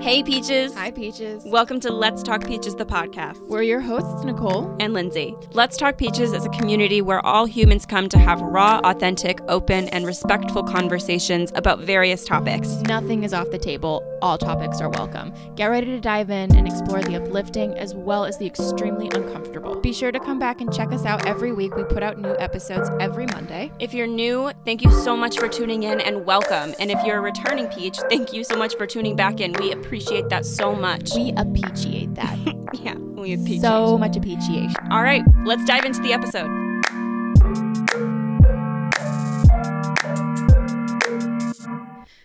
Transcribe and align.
Hey, 0.00 0.22
Peaches. 0.22 0.74
Hi, 0.74 0.92
Peaches. 0.92 1.42
Welcome 1.44 1.80
to 1.80 1.92
Let's 1.92 2.22
Talk 2.22 2.46
Peaches, 2.46 2.76
the 2.76 2.86
podcast. 2.86 3.44
We're 3.48 3.62
your 3.62 3.80
hosts, 3.80 4.24
Nicole. 4.24 4.74
and 4.78 4.94
Lindsay. 4.94 5.34
Let's 5.52 5.76
Talk 5.76 5.98
Peaches 5.98 6.32
is 6.32 6.46
a 6.46 6.48
community 6.50 7.02
where 7.02 7.24
all 7.26 7.46
humans 7.46 7.84
come 7.84 8.08
to 8.10 8.18
have 8.18 8.40
raw, 8.40 8.80
authentic, 8.84 9.40
open, 9.48 9.88
and 9.88 10.06
respectful 10.06 10.62
conversations 10.62 11.50
about 11.56 11.80
various 11.80 12.24
topics. 12.24 12.68
Nothing 12.82 13.24
is 13.24 13.34
off 13.34 13.50
the 13.50 13.58
table. 13.58 14.04
All 14.22 14.38
topics 14.38 14.80
are 14.80 14.88
welcome. 14.88 15.32
Get 15.56 15.66
ready 15.66 15.88
to 15.88 16.00
dive 16.00 16.30
in 16.30 16.54
and 16.54 16.68
explore 16.68 17.02
the 17.02 17.16
uplifting 17.16 17.76
as 17.76 17.94
well 17.94 18.24
as 18.24 18.38
the 18.38 18.46
extremely 18.46 19.06
uncomfortable. 19.12 19.80
Be 19.80 19.92
sure 19.92 20.12
to 20.12 20.20
come 20.20 20.38
back 20.38 20.60
and 20.60 20.72
check 20.72 20.92
us 20.92 21.04
out 21.04 21.26
every 21.26 21.52
week. 21.52 21.74
We 21.74 21.82
put 21.84 22.04
out 22.04 22.18
new 22.18 22.36
episodes 22.38 22.88
every 23.00 23.26
Monday. 23.26 23.72
If 23.80 23.92
you're 23.94 24.06
new, 24.06 24.52
thank 24.64 24.82
you 24.82 24.90
so 24.92 25.16
much 25.16 25.38
for 25.38 25.48
tuning 25.48 25.82
in 25.82 26.00
and 26.00 26.24
welcome. 26.24 26.72
And 26.78 26.90
if 26.90 27.04
you're 27.04 27.18
a 27.18 27.20
returning 27.20 27.66
Peach, 27.66 27.98
thank 28.08 28.32
you 28.32 28.44
so 28.44 28.56
much 28.56 28.76
for 28.76 28.86
tuning 28.86 29.16
back 29.16 29.40
in. 29.40 29.52
We 29.54 29.72
appreciate 29.72 29.87
that 29.90 30.44
so 30.44 30.74
much. 30.74 31.14
We 31.14 31.32
appreciate 31.36 32.14
that. 32.14 32.38
yeah, 32.82 32.94
we 32.94 33.32
appreciate 33.32 33.62
so 33.62 33.96
much 33.96 34.16
appreciation. 34.16 34.76
All 34.90 35.02
right, 35.02 35.22
let's 35.44 35.64
dive 35.64 35.84
into 35.84 36.00
the 36.02 36.12
episode. 36.12 36.48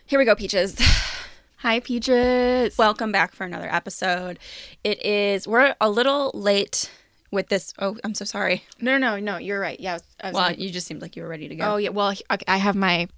Here 0.06 0.18
we 0.18 0.26
go, 0.26 0.34
Peaches. 0.34 0.76
Hi, 1.58 1.80
Peaches. 1.80 2.76
Welcome 2.76 3.10
back 3.10 3.34
for 3.34 3.44
another 3.44 3.72
episode. 3.72 4.38
It 4.84 5.02
is, 5.04 5.48
we're 5.48 5.74
a 5.80 5.88
little 5.88 6.30
late 6.34 6.90
with 7.30 7.48
this. 7.48 7.72
Oh, 7.78 7.96
I'm 8.04 8.12
so 8.14 8.26
sorry. 8.26 8.62
no, 8.78 8.98
no, 8.98 9.18
no. 9.18 9.38
You're 9.38 9.58
right. 9.58 9.80
Yeah. 9.80 9.92
I 9.92 9.94
was, 9.94 10.02
I 10.20 10.26
was 10.26 10.34
Well, 10.34 10.52
you 10.52 10.70
just 10.70 10.86
seemed 10.86 11.00
like 11.00 11.16
you 11.16 11.22
were 11.22 11.28
ready 11.28 11.48
to 11.48 11.56
go. 11.56 11.72
oh, 11.72 11.76
yeah. 11.78 11.88
Well, 11.88 12.10
okay, 12.10 12.44
I 12.46 12.58
have 12.58 12.76
my 12.76 13.08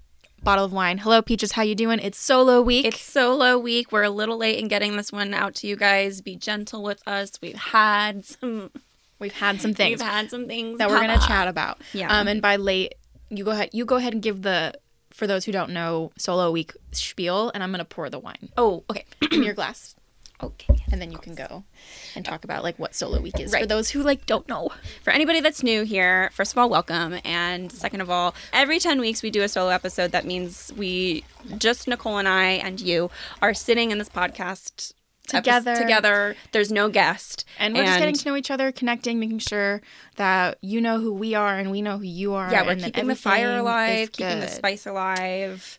bottle 0.47 0.65
of 0.65 0.73
wine. 0.73 0.99
Hello, 0.99 1.21
Peaches. 1.23 1.51
How 1.53 1.63
you 1.63 1.75
doing? 1.75 1.99
It's 1.99 2.17
solo 2.17 2.63
week. 2.63 2.87
It's 2.87 3.01
solo 3.01 3.59
week. 3.59 3.91
We're 3.91 4.05
a 4.05 4.11
little 4.11 4.39
late 4.39 4.61
in 4.61 4.69
getting 4.69 4.97
this 4.97 5.11
one 5.11 5.35
out 5.35 5.57
to 5.57 5.67
you 5.67 5.75
guys. 5.75 6.21
Be 6.21 6.37
gentle 6.37 6.85
with 6.85 7.03
us. 7.07 7.33
We've 7.43 7.57
had 7.57 8.25
some 8.25 8.71
We've 9.19 9.33
had 9.33 9.61
some 9.61 9.75
things. 9.75 9.99
We've 10.01 10.09
had 10.09 10.31
some 10.31 10.47
things 10.47 10.79
that 10.79 10.89
we're 10.89 11.01
gonna 11.01 11.15
up. 11.15 11.27
chat 11.27 11.49
about. 11.49 11.81
Yeah. 11.93 12.17
Um, 12.17 12.29
and 12.29 12.41
by 12.41 12.57
late, 12.57 12.95
you 13.29 13.43
go 13.45 13.51
ahead. 13.51 13.71
You 13.73 13.85
go 13.85 13.97
ahead 13.97 14.13
and 14.13 14.23
give 14.23 14.43
the 14.43 14.73
for 15.11 15.27
those 15.27 15.45
who 15.47 15.51
don't 15.51 15.73
know 15.73 16.13
solo 16.17 16.53
week 16.53 16.73
spiel, 16.93 17.51
and 17.53 17.65
I'm 17.65 17.73
gonna 17.73 17.85
pour 17.85 18.09
the 18.09 18.21
wine 18.21 18.49
Oh, 18.57 18.85
okay. 18.89 19.05
in 19.33 19.43
your 19.43 19.55
glass, 19.55 19.96
Okay. 20.43 20.85
and 20.93 21.01
then 21.01 21.11
you 21.11 21.19
can 21.19 21.35
go 21.35 21.65
and 22.15 22.25
talk 22.25 22.45
about 22.45 22.63
like 22.63 22.79
what 22.79 22.95
solo 22.95 23.21
week 23.21 23.41
is 23.41 23.55
for 23.55 23.65
those 23.67 23.91
who 23.91 24.03
like 24.03 24.27
don't 24.27 24.47
know. 24.49 24.71
For 25.03 25.11
anybody 25.11 25.41
that's 25.41 25.63
new 25.63 25.83
here, 25.83 26.31
first 26.35 26.53
of 26.53 26.59
all, 26.59 26.69
welcome. 26.69 27.19
And 27.25 27.73
second 27.73 28.01
of 28.03 28.11
all, 28.11 28.35
every 28.53 28.79
10 28.79 29.01
weeks 29.01 29.23
we 29.23 29.31
do 29.31 29.43
a 29.43 29.49
solo 29.49 29.71
episode. 29.71 30.13
That 30.13 30.25
means 30.27 30.73
we, 30.77 31.25
just 31.59 31.89
Nicole 31.89 32.19
and 32.19 32.29
I 32.29 32.51
and 32.51 32.81
you, 32.81 33.11
are 33.41 33.55
sitting 33.55 33.91
in 33.91 33.99
this 33.99 34.09
podcast 34.09 34.93
Together. 35.27 35.75
together. 35.75 36.37
There's 36.53 36.71
no 36.71 36.89
guest. 36.89 37.45
And 37.59 37.75
we're 37.75 37.85
just 37.85 37.99
getting 37.99 38.15
to 38.15 38.29
know 38.29 38.37
each 38.37 38.51
other, 38.51 38.71
connecting, 38.73 39.19
making 39.19 39.41
sure 39.41 39.83
that 40.17 40.59
you 40.61 40.81
know 40.81 41.01
who 41.01 41.13
we 41.13 41.35
are 41.35 41.59
and 41.59 41.71
we 41.71 41.83
know 41.83 41.99
who 41.99 42.05
you 42.05 42.35
are. 42.35 42.51
Yeah, 42.51 42.63
we're 42.63 42.73
and 42.73 42.85
keeping 42.85 43.09
the 43.09 43.17
fire 43.17 43.57
alive, 43.57 44.13
keeping 44.13 44.41
the 44.41 44.47
spice 44.49 44.87
alive. 44.87 45.79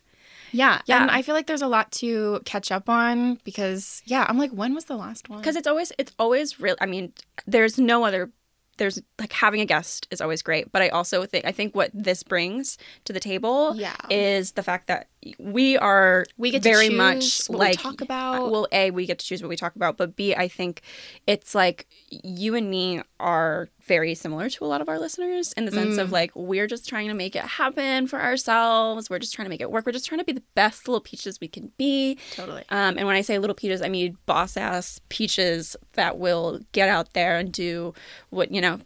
Yeah, 0.52 0.80
Yeah. 0.86 1.02
And 1.02 1.10
I 1.10 1.22
feel 1.22 1.34
like 1.34 1.46
there's 1.46 1.62
a 1.62 1.68
lot 1.68 1.90
to 1.92 2.40
catch 2.44 2.70
up 2.72 2.88
on 2.88 3.38
because 3.44 4.02
yeah, 4.06 4.24
I'm 4.28 4.38
like, 4.38 4.50
when 4.52 4.74
was 4.74 4.84
the 4.86 4.96
last 4.96 5.28
one? 5.28 5.40
because 5.40 5.56
it's 5.56 5.66
always 5.66 5.92
it's 5.98 6.12
always 6.18 6.58
real 6.60 6.76
i 6.80 6.86
mean 6.86 7.12
there's 7.46 7.78
no 7.78 8.04
other 8.04 8.30
there's 8.78 9.00
like 9.18 9.32
having 9.32 9.60
a 9.60 9.64
guest 9.64 10.06
is 10.10 10.20
always 10.20 10.40
great 10.42 10.70
but 10.72 10.80
i 10.82 10.88
also 10.88 11.24
think 11.26 11.44
i 11.44 11.52
think 11.52 11.74
what 11.74 11.90
this 11.92 12.22
brings 12.22 12.78
to 13.04 13.12
the 13.12 13.20
table 13.20 13.74
Yeah. 13.76 13.96
is 14.10 14.52
the 14.52 14.62
fact 14.62 14.86
that 14.86 15.08
we 15.38 15.76
are 15.76 16.24
We 16.36 16.52
get 16.52 16.62
to 16.62 16.68
very 16.68 16.88
choose 16.88 16.96
much 16.96 17.46
what 17.48 17.58
we 17.58 17.64
like 17.66 17.78
talk 17.80 18.00
about. 18.00 18.50
well 18.52 18.68
a 18.70 18.90
we 18.92 19.04
get 19.04 19.18
to 19.18 19.26
choose 19.26 19.42
what 19.42 19.48
we 19.48 19.56
talk 19.56 19.74
about 19.74 19.96
but 19.96 20.14
b 20.14 20.32
i 20.34 20.46
think 20.46 20.80
it's 21.26 21.54
like 21.56 21.88
you 22.10 22.54
and 22.54 22.70
me 22.70 23.02
are 23.18 23.68
very 23.84 24.14
similar 24.14 24.48
to 24.48 24.64
a 24.64 24.68
lot 24.68 24.80
of 24.80 24.88
our 24.88 24.98
listeners 24.98 25.52
in 25.54 25.64
the 25.64 25.72
sense 25.72 25.96
Mm. 25.96 26.02
of 26.02 26.12
like 26.12 26.30
we're 26.36 26.68
just 26.68 26.88
trying 26.88 27.08
to 27.08 27.14
make 27.14 27.34
it 27.34 27.42
happen 27.42 28.06
for 28.06 28.20
ourselves 28.20 29.10
we're 29.10 29.18
just 29.18 29.34
trying 29.34 29.46
to 29.46 29.50
make 29.50 29.60
it 29.60 29.70
work 29.72 29.84
we're 29.86 29.92
just 29.92 30.06
trying 30.06 30.20
to 30.20 30.24
be 30.24 30.32
the 30.32 30.42
best 30.54 30.86
little 30.86 31.00
peaches 31.00 31.40
we 31.40 31.48
can 31.48 31.72
be 31.78 32.16
totally. 32.32 32.62
um, 32.70 32.96
and 32.96 33.06
when 33.06 33.16
I 33.16 33.22
say 33.22 33.38
little 33.38 33.54
peaches, 33.56 33.82
I 33.82 33.88
mean 33.88 34.16
boss 34.26 34.56
ass 34.56 35.00
peaches 35.08 35.74
that 35.94 36.16
will 36.18 36.60
get 36.72 36.88
out 36.88 37.12
there 37.14 37.38
and 37.38 37.50
do 37.52 37.92
what 38.30 38.52
you 38.52 38.60
know. 38.60 38.78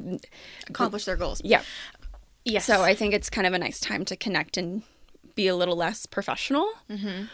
Accomplish 0.69 1.05
their 1.05 1.17
goals. 1.17 1.41
Yeah. 1.45 1.63
Yes. 2.45 2.65
So 2.65 2.83
I 2.83 2.95
think 2.95 3.15
it's 3.15 3.29
kind 3.31 3.47
of 3.47 3.53
a 3.53 3.59
nice 3.59 3.79
time 3.81 4.05
to 4.07 4.17
connect 4.17 4.57
and 4.57 4.83
be 5.35 5.49
a 5.49 5.57
little 5.57 5.77
less 5.77 6.07
professional. 6.07 6.69
Mm-hmm. 6.91 7.25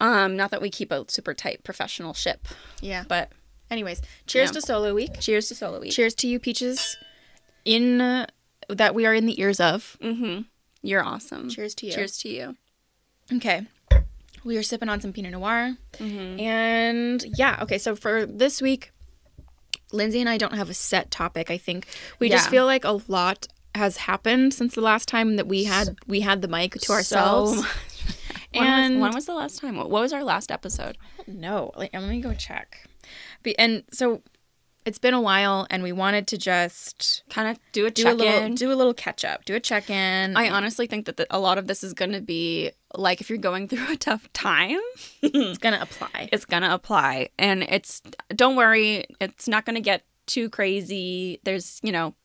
Um, 0.00 0.36
not 0.36 0.50
that 0.50 0.62
we 0.62 0.70
keep 0.70 0.90
a 0.92 1.04
super 1.08 1.34
tight 1.34 1.62
professional 1.62 2.14
ship, 2.14 2.48
yeah. 2.80 3.04
but 3.06 3.30
Anyways, 3.70 4.02
cheers 4.26 4.48
Yeah. 4.48 4.54
to 4.54 4.62
solo 4.62 4.94
week. 4.94 5.20
cheers 5.20 5.46
to 5.48 5.54
solo 5.54 5.78
week. 5.80 5.92
Cheers 5.92 6.14
to 6.16 6.26
you, 6.26 6.40
Peaches. 6.40 6.96
In 7.64 8.00
uh, 8.00 8.26
that 8.68 8.94
we 8.96 9.06
are 9.06 9.14
in 9.14 9.26
the 9.26 9.40
ears 9.40 9.60
of. 9.60 9.96
Mm-hmm. 10.02 10.42
You're 10.82 11.04
awesome. 11.04 11.48
Cheers 11.50 11.74
to 11.76 11.86
you. 11.86 11.92
Cheers 11.92 12.16
to 12.18 12.28
you. 12.28 12.56
Okay. 13.32 13.66
We 14.42 14.56
are 14.56 14.62
sipping 14.62 14.88
on 14.88 15.00
some 15.00 15.12
Pinot 15.12 15.32
Noir. 15.32 15.76
Mm-hmm. 15.98 16.40
And 16.40 17.24
yeah, 17.36 17.58
okay, 17.62 17.78
so 17.78 17.94
for 17.94 18.24
this 18.26 18.60
week, 18.62 18.90
Lindsay 19.92 20.18
and 20.20 20.28
I 20.28 20.38
don't 20.38 20.54
have 20.54 20.70
a 20.70 20.74
set 20.74 21.10
topic. 21.10 21.50
I 21.50 21.58
think 21.58 21.86
we 22.18 22.28
just 22.28 22.48
feel 22.48 22.64
like 22.64 22.84
a 22.84 22.98
lot 23.06 23.46
has 23.74 23.96
happened 23.98 24.52
since 24.54 24.74
the 24.74 24.80
last 24.80 25.08
time 25.08 25.36
that 25.36 25.46
we 25.46 25.64
had 25.64 25.96
we 26.06 26.20
had 26.20 26.42
the 26.42 26.48
mic 26.48 26.74
to 26.74 26.92
ourselves. 26.92 27.60
So- 27.62 27.66
When, 28.52 28.64
and 28.66 28.94
was, 28.96 29.02
when 29.02 29.14
was 29.14 29.26
the 29.26 29.34
last 29.34 29.60
time? 29.60 29.76
What, 29.76 29.90
what 29.90 30.00
was 30.02 30.12
our 30.12 30.24
last 30.24 30.50
episode? 30.50 30.98
no, 31.28 31.70
like, 31.76 31.90
let 31.94 32.02
me 32.08 32.20
go 32.20 32.34
check. 32.34 32.84
Be, 33.44 33.56
and 33.60 33.84
so 33.92 34.22
it's 34.84 34.98
been 34.98 35.14
a 35.14 35.20
while, 35.20 35.68
and 35.70 35.84
we 35.84 35.92
wanted 35.92 36.26
to 36.28 36.36
just 36.38 37.22
Kind 37.30 37.46
of 37.48 37.60
do 37.70 37.86
a 37.86 37.90
do 37.92 38.02
check 38.02 38.12
a 38.14 38.16
little 38.16 38.42
in. 38.42 38.54
do 38.56 38.72
a 38.72 38.74
little 38.74 38.92
catch 38.94 39.24
up, 39.24 39.44
do 39.44 39.54
a 39.54 39.60
check 39.60 39.88
in. 39.88 40.36
I 40.36 40.48
honestly 40.48 40.88
think 40.88 41.06
that 41.06 41.16
the, 41.16 41.28
a 41.30 41.38
lot 41.38 41.58
of 41.58 41.68
this 41.68 41.84
is 41.84 41.94
going 41.94 42.10
to 42.10 42.20
be 42.20 42.72
like 42.96 43.20
if 43.20 43.28
you're 43.30 43.38
going 43.38 43.68
through 43.68 43.92
a 43.92 43.96
tough 43.96 44.32
time, 44.32 44.80
it's 45.22 45.58
gonna 45.58 45.78
apply. 45.80 46.28
it's 46.32 46.44
going 46.44 46.64
to 46.64 46.74
apply. 46.74 47.28
And 47.38 47.62
it's, 47.62 48.02
don't 48.34 48.56
worry, 48.56 49.04
it's 49.20 49.46
not 49.46 49.64
going 49.64 49.76
to 49.76 49.80
get 49.80 50.02
too 50.26 50.50
crazy. 50.50 51.38
There's, 51.44 51.78
you 51.84 51.92
know, 51.92 52.16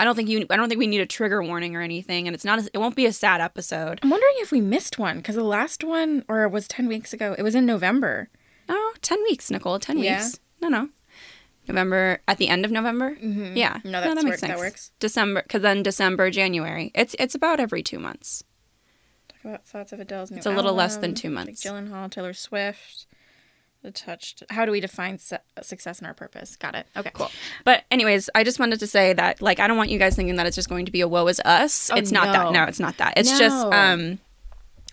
I 0.00 0.04
don't 0.04 0.16
think 0.16 0.28
you, 0.28 0.46
I 0.50 0.56
don't 0.56 0.68
think 0.68 0.78
we 0.78 0.86
need 0.86 1.00
a 1.00 1.06
trigger 1.06 1.42
warning 1.42 1.76
or 1.76 1.80
anything. 1.82 2.26
And 2.26 2.34
it's 2.34 2.44
not, 2.44 2.58
a, 2.58 2.70
it 2.72 2.78
won't 2.78 2.96
be 2.96 3.06
a 3.06 3.12
sad 3.12 3.40
episode. 3.40 4.00
I'm 4.02 4.10
wondering 4.10 4.32
if 4.36 4.50
we 4.50 4.60
missed 4.60 4.98
one 4.98 5.18
because 5.18 5.36
the 5.36 5.44
last 5.44 5.84
one, 5.84 6.24
or 6.28 6.44
it 6.44 6.50
was 6.50 6.66
ten 6.66 6.88
weeks 6.88 7.12
ago. 7.12 7.34
It 7.38 7.42
was 7.42 7.54
in 7.54 7.66
November. 7.66 8.28
Oh, 8.68 8.94
10 9.02 9.22
weeks, 9.24 9.50
Nicole, 9.50 9.78
10 9.80 9.98
Yeah. 9.98 10.16
weeks. 10.18 10.38
No, 10.62 10.68
no. 10.68 10.88
November, 11.68 12.20
at 12.28 12.38
the 12.38 12.48
end 12.48 12.64
of 12.64 12.70
November? 12.70 13.16
Mhm. 13.16 13.56
Yeah. 13.56 13.78
No, 13.84 14.00
that's 14.00 14.24
work- 14.24 14.38
sense. 14.38 14.50
that 14.52 14.58
works. 14.58 14.92
December, 15.00 15.42
because 15.42 15.62
then 15.62 15.82
December, 15.82 16.30
January. 16.30 16.90
It's 16.94 17.14
it's 17.18 17.34
about 17.34 17.60
every 17.60 17.82
two 17.82 17.98
months. 17.98 18.42
Talk 19.28 19.44
about 19.44 19.66
thoughts 19.66 19.92
of 19.92 20.00
Adele's 20.00 20.30
new 20.30 20.38
It's 20.38 20.46
a 20.46 20.50
little 20.50 20.74
less 20.74 20.96
than 20.96 21.14
two 21.14 21.30
months. 21.30 21.62
Jake 21.62 21.72
Gyllenhaal, 21.72 22.10
Taylor 22.10 22.32
Swift. 22.32 23.06
Touched. 23.94 24.42
How 24.50 24.66
do 24.66 24.72
we 24.72 24.80
define 24.80 25.18
su- 25.18 25.36
success 25.62 25.98
and 26.00 26.06
our 26.06 26.12
purpose? 26.12 26.54
Got 26.54 26.74
it. 26.74 26.86
Okay, 26.96 27.10
cool. 27.14 27.30
But 27.64 27.84
anyways, 27.90 28.28
I 28.34 28.44
just 28.44 28.58
wanted 28.60 28.78
to 28.80 28.86
say 28.86 29.14
that 29.14 29.40
like 29.40 29.58
I 29.58 29.66
don't 29.66 29.78
want 29.78 29.88
you 29.88 29.98
guys 29.98 30.14
thinking 30.14 30.36
that 30.36 30.46
it's 30.46 30.54
just 30.54 30.68
going 30.68 30.84
to 30.84 30.92
be 30.92 31.00
a 31.00 31.08
woe 31.08 31.26
is 31.28 31.40
us. 31.40 31.90
Oh, 31.90 31.96
it's 31.96 32.12
not 32.12 32.26
that. 32.32 32.44
no. 32.44 32.50
No, 32.50 32.64
it's 32.64 32.78
not 32.80 32.98
that. 32.98 33.14
It's 33.16 33.38
just 33.38 33.56
um 33.72 34.18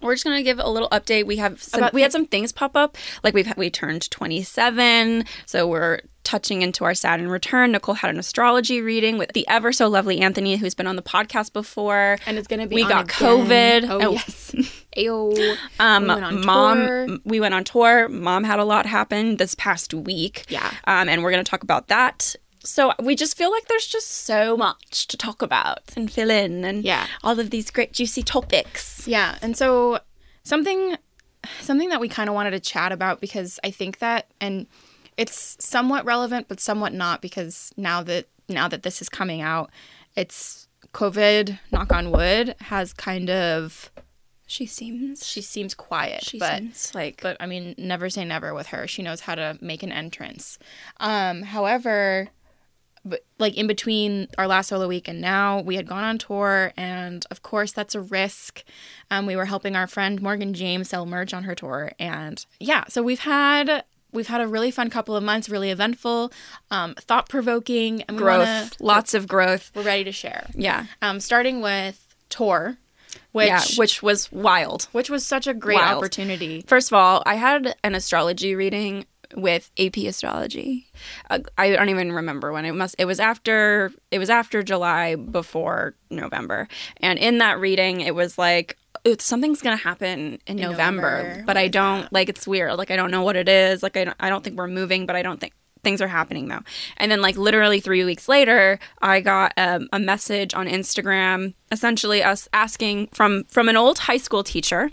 we're 0.01 0.13
just 0.13 0.23
gonna 0.23 0.43
give 0.43 0.59
a 0.59 0.69
little 0.69 0.89
update. 0.89 1.25
We 1.25 1.37
have 1.37 1.61
some, 1.61 1.79
About 1.79 1.93
we 1.93 2.01
had 2.01 2.11
some 2.11 2.25
things 2.25 2.51
pop 2.51 2.75
up. 2.75 2.97
Like 3.23 3.33
we've 3.33 3.51
we 3.57 3.69
turned 3.69 4.09
twenty 4.11 4.41
seven, 4.43 5.25
so 5.45 5.67
we're 5.67 5.99
touching 6.27 6.61
into 6.61 6.83
our 6.83 6.93
Saturn 6.93 7.29
return. 7.29 7.71
Nicole 7.71 7.95
had 7.95 8.09
an 8.09 8.19
astrology 8.19 8.81
reading 8.81 9.17
with 9.17 9.31
the 9.33 9.47
ever 9.47 9.71
so 9.71 9.87
lovely 9.87 10.19
Anthony, 10.19 10.57
who's 10.57 10.75
been 10.75 10.85
on 10.87 10.97
the 10.97 11.01
podcast 11.01 11.53
before. 11.53 12.17
And 12.25 12.37
it's 12.37 12.47
gonna 12.47 12.67
be. 12.67 12.75
we 12.75 12.83
got 12.83 13.05
again. 13.05 13.45
COVID. 13.47 13.87
Oh, 13.89 13.99
Oh. 14.07 14.11
yes. 14.11 14.51
Ayo. 14.97 15.57
Um, 15.79 16.03
We 16.03 16.09
went 16.09 16.23
on 16.25 16.45
mom, 16.45 16.77
tour. 16.77 17.07
we 17.23 17.39
went 17.39 17.53
on 17.53 17.63
tour. 17.63 18.09
Mom 18.09 18.43
had 18.43 18.59
a 18.59 18.65
lot 18.65 18.85
happen 18.85 19.37
this 19.37 19.55
past 19.55 19.93
week. 19.93 20.45
Yeah. 20.49 20.69
Um, 20.85 21.07
and 21.09 21.23
we're 21.23 21.31
going 21.31 21.43
to 21.43 21.49
talk 21.49 21.63
about 21.63 21.87
that. 21.87 22.35
So 22.63 22.91
we 23.01 23.15
just 23.15 23.37
feel 23.37 23.49
like 23.51 23.67
there's 23.67 23.87
just 23.87 24.07
so 24.25 24.57
much 24.57 25.07
to 25.07 25.15
talk 25.15 25.41
about 25.41 25.79
and 25.95 26.11
fill 26.11 26.29
in 26.29 26.65
and 26.65 26.83
Yeah. 26.83 27.07
all 27.23 27.39
of 27.39 27.49
these 27.51 27.71
great 27.71 27.93
juicy 27.93 28.23
topics. 28.23 29.07
Yeah, 29.07 29.37
and 29.41 29.55
so 29.55 29.99
something 30.43 30.97
something 31.61 31.87
that 31.89 32.01
we 32.01 32.09
kind 32.09 32.27
of 32.27 32.35
wanted 32.35 32.51
to 32.51 32.59
chat 32.59 32.91
about 32.91 33.21
because 33.21 33.57
I 33.63 33.71
think 33.71 33.99
that 33.99 34.27
and 34.41 34.67
it's 35.17 35.57
somewhat 35.59 36.05
relevant 36.05 36.47
but 36.47 36.59
somewhat 36.59 36.93
not 36.93 37.21
because 37.21 37.71
now 37.75 38.03
that 38.03 38.27
now 38.49 38.67
that 38.67 38.83
this 38.83 39.01
is 39.01 39.09
coming 39.09 39.41
out, 39.41 39.69
it's 40.15 40.67
COVID, 40.93 41.59
knock 41.71 41.91
on 41.91 42.11
wood, 42.11 42.55
has 42.61 42.93
kind 42.93 43.29
of 43.29 43.91
She 44.45 44.65
seems. 44.65 45.25
she 45.27 45.41
seems 45.41 45.73
quiet, 45.73 46.23
She 46.23 46.39
but 46.39 46.59
seems 46.59 46.95
like. 46.95 47.21
but 47.21 47.35
I 47.41 47.45
mean, 47.45 47.75
never 47.77 48.09
say 48.09 48.23
never 48.23 48.53
with 48.53 48.67
her. 48.67 48.87
She 48.87 49.01
knows 49.03 49.21
how 49.21 49.35
to 49.35 49.57
make 49.61 49.83
an 49.83 49.91
entrance. 49.91 50.57
Um, 51.01 51.41
however, 51.41 52.29
but 53.03 53.25
like 53.37 53.55
in 53.57 53.67
between 53.67 54.27
our 54.37 54.47
last 54.47 54.67
solo 54.69 54.87
week 54.87 55.07
and 55.09 55.19
now, 55.21 55.59
we 55.61 55.75
had 55.75 55.87
gone 55.87 56.03
on 56.03 56.17
tour, 56.17 56.71
and 56.77 57.25
of 57.29 57.41
course 57.43 57.71
that's 57.73 57.95
a 57.95 58.01
risk. 58.01 58.63
Um, 59.11 59.25
we 59.25 59.35
were 59.35 59.45
helping 59.45 59.75
our 59.75 59.87
friend 59.87 60.21
Morgan 60.21 60.53
James 60.53 60.89
sell 60.89 61.05
merch 61.05 61.33
on 61.33 61.43
her 61.43 61.55
tour, 61.55 61.91
and 61.99 62.45
yeah, 62.59 62.85
so 62.87 63.03
we've 63.03 63.19
had 63.19 63.83
we've 64.17 64.27
had 64.27 64.41
a 64.41 64.47
really 64.47 64.71
fun 64.71 64.89
couple 64.89 65.15
of 65.15 65.23
months, 65.23 65.47
really 65.49 65.69
eventful, 65.71 66.31
um, 66.71 66.93
thought 66.99 67.29
provoking, 67.29 68.03
growth, 68.15 68.47
wanna- 68.47 68.69
lots 68.81 69.13
of 69.13 69.27
growth. 69.27 69.71
we're 69.73 69.83
ready 69.83 70.03
to 70.03 70.11
share. 70.11 70.47
Yeah, 70.55 70.85
Um, 71.01 71.19
starting 71.21 71.61
with 71.61 72.03
tour, 72.29 72.77
which 73.31 73.47
yeah, 73.47 73.61
which 73.77 74.03
was 74.03 74.29
wild. 74.31 74.87
which 74.91 75.09
was 75.09 75.25
such 75.25 75.47
a 75.47 75.53
great 75.53 75.75
Wild. 75.75 75.97
opportunity. 75.99 76.63
First 76.67 76.89
of 76.89 76.93
all, 76.95 77.23
I 77.25 77.35
had 77.35 77.75
an 77.83 77.95
astrology 77.95 78.53
reading 78.55 79.05
with 79.35 79.69
AP 79.77 80.07
astrology. 80.07 80.87
Uh, 81.29 81.39
I 81.57 81.71
don't 81.71 81.89
even 81.89 82.11
remember 82.13 82.51
when 82.53 82.65
it 82.65 82.71
must. 82.73 82.95
It 82.97 83.05
was 83.05 83.19
after. 83.19 83.91
It 84.11 84.19
was 84.19 84.29
after 84.29 84.63
July, 84.63 85.15
before 85.15 85.95
November, 86.09 86.67
and 87.01 87.19
in 87.19 87.37
that 87.39 87.59
reading, 87.59 88.01
it 88.01 88.15
was 88.15 88.37
like. 88.37 88.77
"It's- 89.11 89.25
Something's 89.25 89.61
gonna 89.61 89.75
happen 89.75 90.39
in, 90.47 90.57
November, 90.57 91.23
November. 91.23 91.43
but 91.45 91.57
I 91.57 91.67
don't 91.67 92.11
like. 92.13 92.29
It's 92.29 92.47
weird. 92.47 92.75
Like 92.77 92.91
I 92.91 92.95
don't 92.95 93.11
know 93.11 93.23
what 93.23 93.35
it 93.35 93.49
is. 93.49 93.81
Like 93.83 93.97
I 93.97 94.05
don't, 94.05 94.17
I 94.19 94.29
don't 94.29 94.43
think 94.43 94.57
we're 94.57 94.67
moving, 94.67 95.05
but 95.05 95.15
I 95.15 95.21
don't 95.21 95.39
think 95.39 95.53
things 95.83 96.01
are 96.01 96.07
happening 96.07 96.47
though. 96.47 96.61
And 96.97 97.11
then 97.11 97.21
like 97.21 97.37
literally 97.37 97.79
three 97.79 98.03
weeks 98.03 98.27
later, 98.27 98.79
I 99.01 99.21
got 99.21 99.53
um, 99.57 99.87
a 99.93 99.99
message 99.99 100.53
on 100.53 100.67
Instagram, 100.67 101.53
essentially 101.71 102.23
us 102.23 102.47
asking 102.53 103.07
from 103.13 103.43
from 103.45 103.69
an 103.69 103.77
old 103.77 103.99
high 103.99 104.17
school 104.17 104.43
teacher 104.43 104.89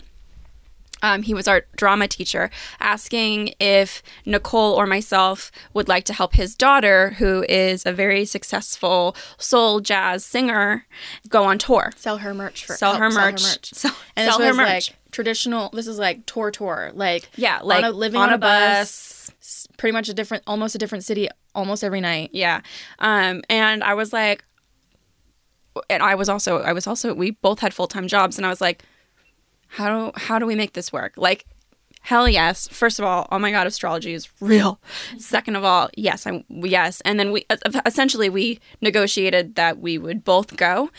um, 1.05 1.21
he 1.21 1.33
was 1.33 1.47
our 1.47 1.61
drama 1.75 2.07
teacher, 2.07 2.49
asking 2.79 3.53
if 3.59 4.01
Nicole 4.25 4.73
or 4.73 4.85
myself 4.87 5.51
would 5.73 5.87
like 5.87 6.03
to 6.05 6.13
help 6.13 6.33
his 6.33 6.55
daughter, 6.55 7.11
who 7.19 7.45
is 7.47 7.85
a 7.85 7.91
very 7.93 8.25
successful 8.25 9.15
soul 9.37 9.79
jazz 9.81 10.25
singer, 10.25 10.85
go 11.29 11.43
on 11.43 11.57
tour. 11.57 11.91
Sell 11.95 12.17
her 12.17 12.33
merch 12.33 12.65
for 12.65 12.73
Sell 12.75 12.93
help 12.97 13.03
her 13.03 13.09
merch. 13.11 13.39
Sell, 13.73 13.95
And 14.15 14.29
sell 14.29 14.39
this 14.39 14.45
her 14.47 14.51
was 14.51 14.57
merch. 14.57 14.67
like 14.91 15.11
traditional. 15.11 15.69
This 15.69 15.87
is 15.87 15.99
like 15.99 16.25
tour 16.25 16.49
tour, 16.51 16.91
like 16.93 17.29
yeah, 17.35 17.59
like 17.61 17.83
on 17.83 17.91
a, 17.91 17.95
living 17.95 18.19
on, 18.19 18.33
a 18.33 18.37
bus, 18.39 19.31
s- 19.41 19.67
pretty 19.77 19.93
much 19.93 20.09
a 20.09 20.13
different, 20.13 20.43
almost 20.47 20.73
a 20.73 20.77
different 20.79 21.03
city, 21.03 21.29
almost 21.53 21.83
every 21.83 22.01
night. 22.01 22.31
Yeah. 22.33 22.61
Um, 22.99 23.43
and 23.49 23.83
I 23.83 23.93
was 23.93 24.11
like, 24.11 24.43
and 25.89 26.01
I 26.01 26.15
was 26.15 26.29
also, 26.29 26.61
I 26.61 26.73
was 26.73 26.87
also, 26.87 27.13
we 27.13 27.31
both 27.31 27.59
had 27.59 27.73
full 27.73 27.87
time 27.87 28.07
jobs, 28.07 28.37
and 28.37 28.45
I 28.45 28.49
was 28.49 28.61
like, 28.61 28.83
how 29.75 30.11
do, 30.11 30.11
how 30.15 30.39
do 30.39 30.45
we 30.45 30.55
make 30.55 30.73
this 30.73 30.93
work? 30.93 31.13
Like, 31.17 31.45
hell 32.05 32.29
yes. 32.29 32.67
First 32.67 32.99
of 32.99 33.05
all, 33.05 33.27
oh 33.31 33.39
my 33.39 33.51
god, 33.51 33.67
astrology 33.67 34.13
is 34.13 34.29
real. 34.39 34.79
Second 35.17 35.55
of 35.55 35.63
all, 35.63 35.89
yes, 35.97 36.25
I'm 36.25 36.45
yes. 36.49 37.01
And 37.01 37.19
then 37.19 37.31
we 37.31 37.45
essentially 37.85 38.29
we 38.29 38.59
negotiated 38.81 39.55
that 39.55 39.79
we 39.79 39.97
would 39.97 40.23
both 40.23 40.55
go. 40.55 40.89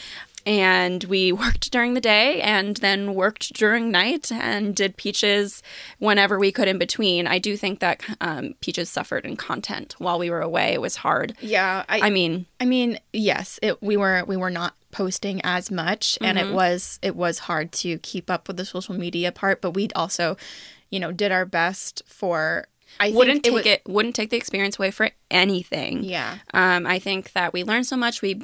And 0.45 1.03
we 1.05 1.33
worked 1.45 1.71
during 1.71 1.95
the 1.95 2.01
day 2.01 2.41
and 2.43 2.77
then 2.77 3.15
worked 3.15 3.55
during 3.55 3.91
night 3.91 4.31
and 4.31 4.75
did 4.75 4.97
Peaches 4.97 5.63
whenever 5.99 6.39
we 6.39 6.53
could 6.53 6.69
in 6.69 6.79
between. 6.79 7.27
I 7.27 7.39
do 7.39 7.57
think 7.57 7.81
that 7.81 8.03
um, 8.21 8.55
Peaches 8.61 8.91
suffered 8.91 9.25
in 9.25 9.37
content 9.37 9.95
while 9.99 10.19
we 10.19 10.29
were 10.29 10.43
away. 10.43 10.75
It 10.75 10.81
was 10.81 10.97
hard. 10.97 11.35
Yeah, 11.41 11.85
I, 11.89 12.01
I 12.01 12.11
mean, 12.11 12.47
I 12.61 12.67
mean, 12.67 12.99
yes, 13.13 13.59
it 13.63 13.81
we 13.81 13.97
were 13.97 14.25
we 14.27 14.37
were 14.37 14.51
not 14.51 14.75
posting 14.97 15.41
as 15.45 15.71
much 15.71 16.17
and 16.21 16.39
Mm-hmm. 16.39 16.51
it 16.51 16.55
was 16.55 16.99
it 17.03 17.15
was 17.17 17.39
hard 17.41 17.71
to 17.83 17.99
keep 17.99 18.31
up 18.31 18.49
with 18.49 18.57
the 18.57 18.65
social 18.65 18.95
media 18.95 19.31
part, 19.31 19.61
but 19.61 19.73
we 19.73 19.89
also, 19.95 20.37
you 20.91 20.99
know, 21.01 21.13
did 21.13 21.31
our 21.33 21.45
best 21.45 22.03
for 22.07 22.67
I 22.99 23.11
wouldn't 23.11 23.43
think 23.45 23.57
take 23.57 23.67
it, 23.67 23.83
it, 23.85 23.93
wouldn't 23.93 24.15
take 24.17 24.31
the 24.31 24.37
experience 24.39 24.79
away 24.79 24.91
for 24.91 25.11
anything. 25.31 26.03
Yeah. 26.03 26.39
Um, 26.55 26.87
I 26.87 26.99
think 26.99 27.33
that 27.33 27.53
we 27.53 27.63
learned 27.65 27.87
so 27.87 27.97
much. 27.97 28.23
We 28.23 28.41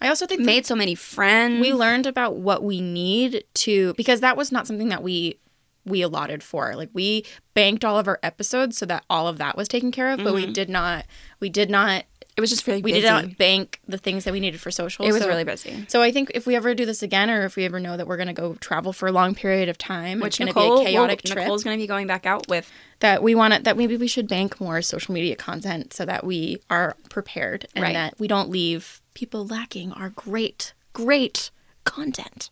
I 0.00 0.08
also 0.08 0.26
think 0.26 0.42
made 0.42 0.66
so 0.66 0.76
many 0.76 0.94
friends. 0.94 1.60
we 1.60 1.72
learned 1.72 2.06
about 2.06 2.36
what 2.36 2.62
we 2.62 2.80
need 2.82 3.44
to 3.64 3.94
because 3.94 4.20
that 4.20 4.36
was 4.36 4.52
not 4.52 4.66
something 4.66 4.88
that 4.90 5.02
we 5.02 5.38
we 5.86 6.02
allotted 6.02 6.42
for. 6.42 6.74
Like 6.76 6.90
we 6.92 7.24
banked 7.54 7.84
all 7.84 7.98
of 7.98 8.08
our 8.08 8.18
episodes 8.22 8.76
so 8.78 8.86
that 8.86 9.04
all 9.08 9.28
of 9.28 9.38
that 9.38 9.56
was 9.56 9.68
taken 9.68 9.92
care 9.92 10.10
of, 10.10 10.18
but 10.24 10.34
we 10.34 10.46
did 10.46 10.68
not 10.68 11.06
we 11.40 11.48
did 11.48 11.70
not 11.70 12.04
it 12.36 12.40
was 12.40 12.50
just 12.50 12.66
really 12.66 12.82
we 12.82 12.90
busy. 12.92 13.02
did 13.02 13.08
not 13.08 13.36
bank 13.38 13.80
the 13.86 13.96
things 13.98 14.24
that 14.24 14.32
we 14.32 14.40
needed 14.40 14.60
for 14.60 14.70
social. 14.70 15.04
It 15.06 15.12
was 15.12 15.22
so- 15.22 15.28
really 15.28 15.44
busy. 15.44 15.84
So 15.88 16.02
I 16.02 16.10
think 16.10 16.32
if 16.34 16.46
we 16.46 16.56
ever 16.56 16.74
do 16.74 16.84
this 16.84 17.02
again, 17.02 17.30
or 17.30 17.44
if 17.44 17.54
we 17.56 17.64
ever 17.64 17.78
know 17.78 17.96
that 17.96 18.06
we're 18.08 18.16
going 18.16 18.26
to 18.28 18.32
go 18.34 18.54
travel 18.54 18.92
for 18.92 19.06
a 19.06 19.12
long 19.12 19.34
period 19.34 19.68
of 19.68 19.78
time, 19.78 20.18
Which 20.20 20.40
it's 20.40 20.52
going 20.52 20.52
to 20.52 20.82
be 20.84 20.88
a 20.90 20.92
chaotic 20.92 21.20
will- 21.22 21.28
trip. 21.30 21.38
Nicole's 21.44 21.62
going 21.64 21.76
to 21.78 21.82
be 21.82 21.86
going 21.86 22.06
back 22.08 22.26
out 22.26 22.48
with. 22.48 22.70
that 23.00 23.22
we 23.22 23.34
want 23.34 23.54
to, 23.54 23.62
that 23.62 23.76
maybe 23.76 23.96
we 23.96 24.06
should 24.08 24.26
bank 24.28 24.60
more 24.60 24.80
social 24.82 25.14
media 25.14 25.36
content 25.36 25.92
so 25.92 26.04
that 26.04 26.24
we 26.24 26.58
are 26.70 26.96
prepared 27.10 27.66
and 27.74 27.82
Right. 27.82 27.92
that 27.92 28.18
we 28.18 28.26
don't 28.26 28.48
leave 28.50 29.00
people 29.14 29.46
lacking 29.46 29.92
our 29.92 30.08
great, 30.10 30.72
great 30.92 31.50
content. 31.84 32.50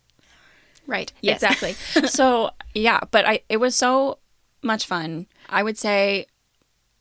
Right. 0.87 1.11
Yes. 1.21 1.41
Exactly. 1.43 1.73
so 2.07 2.51
yeah, 2.73 2.99
but 3.11 3.25
I 3.25 3.41
it 3.49 3.57
was 3.57 3.75
so 3.75 4.19
much 4.61 4.85
fun. 4.85 5.27
I 5.49 5.63
would 5.63 5.77
say 5.77 6.25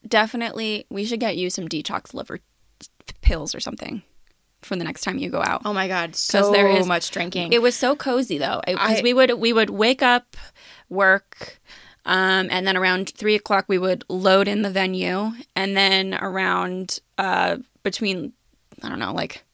definitely 0.07 0.87
we 0.89 1.05
should 1.05 1.21
get 1.21 1.37
you 1.37 1.51
some 1.51 1.69
detox 1.69 2.15
liver 2.15 2.39
pills 3.23 3.55
or 3.55 3.61
something 3.61 4.03
for 4.63 4.77
the 4.77 4.85
next 4.85 5.03
time 5.03 5.19
you 5.19 5.29
go 5.29 5.43
out. 5.43 5.63
Oh 5.65 5.73
my 5.73 5.89
god, 5.89 6.15
so 6.15 6.53
there 6.53 6.69
is- 6.69 6.87
much 6.87 7.11
drinking. 7.11 7.53
It 7.53 7.63
was 7.63 7.75
so 7.75 7.97
cozy 7.97 8.39
though, 8.39 8.61
because 8.67 9.03
we 9.03 9.13
would 9.15 9.33
we 9.35 9.53
would 9.53 9.71
wake 9.71 10.03
up, 10.03 10.37
work, 10.89 11.59
um, 12.05 12.49
and 12.51 12.67
then 12.67 12.77
around 12.77 13.11
three 13.11 13.35
o'clock 13.35 13.65
we 13.69 13.79
would 13.79 14.05
load 14.09 14.49
in 14.49 14.63
the 14.63 14.71
venue, 14.71 15.33
and 15.57 15.77
then 15.77 16.15
around 16.15 17.01
uh, 17.19 17.57
between 17.83 18.33
I 18.83 18.89
don't 18.89 18.99
know 18.99 19.13
like 19.13 19.45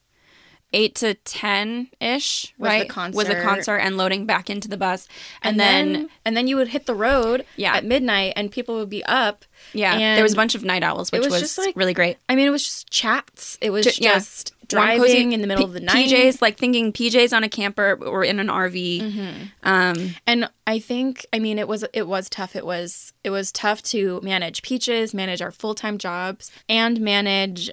eight 0.73 0.95
to 0.95 1.13
ten 1.15 1.87
ish, 1.99 2.53
Was 2.57 2.67
the 2.69 2.69
right? 2.69 2.79
Was 3.13 3.27
a 3.27 3.33
concert. 3.33 3.41
concert 3.43 3.75
and 3.77 3.97
loading 3.97 4.25
back 4.25 4.49
into 4.49 4.67
the 4.67 4.77
bus, 4.77 5.07
and, 5.41 5.53
and 5.53 5.59
then, 5.59 5.93
then, 5.93 6.09
and 6.25 6.37
then 6.37 6.47
you 6.47 6.55
would 6.57 6.67
hit 6.69 6.85
the 6.85 6.95
road 6.95 7.45
Yeah. 7.55 7.75
at 7.75 7.85
midnight 7.85 8.33
and 8.35 8.51
people 8.51 8.75
would 8.75 8.89
be 8.89 9.03
up. 9.05 9.45
yeah, 9.73 9.97
there 10.15 10.23
was 10.23 10.33
a 10.33 10.35
bunch 10.35 10.55
of 10.55 10.63
night 10.63 10.83
owls, 10.83 11.11
which 11.11 11.21
was 11.23 11.31
was, 11.31 11.41
just, 11.41 11.57
like, 11.57 11.75
really 11.75 11.93
great. 11.93 12.17
I 12.29 12.35
mean, 12.35 12.47
it 12.47 12.51
was 12.51 12.63
just 12.63 12.89
chats. 12.91 13.57
It 13.61 13.71
was 13.71 13.85
Ju- 13.85 14.03
just 14.03 14.51
Warm, 14.71 14.85
driving 14.85 15.01
cozy 15.01 15.33
in 15.33 15.41
the 15.41 15.47
middle 15.47 15.63
P- 15.65 15.69
of 15.69 15.73
the 15.73 15.79
night. 15.79 16.09
PJs, 16.09 16.41
like 16.41 16.57
thinking 16.57 16.93
PJs 16.93 17.35
on 17.35 17.43
a 17.43 17.49
camper 17.49 17.97
or 18.05 18.23
in 18.23 18.39
an 18.39 18.47
RV. 18.47 19.01
Mm-hmm. 19.01 19.33
Um, 19.63 20.15
And 20.27 20.49
I 20.67 20.77
think 20.79 21.25
I 21.33 21.39
mean 21.39 21.57
it 21.57 21.67
was 21.67 21.83
it 21.93 22.07
was 22.07 22.29
tough. 22.29 22.55
It 22.55 22.65
was 22.65 23.11
it 23.23 23.31
was 23.31 23.51
tough 23.51 23.81
to 23.83 24.21
manage 24.21 24.61
peaches, 24.61 25.13
manage 25.15 25.41
our 25.41 25.51
full 25.51 25.73
time 25.73 25.97
jobs, 25.97 26.51
and 26.69 27.01
manage 27.01 27.71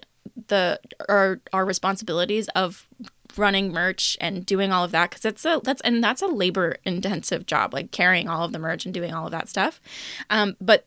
the 0.49 0.81
our 1.08 1.40
our 1.52 1.64
responsibilities 1.64 2.49
of 2.55 2.87
running 3.37 3.73
merch 3.73 4.17
and 4.20 4.46
doing 4.46 4.73
all 4.73 4.84
of 4.84 4.93
that 4.93 5.11
because 5.11 5.25
it's 5.25 5.44
a 5.44 5.61
that's 5.62 5.81
and 5.82 6.02
that's 6.02 6.23
a 6.23 6.26
labor 6.26 6.76
intensive 6.84 7.46
job 7.46 7.75
like 7.75 7.90
carrying 7.90 8.28
all 8.28 8.44
of 8.44 8.52
the 8.52 8.58
merch 8.58 8.84
and 8.84 8.94
doing 8.94 9.12
all 9.12 9.26
of 9.26 9.32
that 9.32 9.49
stuff. 9.49 9.81
Um, 10.31 10.56
but 10.61 10.87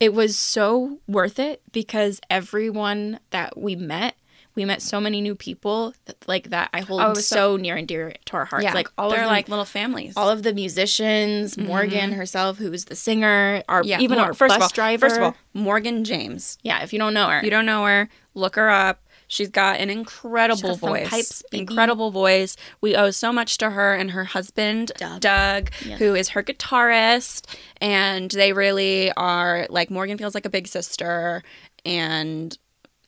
it 0.00 0.14
was 0.14 0.38
so 0.38 1.00
worth 1.08 1.38
it 1.38 1.60
because 1.72 2.20
everyone 2.30 3.18
that 3.30 3.58
we 3.58 3.74
met 3.74 4.14
we 4.58 4.64
met 4.66 4.82
so 4.82 5.00
many 5.00 5.20
new 5.20 5.34
people 5.34 5.94
that, 6.06 6.16
like 6.28 6.50
that 6.50 6.68
i 6.74 6.80
hold 6.80 7.00
Oh, 7.00 7.10
was 7.10 7.26
so, 7.26 7.56
near 7.56 7.76
and 7.76 7.88
dear 7.88 8.12
to 8.26 8.32
our 8.36 8.44
hearts 8.44 8.64
yeah, 8.64 8.74
like 8.74 8.88
all 8.98 9.08
they're 9.10 9.20
of 9.20 9.24
them, 9.24 9.32
like 9.32 9.48
little 9.48 9.64
families. 9.64 10.14
all 10.16 10.28
of 10.28 10.42
the 10.42 10.52
musicians, 10.52 11.54
mm-hmm. 11.56 11.68
Morgan 11.68 12.12
herself, 12.12 12.58
who's 12.58 12.84
the 12.86 12.96
singer, 12.96 13.62
our 13.68 13.82
Yeah, 13.84 14.00
even 14.00 14.18
Mor- 14.18 14.26
our 14.26 14.34
first 14.34 14.50
bus 14.50 14.56
of 14.58 14.62
all, 14.62 14.68
driver. 14.74 15.08
First 15.08 15.16
of 15.16 15.22
all, 15.22 15.36
Morgan 15.54 16.04
James. 16.04 16.58
yeah, 16.62 16.82
if 16.82 16.92
you 16.92 16.98
don't 16.98 17.14
know 17.14 17.28
her, 17.28 17.40
You 17.42 17.50
don't 17.50 17.66
know 17.66 17.84
her, 17.86 18.08
look 18.34 18.56
her 18.56 18.68
up. 18.68 19.00
She's 19.30 19.50
got 19.50 19.78
an 19.78 19.90
incredible 19.90 20.56
She's 20.56 20.80
got 20.80 20.80
some 20.80 20.88
voice. 20.88 21.08
pipes, 21.10 21.42
incredible 21.52 22.10
voice. 22.10 22.56
We 22.80 22.96
owe 22.96 23.10
so 23.10 23.30
much 23.30 23.58
to 23.58 23.68
her 23.70 23.94
and 23.94 24.10
her 24.12 24.24
husband, 24.24 24.90
Doug, 24.96 25.20
Doug. 25.20 25.74
who 25.98 26.14
is 26.14 26.30
her 26.30 26.42
guitarist. 26.42 27.44
And 27.80 28.30
they 28.30 28.54
really 28.54 29.12
are 29.12 29.66
like 29.68 29.90
Morgan 29.90 30.16
feels 30.16 30.34
like 30.34 30.46
a 30.46 30.50
big 30.50 30.66
sister. 30.66 31.42
And 31.84 32.56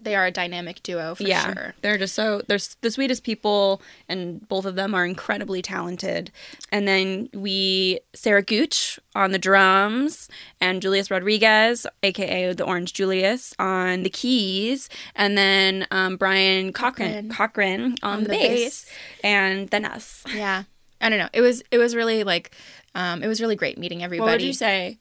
they 0.03 0.15
are 0.15 0.27
a 0.27 0.31
dynamic 0.31 0.83
duo 0.83 1.15
for 1.15 1.23
yeah, 1.23 1.53
sure. 1.53 1.75
they're 1.83 1.99
just 1.99 2.15
so 2.15 2.43
they're 2.49 2.59
the 2.81 2.91
sweetest 2.91 3.25
people, 3.25 3.83
and 4.09 4.47
both 4.49 4.65
of 4.65 4.75
them 4.75 4.95
are 4.95 5.05
incredibly 5.05 5.63
talented. 5.63 6.31
And 6.73 6.87
then 6.89 7.29
we 7.35 8.01
Sarah 8.15 8.43
Gooch 8.43 8.99
on 9.15 9.33
the 9.33 9.39
drums, 9.39 10.29
and 10.61 10.83
Julius 10.83 11.11
Rodriguez, 11.11 11.87
aka 12.03 12.53
the 12.53 12.65
Orange 12.65 12.93
Julius, 12.93 13.55
on 13.59 14.03
the 14.03 14.11
keys, 14.11 14.89
and 15.15 15.37
then 15.37 15.87
um, 15.91 16.17
Brian 16.17 16.73
Cochran 16.73 17.31
Cochran 17.31 17.97
on, 18.03 18.25
the, 18.25 18.31
the 18.31 18.37
bass, 18.37 18.85
bass. 18.85 18.97
and 19.23 19.69
then 19.69 19.85
us. 19.85 20.25
Yeah, 20.35 20.65
I 21.01 21.09
don't 21.09 21.19
know. 21.19 21.29
It 21.33 21.41
was 21.41 21.63
it 21.71 21.79
was 21.79 21.95
really 21.95 22.25
like, 22.25 22.55
um, 22.95 23.23
it 23.23 23.29
was 23.29 23.41
really 23.41 23.57
great 23.57 23.79
meeting 23.79 24.03
everybody. 24.03 24.27
What 24.27 24.33
would 24.33 24.43
you 24.43 24.53
say 24.53 24.99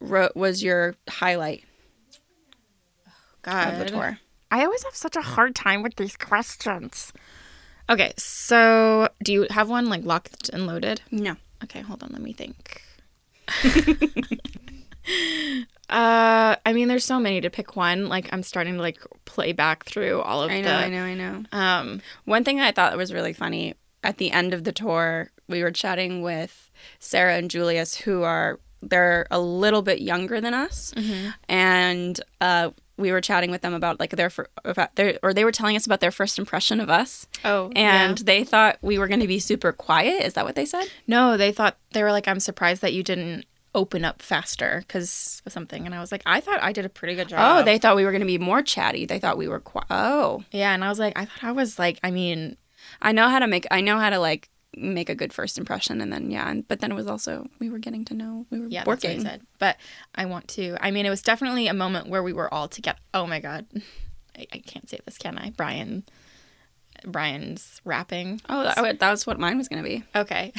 was 0.00 0.62
your 0.62 0.96
highlight 1.08 1.64
God, 3.42 3.72
of 3.72 3.78
the 3.78 3.84
tour? 3.86 4.18
I 4.52 4.64
always 4.64 4.84
have 4.84 4.94
such 4.94 5.16
a 5.16 5.22
hard 5.22 5.54
time 5.56 5.82
with 5.82 5.96
these 5.96 6.16
questions. 6.16 7.12
Okay, 7.90 8.12
so 8.16 9.08
do 9.24 9.32
you 9.32 9.46
have 9.50 9.68
one 9.68 9.88
like 9.88 10.04
locked 10.04 10.48
and 10.50 10.66
loaded? 10.66 11.00
No. 11.10 11.36
Okay, 11.64 11.80
hold 11.80 12.02
on. 12.04 12.10
Let 12.12 12.20
me 12.22 12.32
think. 12.32 12.82
uh, 15.88 16.56
I 16.64 16.72
mean, 16.72 16.88
there's 16.88 17.04
so 17.04 17.18
many 17.20 17.40
to 17.40 17.50
pick 17.50 17.76
one. 17.76 18.08
Like, 18.08 18.28
I'm 18.32 18.42
starting 18.42 18.74
to 18.76 18.80
like 18.80 19.00
play 19.24 19.52
back 19.52 19.84
through 19.84 20.20
all 20.22 20.42
of 20.42 20.50
that. 20.50 20.56
I 20.56 20.60
know, 20.60 20.68
the. 20.78 20.84
I 20.84 20.88
know, 20.88 21.04
I 21.04 21.14
know. 21.14 21.44
Um, 21.52 22.02
One 22.24 22.44
thing 22.44 22.60
I 22.60 22.72
thought 22.72 22.96
was 22.96 23.12
really 23.12 23.32
funny 23.32 23.74
at 24.04 24.16
the 24.18 24.30
end 24.32 24.54
of 24.54 24.64
the 24.64 24.72
tour, 24.72 25.30
we 25.48 25.62
were 25.62 25.70
chatting 25.70 26.22
with 26.22 26.70
Sarah 26.98 27.36
and 27.36 27.50
Julius, 27.50 27.96
who 27.96 28.22
are 28.22 28.58
they're 28.84 29.26
a 29.30 29.38
little 29.38 29.82
bit 29.82 30.00
younger 30.00 30.40
than 30.40 30.54
us, 30.54 30.92
Mm-hmm. 30.96 31.28
and 31.48 32.20
uh, 32.40 32.70
we 32.96 33.10
were 33.12 33.20
chatting 33.20 33.50
with 33.50 33.62
them 33.62 33.74
about 33.74 33.98
like 33.98 34.10
their 34.10 34.30
about 34.64 34.94
their 34.96 35.18
or 35.22 35.32
they 35.34 35.44
were 35.44 35.52
telling 35.52 35.76
us 35.76 35.86
about 35.86 36.00
their 36.00 36.10
first 36.10 36.38
impression 36.38 36.80
of 36.80 36.90
us, 36.90 37.26
Oh, 37.44 37.70
and 37.74 38.18
yeah. 38.18 38.24
they 38.24 38.44
thought 38.44 38.78
we 38.82 38.98
were 38.98 39.08
going 39.08 39.20
to 39.20 39.26
be 39.26 39.38
super 39.38 39.72
quiet. 39.72 40.22
Is 40.24 40.34
that 40.34 40.44
what 40.44 40.54
they 40.54 40.66
said? 40.66 40.84
no, 41.06 41.36
they 41.36 41.52
thought 41.52 41.76
they 41.92 42.02
were 42.02 42.12
like, 42.12 42.28
I'm 42.28 42.40
surprised 42.40 42.82
that 42.82 42.92
you 42.92 43.02
didn't 43.02 43.44
open 43.74 44.04
up 44.04 44.20
faster 44.20 44.84
because 44.86 45.40
of 45.46 45.52
something. 45.52 45.86
And 45.86 45.94
I 45.94 46.00
was 46.00 46.12
like, 46.12 46.22
I 46.26 46.40
thought 46.40 46.62
I 46.62 46.72
did 46.72 46.84
a 46.84 46.90
pretty 46.90 47.14
good 47.14 47.28
oh, 47.28 47.30
job. 47.30 47.60
Oh, 47.60 47.64
they 47.64 47.78
thought 47.78 47.96
we 47.96 48.04
were 48.04 48.10
going 48.10 48.20
to 48.20 48.26
be 48.26 48.36
more 48.38 48.60
chatty. 48.62 49.06
They 49.06 49.18
thought 49.18 49.38
we 49.38 49.48
were 49.48 49.60
quiet. 49.60 49.86
Oh, 49.88 50.44
yeah. 50.50 50.74
And 50.74 50.84
I 50.84 50.90
was 50.90 50.98
like, 50.98 51.18
I 51.18 51.24
thought 51.24 51.42
I 51.44 51.52
was 51.52 51.78
like, 51.78 51.98
I 52.04 52.10
mean, 52.10 52.58
I 53.00 53.12
know 53.12 53.30
how 53.30 53.38
to 53.38 53.46
make. 53.46 53.66
I 53.70 53.80
know 53.80 53.98
how 53.98 54.10
to 54.10 54.18
like 54.18 54.50
make 54.76 55.08
a 55.08 55.14
good 55.14 55.32
first 55.32 55.58
impression, 55.58 56.00
and 56.00 56.12
then 56.12 56.30
yeah, 56.30 56.48
and, 56.48 56.66
but 56.66 56.80
then 56.80 56.90
it 56.90 56.94
was 56.94 57.06
also 57.06 57.48
we 57.58 57.68
were 57.70 57.78
getting 57.78 58.04
to 58.06 58.14
know. 58.14 58.46
We 58.50 58.60
were 58.60 58.68
yeah, 58.68 58.84
what 58.84 59.04
I 59.04 59.08
working. 59.08 59.20
said. 59.22 59.42
But 59.58 59.76
I 60.14 60.24
want 60.26 60.48
to. 60.48 60.76
I 60.80 60.90
mean, 60.90 61.06
it 61.06 61.10
was 61.10 61.22
definitely 61.22 61.66
a 61.68 61.74
moment 61.74 62.08
where 62.08 62.22
we 62.22 62.32
were 62.32 62.52
all 62.52 62.68
together. 62.68 62.98
Oh 63.14 63.26
my 63.26 63.40
god, 63.40 63.66
I, 64.36 64.46
I 64.52 64.58
can't 64.58 64.88
say 64.88 65.00
this, 65.04 65.18
can 65.18 65.38
I? 65.38 65.50
Brian, 65.50 66.04
Brian's 67.04 67.80
rapping. 67.84 68.40
Oh, 68.48 68.62
that, 68.62 68.98
that 69.00 69.10
was 69.10 69.26
what 69.26 69.38
mine 69.38 69.58
was 69.58 69.68
going 69.68 69.82
to 69.82 69.88
be. 69.88 70.04
Okay. 70.14 70.52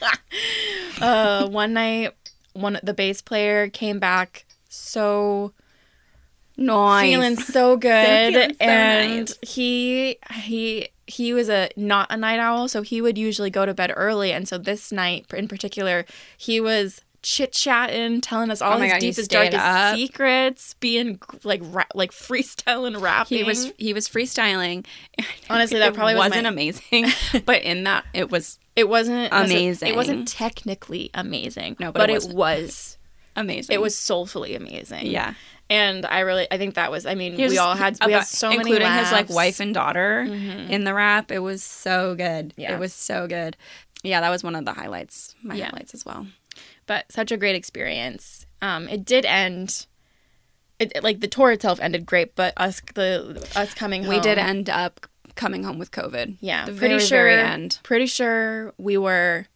uh, 1.00 1.48
one 1.48 1.72
night, 1.72 2.12
one 2.52 2.78
the 2.82 2.94
bass 2.94 3.22
player 3.22 3.68
came 3.68 3.98
back 3.98 4.44
so 4.68 5.52
Nice. 6.56 7.10
feeling 7.10 7.36
so 7.36 7.76
good, 7.76 8.32
Feeling 8.34 8.50
so 8.54 8.56
and 8.64 9.18
nice. 9.42 9.50
he 9.50 10.18
he 10.44 10.88
he 11.06 11.32
was 11.32 11.48
a 11.48 11.70
not 11.76 12.06
a 12.10 12.16
night 12.16 12.38
owl, 12.38 12.68
so 12.68 12.82
he 12.82 13.00
would 13.00 13.16
usually 13.18 13.50
go 13.50 13.64
to 13.66 13.74
bed 13.74 13.92
early, 13.96 14.32
and 14.32 14.46
so 14.48 14.58
this 14.58 14.92
night 14.92 15.26
in 15.34 15.48
particular, 15.48 16.04
he 16.36 16.60
was 16.60 17.00
chit 17.22 17.52
chatting, 17.52 18.20
telling 18.20 18.50
us 18.50 18.60
all 18.60 18.78
Oh 18.78 18.80
his 18.80 18.92
God, 18.92 19.00
deepest, 19.00 19.30
darkest 19.30 19.56
up. 19.58 19.94
secrets, 19.96 20.74
being 20.80 21.20
like 21.44 21.60
ra- 21.64 21.84
like 21.94 22.10
freestyling, 22.10 23.00
rapping. 23.00 23.38
he 23.38 23.44
was 23.44 23.72
he 23.78 23.92
was 23.94 24.08
freestyling. 24.08 24.84
Honestly, 25.50 25.78
that 25.78 25.94
probably 25.94 26.14
was 26.14 26.28
wasn't 26.30 26.44
my- 26.44 26.48
amazing, 26.50 27.06
but 27.46 27.62
in 27.62 27.84
that 27.84 28.04
it 28.12 28.30
was 28.30 28.58
It 28.76 28.88
wasn't 28.88 29.28
Amazing. 29.32 29.88
It 29.88 29.96
wasn't 29.96 30.28
technically 30.28 31.10
amazing. 31.14 31.76
No, 31.80 31.92
but, 31.92 32.00
but 32.00 32.10
it 32.10 32.24
it, 32.24 32.34
was. 32.34 32.98
amazing. 33.36 33.74
It 33.74 33.80
was 33.80 33.96
soulfully 33.96 34.54
amazing. 34.54 35.06
yeah. 35.06 35.34
And 35.72 36.04
I 36.06 36.20
really, 36.20 36.46
I 36.50 36.58
think 36.58 36.74
that 36.74 36.90
was. 36.90 37.06
I 37.06 37.14
mean, 37.14 37.36
we 37.36 37.58
all 37.58 37.74
had, 37.74 37.94
we 38.00 38.12
about- 38.12 38.18
had 38.20 38.26
so 38.28 38.48
many, 38.50 38.60
including 38.60 38.92
his 38.92 39.10
like 39.10 39.28
wife 39.30 39.58
and 39.58 39.72
daughter 39.74 40.20
in 40.20 40.84
the 40.84 40.92
rap. 40.94 41.32
It 41.32 41.38
was 41.40 41.62
so 41.62 42.14
good. 42.14 42.52
Yeah. 42.56 42.74
It 42.74 42.78
was 42.78 42.92
so 42.92 43.26
good. 43.26 43.56
Yeah, 44.04 44.20
that 44.20 44.30
was 44.30 44.42
one 44.44 44.54
of 44.54 44.64
the 44.64 44.72
highlights. 44.74 45.34
My 45.42 45.54
Yeah. 45.54 45.66
highlights 45.70 45.94
as 45.94 46.04
well. 46.04 46.26
but 46.86 47.10
such 47.10 47.30
a 47.32 47.36
great 47.36 47.54
experience. 47.56 48.44
Um, 48.60 48.88
it 48.88 49.04
did 49.04 49.24
end. 49.24 49.86
It, 50.78 50.92
it- 50.96 51.02
like 51.04 51.20
the 51.20 51.28
tour 51.28 51.52
itself 51.52 51.78
ended 51.80 52.04
great, 52.04 52.34
but 52.34 52.52
us 52.56 52.82
the 52.94 53.40
us 53.56 53.72
coming 53.74 54.02
home, 54.04 54.14
We 54.14 54.20
did 54.20 54.36
end 54.38 54.68
up 54.68 55.06
coming 55.34 55.62
home 55.64 55.78
with 55.78 55.90
COVID. 55.92 56.36
Yeah, 56.40 56.66
the 56.66 56.72
pretty 56.72 56.96
very, 56.96 57.06
sure. 57.06 57.24
very 57.24 57.40
end. 57.40 57.78
Pretty 57.82 58.06
sure 58.06 58.74
we 58.78 58.98
were 58.98 59.46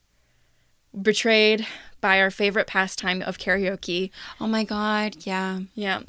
betrayed 1.00 1.66
by 2.00 2.20
our 2.20 2.30
favorite 2.30 2.66
pastime 2.66 3.22
of 3.22 3.38
karaoke. 3.38 4.10
Oh 4.40 4.46
my 4.46 4.64
god, 4.64 5.16
yeah. 5.26 5.60
Yeah, 5.74 6.00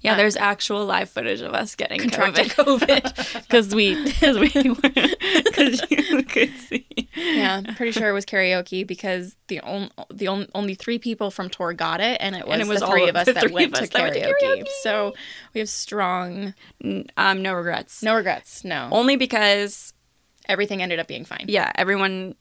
Yeah, 0.00 0.12
Uh, 0.12 0.16
there's 0.16 0.36
actual 0.36 0.84
live 0.86 1.10
footage 1.10 1.40
of 1.40 1.52
us 1.54 1.74
getting 1.74 1.98
contracted 2.00 2.48
COVID. 2.50 3.42
Because 3.42 3.74
we 3.78 4.02
Because 4.04 4.38
we 4.38 4.70
were, 4.70 5.08
because 5.44 5.82
you 5.90 6.22
could 6.22 6.50
see. 6.58 6.86
yeah, 7.16 7.62
I'm 7.66 7.74
pretty 7.74 7.92
sure 7.92 8.08
it 8.08 8.12
was 8.12 8.24
karaoke 8.24 8.86
because 8.86 9.34
the 9.48 9.60
only 9.60 9.90
the 10.12 10.28
on, 10.28 10.46
only 10.54 10.74
three 10.74 10.98
people 10.98 11.30
from 11.30 11.50
tour 11.50 11.72
got 11.72 12.00
it, 12.00 12.18
and 12.20 12.34
it 12.36 12.46
was, 12.46 12.52
And 12.54 12.62
it 12.62 12.68
was 12.68 12.80
the 12.80 12.86
all 12.86 12.92
three 12.92 13.08
of 13.08 13.16
us 13.16 13.26
that 13.26 13.50
went, 13.50 13.66
of 13.68 13.72
to 13.74 13.82
us 13.82 13.88
that 13.90 14.02
went 14.02 14.14
to 14.14 14.20
karaoke. 14.20 14.62
karaoke. 14.62 14.68
So 14.82 15.14
we 15.52 15.58
have 15.60 15.68
strong, 15.68 16.54
Um, 17.16 17.42
no 17.42 17.54
regrets. 17.54 18.02
no 18.02 18.14
regrets, 18.14 18.64
no. 18.64 18.88
Only 18.92 19.16
because 19.16 19.92
Everything 20.46 20.82
ended 20.82 20.98
up 21.00 21.06
being 21.08 21.24
fine. 21.24 21.46
yeah, 21.48 21.72
everyone 21.74 22.34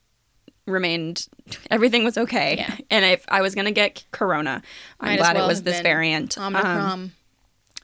remained 0.66 1.28
everything 1.70 2.04
was 2.04 2.18
okay. 2.18 2.58
Yeah. 2.58 2.78
And 2.90 3.06
if 3.06 3.26
I 3.28 3.42
was 3.42 3.56
gonna 3.56 3.72
get 3.72 4.06
corona, 4.12 4.62
I'm 5.00 5.10
Might 5.10 5.18
glad 5.18 5.36
well 5.36 5.46
it 5.46 5.48
was 5.48 5.64
this 5.64 5.82
variant. 5.82 6.38
Um, 6.38 7.14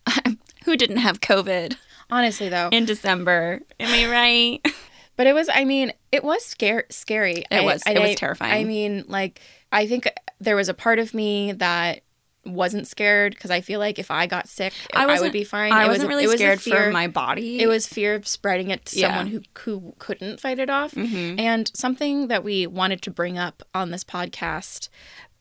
who 0.66 0.76
didn't 0.76 0.98
have 0.98 1.20
COVID 1.20 1.76
Honestly, 2.12 2.50
though, 2.50 2.70
in 2.72 2.86
December? 2.86 3.62
Am 3.80 3.92
I 3.92 4.12
right? 4.12 4.76
but 5.16 5.28
it 5.28 5.34
was. 5.34 5.50
I 5.54 5.66
mean, 5.66 5.94
it 6.12 6.24
was 6.24 6.46
scare 6.46 6.86
scary. 6.90 7.46
It 7.52 7.64
was. 7.64 7.84
It 7.86 8.00
was 8.00 8.16
terrifying. 8.16 8.54
I 8.54 8.64
mean, 8.64 9.06
like, 9.08 9.42
I 9.72 9.88
think 9.88 10.12
there 10.40 10.56
was 10.56 10.70
a 10.70 10.74
part 10.74 11.00
of 11.00 11.14
me 11.14 11.52
that 11.54 12.02
wasn't 12.46 12.88
scared 12.88 13.34
because 13.34 13.52
I 13.52 13.62
feel 13.62 13.80
like 13.80 14.00
if 14.00 14.10
I 14.12 14.26
got 14.26 14.48
sick, 14.48 14.74
I, 14.94 15.06
wasn't- 15.06 15.24
would 15.28 15.34
be 15.34 15.44
fine. 15.44 15.72
I 15.74 15.84
It 15.86 15.88
was 15.88 15.98
wasn't 15.98 16.06
a- 16.06 16.10
really 16.10 16.24
it 16.24 16.28
was 16.28 16.36
scared 16.40 16.62
fear- 16.62 16.86
for 16.86 16.92
my 16.92 17.08
body. 17.08 17.60
It 17.60 17.68
was 17.68 17.86
fear 17.86 18.16
of 18.16 18.28
spreading 18.28 18.70
it 18.72 18.86
to 18.88 19.00
Yeah. 19.00 19.08
someone 19.10 19.28
who 19.28 19.42
who 19.62 19.94
couldn't 20.00 20.40
fight 20.40 20.58
it 20.60 20.70
off. 20.70 20.94
Mhm. 20.94 21.40
And 21.40 21.70
something 21.76 22.28
that 22.30 22.44
we 22.44 22.66
wanted 22.66 23.02
to 23.04 23.12
bring 23.12 23.38
up 23.38 23.62
on 23.76 23.92
this 23.92 24.04
podcast 24.04 24.90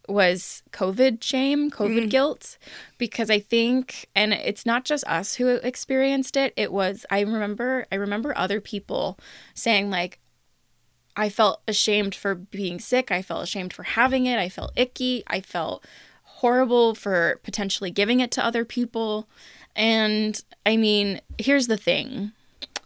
was 0.09 0.63
COVID 0.73 1.23
shame, 1.23 1.71
COVID 1.71 2.05
Mm. 2.07 2.11
guilt, 2.11 2.57
because 2.97 3.29
I 3.31 3.39
think, 3.41 4.07
and 4.15 4.33
it's 4.33 4.65
not 4.65 4.85
just 4.87 5.05
us 5.07 5.35
who 5.35 5.49
experienced 5.49 6.35
it. 6.37 6.53
It 6.57 6.73
was 6.73 7.05
I 7.11 7.21
remember 7.21 7.87
I 7.93 7.95
remember 7.97 8.37
other 8.37 8.61
people 8.61 9.19
saying 9.55 9.91
like. 9.91 10.19
I 11.21 11.31
felt 11.31 11.63
ashamed 11.67 12.15
for 12.15 12.37
being 12.37 12.79
sick. 12.79 13.11
I 13.11 13.23
felt 13.23 13.43
ashamed 13.43 13.73
for 13.73 13.83
having 13.83 14.27
it. 14.27 14.39
I 14.39 14.49
felt 14.49 14.71
icky. 14.77 15.25
I 15.27 15.41
felt 15.41 15.85
horrible 16.43 16.95
for 16.95 17.41
potentially 17.43 17.91
giving 17.91 18.21
it 18.21 18.31
to 18.33 18.45
other 18.45 18.65
people. 18.65 19.29
And 19.77 20.41
I 20.65 20.77
mean, 20.77 21.21
here's 21.39 21.67
the 21.67 21.77
thing. 21.77 22.33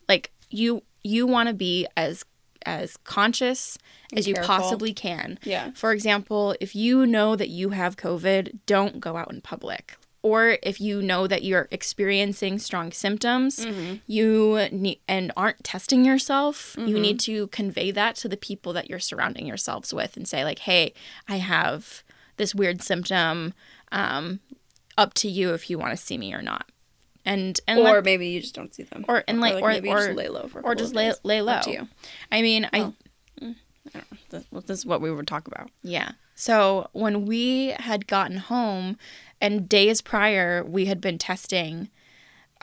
Like 0.09 0.31
you 0.51 0.83
you 1.03 1.27
want 1.27 1.49
to 1.49 1.55
be 1.55 1.87
as 1.97 2.25
as 2.65 2.97
conscious 2.99 3.77
as 4.17 4.29
you 4.29 4.35
possibly 4.35 4.93
can. 4.93 5.39
Yeah. 5.43 5.73
For 5.75 5.91
example, 5.93 6.55
if 6.61 6.77
you 6.77 7.07
know 7.07 7.35
that 7.35 7.49
you 7.49 7.71
have 7.71 7.97
COVID, 7.97 8.59
don't 8.67 9.01
go 9.01 9.17
out 9.17 9.33
in 9.33 9.41
public. 9.41 9.97
Or 10.23 10.59
if 10.63 10.81
you 10.81 11.03
know 11.03 11.27
that 11.27 11.43
you're 11.43 11.67
experiencing 11.73 12.61
strong 12.61 12.93
symptoms, 12.93 13.57
Mm-hmm. 13.67 13.95
you 14.07 14.69
need 14.71 15.01
and 15.09 15.33
aren't 15.37 15.65
testing 15.65 16.05
yourself, 16.05 16.77
you 16.79 17.01
need 17.01 17.19
to 17.21 17.49
convey 17.49 17.91
that 17.91 18.15
to 18.17 18.29
the 18.29 18.37
people 18.37 18.73
that 18.75 18.89
you're 18.89 19.01
surrounding 19.01 19.47
yourselves 19.49 19.93
with 19.93 20.17
and 20.17 20.29
say 20.29 20.45
like, 20.45 20.61
"Hey, 20.61 20.95
I 21.29 21.39
have 21.39 22.05
this 22.43 22.55
weird 22.55 22.83
symptom. 22.83 23.55
Um, 23.93 24.41
up 24.99 25.15
to 25.15 25.29
you 25.29 25.55
if 25.55 25.71
you 25.71 25.79
want 25.79 25.93
to 25.93 25.97
see 25.97 26.19
me 26.19 26.35
or 26.35 26.43
not." 26.43 26.67
And 27.25 27.59
and 27.69 27.79
or 27.79 27.85
let- 27.85 28.05
maybe 28.05 28.27
you 28.29 28.41
just 28.41 28.55
don't 28.55 28.75
see 28.75 28.83
them. 28.83 29.05
or 29.09 29.23
and 29.29 29.41
like 29.41 29.63
or 29.63 29.69
maybe 29.69 29.89
you 29.89 29.95
or, 29.95 30.07
just 30.07 30.17
lay 30.17 30.29
low 30.29 30.51
or 30.65 30.75
just 30.75 30.95
lay 30.95 31.09
days. 31.09 31.21
lay 31.23 31.41
low. 31.41 31.53
Up 31.53 31.63
to 31.65 31.71
you. 31.73 31.89
I 32.31 32.43
mean, 32.43 32.69
I 32.73 32.81
Well. 32.81 32.95
This, 34.31 34.45
well, 34.51 34.63
this 34.67 34.79
is 34.79 34.87
what 34.87 35.01
we 35.01 35.11
would 35.11 35.27
talk 35.27 35.47
about. 35.47 35.71
Yeah. 35.83 36.13
So 36.35 36.89
when 36.93 37.27
we 37.27 37.75
had 37.79 38.07
gotten 38.07 38.39
home, 38.39 38.97
and 39.41 39.69
days 39.69 40.01
prior, 40.01 40.65
we 40.65 40.87
had 40.87 41.01
been 41.01 41.19
testing 41.19 41.91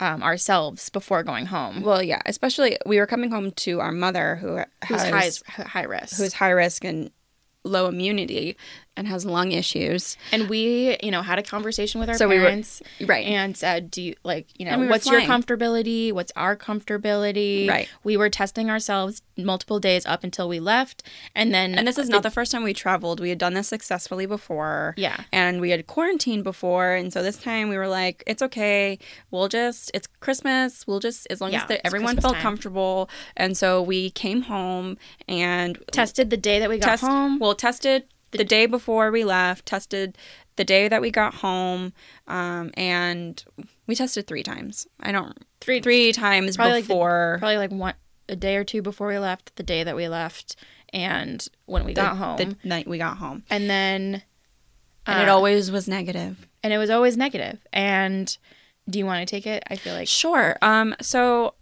um, 0.00 0.22
ourselves 0.22 0.88
before 0.88 1.22
going 1.22 1.46
home. 1.46 1.82
Well, 1.82 2.02
yeah, 2.02 2.22
especially 2.26 2.78
we 2.86 2.98
were 2.98 3.06
coming 3.06 3.30
home 3.30 3.52
to 3.52 3.80
our 3.80 3.92
mother 3.92 4.36
who 4.36 4.58
Who's 4.88 5.02
has, 5.02 5.42
high 5.46 5.62
high 5.62 5.82
risk? 5.84 6.16
who's 6.16 6.32
high 6.32 6.50
risk 6.50 6.84
and 6.84 7.10
low 7.64 7.86
immunity 7.86 8.56
and 8.96 9.06
has 9.08 9.24
lung 9.24 9.52
issues. 9.52 10.16
and 10.32 10.48
we, 10.50 10.96
you 11.02 11.10
know, 11.10 11.22
had 11.22 11.38
a 11.38 11.42
conversation 11.42 12.00
with 12.00 12.08
our 12.10 12.16
So 12.16 12.28
we 12.28 12.38
were- 12.38 12.44
parents 12.46 12.82
Right. 13.00 13.24
and 13.26 13.56
said, 13.56 13.90
"Do 13.90 14.02
you 14.02 14.14
like, 14.24 14.46
you 14.58 14.66
know, 14.66 14.78
we 14.78 14.88
what's 14.88 15.06
your 15.06 15.20
comfortability? 15.22 16.12
What's 16.12 16.32
our 16.36 16.56
comfortability?" 16.56 17.68
Right. 17.68 17.88
We 18.04 18.16
were 18.16 18.28
testing 18.28 18.68
ourselves 18.68 19.22
multiple 19.38 19.80
days 19.80 20.04
up 20.06 20.22
until 20.24 20.48
we 20.48 20.60
left, 20.60 21.02
and 21.34 21.54
then 21.54 21.74
and 21.76 21.86
this 21.88 21.98
is 21.98 22.08
not 22.08 22.22
the 22.22 22.30
first 22.30 22.52
time 22.52 22.62
we 22.62 22.74
traveled. 22.74 23.20
We 23.20 23.28
had 23.30 23.38
done 23.38 23.54
this 23.54 23.68
successfully 23.68 24.26
before. 24.26 24.94
Yeah. 24.96 25.20
And 25.32 25.60
we 25.60 25.70
had 25.70 25.86
quarantined 25.86 26.44
before. 26.44 26.92
And 26.92 27.12
so 27.12 27.22
this 27.22 27.36
time 27.38 27.68
we 27.68 27.76
were 27.78 27.88
like, 27.88 28.22
it's 28.26 28.42
okay. 28.42 28.98
We'll 29.30 29.48
just, 29.48 29.90
it's 29.94 30.08
Christmas. 30.20 30.86
We'll 30.86 31.00
just, 31.00 31.26
as 31.30 31.40
long 31.40 31.52
Yeah, 31.52 31.62
as 31.62 31.68
the, 31.68 31.86
everyone 31.86 32.06
Christmas 32.16 32.22
felt 32.24 32.34
time. 32.34 32.42
comfortable. 32.42 33.08
And 33.36 33.56
so 33.56 33.80
we 33.80 34.10
came 34.10 34.42
home 34.42 34.98
and 35.28 35.78
tested 35.92 36.30
the 36.30 36.36
day 36.36 36.58
that 36.58 36.68
we 36.68 36.78
got 36.78 36.86
test, 36.86 37.02
home. 37.04 37.38
Well, 37.38 37.54
tested 37.54 38.04
the 38.32 38.44
day 38.44 38.66
before 38.66 39.10
we 39.10 39.24
left, 39.24 39.66
tested 39.66 40.16
the 40.56 40.64
day 40.64 40.88
that 40.88 41.00
we 41.00 41.10
got 41.10 41.34
home, 41.34 41.92
um, 42.28 42.70
and 42.74 43.42
we 43.86 43.94
tested 43.94 44.26
three 44.26 44.42
times. 44.42 44.86
I 45.00 45.12
don't 45.12 45.36
Three- 45.60 45.80
three 45.80 46.12
times 46.12 46.56
Probably 46.56 46.72
like 46.74 46.84
the- 46.84 46.88
before 46.88 47.36
probably 47.38 47.56
like 47.58 47.70
one 47.70 47.94
a 48.28 48.36
day 48.36 48.56
or 48.56 48.64
two 48.64 48.80
before 48.82 49.08
we 49.08 49.18
left, 49.18 49.56
the 49.56 49.62
day 49.62 49.82
that 49.82 49.96
we 49.96 50.06
left, 50.08 50.54
and 50.92 51.46
when 51.66 51.84
we 51.84 51.92
the, 51.94 52.00
got 52.02 52.16
home, 52.16 52.36
the 52.36 52.56
night 52.62 52.86
we 52.86 52.98
got 52.98 53.16
home, 53.18 53.42
and 53.50 53.68
then 53.68 54.22
and 55.06 55.22
it 55.22 55.28
uh, 55.28 55.34
always 55.34 55.70
was 55.70 55.88
negative. 55.88 56.46
and 56.62 56.72
it 56.72 56.78
was 56.78 56.90
always 56.90 57.16
negative. 57.16 57.58
And 57.72 58.36
do 58.88 58.98
you 58.98 59.06
want 59.06 59.26
to 59.26 59.30
take 59.34 59.46
it? 59.46 59.62
I 59.68 59.76
feel 59.76 59.94
like 59.94 60.06
Sure. 60.08 60.56
Um. 60.62 60.94
So 61.00 61.54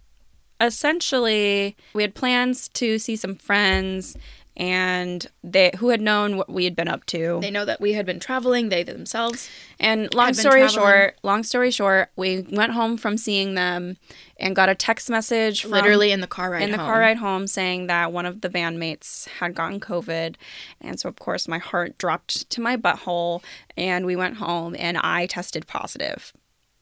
essentially, 0.61 1.75
we 1.93 2.03
had 2.03 2.13
plans 2.15 2.67
to 2.69 2.99
see 2.99 3.15
some 3.15 3.35
friends 3.35 4.15
and 4.57 5.27
they 5.43 5.71
who 5.77 5.89
had 5.89 6.01
known 6.01 6.35
what 6.37 6.49
we 6.49 6.65
had 6.65 6.75
been 6.75 6.87
up 6.87 7.05
to. 7.07 7.39
They 7.41 7.51
know 7.51 7.65
that 7.65 7.79
we 7.79 7.93
had 7.93 8.05
been 8.05 8.19
traveling, 8.19 8.69
they 8.69 8.83
themselves. 8.83 9.49
And 9.79 10.13
long 10.13 10.33
story 10.33 10.67
short, 10.67 11.17
long 11.23 11.43
story 11.43 11.71
short, 11.71 12.09
we 12.15 12.41
went 12.51 12.73
home 12.73 12.97
from 12.97 13.17
seeing 13.17 13.55
them 13.55 13.97
and 14.37 14.55
got 14.55 14.67
a 14.69 14.75
text 14.75 15.09
message 15.09 15.61
from, 15.61 15.71
Literally 15.71 16.11
in 16.11 16.19
the 16.21 16.27
car 16.27 16.51
ride 16.51 16.63
in 16.63 16.71
the 16.71 16.77
home. 16.77 16.85
car 16.87 16.99
ride 16.99 17.17
home 17.17 17.47
saying 17.47 17.87
that 17.87 18.11
one 18.11 18.25
of 18.25 18.41
the 18.41 18.49
bandmates 18.49 19.27
had 19.27 19.53
gotten 19.55 19.79
COVID. 19.79 20.35
And 20.81 20.99
so, 20.99 21.07
of 21.09 21.17
course, 21.17 21.47
my 21.47 21.57
heart 21.57 21.97
dropped 21.97 22.49
to 22.49 22.61
my 22.61 22.75
butthole. 22.77 23.43
And 23.77 24.05
we 24.05 24.15
went 24.15 24.37
home 24.37 24.75
and 24.77 24.97
I 24.97 25.25
tested 25.25 25.67
positive. 25.67 26.33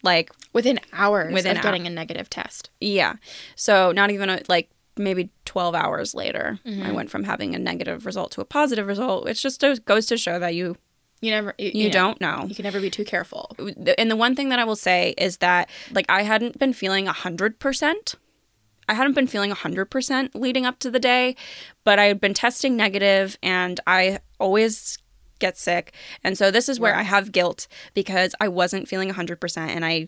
Like, 0.04 0.32
Within 0.54 0.80
hours 0.94 1.34
Within 1.34 1.52
of 1.58 1.58
hou- 1.58 1.64
getting 1.64 1.88
a 1.88 1.90
negative 1.90 2.30
test. 2.30 2.70
yeah. 2.80 3.16
So, 3.56 3.92
not 3.92 4.10
even 4.12 4.30
a, 4.30 4.42
like 4.48 4.70
maybe 5.00 5.30
12 5.46 5.75
hours 5.75 6.13
later, 6.13 6.60
Mm-hmm. 6.66 6.84
I 6.84 6.92
went 6.92 7.10
from 7.10 7.24
having 7.24 7.56
a 7.56 7.60
negative 7.60 8.06
result 8.06 8.32
to 8.34 8.42
a 8.42 8.46
positive 8.46 8.88
result. 8.88 9.27
It 9.27 9.36
just 9.36 9.62
goes 9.86 10.06
to 10.08 10.18
show 10.18 10.39
that 10.39 10.54
you 10.56 10.75
You 11.22 11.32
never 11.32 11.54
you, 11.58 11.72
you, 11.74 11.84
know, 11.86 11.94
don't 11.94 12.22
know. 12.22 12.46
You 12.48 12.56
can 12.56 12.63
never 12.63 12.80
be 12.82 12.89
too 12.89 13.06
careful. 13.06 13.56
and 13.98 14.12
the 14.12 14.16
one 14.16 14.36
thing 14.36 14.50
that 14.50 14.60
I 14.60 14.63
will 14.66 14.75
say 14.75 15.13
is 15.18 15.38
that 15.38 15.70
like 15.92 16.06
I 16.10 16.24
hadn't 16.24 16.60
been 16.60 16.74
feeling 16.74 17.06
100%. 17.08 18.16
I 18.89 18.94
hadn't 18.94 19.13
been 19.13 19.27
feeling 19.27 19.51
100% 19.51 20.30
leading 20.34 20.66
up 20.66 20.80
to 20.80 20.89
the 20.89 21.00
day, 21.00 21.36
but 21.84 22.00
I 22.00 22.06
had 22.06 22.22
been 22.22 22.34
testing 22.34 22.77
negative 22.77 23.38
and 23.44 23.80
I 23.86 24.20
always 24.39 24.98
get 25.39 25.58
sick. 25.58 25.94
And 26.24 26.38
so 26.38 26.51
this 26.51 26.70
is 26.70 26.80
where 26.80 26.96
I 26.96 27.01
have 27.04 27.32
guilt 27.32 27.68
because 27.94 28.34
I 28.39 28.48
wasn't 28.48 28.88
feeling 28.88 29.10
100% 29.12 29.58
and 29.58 29.84
I 29.86 30.08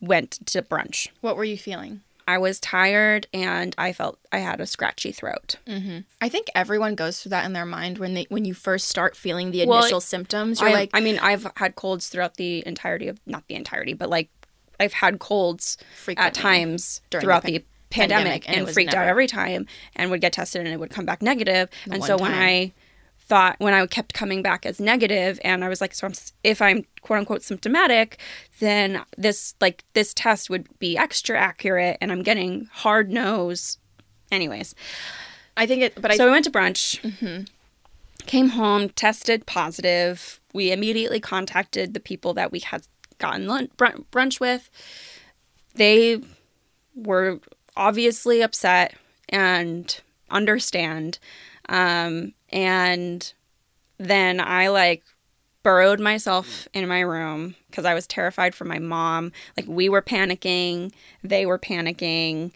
went 0.00 0.32
to 0.48 0.60
brunch. 0.62 1.08
What 1.22 1.36
were 1.36 1.44
you 1.44 1.56
feeling? 1.56 2.02
I 2.26 2.38
was 2.38 2.58
tired 2.60 3.26
and 3.32 3.74
I 3.78 3.92
felt 3.92 4.18
I 4.32 4.38
had 4.38 4.60
a 4.60 4.66
scratchy 4.66 5.12
throat. 5.12 5.56
Mm-hmm. 5.66 6.00
I 6.20 6.28
think 6.28 6.48
everyone 6.54 6.94
goes 6.94 7.20
through 7.20 7.30
that 7.30 7.44
in 7.44 7.52
their 7.52 7.66
mind 7.66 7.98
when 7.98 8.14
they 8.14 8.26
when 8.28 8.44
you 8.44 8.54
first 8.54 8.88
start 8.88 9.16
feeling 9.16 9.50
the 9.50 9.66
Well, 9.66 9.80
initial 9.80 10.00
symptoms. 10.00 10.60
You're 10.60 10.70
I, 10.70 10.72
like 10.72 10.90
I 10.94 11.00
mean, 11.00 11.18
I've 11.18 11.46
had 11.56 11.76
colds 11.76 12.08
throughout 12.08 12.36
the 12.36 12.66
entirety 12.66 13.08
of 13.08 13.20
not 13.26 13.46
the 13.48 13.54
entirety, 13.54 13.92
but 13.94 14.08
like 14.10 14.30
I've 14.80 14.94
had 14.94 15.18
colds 15.18 15.76
Frequently 15.96 16.26
at 16.26 16.34
times 16.34 17.00
during 17.10 17.20
the 17.20 17.24
throughout 17.26 17.42
pan- 17.42 17.52
the, 17.52 17.64
pandemic, 17.90 18.24
pandemic, 18.44 18.48
and 18.48 18.66
and, 18.66 18.70
freaked 18.74 18.94
out 18.94 19.06
every 19.06 19.26
time 19.26 19.66
and 19.94 20.10
would 20.10 20.20
get 20.20 20.32
tested 20.32 20.62
and 20.62 20.70
it 20.70 20.80
would 20.80 20.90
come 20.90 21.06
back 21.06 21.22
negative. 21.22 21.68
and 21.90 22.02
so 22.02 22.16
when 22.16 22.32
time. 22.32 22.42
I 22.42 22.72
thought 23.26 23.56
when 23.58 23.74
I 23.74 23.86
kept 23.86 24.14
coming 24.14 24.42
back 24.42 24.66
as 24.66 24.80
negative 24.80 25.40
and 25.42 25.64
I 25.64 25.68
was 25.68 25.80
like 25.80 25.94
so 25.94 26.06
I'm, 26.06 26.14
if 26.42 26.60
I'm 26.60 26.84
quote 27.00 27.20
unquote 27.20 27.42
symptomatic 27.42 28.18
then 28.60 29.02
this 29.16 29.54
like 29.60 29.84
this 29.94 30.12
test 30.12 30.50
would 30.50 30.68
be 30.78 30.96
extra 30.98 31.38
accurate 31.38 31.96
and 32.00 32.12
I'm 32.12 32.22
getting 32.22 32.68
hard 32.72 33.10
nose 33.10 33.78
anyways 34.30 34.74
I 35.56 35.66
think 35.66 35.82
it 35.82 36.00
but 36.00 36.10
I 36.10 36.16
so 36.16 36.26
we 36.26 36.32
went 36.32 36.44
to 36.44 36.50
brunch, 36.50 37.00
mm-hmm. 37.00 37.44
came 38.26 38.50
home, 38.50 38.88
tested 38.90 39.46
positive. 39.46 40.40
We 40.52 40.72
immediately 40.72 41.20
contacted 41.20 41.94
the 41.94 42.00
people 42.00 42.34
that 42.34 42.52
we 42.52 42.60
had 42.60 42.86
gotten 43.18 43.46
lunch, 43.46 43.70
brunch 43.76 44.40
with. 44.40 44.70
They 45.74 46.20
were 46.94 47.40
obviously 47.76 48.42
upset 48.42 48.94
and 49.28 50.00
understand. 50.30 51.18
Um, 51.68 52.32
and 52.50 53.32
then 53.98 54.40
I 54.40 54.68
like 54.68 55.02
burrowed 55.62 56.00
myself 56.00 56.68
in 56.74 56.86
my 56.86 57.00
room 57.00 57.54
because 57.70 57.84
I 57.84 57.94
was 57.94 58.06
terrified 58.06 58.54
for 58.54 58.64
my 58.64 58.78
mom. 58.78 59.32
Like 59.56 59.66
we 59.66 59.88
were 59.88 60.02
panicking, 60.02 60.92
they 61.22 61.46
were 61.46 61.58
panicking. 61.58 62.52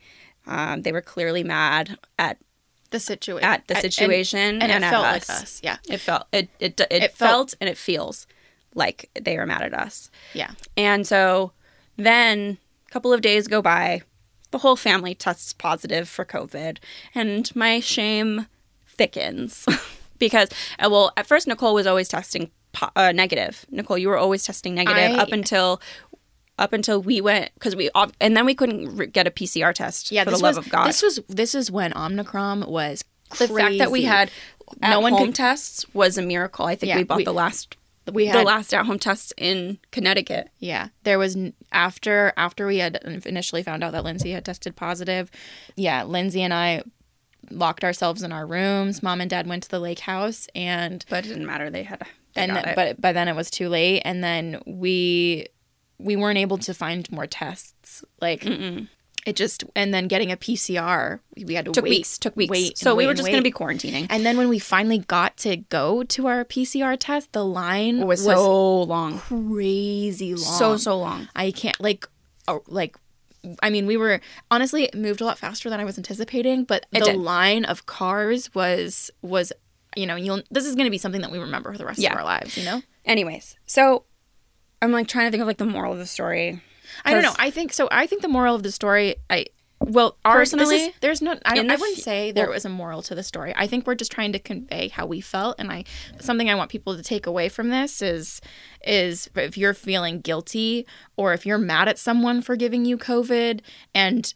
Um, 0.46 0.82
they 0.82 0.92
were 0.92 1.02
clearly 1.02 1.44
mad 1.44 1.98
at 2.18 2.38
the 2.90 2.98
situation 2.98 3.44
at 3.46 3.66
the 3.68 3.74
situation 3.74 4.62
and, 4.62 4.72
and, 4.72 4.82
it 4.82 4.86
at 4.86 4.90
felt 4.90 5.04
us. 5.04 5.28
like 5.28 5.42
us. 5.42 5.60
Yeah. 5.62 5.76
It 5.88 5.98
felt 5.98 6.26
it 6.32 6.48
it 6.58 6.80
it, 6.80 6.86
It 6.90 7.12
felt, 7.12 7.50
felt- 7.50 7.54
and 7.60 7.68
it 7.68 7.76
feels 7.76 8.26
like 8.74 9.10
they 9.20 9.36
were 9.36 9.46
mad 9.46 9.62
at 9.62 9.74
us. 9.74 10.10
Yeah. 10.32 10.52
And 10.76 11.06
so 11.06 11.52
then 11.96 12.58
a 12.86 12.90
couple 12.90 13.12
of 13.12 13.20
days 13.20 13.48
go 13.48 13.60
by, 13.60 14.02
the 14.50 14.58
whole 14.58 14.76
family 14.76 15.14
tests 15.14 15.52
positive 15.52 16.08
for 16.08 16.24
COVID, 16.24 16.78
and 17.14 17.54
my 17.54 17.80
shame 17.80 18.46
thickens 18.98 19.64
because 20.18 20.48
uh, 20.78 20.88
well, 20.90 21.12
at 21.16 21.26
first 21.26 21.46
Nicole 21.46 21.74
was 21.74 21.86
always 21.86 22.08
testing 22.08 22.50
po- 22.72 22.90
uh, 22.96 23.12
negative. 23.12 23.64
Nicole, 23.70 23.96
you 23.96 24.08
were 24.08 24.18
always 24.18 24.44
testing 24.44 24.74
negative 24.74 25.16
I- 25.18 25.22
up 25.22 25.32
until. 25.32 25.80
Up 26.60 26.72
until 26.72 27.00
we 27.00 27.20
went, 27.20 27.54
because 27.54 27.76
we, 27.76 27.88
and 28.20 28.36
then 28.36 28.44
we 28.44 28.52
couldn't 28.52 29.12
get 29.12 29.28
a 29.28 29.30
PCR 29.30 29.72
test 29.72 30.10
Yeah, 30.10 30.24
for 30.24 30.32
the 30.32 30.38
love 30.38 30.56
was 30.56 30.66
of 30.66 30.68
God. 30.72 30.88
this 30.88 31.02
was 31.02 31.20
this 31.28 31.54
is 31.54 31.70
when 31.70 31.96
Omicron 31.96 32.62
was 32.68 33.04
the 33.38 33.46
fact 33.46 33.78
that 33.78 33.92
we 33.92 34.02
had 34.02 34.28
No 34.82 34.98
one 34.98 35.12
one 35.12 35.20
home 35.20 35.26
could- 35.28 35.36
tests 35.36 35.86
was 35.94 36.18
a 36.18 36.22
miracle. 36.22 36.66
I 36.66 36.74
think 36.74 36.88
Yeah, 36.88 36.96
we 36.96 37.04
bought 37.04 37.18
we- 37.18 37.24
the 37.24 37.32
last 37.32 37.76
we 38.12 38.26
had 38.26 38.40
the 38.40 38.42
last 38.42 38.74
at 38.74 38.86
home 38.86 38.98
test 38.98 39.32
in 39.38 39.78
Connecticut. 39.92 40.48
Yeah, 40.58 40.88
there 41.04 41.16
was 41.16 41.36
after 41.70 42.32
after 42.36 42.66
we 42.66 42.78
had 42.78 42.96
initially 43.24 43.62
found 43.62 43.84
out 43.84 43.92
that 43.92 44.02
Lindsay 44.02 44.32
had 44.32 44.44
tested 44.44 44.74
positive. 44.74 45.30
Yeah, 45.76 46.02
Lindsay 46.02 46.42
and 46.42 46.52
I 46.52 46.82
locked 47.50 47.84
ourselves 47.84 48.22
in 48.22 48.32
our 48.32 48.46
rooms. 48.46 49.02
Mom 49.02 49.20
and 49.20 49.30
Dad 49.30 49.46
went 49.46 49.62
to 49.64 49.68
the 49.68 49.80
lake 49.80 50.00
house, 50.00 50.48
and 50.54 51.04
But 51.08 51.24
it 51.24 51.28
didn't 51.28 51.46
matter. 51.46 51.70
They 51.70 51.84
had 51.84 52.02
they 52.34 52.42
and 52.42 52.52
th- 52.52 52.76
but 52.76 53.00
by 53.00 53.12
then 53.12 53.28
it 53.28 53.36
was 53.36 53.50
too 53.50 53.68
late. 53.68 54.02
And 54.04 54.22
then 54.22 54.60
we 54.66 55.48
we 55.98 56.16
weren't 56.16 56.38
able 56.38 56.58
to 56.58 56.74
find 56.74 57.10
more 57.10 57.26
tests. 57.26 58.04
Like 58.20 58.44
it 59.26 59.36
just 59.36 59.64
and 59.74 59.92
then 59.92 60.08
getting 60.08 60.32
a 60.32 60.36
PCR, 60.36 61.20
we 61.36 61.54
had 61.54 61.66
to 61.66 61.72
took 61.72 61.84
wait, 61.84 61.90
weeks. 61.90 62.18
Took 62.18 62.36
weeks. 62.36 62.50
wait, 62.50 62.78
so 62.78 62.94
we 62.94 63.06
were 63.06 63.14
just 63.14 63.28
going 63.28 63.38
to 63.38 63.42
be 63.42 63.52
quarantining. 63.52 64.06
And 64.08 64.24
then 64.24 64.38
when 64.38 64.48
we 64.48 64.58
finally 64.58 64.98
got 64.98 65.36
to 65.38 65.56
go 65.56 66.02
to 66.04 66.26
our 66.26 66.44
PCR 66.44 66.96
test, 66.98 67.32
the 67.32 67.44
line 67.44 68.00
It 68.00 68.06
was 68.06 68.24
so 68.24 68.82
long, 68.82 69.18
crazy 69.18 70.34
long. 70.34 70.58
so 70.58 70.76
so 70.76 70.98
long. 70.98 71.28
I 71.34 71.50
can't 71.50 71.78
like 71.80 72.08
oh, 72.46 72.62
like 72.68 72.96
I 73.62 73.70
mean 73.70 73.86
we 73.86 73.96
were 73.96 74.20
honestly 74.50 74.84
it 74.84 74.94
moved 74.94 75.20
a 75.20 75.24
lot 75.24 75.38
faster 75.38 75.70
than 75.70 75.80
I 75.80 75.84
was 75.84 75.96
anticipating, 75.98 76.64
but 76.64 76.86
It 76.92 77.00
the 77.00 77.12
did. 77.12 77.16
line 77.16 77.64
of 77.64 77.86
cars 77.86 78.52
was 78.54 79.10
was 79.22 79.52
you 79.96 80.06
know, 80.06 80.16
you'll 80.16 80.42
this 80.50 80.66
is 80.66 80.74
going 80.74 80.84
to 80.86 80.90
be 80.90 80.98
something 80.98 81.22
that 81.22 81.30
we 81.30 81.38
remember 81.38 81.72
for 81.72 81.78
the 81.78 81.86
rest 81.86 81.98
Yeah. 81.98 82.12
of 82.12 82.18
our 82.18 82.24
lives, 82.24 82.56
you 82.56 82.64
know? 82.64 82.82
Anyways, 83.04 83.56
so 83.66 84.04
I'm 84.82 84.92
like 84.92 85.08
trying 85.08 85.26
to 85.26 85.30
think 85.30 85.40
of 85.40 85.46
like 85.46 85.56
the 85.58 85.64
moral 85.64 85.92
of 85.92 85.98
the 85.98 86.06
story. 86.06 86.60
I 87.04 87.12
don't 87.12 87.22
know. 87.22 87.34
I 87.38 87.50
think 87.50 87.72
so 87.72 87.88
I 87.90 88.06
think 88.06 88.22
the 88.22 88.28
moral 88.28 88.54
of 88.54 88.62
the 88.62 88.72
story 88.72 89.16
I 89.30 89.46
well, 89.80 90.16
Personally, 90.24 90.76
is- 90.76 90.94
there's 91.00 91.22
no. 91.22 91.38
I, 91.44 91.54
the 91.62 91.72
I 91.72 91.76
wouldn't 91.76 91.98
f- 91.98 92.04
say 92.04 92.32
there 92.32 92.46
well- 92.46 92.54
was 92.54 92.64
a 92.64 92.68
moral 92.68 93.02
to 93.02 93.14
the 93.14 93.22
story. 93.22 93.52
I 93.56 93.66
think 93.66 93.86
we're 93.86 93.94
just 93.94 94.10
trying 94.12 94.32
to 94.32 94.38
convey 94.38 94.88
how 94.88 95.06
we 95.06 95.20
felt, 95.20 95.56
and 95.58 95.70
I 95.70 95.84
something 96.20 96.50
I 96.50 96.54
want 96.54 96.70
people 96.70 96.96
to 96.96 97.02
take 97.02 97.26
away 97.26 97.48
from 97.48 97.70
this 97.70 98.02
is 98.02 98.40
is 98.84 99.30
if 99.36 99.56
you're 99.56 99.74
feeling 99.74 100.20
guilty 100.20 100.86
or 101.16 101.32
if 101.32 101.46
you're 101.46 101.58
mad 101.58 101.88
at 101.88 101.98
someone 101.98 102.42
for 102.42 102.56
giving 102.56 102.84
you 102.84 102.98
COVID, 102.98 103.60
and 103.94 104.34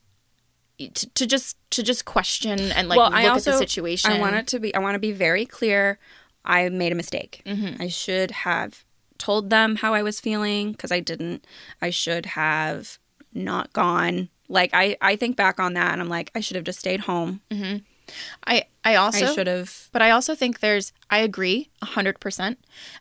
to, 0.78 1.10
to 1.14 1.26
just 1.26 1.56
to 1.70 1.82
just 1.82 2.04
question 2.04 2.60
and 2.72 2.88
like 2.88 2.96
well, 2.96 3.10
look 3.10 3.18
I 3.18 3.26
also 3.26 3.50
at 3.50 3.54
the 3.54 3.58
situation. 3.58 4.12
I 4.12 4.20
want 4.20 4.36
it 4.36 4.46
to 4.48 4.60
be. 4.60 4.74
I 4.74 4.78
want 4.78 4.94
to 4.94 5.00
be 5.00 5.12
very 5.12 5.44
clear. 5.46 5.98
I 6.44 6.68
made 6.68 6.92
a 6.92 6.96
mistake. 6.96 7.42
Mm-hmm. 7.46 7.80
I 7.82 7.88
should 7.88 8.30
have 8.30 8.84
told 9.18 9.50
them 9.50 9.76
how 9.76 9.94
I 9.94 10.02
was 10.02 10.18
feeling 10.18 10.72
because 10.72 10.90
I 10.90 11.00
didn't. 11.00 11.46
I 11.80 11.90
should 11.90 12.26
have 12.26 12.98
not 13.32 13.72
gone. 13.72 14.28
Like 14.52 14.70
I, 14.74 14.96
I 15.00 15.16
think 15.16 15.36
back 15.36 15.58
on 15.58 15.72
that 15.74 15.92
and 15.92 16.00
I'm 16.00 16.08
like, 16.08 16.30
I 16.34 16.40
should 16.40 16.56
have 16.56 16.64
just 16.64 16.78
stayed 16.78 17.00
home. 17.00 17.40
Mm-hmm. 17.50 17.78
I 18.46 18.64
I 18.84 18.96
also 18.96 19.26
I 19.26 19.34
should 19.34 19.46
have. 19.46 19.88
But 19.92 20.02
I 20.02 20.10
also 20.10 20.34
think 20.34 20.60
there's, 20.60 20.92
I 21.08 21.18
agree 21.18 21.70
100%. 21.82 22.56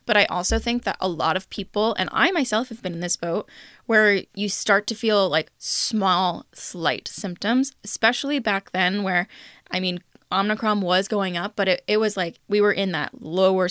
But 0.06 0.16
I 0.16 0.26
also 0.26 0.60
think 0.60 0.84
that 0.84 0.96
a 1.00 1.10
lot 1.10 1.36
of 1.36 1.50
people, 1.50 1.94
and 1.96 2.10
I 2.14 2.32
myself 2.32 2.70
have 2.70 2.82
been 2.82 2.94
in 2.94 3.00
this 3.02 3.18
boat, 3.18 3.50
where 3.86 4.22
you 4.34 4.48
start 4.48 4.88
to 4.88 4.96
feel 4.96 5.28
like 5.28 5.52
small, 5.58 6.46
slight 6.54 7.08
symptoms, 7.08 7.74
especially 7.84 8.40
back 8.40 8.72
then 8.72 9.04
where, 9.04 9.28
I 9.70 9.80
mean, 9.80 10.00
Omicron 10.32 10.80
was 10.82 11.08
going 11.08 11.36
up, 11.36 11.54
but 11.56 11.68
it, 11.68 11.84
it 11.88 11.98
was 12.00 12.16
like 12.16 12.40
we 12.48 12.62
were 12.62 12.72
in 12.72 12.94
that 12.94 13.22
lower, 13.22 13.68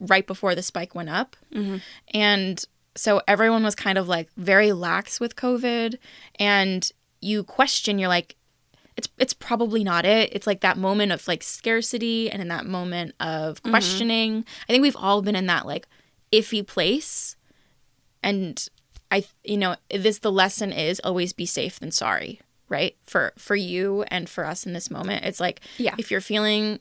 right 0.00 0.26
before 0.26 0.54
the 0.54 0.62
spike 0.62 0.94
went 0.94 1.08
up. 1.08 1.36
Mm-hmm. 1.54 1.76
And 2.12 2.62
so 2.94 3.22
everyone 3.26 3.62
was 3.62 3.74
kind 3.74 3.96
of 3.96 4.08
like 4.08 4.28
very 4.36 4.72
lax 4.72 5.20
with 5.20 5.36
COVID. 5.36 5.96
And 6.38 6.90
you 7.22 7.44
question, 7.44 7.98
you're 7.98 8.08
like, 8.08 8.36
it's 8.96 9.08
it's 9.18 9.32
probably 9.32 9.84
not 9.84 10.04
it. 10.04 10.30
It's 10.32 10.46
like 10.46 10.60
that 10.60 10.76
moment 10.76 11.12
of 11.12 11.26
like 11.26 11.42
scarcity 11.42 12.30
and 12.30 12.42
in 12.42 12.48
that 12.48 12.66
moment 12.66 13.14
of 13.20 13.60
mm-hmm. 13.62 13.70
questioning. 13.70 14.44
I 14.68 14.72
think 14.72 14.82
we've 14.82 14.96
all 14.96 15.22
been 15.22 15.36
in 15.36 15.46
that 15.46 15.66
like 15.66 15.86
iffy 16.30 16.66
place. 16.66 17.36
And 18.22 18.64
I 19.10 19.24
you 19.44 19.56
know, 19.56 19.76
this 19.90 20.18
the 20.18 20.32
lesson 20.32 20.72
is 20.72 21.00
always 21.02 21.32
be 21.32 21.46
safe 21.46 21.80
than 21.80 21.90
sorry, 21.90 22.40
right? 22.68 22.96
For 23.04 23.32
for 23.38 23.56
you 23.56 24.04
and 24.08 24.28
for 24.28 24.44
us 24.44 24.66
in 24.66 24.74
this 24.74 24.90
moment. 24.90 25.24
It's 25.24 25.40
like 25.40 25.60
Yeah. 25.78 25.94
if 25.96 26.10
you're 26.10 26.20
feeling 26.20 26.80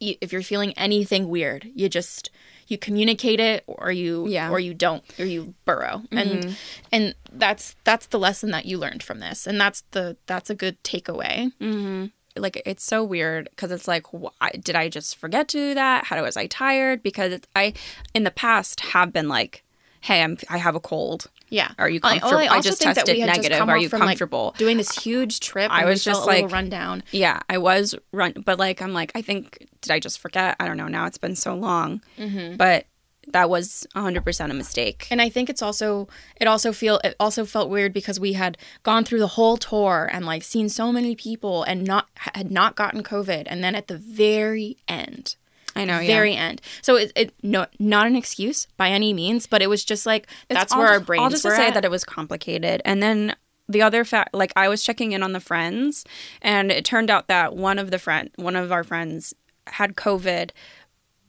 if 0.00 0.32
you're 0.32 0.42
feeling 0.42 0.72
anything 0.72 1.28
weird, 1.28 1.68
you 1.74 1.88
just 1.88 2.30
you 2.66 2.76
communicate 2.78 3.40
it 3.40 3.64
or 3.66 3.90
you 3.90 4.26
Yeah. 4.28 4.50
or 4.50 4.60
you 4.60 4.74
don't 4.74 5.02
or 5.18 5.24
you 5.24 5.54
burrow. 5.64 6.02
And 6.10 6.30
mm-hmm. 6.30 6.52
and 6.92 7.14
that's 7.32 7.74
that's 7.84 8.06
the 8.06 8.18
lesson 8.18 8.50
that 8.50 8.66
you 8.66 8.78
learned 8.78 9.02
from 9.02 9.20
this. 9.20 9.46
And 9.46 9.60
that's 9.60 9.82
the 9.92 10.16
that's 10.26 10.50
a 10.50 10.54
good 10.54 10.82
takeaway. 10.84 11.52
Mm-hmm. 11.60 12.06
like 12.36 12.62
it's 12.66 12.84
so 12.84 13.02
weird 13.02 13.48
because 13.50 13.70
it's 13.72 13.88
like, 13.88 14.12
why, 14.12 14.50
did 14.62 14.76
I 14.76 14.88
just 14.88 15.16
forget 15.16 15.48
to 15.48 15.58
do 15.58 15.74
that? 15.74 16.04
How 16.04 16.22
was 16.22 16.36
I 16.36 16.46
tired? 16.46 17.02
Because 17.02 17.32
it's, 17.32 17.48
I, 17.56 17.72
in 18.14 18.24
the 18.24 18.30
past, 18.30 18.80
have 18.80 19.12
been 19.12 19.28
like, 19.28 19.64
hey, 20.00 20.22
I'm 20.22 20.36
I 20.48 20.58
have 20.58 20.74
a 20.74 20.80
cold. 20.80 21.26
Yeah. 21.50 21.70
Are 21.78 21.88
you 21.88 22.00
I- 22.02 22.18
comfortable? 22.18 22.52
I, 22.54 22.60
just 22.60 22.78
think 22.78 22.94
that 22.94 23.06
tested 23.06 23.16
just 23.24 23.36
negative. 23.36 23.58
come 23.58 23.70
Are 23.70 23.78
you 23.78 23.88
from, 23.88 24.00
like, 24.00 24.08
comfortable? 24.18 24.54
Doing 24.58 24.76
this 24.76 24.90
huge 25.02 25.40
trip. 25.40 25.70
I 25.72 25.86
was 25.86 26.04
just 26.04 26.18
felt 26.20 26.28
a 26.28 26.30
little 26.32 26.44
like- 26.48 26.52
run 26.52 26.68
down. 26.68 27.02
yeah, 27.10 27.40
I 27.48 27.56
was 27.58 27.94
run, 28.12 28.34
but 28.44 28.58
like 28.58 28.82
I'm 28.82 28.92
like 28.92 29.12
I 29.14 29.22
think 29.22 29.66
did 29.80 29.90
I 29.92 29.98
just 30.00 30.18
forget? 30.18 30.56
I 30.60 30.66
don't 30.66 30.76
know. 30.76 30.88
Now 30.88 31.06
it's 31.06 31.18
been 31.18 31.36
so 31.36 31.54
long, 31.54 32.02
Mm-hmm. 32.18 32.56
but 32.56 32.86
that 33.32 33.50
was 33.50 33.86
100 33.92 34.24
percent 34.24 34.50
a 34.52 34.54
mistake. 34.54 35.06
And 35.10 35.20
I 35.20 35.28
think 35.28 35.50
it's 35.50 35.60
also 35.62 36.08
it 36.40 36.46
also 36.48 36.72
feel 36.72 36.98
it 37.04 37.14
also 37.20 37.44
felt 37.44 37.68
weird 37.70 37.92
because 37.92 38.18
we 38.18 38.32
had 38.34 38.56
gone 38.82 39.04
through 39.04 39.18
the 39.18 39.26
whole 39.26 39.56
tour 39.58 40.08
and 40.12 40.24
like 40.26 40.42
seen 40.42 40.68
so 40.70 40.90
many 40.92 41.14
people 41.14 41.62
and 41.62 41.84
not 41.84 42.08
had 42.14 42.50
not 42.50 42.74
gotten 42.74 43.02
COVID 43.02 43.44
and 43.46 43.62
then 43.62 43.74
at 43.74 43.88
the 43.88 43.98
very 43.98 44.76
end 44.88 45.36
I 45.78 45.84
know. 45.84 45.98
very 45.98 46.32
yeah. 46.34 46.40
end. 46.48 46.62
So 46.82 46.96
it, 46.96 47.12
it 47.16 47.34
no 47.42 47.66
not 47.78 48.06
an 48.06 48.16
excuse 48.16 48.66
by 48.76 48.90
any 48.90 49.12
means, 49.12 49.46
but 49.46 49.62
it 49.62 49.68
was 49.68 49.84
just 49.84 50.06
like 50.06 50.26
that's 50.48 50.72
all 50.72 50.80
where 50.80 50.88
our 50.88 51.00
brains 51.00 51.22
All 51.22 51.30
just 51.30 51.44
were 51.44 51.50
to 51.50 51.56
say 51.56 51.68
at. 51.68 51.74
that 51.74 51.84
it 51.84 51.90
was 51.90 52.04
complicated, 52.04 52.82
and 52.84 53.02
then 53.02 53.34
the 53.68 53.82
other 53.82 54.04
fact, 54.04 54.34
like 54.34 54.52
I 54.56 54.68
was 54.68 54.82
checking 54.82 55.12
in 55.12 55.22
on 55.22 55.32
the 55.32 55.40
friends, 55.40 56.04
and 56.42 56.70
it 56.72 56.84
turned 56.84 57.10
out 57.10 57.28
that 57.28 57.54
one 57.54 57.78
of 57.78 57.90
the 57.90 57.98
friend, 57.98 58.30
one 58.36 58.56
of 58.56 58.72
our 58.72 58.82
friends, 58.84 59.34
had 59.66 59.94
COVID, 59.96 60.50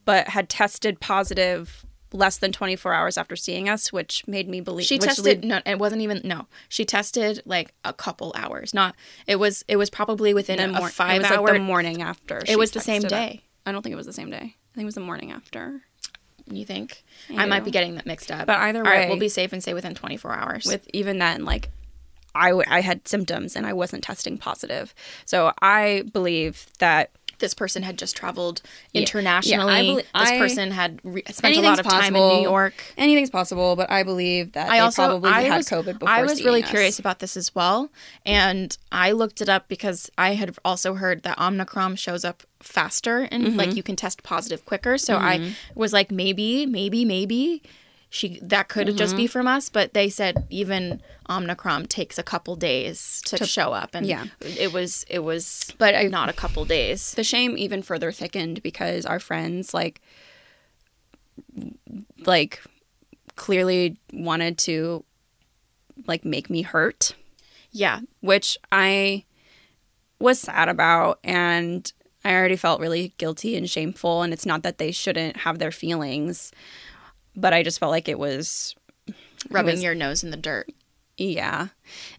but 0.05 0.29
had 0.29 0.49
tested 0.49 0.99
positive 0.99 1.85
less 2.11 2.37
than 2.37 2.51
24 2.51 2.93
hours 2.93 3.17
after 3.17 3.35
seeing 3.35 3.69
us, 3.69 3.93
which 3.93 4.27
made 4.27 4.49
me 4.49 4.61
believe 4.61 4.85
she 4.85 4.97
tested 4.97 5.43
lead- 5.43 5.43
no 5.43 5.61
it 5.65 5.77
wasn't 5.77 6.01
even 6.01 6.21
no 6.23 6.47
she 6.67 6.83
tested 6.83 7.41
like 7.45 7.71
a 7.85 7.93
couple 7.93 8.33
hours 8.35 8.73
not 8.73 8.95
it 9.27 9.35
was 9.35 9.63
it 9.67 9.75
was 9.75 9.91
probably 9.91 10.33
within 10.33 10.57
the 10.57 10.63
a 10.65 10.79
mor- 10.79 10.89
five 10.89 11.17
it 11.17 11.21
was 11.21 11.31
hour 11.31 11.45
like 11.45 11.53
the 11.53 11.59
morning 11.59 12.01
after. 12.01 12.41
it 12.47 12.57
was 12.57 12.71
the 12.71 12.79
same 12.79 13.03
day. 13.03 13.43
I 13.69 13.71
don't 13.71 13.81
think 13.81 13.93
it 13.93 13.97
was 13.97 14.05
the 14.07 14.13
same 14.13 14.29
day. 14.29 14.37
I 14.37 14.75
think 14.75 14.83
it 14.83 14.85
was 14.85 14.95
the 14.95 15.01
morning 15.01 15.31
after. 15.31 15.81
you 16.51 16.65
think 16.65 17.03
I 17.29 17.43
i 17.43 17.45
might 17.45 17.63
be 17.63 17.69
getting 17.71 17.95
that 17.95 18.05
mixed 18.07 18.31
up 18.31 18.47
But 18.47 18.57
either 18.57 18.81
right, 18.83 19.01
way- 19.01 19.09
we'll 19.09 19.19
be 19.19 19.29
safe 19.29 19.53
and 19.53 19.63
say 19.63 19.73
within 19.75 19.93
24 19.93 20.33
hours 20.33 20.65
with 20.65 20.87
even 20.93 21.19
then 21.19 21.45
like 21.45 21.69
I, 22.35 22.49
w- 22.49 22.65
I 22.67 22.81
had 22.81 23.07
symptoms 23.07 23.55
and 23.55 23.65
I 23.65 23.73
wasn't 23.73 24.03
testing 24.03 24.37
positive. 24.37 24.93
So 25.25 25.51
I 25.61 26.03
believe 26.13 26.67
that 26.77 27.09
this 27.39 27.53
person 27.53 27.83
had 27.83 27.97
just 27.97 28.15
traveled 28.15 28.61
Yeah. 28.93 29.01
internationally. 29.01 29.73
Yeah, 29.73 29.79
I 29.79 29.81
belie- 29.83 29.95
this 30.01 30.29
I- 30.31 30.37
person 30.37 30.71
had 30.71 30.99
re- 31.03 31.23
spent 31.31 31.57
a 31.57 31.61
lot 31.61 31.79
of 31.79 31.85
time 31.85 32.13
in 32.15 32.21
possible. 32.21 32.35
New 32.37 32.41
York. 32.43 32.73
anything's 32.97 33.29
possible, 33.29 33.75
but 33.75 33.89
I 33.91 34.03
believe 34.03 34.51
that 34.53 34.69
I 34.69 34.75
they 34.75 34.79
also 34.79 35.05
probably 35.07 35.31
I 35.31 35.41
had 35.43 35.57
was, 35.57 35.67
COVID 35.69 35.99
before 35.99 36.09
I 36.09 36.21
was 36.23 36.43
really 36.43 36.63
us. 36.63 36.69
curious 36.69 36.99
about 36.99 37.19
this 37.19 37.35
as 37.35 37.53
well, 37.55 37.89
and 38.25 38.77
I 38.91 39.11
looked 39.11 39.41
it 39.41 39.49
up 39.49 39.67
because 39.67 40.09
I 40.17 40.35
had 40.35 40.55
also 40.63 40.93
heard 40.95 41.23
that 41.23 41.37
Omicron 41.39 41.95
shows 41.95 42.23
up 42.23 42.43
faster 42.61 43.19
and 43.31 43.45
Mm-hmm. 43.47 43.57
like 43.57 43.75
you 43.75 43.83
can 43.83 43.95
test 43.95 44.21
positive 44.23 44.65
quicker. 44.65 44.97
So 44.97 45.15
I 45.15 45.53
was 45.75 45.93
like, 45.93 46.11
maybe, 46.11 46.65
maybe, 46.65 47.05
maybe 47.05 47.61
she 48.09 48.39
that 48.41 48.69
could 48.69 48.95
just 48.97 49.11
Mm-hmm. 49.11 49.17
be 49.17 49.27
from 49.27 49.47
us. 49.47 49.69
But 49.69 49.93
they 49.93 50.09
said 50.09 50.45
even 50.49 51.01
Omicron 51.29 51.85
takes 51.85 52.17
a 52.17 52.23
couple 52.23 52.55
days 52.55 53.21
to, 53.25 53.45
show 53.45 53.71
up, 53.73 53.91
and 53.93 54.05
yeah. 54.05 54.25
it 54.41 54.73
was 54.73 55.05
it 55.09 55.19
was 55.19 55.73
But 55.77 55.93
I- 55.95 56.03
not 56.07 56.27
a 56.29 56.33
couple 56.33 56.65
days. 56.65 57.13
The 57.13 57.23
shame 57.23 57.57
even 57.57 57.81
further 57.83 58.11
thickened 58.11 58.63
because 58.63 59.05
our 59.05 59.19
friends 59.19 59.73
like 59.73 60.01
like 62.25 62.61
clearly 63.35 63.97
wanted 64.13 64.57
to 64.59 65.03
like 66.07 66.25
make 66.25 66.49
me 66.49 66.61
hurt. 66.61 67.15
Yeah, 67.71 67.99
which 68.21 68.57
I 68.71 69.25
was 70.19 70.39
sad 70.39 70.67
about 70.69 71.19
and 71.23 71.91
I 72.25 72.33
already 72.33 72.55
felt 72.57 72.81
really 72.81 73.13
guilty 73.17 73.55
and 73.55 73.69
shameful 73.69 74.21
and 74.23 74.33
it's 74.33 74.45
not 74.45 74.63
that 74.63 74.77
they 74.77 74.91
shouldn't 74.91 75.37
have 75.37 75.59
their 75.59 75.71
feelings 75.71 76.51
but 77.39 77.53
I 77.53 77.63
just 77.63 77.79
felt 77.79 77.91
like 77.91 78.07
it 78.09 78.19
was 78.19 78.75
rubbing 79.49 79.73
was- 79.75 79.83
your 79.83 79.95
nose 79.95 80.23
in 80.23 80.31
the 80.31 80.37
dirt. 80.37 80.69
yeah. 81.17 81.67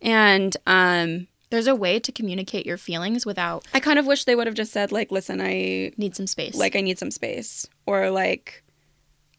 And 0.02 0.56
um 0.66 1.26
There's 1.50 1.66
a 1.66 1.74
way 1.74 1.98
to 2.00 2.12
communicate 2.12 2.66
your 2.66 2.76
feelings 2.78 3.26
without 3.26 3.66
I 3.74 3.80
kind 3.80 3.98
of 3.98 4.06
wish 4.06 4.24
they 4.24 4.36
would 4.36 4.46
have 4.46 4.54
just 4.56 4.72
said 4.72 4.92
like 4.92 5.10
listen 5.10 5.40
I 5.40 5.92
need 5.96 6.14
some 6.16 6.26
space. 6.26 6.54
like 6.54 6.76
I 6.76 6.80
need 6.80 6.98
some 6.98 7.10
space 7.10 7.68
or 7.86 8.10
like 8.10 8.62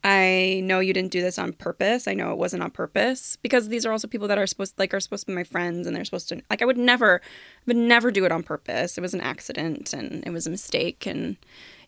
I 0.03 0.61
know 0.63 0.79
you 0.79 0.93
didn't 0.93 1.11
do 1.11 1.21
this 1.21 1.37
on 1.37 1.53
purpose. 1.53 2.07
I 2.07 2.15
know 2.15 2.31
it 2.31 2.37
wasn't 2.39 2.63
on 2.63 2.71
purpose 2.71 3.35
because 3.35 3.69
these 3.69 3.85
are 3.85 3.91
also 3.91 4.07
people 4.07 4.27
that 4.29 4.39
are 4.39 4.47
supposed 4.47 4.73
like 4.79 4.93
are 4.95 4.99
supposed 4.99 5.27
to 5.27 5.31
be 5.31 5.35
my 5.35 5.43
friends 5.43 5.85
and 5.85 5.95
they're 5.95 6.05
supposed 6.05 6.27
to 6.29 6.41
like 6.49 6.61
I 6.63 6.65
would 6.65 6.77
never 6.77 7.21
would 7.67 7.77
never 7.77 8.09
do 8.09 8.25
it 8.25 8.31
on 8.31 8.41
purpose. 8.41 8.97
It 8.97 9.01
was 9.01 9.13
an 9.13 9.21
accident 9.21 9.93
and 9.93 10.23
it 10.25 10.31
was 10.31 10.47
a 10.47 10.49
mistake 10.49 11.05
and 11.05 11.37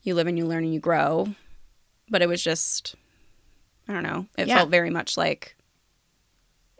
you 0.04 0.14
live 0.14 0.28
and 0.28 0.38
you 0.38 0.46
learn 0.46 0.64
and 0.64 0.74
you 0.74 0.80
grow. 0.80 1.30
But 2.08 2.22
it 2.22 2.30
was 2.30 2.44
just 2.44 2.94
I 3.88 3.93
don't 3.93 4.04
know. 4.04 4.28
It 4.38 4.48
Yeah. 4.48 4.58
felt 4.58 4.69
very 4.69 4.89
much 4.89 5.17
like 5.17 5.56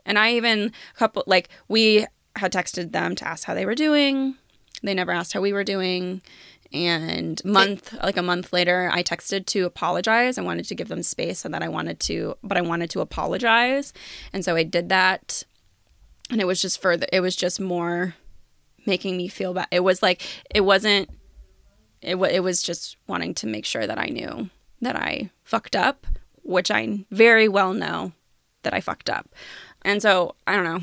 and 0.06 0.18
I 0.18 0.32
even 0.34 0.72
a 0.94 0.98
couple 0.98 1.24
like 1.26 1.48
we 1.68 2.06
had 2.36 2.52
texted 2.52 2.92
them 2.92 3.14
to 3.16 3.26
ask 3.28 3.44
how 3.44 3.54
they 3.54 3.64
were 3.66 3.74
doing. 3.74 4.36
They 4.82 4.92
never 4.94 5.12
asked 5.12 5.32
how 5.32 5.40
we 5.40 5.52
were 5.52 5.64
doing. 5.64 6.20
And 6.72 7.42
month 7.44 7.92
like 8.02 8.16
a 8.16 8.22
month 8.22 8.52
later, 8.52 8.90
I 8.92 9.02
texted 9.02 9.46
to 9.46 9.64
apologize. 9.64 10.36
I 10.38 10.42
wanted 10.42 10.64
to 10.66 10.74
give 10.74 10.88
them 10.88 11.02
space 11.02 11.44
and 11.44 11.54
that 11.54 11.62
I 11.62 11.68
wanted 11.68 12.00
to, 12.00 12.34
but 12.42 12.58
I 12.58 12.62
wanted 12.62 12.90
to 12.90 13.00
apologize. 13.00 13.92
And 14.32 14.44
so 14.44 14.56
I 14.56 14.62
did 14.64 14.88
that. 14.90 15.44
And 16.30 16.40
it 16.40 16.46
was 16.46 16.60
just 16.60 16.80
further, 16.82 17.06
it 17.12 17.20
was 17.20 17.36
just 17.36 17.60
more 17.60 18.14
making 18.86 19.16
me 19.16 19.28
feel 19.28 19.54
bad. 19.54 19.68
It 19.70 19.80
was 19.84 20.02
like, 20.02 20.20
it 20.54 20.62
wasn't, 20.62 21.08
it, 22.02 22.16
wa 22.16 22.26
it 22.26 22.40
was 22.40 22.62
just 22.62 22.96
wanting 23.06 23.34
to 23.34 23.46
make 23.46 23.64
sure 23.64 23.86
that 23.86 23.98
I 23.98 24.06
knew 24.06 24.50
that 24.82 24.96
I 24.96 25.30
fucked 25.44 25.76
up, 25.76 26.06
which 26.44 26.70
I 26.70 27.04
very 27.10 27.48
well 27.48 27.72
know 27.72 28.12
that 28.62 28.72
I 28.74 28.80
fucked 28.80 29.10
up. 29.10 29.28
And 29.82 30.00
so 30.00 30.34
I 30.46 30.54
don't 30.56 30.64
know. 30.64 30.80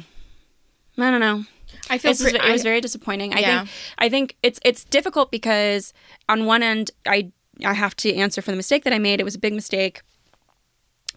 I 1.05 1.09
don't 1.11 1.19
know. 1.21 1.45
I 1.89 1.97
feel 1.97 2.13
pre- 2.15 2.33
it 2.37 2.51
was 2.51 2.63
very 2.63 2.81
disappointing. 2.81 3.33
I 3.33 3.39
Yeah. 3.39 3.59
think 3.59 3.69
I 3.97 4.09
think 4.09 4.35
it's 4.43 4.59
it's 4.63 4.83
difficult 4.83 5.31
because 5.31 5.93
on 6.27 6.45
one 6.45 6.61
end 6.63 6.91
I 7.05 7.31
I 7.63 7.73
have 7.73 7.95
to 7.97 8.13
answer 8.15 8.41
for 8.41 8.51
the 8.51 8.57
mistake 8.57 8.83
that 8.83 8.93
I 8.93 8.99
made. 8.99 9.19
It 9.19 9.23
was 9.23 9.35
a 9.35 9.39
big 9.39 9.53
mistake. 9.53 10.01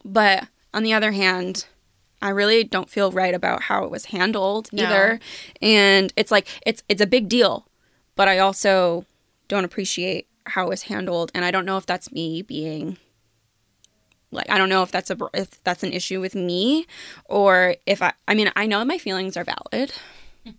But 0.05 0.49
on 0.73 0.83
the 0.83 0.93
other 0.93 1.13
hand, 1.13 1.67
I 2.23 2.29
really 2.31 2.65
don't 2.65 2.91
feel 2.91 3.11
right 3.13 3.35
about 3.35 3.63
how 3.63 3.85
it 3.85 3.91
was 3.91 4.07
handled 4.07 4.69
No. 4.73 4.85
either. 4.85 5.21
And 5.61 6.13
it's 6.17 6.31
like 6.31 6.47
it's 6.67 6.83
it's 6.89 7.03
a 7.03 7.07
big 7.07 7.29
deal, 7.29 7.67
but 8.15 8.29
I 8.29 8.39
also 8.39 9.05
don't 9.49 9.65
appreciate 9.65 10.27
how 10.47 10.67
it 10.67 10.69
was 10.69 10.83
handled 10.83 11.31
and 11.35 11.45
I 11.45 11.51
don't 11.51 11.65
know 11.65 11.77
if 11.79 11.87
that's 11.87 12.13
me 12.13 12.43
being 12.43 12.99
like 14.35 14.51
I 14.51 14.59
don't 14.59 14.69
know 14.69 14.83
if 14.83 14.91
that's 14.91 15.11
a 15.11 15.17
if 15.33 15.63
that's 15.65 15.83
an 15.83 15.93
issue 15.93 16.21
with 16.21 16.35
me 16.35 16.87
or 17.27 17.77
if 17.87 18.03
I 18.03 18.13
I 18.29 18.35
mean 18.35 18.51
I 18.57 18.67
know 18.67 18.85
my 18.85 18.99
feelings 18.99 19.37
are 19.37 19.45
valid. 19.45 19.93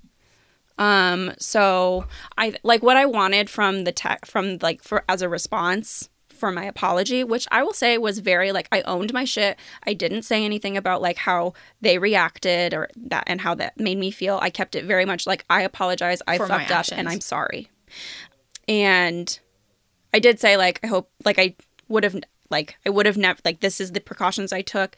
Um 0.77 1.31
so 1.39 2.05
I 2.37 2.53
like 2.63 2.83
what 2.83 2.97
I 2.97 3.05
wanted 3.05 3.49
from 3.49 3.85
the 3.85 3.93
tech 3.93 4.25
from 4.25 4.57
like 4.61 4.83
for 4.83 5.05
as 5.07 5.21
a 5.21 5.29
response 5.29 6.09
for 6.35 6.51
my 6.51 6.65
apology, 6.65 7.23
which 7.23 7.47
I 7.51 7.63
will 7.63 7.73
say 7.73 7.97
was 7.97 8.19
very 8.19 8.51
like 8.51 8.67
I 8.71 8.81
owned 8.81 9.13
my 9.13 9.23
shit. 9.23 9.57
I 9.83 9.93
didn't 9.93 10.23
say 10.23 10.45
anything 10.45 10.77
about 10.77 11.01
like 11.01 11.17
how 11.17 11.53
they 11.81 11.97
reacted 11.97 12.73
or 12.73 12.89
that 12.95 13.23
and 13.27 13.41
how 13.41 13.55
that 13.55 13.79
made 13.79 13.97
me 13.97 14.11
feel. 14.11 14.37
I 14.41 14.49
kept 14.49 14.75
it 14.75 14.85
very 14.85 15.05
much 15.05 15.25
like 15.25 15.45
I 15.49 15.61
apologize. 15.61 16.21
I 16.27 16.37
For 16.37 16.47
fucked 16.47 16.71
up 16.71 16.87
and 16.91 17.07
I'm 17.07 17.21
sorry. 17.21 17.69
And 18.67 19.39
I 20.13 20.19
did 20.19 20.39
say 20.39 20.57
like 20.57 20.79
I 20.83 20.87
hope 20.87 21.09
like 21.23 21.39
I 21.39 21.55
would 21.87 22.03
have 22.03 22.17
like 22.49 22.75
I 22.85 22.89
would 22.89 23.05
have 23.05 23.17
never 23.17 23.39
like 23.45 23.59
this 23.59 23.79
is 23.81 23.91
the 23.91 23.99
precautions 23.99 24.53
I 24.53 24.61
took. 24.61 24.95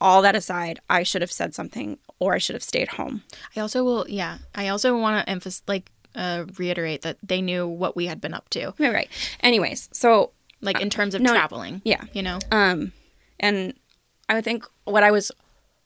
All 0.00 0.22
that 0.22 0.34
aside, 0.34 0.80
I 0.88 1.02
should 1.02 1.20
have 1.20 1.30
said 1.32 1.54
something 1.54 1.98
or 2.18 2.34
I 2.34 2.38
should 2.38 2.54
have 2.54 2.62
stayed 2.62 2.88
home. 2.88 3.22
I 3.54 3.60
also 3.60 3.84
will, 3.84 4.06
yeah. 4.08 4.38
I 4.54 4.68
also 4.68 4.96
want 4.98 5.22
to 5.22 5.30
emphasize, 5.30 5.62
like, 5.68 5.90
uh, 6.14 6.46
reiterate 6.58 7.02
that 7.02 7.18
they 7.22 7.42
knew 7.42 7.66
what 7.68 7.94
we 7.94 8.06
had 8.06 8.18
been 8.18 8.32
up 8.32 8.48
to, 8.50 8.72
Right, 8.78 8.94
right. 8.94 9.08
Anyways, 9.40 9.90
so 9.92 10.30
like 10.62 10.80
in 10.80 10.88
terms 10.88 11.14
of 11.14 11.20
no, 11.20 11.32
traveling. 11.32 11.82
yeah. 11.84 12.02
you 12.14 12.22
know. 12.22 12.38
um 12.50 12.92
and 13.38 13.74
I 14.28 14.40
think 14.40 14.64
what 14.84 15.02
I 15.02 15.10
was 15.10 15.30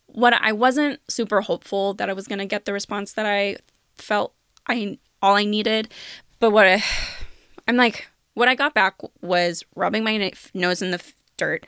what 0.07 0.33
I 0.33 0.53
wasn't 0.53 1.01
super 1.11 1.41
hopeful 1.41 1.93
that 1.95 2.09
I 2.09 2.13
was 2.13 2.29
going 2.29 2.39
to 2.39 2.47
get 2.47 2.67
the 2.67 2.73
response 2.73 3.13
that 3.15 3.27
I 3.27 3.57
felt 3.97 4.33
I 4.69 4.99
all 5.21 5.35
I 5.35 5.45
needed, 5.45 5.93
but 6.39 6.51
what 6.53 6.67
I 6.67 6.85
I'm 7.67 7.77
like 7.77 8.07
what 8.39 8.49
I 8.49 8.55
got 8.55 8.73
back 8.75 8.95
was 9.21 9.65
rubbing 9.75 10.05
my 10.05 10.17
na- 10.17 10.31
nose 10.55 10.81
in 10.83 10.91
the 10.91 10.99
f- 10.99 11.13
dirt. 11.37 11.67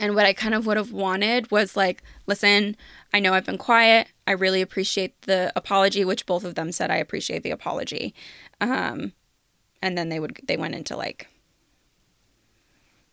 And 0.00 0.14
what 0.14 0.26
I 0.26 0.32
kind 0.32 0.54
of 0.54 0.64
would 0.66 0.76
have 0.76 0.92
wanted 0.92 1.50
was 1.50 1.76
like, 1.76 2.02
listen, 2.26 2.76
I 3.12 3.18
know 3.20 3.34
I've 3.34 3.46
been 3.46 3.58
quiet. 3.58 4.06
I 4.28 4.32
really 4.32 4.60
appreciate 4.62 5.20
the 5.22 5.52
apology, 5.56 6.04
which 6.04 6.24
both 6.26 6.44
of 6.44 6.54
them 6.54 6.70
said 6.70 6.90
I 6.90 6.96
appreciate 6.98 7.42
the 7.42 7.50
apology. 7.50 8.14
Um, 8.60 9.12
and 9.82 9.98
then 9.98 10.08
they 10.08 10.20
would 10.20 10.38
they 10.46 10.56
went 10.56 10.74
into 10.76 10.96
like 10.96 11.28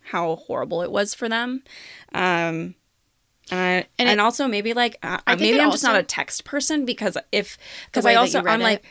how 0.01 0.35
horrible 0.35 0.81
it 0.83 0.91
was 0.91 1.13
for 1.13 1.27
them. 1.27 1.63
Um, 2.13 2.75
and, 3.51 3.85
And 3.97 4.09
and, 4.09 4.09
it- 4.09 4.19
also 4.19 4.47
maybe 4.47 4.73
like 4.73 4.97
uh, 5.03 5.19
maybe 5.39 5.59
I'm 5.61 5.71
just 5.71 5.83
not 5.83 5.95
a 5.99 6.03
text 6.03 6.43
person 6.45 6.85
because 6.85 7.17
if 7.31 7.57
because 7.87 8.05
I 8.05 8.15
also 8.21 8.39
I'm 8.53 8.59
like 8.63 8.83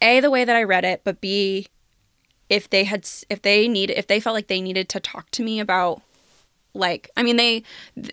a 0.00 0.20
the 0.20 0.30
way 0.30 0.44
that 0.44 0.56
I 0.56 0.62
read 0.62 0.84
it, 0.84 1.02
but 1.04 1.20
b 1.20 1.66
if 2.52 2.68
they 2.68 2.84
had 2.84 3.08
if 3.30 3.40
they 3.40 3.66
need 3.66 3.90
if 3.90 4.06
they 4.06 4.20
felt 4.20 4.34
like 4.34 4.48
they 4.48 4.60
needed 4.60 4.90
to 4.90 5.00
talk 5.00 5.30
to 5.30 5.42
me 5.42 5.58
about 5.58 6.02
like 6.74 7.08
I 7.16 7.22
mean 7.22 7.36
they 7.36 7.62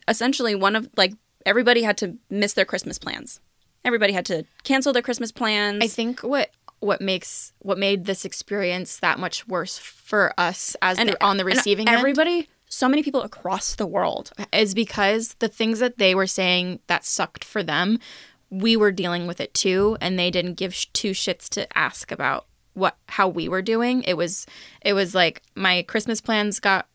essentially 0.08 0.56
one 0.56 0.78
of 0.78 0.90
like 0.96 1.14
everybody 1.46 1.84
had 1.84 1.98
to 1.98 2.18
miss 2.30 2.54
their 2.54 2.64
Christmas 2.64 2.98
plans. 2.98 3.42
Everybody 3.84 4.14
had 4.14 4.26
to 4.28 4.46
cancel 4.64 4.94
their 4.94 5.02
Christmas 5.02 5.34
plans. 5.34 5.84
I 5.84 5.88
think 5.88 6.22
what 6.22 6.52
what 6.80 7.02
makes 7.02 7.52
what 7.60 7.78
made 7.78 8.06
this 8.06 8.24
experience 8.24 8.98
that 9.00 9.20
much 9.20 9.46
worse 9.46 9.78
for 9.78 10.34
us 10.38 10.74
as 10.82 10.98
the, 10.98 11.22
on 11.22 11.36
the 11.36 11.42
and 11.42 11.54
receiving 11.54 11.90
end 11.90 11.98
everybody 11.98 12.48
so 12.70 12.88
many 12.88 13.04
people 13.04 13.24
across 13.24 13.76
the 13.76 13.88
world 13.88 14.32
is 14.54 14.74
because 14.74 15.34
the 15.40 15.50
things 15.50 15.80
that 15.80 15.98
they 15.98 16.16
were 16.16 16.28
saying 16.28 16.80
that 16.88 17.04
sucked 17.04 17.44
for 17.44 17.64
them, 17.64 17.98
we 18.52 18.78
were 18.78 18.92
dealing 18.92 19.26
with 19.26 19.42
it 19.42 19.56
too, 19.56 19.98
and 20.00 20.18
they 20.20 20.30
didn't 20.30 20.54
give 20.54 20.76
sh- 20.76 20.86
two 20.94 21.12
shits 21.12 21.50
to 21.50 21.78
ask 21.78 22.12
about 22.12 22.46
what 22.80 22.98
how 23.08 23.28
we 23.28 23.48
were 23.48 23.62
doing. 23.62 24.04
It 24.04 24.16
was 24.16 24.46
it 24.82 24.94
was 24.94 25.14
like 25.14 25.42
my 25.56 25.84
Christmas 25.84 26.22
plans 26.22 26.60
got. 26.60 26.88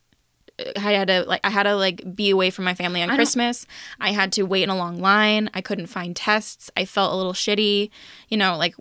I 0.76 0.92
had 0.92 1.08
to 1.08 1.24
like 1.24 1.40
I 1.44 1.50
had 1.50 1.64
to 1.64 1.74
like 1.74 2.14
be 2.14 2.30
away 2.30 2.50
from 2.50 2.64
my 2.64 2.74
family 2.74 3.02
on 3.02 3.08
Christmas. 3.16 3.66
I 4.00 4.12
had 4.12 4.32
to 4.32 4.42
wait 4.44 4.62
in 4.62 4.70
a 4.70 4.76
long 4.76 5.00
line. 5.00 5.50
I 5.52 5.60
couldn't 5.60 5.86
find 5.88 6.14
tests. 6.14 6.70
I 6.76 6.84
felt 6.84 7.12
a 7.12 7.16
little 7.16 7.32
shitty. 7.32 7.90
You 8.28 8.36
know, 8.36 8.56
like 8.56 8.74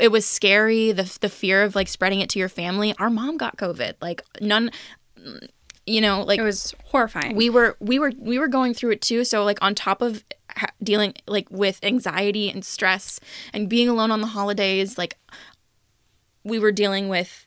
it 0.00 0.08
was 0.08 0.26
scary. 0.26 0.90
The 0.92 1.18
the 1.20 1.28
fear 1.28 1.62
of 1.64 1.74
like 1.74 1.88
spreading 1.88 2.20
it 2.20 2.30
to 2.30 2.38
your 2.38 2.48
family. 2.48 2.94
Our 2.98 3.10
mom 3.10 3.36
got 3.36 3.56
COVID. 3.58 3.94
Like 4.00 4.22
none. 4.40 4.70
You 5.84 6.00
know, 6.00 6.22
like 6.22 6.38
it 6.38 6.42
was 6.42 6.74
horrifying. 6.84 7.34
we 7.36 7.50
were 7.50 7.76
we 7.80 7.98
were 7.98 8.12
we 8.18 8.38
were 8.38 8.48
going 8.48 8.72
through 8.72 8.92
it 8.92 9.02
too 9.02 9.24
so 9.24 9.42
like 9.44 9.58
on 9.60 9.74
top 9.74 10.00
of 10.00 10.22
ha- 10.56 10.68
dealing 10.82 11.12
like 11.26 11.50
with 11.50 11.80
anxiety 11.82 12.48
and 12.50 12.64
stress 12.64 13.18
and 13.52 13.68
being 13.68 13.88
alone 13.88 14.12
on 14.12 14.20
the 14.20 14.28
holidays 14.28 14.96
like 14.96 15.18
we 16.44 16.58
were 16.58 16.72
dealing 16.72 17.08
with 17.08 17.46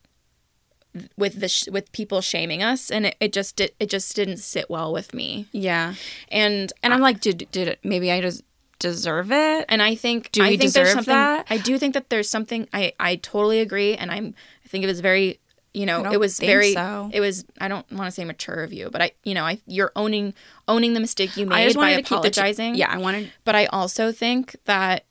with 1.17 1.39
the 1.41 1.49
sh- 1.49 1.67
with 1.69 1.91
people 1.91 2.21
shaming 2.21 2.63
us 2.63 2.89
and 2.89 3.08
it, 3.08 3.15
it 3.19 3.34
just 3.34 3.58
did 3.58 3.71
it 3.79 3.89
just 3.89 4.15
didn't 4.15 4.38
sit 4.38 4.69
well 4.69 4.93
with 4.93 5.13
me 5.13 5.47
yeah. 5.51 5.93
and 6.29 6.71
And 6.84 6.93
I'm 6.93 7.01
like 7.01 7.19
did 7.19 7.47
did 7.51 7.67
it 7.67 7.79
maybe 7.84 8.12
I 8.12 8.21
just 8.21 8.43
deserve 8.79 9.31
it? 9.31 9.65
and 9.69 9.81
I 9.81 9.95
think 9.95 10.31
Do 10.31 10.41
I 10.43 10.49
we 10.49 10.58
think 10.58 10.73
deserve 10.73 11.05
that? 11.05 11.47
I 11.49 11.58
do 11.58 11.77
think 11.77 11.93
that 11.95 12.10
there's 12.10 12.29
something 12.29 12.67
I 12.71 12.93
I 12.99 13.17
totally 13.17 13.60
agree 13.60 13.95
and 13.95 14.10
I'm 14.10 14.36
I 14.63 14.67
think 14.69 14.84
it 14.86 14.88
was 14.88 15.01
very 15.01 15.39
you 15.73 15.86
know 15.86 16.10
it 16.10 16.19
was 16.19 16.39
very 16.39 16.71
so. 16.73 17.10
it 17.12 17.19
was 17.19 17.43
I 17.60 17.67
don't 17.67 17.89
want 17.91 18.08
to 18.08 18.12
say 18.12 18.23
mature 18.23 18.63
of 18.63 18.71
you 18.71 18.89
but 18.89 19.01
I 19.01 19.12
you 19.25 19.34
know 19.34 19.43
I 19.43 19.60
you're 19.67 19.91
owning 19.97 20.34
owning 20.69 20.93
the 20.93 21.01
mistake 21.01 21.36
you 21.36 21.45
made 21.45 21.73
by 21.75 21.81
wanted 21.81 21.95
to 21.97 22.01
keep 22.03 22.10
the 22.10 22.15
apologizing 22.29 22.75
yeah, 22.75 22.89
I 22.89 22.97
wanted 22.99 23.34
but 23.43 23.55
I 23.55 23.65
also 23.65 24.13
think 24.13 24.55
that 24.63 25.03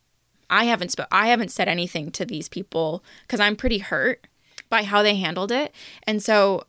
I 0.50 0.64
haven't 0.64 0.90
sp- 0.94 1.10
I 1.10 1.28
haven't 1.28 1.50
said 1.50 1.68
anything 1.68 2.10
to 2.12 2.24
these 2.24 2.48
people 2.48 3.04
because 3.22 3.40
I'm 3.40 3.56
pretty 3.56 3.78
hurt 3.78 4.26
by 4.68 4.82
how 4.82 5.02
they 5.02 5.16
handled 5.16 5.52
it, 5.52 5.72
and 6.04 6.22
so 6.22 6.66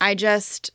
I 0.00 0.14
just 0.14 0.70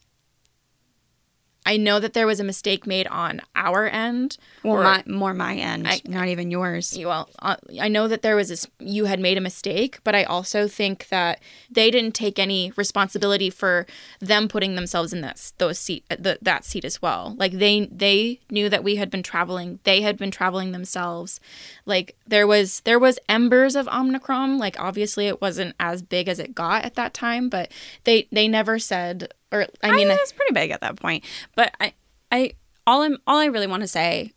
I 1.64 1.78
know 1.78 2.00
that 2.00 2.14
there 2.14 2.26
was 2.26 2.40
a 2.40 2.44
mistake 2.44 2.88
made 2.88 3.06
on 3.08 3.42
our 3.56 3.88
end. 3.88 4.38
well 4.64 4.78
or- 4.78 4.84
my 4.84 5.04
more 5.06 5.34
my 5.34 5.56
end, 5.56 5.88
I- 5.88 6.02
not 6.06 6.28
even 6.28 6.50
yours. 6.50 6.98
well, 6.98 7.30
uh, 7.40 7.56
I 7.80 7.88
know 7.88 8.08
that 8.08 8.24
there 8.24 8.36
was 8.36 8.50
this, 8.50 8.66
you 8.80 9.06
had 9.06 9.20
made 9.20 9.38
a 9.38 9.42
mistake, 9.42 10.00
but 10.04 10.16
I 10.16 10.24
also 10.24 10.68
think 10.68 11.08
that 11.10 11.40
they 11.70 11.92
didn't 11.92 12.16
take 12.16 12.40
any 12.40 12.72
responsibility 12.76 13.50
for 13.52 13.86
them 14.20 14.48
putting 14.48 14.74
themselves 14.76 15.14
in 15.14 15.22
that 15.22 15.52
those 15.60 15.78
seat 15.78 16.04
the, 16.10 16.40
that 16.42 16.66
seat 16.66 16.84
as 16.84 17.02
well. 17.02 17.36
Like 17.38 17.54
they 17.54 17.88
they 17.92 18.40
knew 18.50 18.68
that 18.70 18.84
we 18.84 18.96
had 18.96 19.10
been 19.12 19.24
traveling, 19.24 19.80
they 19.84 20.02
had 20.02 20.18
been 20.18 20.32
traveling 20.32 20.72
themselves. 20.72 21.40
Like 21.86 22.16
there 22.26 22.48
was 22.48 22.80
there 22.82 23.00
was 23.00 23.20
embers 23.30 23.76
of 23.76 23.88
Omicron. 23.88 24.58
Like 24.58 24.80
obviously 24.80 25.28
it 25.28 25.42
wasn't 25.42 25.76
as 25.80 26.02
big 26.02 26.28
as 26.28 26.40
it 26.40 26.56
got 26.56 26.86
at 26.86 26.96
that 26.96 27.14
time, 27.14 27.50
but 27.50 27.72
they 28.06 28.28
they 28.32 28.48
never 28.48 28.80
said 28.80 29.32
or 29.52 29.64
I 29.84 29.90
I 29.90 29.92
mean 29.92 30.08
mean, 30.08 30.18
it's 30.20 30.32
pretty 30.32 30.54
big 30.54 30.72
at 30.72 30.82
that 30.82 30.96
point. 31.00 31.24
But 31.56 31.74
I, 31.80 31.94
I, 32.32 32.54
all 32.88 33.02
I'm, 33.02 33.18
all 33.28 33.38
I 33.40 33.46
really 33.46 33.68
want 33.68 33.82
to 33.82 33.88
say. 33.88 34.34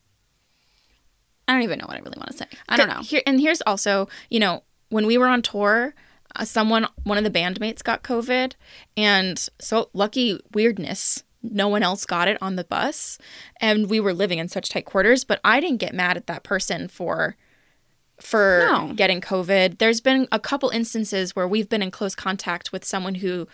I 1.47 1.53
don't 1.53 1.63
even 1.63 1.79
know 1.79 1.87
what 1.87 1.97
I 1.97 2.01
really 2.01 2.17
want 2.19 2.31
to 2.31 2.37
say. 2.39 2.47
I 2.69 2.77
don't 2.77 2.89
know. 2.89 3.03
Here 3.03 3.23
and 3.27 3.41
here's 3.41 3.61
also, 3.63 4.09
you 4.31 4.41
know, 4.41 4.63
when 4.89 5.07
we 5.07 5.19
were 5.19 5.27
on 5.27 5.43
tour, 5.43 5.95
uh, 6.37 6.45
someone, 6.45 6.87
one 7.05 7.19
of 7.19 7.25
the 7.25 7.31
bandmates 7.31 7.83
got 7.83 8.03
COVID, 8.03 8.55
and 8.97 9.49
so 9.61 9.91
lucky 9.93 10.41
weirdness, 10.55 11.23
no 11.43 11.69
one 11.69 11.83
else 11.83 12.07
got 12.07 12.29
it 12.29 12.39
on 12.41 12.57
the 12.57 12.65
bus, 12.65 13.19
and 13.61 13.91
we 13.91 14.01
were 14.01 14.15
living 14.15 14.39
in 14.39 14.49
such 14.49 14.71
tight 14.71 14.87
quarters. 14.87 15.25
But 15.25 15.41
I 15.45 15.61
didn't 15.61 15.79
get 15.79 15.95
mad 15.95 16.17
at 16.17 16.27
that 16.29 16.43
person 16.45 16.89
for 16.89 17.37
for 18.21 18.67
No. 18.71 18.93
getting 18.95 19.21
COVID. 19.21 19.79
There's 19.79 20.01
been 20.01 20.29
a 20.33 20.39
couple 20.39 20.71
instances 20.71 21.37
where 21.37 21.49
we've 21.49 21.69
been 21.69 21.83
in 21.83 21.91
close 21.91 22.15
contact 22.15 22.73
with 22.73 22.85
someone 22.85 23.17
who 23.17 23.49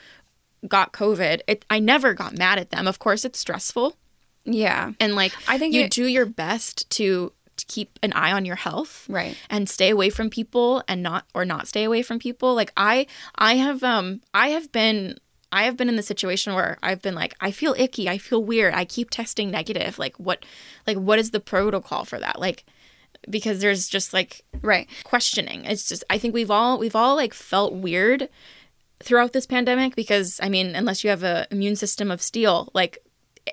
got 0.68 0.92
COVID. 0.92 1.40
It, 1.46 1.64
I 1.70 1.78
never 1.78 2.14
got 2.14 2.36
mad 2.36 2.58
at 2.58 2.70
them. 2.70 2.86
Of 2.86 2.98
course, 2.98 3.24
it's 3.24 3.38
stressful 3.38 3.96
Yeah. 4.44 4.92
and 5.00 5.14
like 5.14 5.32
I 5.48 5.58
think 5.58 5.74
you 5.74 5.82
it- 5.82 5.90
do 5.90 6.06
your 6.06 6.26
best 6.26 6.88
to, 6.90 7.32
to 7.56 7.66
keep 7.66 7.98
an 8.02 8.12
eye 8.14 8.32
on 8.32 8.44
your 8.44 8.56
health 8.56 9.06
Right. 9.08 9.36
and 9.48 9.68
stay 9.68 9.90
away 9.90 10.10
from 10.10 10.30
people 10.30 10.82
and 10.88 11.02
not 11.02 11.24
or 11.34 11.44
not 11.44 11.68
stay 11.68 11.84
away 11.84 12.02
from 12.02 12.18
people 12.18 12.54
like 12.54 12.72
i 12.76 13.06
i 13.36 13.56
have 13.56 13.82
um 13.84 14.20
i 14.32 14.48
have 14.48 14.72
been 14.72 15.18
i 15.52 15.64
have 15.64 15.76
been 15.76 15.88
in 15.90 15.96
the 15.96 16.02
situation 16.02 16.54
where 16.54 16.78
i've 16.82 17.02
been 17.02 17.14
like 17.14 17.34
i 17.40 17.50
feel 17.50 17.74
icky 17.76 18.08
i 18.08 18.16
feel 18.16 18.42
weird 18.42 18.72
i 18.72 18.84
keep 18.86 19.10
testing 19.10 19.50
negative 19.50 19.98
like 19.98 20.16
what 20.16 20.44
like 20.86 20.96
what 20.96 21.18
is 21.18 21.32
the 21.32 21.40
protocol 21.40 22.04
for 22.06 22.18
that 22.18 22.38
like 22.40 22.64
because 23.28 23.60
there's 23.60 23.88
just 23.88 24.14
like 24.14 24.42
Right. 24.62 24.88
questioning 25.04 25.64
it's 25.66 25.86
just 25.88 26.02
i 26.08 26.16
think 26.16 26.32
we've 26.32 26.50
all 26.50 26.78
we've 26.78 26.96
all 26.96 27.14
like 27.16 27.34
felt 27.34 27.74
weird 27.74 28.28
throughout 29.02 29.32
this 29.32 29.46
pandemic 29.46 29.94
because 29.96 30.38
i 30.42 30.48
mean 30.48 30.74
unless 30.74 31.02
you 31.04 31.10
have 31.10 31.22
a 31.22 31.46
immune 31.50 31.76
system 31.76 32.10
of 32.10 32.20
steel 32.20 32.68
like 32.74 32.98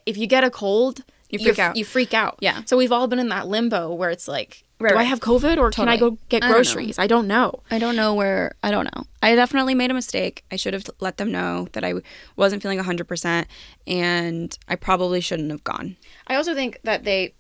if 0.06 0.18
you 0.18 0.28
get 0.28 0.44
a 0.44 0.50
cold 0.50 1.04
You 1.30 1.40
freak 1.40 1.60
out. 1.60 1.76
you 1.78 1.86
freak 1.86 2.14
out 2.14 2.38
Yeah. 2.42 2.64
so 2.66 2.76
we've 2.78 2.92
all 2.92 3.08
been 3.08 3.20
in 3.20 3.30
that 3.30 3.48
limbo 3.48 3.94
where 3.94 4.10
it's 4.10 4.28
like 4.28 4.64
Right, 4.80 4.92
do 4.94 4.98
i 5.00 5.04
have 5.04 5.20
covid 5.22 5.58
or 5.58 5.72
can 5.72 5.88
i 5.90 5.98
go 5.98 6.18
get 6.30 6.42
groceries 6.44 7.00
I 7.00 7.08
don't 7.08 7.28
know 7.28 7.64
I 7.72 7.80
don't 7.80 7.96
know 7.96 8.14
where. 8.14 8.56
I 8.62 8.70
don't 8.72 8.86
know. 8.94 9.06
I 9.24 9.34
definitely 9.36 9.74
made 9.74 9.90
a 9.90 9.94
mistake. 9.96 10.44
I 10.52 10.56
should 10.56 10.74
have 10.76 10.86
let 11.00 11.18
them 11.18 11.32
know 11.32 11.68
that 11.74 11.84
I 11.84 11.96
wasn't 12.36 12.62
feeling 12.62 12.80
100%, 12.80 13.46
and 13.88 14.58
I 14.70 14.76
probably 14.76 15.20
shouldn't 15.22 15.50
have 15.52 15.64
gone. 15.64 15.98
i 16.28 16.36
also 16.36 16.54
think 16.54 16.80
that 16.84 17.04
they 17.06 17.34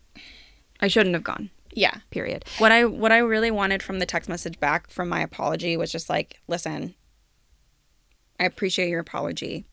I 0.81 0.87
shouldn't 0.87 1.13
have 1.15 1.23
gone. 1.23 1.49
yeah 1.73 1.95
Period. 2.09 2.43
What 2.57 2.71
I 2.71 2.85
what 2.85 3.11
I 3.11 3.19
really 3.19 3.51
wanted 3.51 3.83
from 3.83 3.99
the 3.99 4.05
text 4.05 4.27
message 4.29 4.59
back 4.59 4.89
from 4.89 5.07
my 5.09 5.21
apology 5.21 5.77
was 5.77 5.91
just 5.91 6.09
like, 6.09 6.39
listen, 6.47 6.95
I 8.39 8.45
appreciate 8.45 8.89
your 8.89 8.99
apology. 8.99 9.65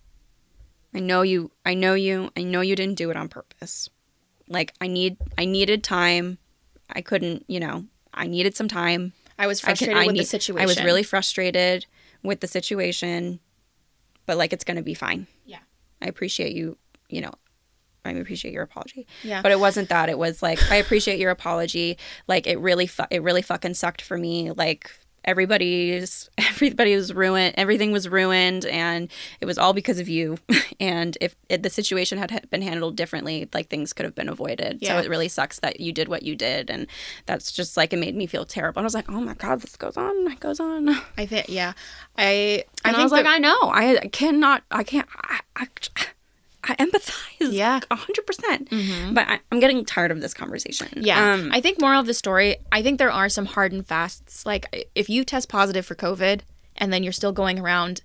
I 0.94 1.00
know 1.00 1.22
you 1.22 1.50
I 1.66 1.74
know 1.74 1.94
you. 1.94 2.30
I 2.36 2.42
know 2.42 2.60
you 2.60 2.76
didn't 2.76 2.96
do 2.96 3.10
it 3.10 3.16
on 3.16 3.28
purpose. 3.28 3.90
Like 4.48 4.74
I 4.80 4.86
need 4.86 5.16
I 5.36 5.44
needed 5.44 5.82
time. 5.82 6.38
I 6.90 7.00
couldn't, 7.00 7.44
you 7.48 7.60
know, 7.60 7.84
I 8.12 8.26
needed 8.26 8.56
some 8.56 8.68
time. 8.68 9.12
i 9.38 9.46
was 9.46 9.60
I 9.64 9.72
could- 9.72 9.78
frustrated 9.78 10.02
I 10.02 10.06
with 10.06 10.16
the 10.16 10.24
situation 10.24 10.62
I 10.62 10.66
was 10.66 10.82
really 10.82 11.02
frustrated 11.02 11.86
with 12.22 12.40
the 12.40 12.46
situation, 12.46 13.40
but 14.26 14.36
like 14.36 14.52
it's 14.52 14.64
going 14.64 14.76
to 14.76 14.82
be 14.82 14.94
fine. 14.94 15.26
Yeah. 15.44 15.58
I 16.00 16.06
appreciate 16.06 16.54
you, 16.54 16.76
you 17.08 17.20
know, 17.20 17.32
I 18.04 18.12
appreciate 18.12 18.52
your 18.52 18.62
apology. 18.62 19.06
Yeah. 19.22 19.42
But 19.42 19.50
it 19.52 19.58
wasn't 19.58 19.88
that. 19.88 20.08
It 20.08 20.18
was 20.18 20.42
like 20.42 20.62
I 20.70 20.76
appreciate 20.76 21.18
your 21.18 21.30
apology. 21.30 21.98
Like 22.28 22.46
it 22.46 22.58
really 22.58 22.86
fu- 22.86 23.04
it 23.10 23.22
really 23.22 23.42
fucking 23.42 23.74
sucked 23.74 24.02
for 24.02 24.16
me. 24.16 24.52
Like 24.52 24.90
everybody's 25.24 26.30
everybody 26.38 26.94
was 26.94 27.12
ruined. 27.12 27.54
Everything 27.56 27.92
was 27.92 28.08
ruined 28.08 28.64
and 28.66 29.10
it 29.40 29.46
was 29.46 29.58
all 29.58 29.72
because 29.72 29.98
of 29.98 30.08
you. 30.08 30.38
and 30.80 31.16
if 31.20 31.36
it, 31.48 31.62
the 31.62 31.70
situation 31.70 32.18
had 32.18 32.48
been 32.50 32.62
handled 32.62 32.96
differently, 32.96 33.48
like 33.52 33.68
things 33.68 33.92
could 33.92 34.04
have 34.04 34.14
been 34.14 34.28
avoided. 34.28 34.78
Yeah. 34.80 35.00
So 35.00 35.04
it 35.04 35.10
really 35.10 35.28
sucks 35.28 35.60
that 35.60 35.80
you 35.80 35.92
did 35.92 36.08
what 36.08 36.22
you 36.22 36.36
did 36.36 36.70
and 36.70 36.86
that's 37.26 37.52
just 37.52 37.76
like 37.76 37.92
it 37.92 37.98
made 37.98 38.16
me 38.16 38.26
feel 38.26 38.44
terrible. 38.44 38.80
And 38.80 38.84
I 38.84 38.86
was 38.86 38.94
like, 38.94 39.10
"Oh 39.10 39.20
my 39.20 39.34
god, 39.34 39.60
this 39.60 39.76
goes 39.76 39.96
on. 39.96 40.30
It 40.30 40.40
goes 40.40 40.60
on." 40.60 40.88
i 41.16 41.26
think 41.26 41.46
yeah 41.48 41.72
i 42.16 42.24
i 42.24 42.28
And 42.28 42.64
I, 42.84 42.92
think 42.92 43.02
was 43.04 43.12
like, 43.12 43.26
I 43.26 43.38
know. 43.38 43.58
I 43.62 44.08
cannot. 44.12 44.62
I 44.70 44.84
can't. 44.84 45.08
I, 45.22 45.40
I, 45.56 45.66
I 46.66 46.74
empathize. 46.76 47.12
Yeah. 47.52 47.80
a 47.90 47.94
hundred 47.96 48.26
percent. 48.26 48.68
But 49.12 49.28
I, 49.28 49.40
I'm 49.52 49.60
getting 49.60 49.84
tired 49.84 50.10
of 50.10 50.20
this 50.20 50.32
conversation. 50.34 50.88
Yeah. 50.96 51.32
Um, 51.34 51.50
I 51.52 51.60
think 51.60 51.80
moral 51.80 52.00
of 52.00 52.06
the 52.06 52.14
story, 52.14 52.56
I 52.72 52.82
think 52.82 52.98
there 52.98 53.10
are 53.12 53.28
some 53.28 53.46
hard 53.46 53.72
and 53.72 53.86
fasts. 53.86 54.46
Like 54.46 54.88
if 54.94 55.08
you 55.10 55.24
test 55.24 55.48
positive 55.48 55.84
for 55.84 55.94
COVID 55.94 56.40
and 56.76 56.92
then 56.92 57.02
you're 57.02 57.12
still 57.12 57.32
going 57.32 57.58
around 57.60 58.00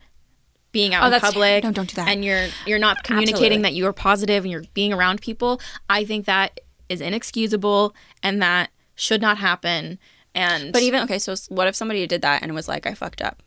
being 0.71 0.93
out 0.93 1.11
Oh, 1.11 1.15
in 1.15 1.21
public. 1.21 1.63
no, 1.63 1.71
don't 1.71 1.89
do 1.89 1.95
that. 1.95 2.07
And 2.09 2.23
you're 2.23 2.47
you're 2.65 2.79
not 2.79 3.03
communicating 3.03 3.43
Absolutely. 3.59 3.61
that 3.63 3.73
you 3.73 3.87
are 3.87 3.93
positive 3.93 4.43
and 4.43 4.51
you're 4.51 4.63
being 4.73 4.93
around 4.93 5.21
people, 5.21 5.59
I 5.89 6.05
think 6.05 6.25
that 6.25 6.59
is 6.89 7.01
inexcusable 7.01 7.95
and 8.21 8.41
that 8.41 8.69
should 8.95 9.21
not 9.21 9.37
happen. 9.37 9.97
And 10.35 10.71
but 10.73 10.81
even 10.83 11.01
okay. 11.03 11.17
So 11.17 11.33
what 11.47 11.67
if 11.67 11.75
somebody 11.75 12.05
did 12.05 12.21
that 12.21 12.43
and 12.43 12.53
was 12.53 12.67
like, 12.67 12.85
I 12.85 12.93
fucked 12.93 13.21
up? 13.21 13.41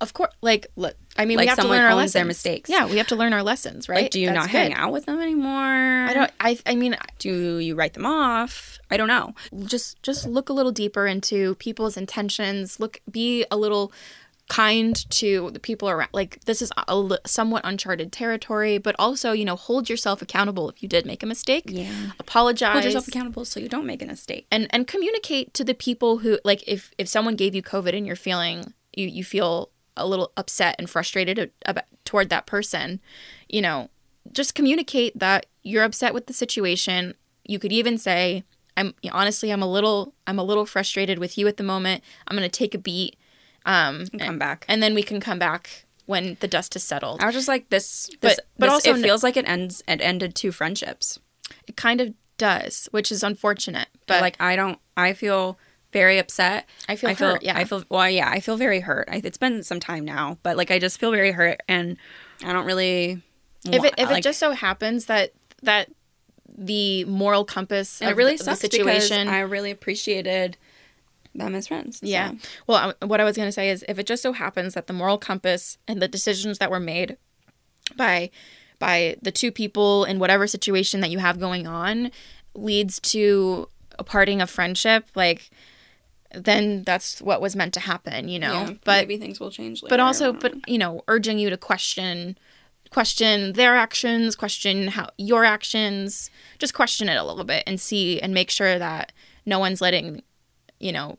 of 0.00 0.12
course 0.12 0.32
like 0.42 0.66
look 0.74 0.96
I 1.16 1.24
mean, 1.24 1.36
like 1.36 1.44
we 1.44 1.48
have 1.48 1.58
to 1.58 1.68
learn 1.68 1.82
our 1.84 1.94
lessons. 1.94 2.12
their 2.12 2.24
mistakes. 2.24 2.68
Yeah, 2.70 2.86
we 2.86 2.96
have 2.98 3.06
to 3.08 3.16
learn 3.16 3.32
our 3.32 3.42
lessons, 3.42 3.88
right? 3.88 4.02
Like, 4.02 4.10
do 4.10 4.20
you 4.20 4.26
That's 4.26 4.36
not 4.46 4.50
hang 4.50 4.70
good. 4.70 4.78
out 4.78 4.92
with 4.92 5.06
them 5.06 5.20
anymore? 5.20 5.52
I 5.52 6.12
don't. 6.12 6.30
I. 6.40 6.58
I 6.66 6.74
mean, 6.74 6.96
Do 7.18 7.58
you 7.58 7.74
write 7.74 7.94
them 7.94 8.06
off? 8.06 8.78
I 8.90 8.96
don't 8.96 9.08
know. 9.08 9.34
just 9.66 10.02
just 10.02 10.26
look 10.26 10.48
a 10.48 10.52
little 10.52 10.72
deeper 10.72 11.06
into 11.06 11.54
people's 11.56 11.96
intentions. 11.96 12.80
Look, 12.80 13.00
be 13.10 13.44
a 13.50 13.56
little 13.56 13.92
kind 14.50 14.94
to 15.10 15.50
the 15.52 15.58
people 15.60 15.88
around. 15.88 16.10
Like 16.12 16.40
this 16.44 16.60
is 16.60 16.70
a 16.76 17.18
somewhat 17.26 17.62
uncharted 17.64 18.12
territory, 18.12 18.78
but 18.78 18.94
also 18.98 19.32
you 19.32 19.44
know 19.44 19.56
hold 19.56 19.88
yourself 19.88 20.20
accountable 20.20 20.68
if 20.68 20.82
you 20.82 20.88
did 20.88 21.06
make 21.06 21.22
a 21.22 21.26
mistake. 21.26 21.64
Yeah. 21.68 22.10
apologize. 22.20 22.72
Hold 22.72 22.84
yourself 22.84 23.08
accountable 23.08 23.44
so 23.44 23.58
you 23.60 23.68
don't 23.68 23.86
make 23.86 24.02
a 24.02 24.06
mistake. 24.06 24.46
and 24.50 24.66
and 24.70 24.86
communicate 24.86 25.54
to 25.54 25.64
the 25.64 25.74
people 25.74 26.18
who 26.18 26.38
like 26.44 26.62
if 26.66 26.92
if 26.98 27.08
someone 27.08 27.36
gave 27.36 27.54
you 27.54 27.62
covid 27.62 27.96
and 27.96 28.06
you're 28.06 28.16
feeling 28.16 28.74
you 28.94 29.06
you 29.08 29.24
feel 29.24 29.70
a 29.96 30.06
little 30.06 30.32
upset 30.36 30.74
and 30.78 30.88
frustrated 30.90 31.50
about 31.66 31.84
toward 32.04 32.28
that 32.30 32.46
person 32.46 33.00
you 33.48 33.62
know 33.62 33.88
just 34.32 34.54
communicate 34.54 35.16
that 35.18 35.46
you're 35.62 35.84
upset 35.84 36.12
with 36.14 36.26
the 36.26 36.32
situation 36.32 37.14
you 37.44 37.58
could 37.58 37.72
even 37.72 37.96
say 37.98 38.42
i'm 38.76 38.94
honestly 39.12 39.50
i'm 39.50 39.62
a 39.62 39.70
little 39.70 40.14
i'm 40.26 40.38
a 40.38 40.42
little 40.44 40.66
frustrated 40.66 41.18
with 41.18 41.38
you 41.38 41.46
at 41.46 41.56
the 41.56 41.62
moment 41.62 42.02
i'm 42.28 42.36
going 42.36 42.48
to 42.48 42.58
take 42.58 42.74
a 42.74 42.78
beat 42.78 43.16
um 43.66 44.06
And 44.12 44.20
come 44.20 44.38
back. 44.38 44.64
and 44.68 44.82
then 44.82 44.94
we 44.94 45.02
can 45.02 45.20
come 45.20 45.38
back 45.38 45.84
when 46.06 46.36
the 46.40 46.48
dust 46.48 46.74
has 46.74 46.82
settled 46.82 47.22
I 47.22 47.26
was 47.26 47.34
just 47.34 47.48
like 47.48 47.70
this, 47.70 48.10
But- 48.20 48.28
this 48.30 48.40
but 48.58 48.66
this- 48.66 48.72
also 48.74 48.94
it 48.94 49.02
feels 49.02 49.22
like 49.22 49.38
it 49.38 49.48
ends. 49.48 49.82
It 49.88 50.00
ended 50.02 50.34
two 50.34 50.52
friendships. 50.52 51.18
it 51.66 51.76
kind 51.76 52.00
of 52.02 52.12
does 52.36 52.88
which 52.90 53.10
is 53.10 53.22
unfortunate 53.22 53.88
But 54.06 54.14
but 54.16 54.20
like 54.20 54.36
I 54.40 54.54
don't. 54.56 54.78
I 54.98 55.12
feel 55.14 55.56
very 55.94 56.18
upset. 56.18 56.68
I 56.88 56.96
feel 56.96 57.10
i 57.10 57.14
hurt, 57.14 57.42
yeah. 57.42 57.56
I 57.56 57.64
feel 57.64 57.84
well. 57.88 58.10
Yeah, 58.10 58.28
I 58.28 58.40
feel 58.40 58.58
very 58.58 58.80
hurt. 58.80 59.08
I, 59.10 59.22
it's 59.24 59.38
been 59.38 59.62
some 59.62 59.80
time 59.80 60.04
now, 60.04 60.38
but 60.42 60.58
like 60.58 60.70
I 60.70 60.78
just 60.78 60.98
feel 61.00 61.12
very 61.12 61.30
hurt, 61.30 61.62
and 61.68 61.96
I 62.44 62.52
don't 62.52 62.66
really. 62.66 63.22
if 63.64 63.82
it 63.82 63.94
if 63.96 64.10
like, 64.10 64.18
it 64.18 64.22
just 64.24 64.40
so 64.40 64.50
happens 64.50 65.06
that 65.06 65.32
that 65.62 65.90
the 66.56 67.04
moral 67.04 67.44
compass 67.44 68.02
it 68.02 68.16
really 68.16 68.36
the, 68.36 68.44
sucks 68.44 68.60
the 68.60 68.68
situation 68.68 69.28
I 69.28 69.40
really 69.40 69.70
appreciated 69.70 70.56
them 71.34 71.54
as 71.54 71.66
friends. 71.68 71.98
so. 71.98 72.06
yeah 72.06 72.32
well 72.68 72.94
I, 73.00 73.04
what 73.04 73.20
i 73.20 73.24
was 73.24 73.36
going 73.36 73.48
to 73.48 73.52
say 73.52 73.68
is 73.68 73.84
if 73.88 73.98
it 73.98 74.06
just 74.06 74.22
so 74.22 74.32
happens 74.32 74.74
that 74.74 74.86
the 74.86 74.92
moral 74.92 75.18
compass 75.18 75.78
and 75.88 76.00
the 76.00 76.06
decisions 76.06 76.58
that 76.58 76.70
were 76.70 76.78
made 76.78 77.16
by 77.96 78.30
by 78.78 79.16
the 79.20 79.32
two 79.32 79.50
people 79.50 80.04
in 80.04 80.20
whatever 80.20 80.46
situation 80.46 81.00
that 81.00 81.10
you 81.10 81.18
have 81.18 81.40
going 81.40 81.66
on 81.66 82.12
leads 82.54 83.00
to 83.00 83.68
a 83.98 84.04
parting 84.04 84.40
of 84.40 84.48
friendship 84.48 85.08
like 85.16 85.50
then 86.36 86.82
that's 86.82 87.20
what 87.22 87.40
was 87.40 87.54
meant 87.56 87.74
to 87.74 87.80
happen 87.80 88.28
you 88.28 88.38
know 88.38 88.52
Yeah, 88.52 88.70
but 88.84 89.08
maybe 89.08 89.18
things 89.18 89.40
will 89.40 89.50
change. 89.50 89.82
Later. 89.82 89.92
but 89.92 90.00
also 90.00 90.32
but 90.32 90.54
you 90.68 90.78
know 90.78 91.02
urging 91.08 91.38
you 91.38 91.50
to 91.50 91.56
question 91.56 92.36
question 92.90 93.54
their 93.54 93.74
actions 93.74 94.36
question 94.36 94.88
how 94.88 95.08
your 95.18 95.44
actions 95.44 96.30
just 96.58 96.74
question 96.74 97.08
it 97.08 97.16
a 97.16 97.24
little 97.24 97.44
bit 97.44 97.64
and 97.66 97.80
see 97.80 98.20
and 98.20 98.32
make 98.32 98.50
sure 98.50 98.78
that 98.78 99.12
no 99.46 99.58
one's 99.58 99.80
letting 99.80 100.22
you 100.78 100.92
know 100.92 101.18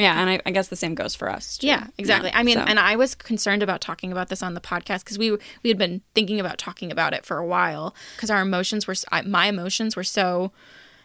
yeah, 0.00 0.20
and 0.20 0.30
I, 0.30 0.40
I 0.46 0.52
guess 0.52 0.68
the 0.68 0.76
same 0.76 0.94
goes 0.94 1.16
for 1.16 1.28
us. 1.28 1.58
too. 1.58 1.66
yeah 1.66 1.88
exactly 1.98 2.30
i 2.32 2.42
mean 2.44 2.56
so. 2.56 2.62
and 2.62 2.78
i 2.78 2.94
was 2.94 3.14
concerned 3.16 3.62
about 3.64 3.80
talking 3.80 4.12
about 4.12 4.28
this 4.28 4.42
on 4.42 4.54
the 4.54 4.60
podcast 4.60 5.00
because 5.00 5.18
we 5.18 5.32
we 5.62 5.68
had 5.68 5.78
been 5.78 6.02
thinking 6.14 6.38
about 6.38 6.56
talking 6.58 6.92
about 6.92 7.12
it 7.14 7.26
for 7.26 7.38
a 7.38 7.46
while 7.46 7.94
because 8.16 8.30
our 8.30 8.40
emotions 8.40 8.86
were 8.86 8.94
my 9.26 9.46
emotions 9.46 9.96
were 9.96 10.04
so 10.04 10.52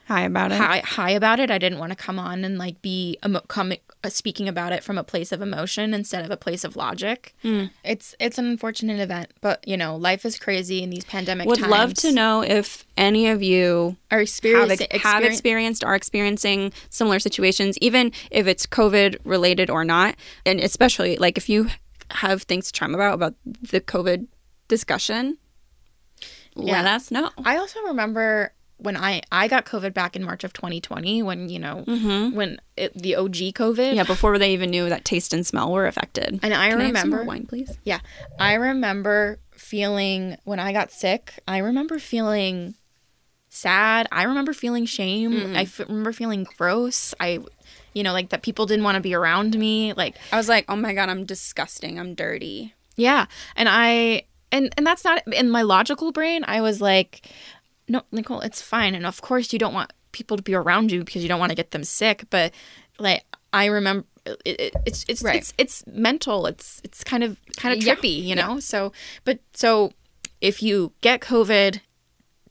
hi 0.08 0.22
about 0.24 0.52
it. 0.52 0.58
high, 0.58 0.80
high 0.80 1.12
about 1.12 1.40
it 1.40 1.50
i 1.50 1.58
didn't 1.58 1.80
want 1.80 1.92
to 1.92 1.96
come 1.96 2.20
on 2.20 2.44
and 2.44 2.58
like 2.58 2.82
be 2.82 3.18
emo- 3.26 3.40
come, 3.48 3.74
uh, 4.04 4.10
speaking 4.10 4.48
about 4.50 4.72
it 4.74 4.84
from 4.84 4.98
a 4.98 5.04
place 5.04 5.32
of 5.32 5.42
emotion 5.42 5.94
instead 5.94 6.26
of 6.26 6.32
a 6.32 6.38
place 6.38 6.64
of 6.64 6.76
logic 6.76 7.34
Hmm. 7.42 7.66
it's 7.84 8.14
it's 8.20 8.38
an 8.38 8.46
unfortunate 8.46 9.00
event 9.00 9.32
but 9.42 9.66
you 9.68 9.78
know 9.78 9.96
life 9.96 10.26
is 10.26 10.38
crazy 10.38 10.84
in 10.84 10.90
these 10.90 11.06
pandemic 11.06 11.48
Would 11.48 11.60
times 11.60 11.72
love 11.72 11.94
to 11.96 12.12
know 12.12 12.42
if 12.44 12.86
any 12.98 13.28
of 13.28 13.42
you 13.42 13.96
are 14.12 14.18
have, 14.20 14.24
experiencing 14.24 14.88
ex- 14.92 15.04
have 15.04 15.24
experienced 15.24 15.84
are 15.84 15.96
experiencing 15.96 16.72
similar 16.90 17.20
situations, 17.20 17.78
even 17.80 18.12
if 18.30 18.46
it's 18.46 18.66
COVID 18.68 19.18
related 19.24 19.70
or 19.70 19.84
not. 19.84 20.16
And 20.46 20.60
especially 20.60 21.16
like 21.18 21.38
if 21.38 21.50
you 21.50 21.70
have 22.12 22.44
things 22.44 22.68
to 22.68 22.74
chime 22.74 22.94
about 22.94 23.16
about 23.16 23.34
the 23.46 23.82
COVID 23.82 24.28
discussion, 24.68 25.38
let 26.56 26.86
us 26.86 27.10
know. 27.10 27.32
I 27.44 27.58
also 27.58 27.80
remember 27.82 28.54
when 28.84 28.98
I 28.98 29.22
I 29.32 29.48
got 29.48 29.66
COVID 29.66 29.94
back 29.94 30.16
in 30.16 30.24
March 30.24 30.44
of 30.44 30.54
2020 30.54 31.24
when 31.24 31.50
you 31.50 31.60
know 31.60 31.84
when 32.34 32.60
it, 32.78 32.94
the 32.94 33.16
OG 33.16 33.34
COVID. 33.34 33.76
Mm-hmm. 33.76 33.96
Yeah, 33.96 34.04
before 34.04 34.38
they 34.38 34.54
even 34.54 34.70
knew 34.70 34.90
that 34.90 35.06
taste 35.06 35.34
and 35.34 35.46
smell 35.46 35.72
were 35.72 35.88
affected. 35.88 36.40
And 36.44 36.54
I 36.54 36.70
Can 36.70 36.82
I 36.82 36.86
have 36.86 36.98
some 36.98 37.10
more 37.10 37.20
remember 37.20 37.24
wine, 37.24 37.46
please. 37.48 37.78
Yeah. 37.84 38.00
I 38.40 38.54
remember 38.56 39.40
feeling 39.52 40.38
when 40.44 40.60
I 40.60 40.74
got 40.74 40.92
sick, 40.92 41.40
I 41.48 41.60
remember 41.60 41.98
feeling 41.98 42.76
sad. 43.50 44.08
I 44.12 44.24
remember 44.24 44.54
feeling 44.54 44.86
shame. 44.86 45.32
Mm-hmm. 45.32 45.56
I 45.56 45.62
f- 45.62 45.80
remember 45.80 46.12
feeling 46.12 46.46
gross. 46.58 47.14
I 47.20 47.40
you 47.94 48.04
know, 48.04 48.12
like 48.12 48.30
that 48.30 48.42
people 48.42 48.66
didn't 48.66 48.84
want 48.84 48.96
to 48.96 49.02
be 49.02 49.14
around 49.14 49.58
me. 49.58 49.94
Like 49.94 50.18
I 50.32 50.38
was 50.38 50.50
like, 50.50 50.66
oh 50.68 50.76
my 50.76 50.94
god, 50.94 51.10
I'm 51.10 51.26
disgusting. 51.26 52.00
I'm 52.00 52.16
dirty. 52.16 52.74
Yeah. 52.96 53.28
And 53.56 53.70
I 53.70 54.24
and 54.52 54.74
and 54.78 54.86
that's 54.86 55.04
not 55.04 55.22
in 55.28 55.50
my 55.50 55.62
logical 55.62 56.12
brain. 56.12 56.44
I 56.48 56.62
was 56.62 56.82
like, 56.82 57.28
no, 57.94 58.02
Nicole, 58.12 58.42
it's 58.42 58.62
fine. 58.62 58.94
And 58.96 59.06
of 59.06 59.22
course 59.22 59.54
you 59.54 59.60
don't 59.60 59.74
want 59.80 59.92
people 60.12 60.36
to 60.38 60.44
be 60.44 60.54
around 60.54 60.92
you 60.92 61.04
because 61.04 61.22
you 61.24 61.30
don't 61.30 61.40
want 61.40 61.52
to 61.52 61.56
get 61.56 61.72
them 61.72 61.84
sick, 61.84 62.26
but 62.30 62.52
like 63.00 63.24
I 63.52 63.66
remember 63.66 64.06
it, 64.26 64.60
it, 64.66 64.76
it's 64.86 65.06
it's 65.08 65.22
Right. 65.24 65.36
it's 65.40 65.54
it's 65.58 65.84
mental. 65.88 66.46
It's 66.52 66.82
it's 66.84 67.04
kind 67.04 67.24
of 67.24 67.38
kind 67.58 67.72
of 67.78 67.84
Yeah. 67.84 67.96
trippy, 67.96 68.16
you 68.30 68.36
know? 68.36 68.60
So 68.60 68.92
but 69.26 69.40
so 69.54 69.92
if 70.42 70.62
you 70.64 70.94
get 71.02 71.20
COVID, 71.22 71.80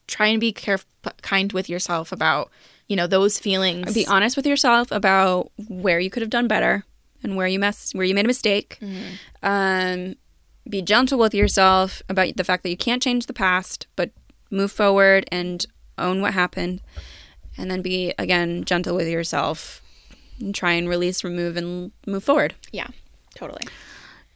try 0.06 0.26
and 0.28 0.40
be 0.40 0.52
careful 0.52 0.88
kind 1.22 1.52
with 1.52 1.68
yourself 1.68 2.12
about, 2.12 2.50
you 2.88 2.96
know, 2.96 3.06
those 3.06 3.38
feelings. 3.38 3.92
Be 3.94 4.06
honest 4.06 4.36
with 4.36 4.46
yourself 4.46 4.90
about 4.92 5.50
where 5.68 5.98
you 6.00 6.10
could 6.10 6.22
have 6.22 6.30
done 6.30 6.46
better 6.48 6.84
and 7.22 7.36
where 7.36 7.46
you 7.48 7.58
mess 7.58 7.92
where 7.94 8.04
you 8.06 8.14
made 8.14 8.24
a 8.26 8.28
mistake. 8.28 8.78
Um, 9.42 10.14
be 10.68 10.80
gentle 10.82 11.18
with 11.18 11.34
yourself 11.34 12.02
about 12.08 12.36
the 12.36 12.44
fact 12.44 12.62
that 12.62 12.70
you 12.70 12.76
can't 12.76 13.02
change 13.02 13.26
the 13.26 13.32
past, 13.32 13.86
but 13.96 14.10
move 14.52 14.70
forward 14.70 15.24
and 15.32 15.66
own 15.98 16.20
what 16.22 16.32
happened. 16.34 16.80
And 17.58 17.68
then 17.70 17.82
be 17.82 18.14
again 18.18 18.64
gentle 18.64 18.94
with 18.96 19.08
yourself 19.08 19.82
and 20.40 20.54
try 20.54 20.72
and 20.72 20.88
release, 20.88 21.22
remove, 21.24 21.56
and 21.56 21.90
move 22.06 22.22
forward. 22.24 22.54
yeah. 22.72 22.86
Totally. 23.34 23.62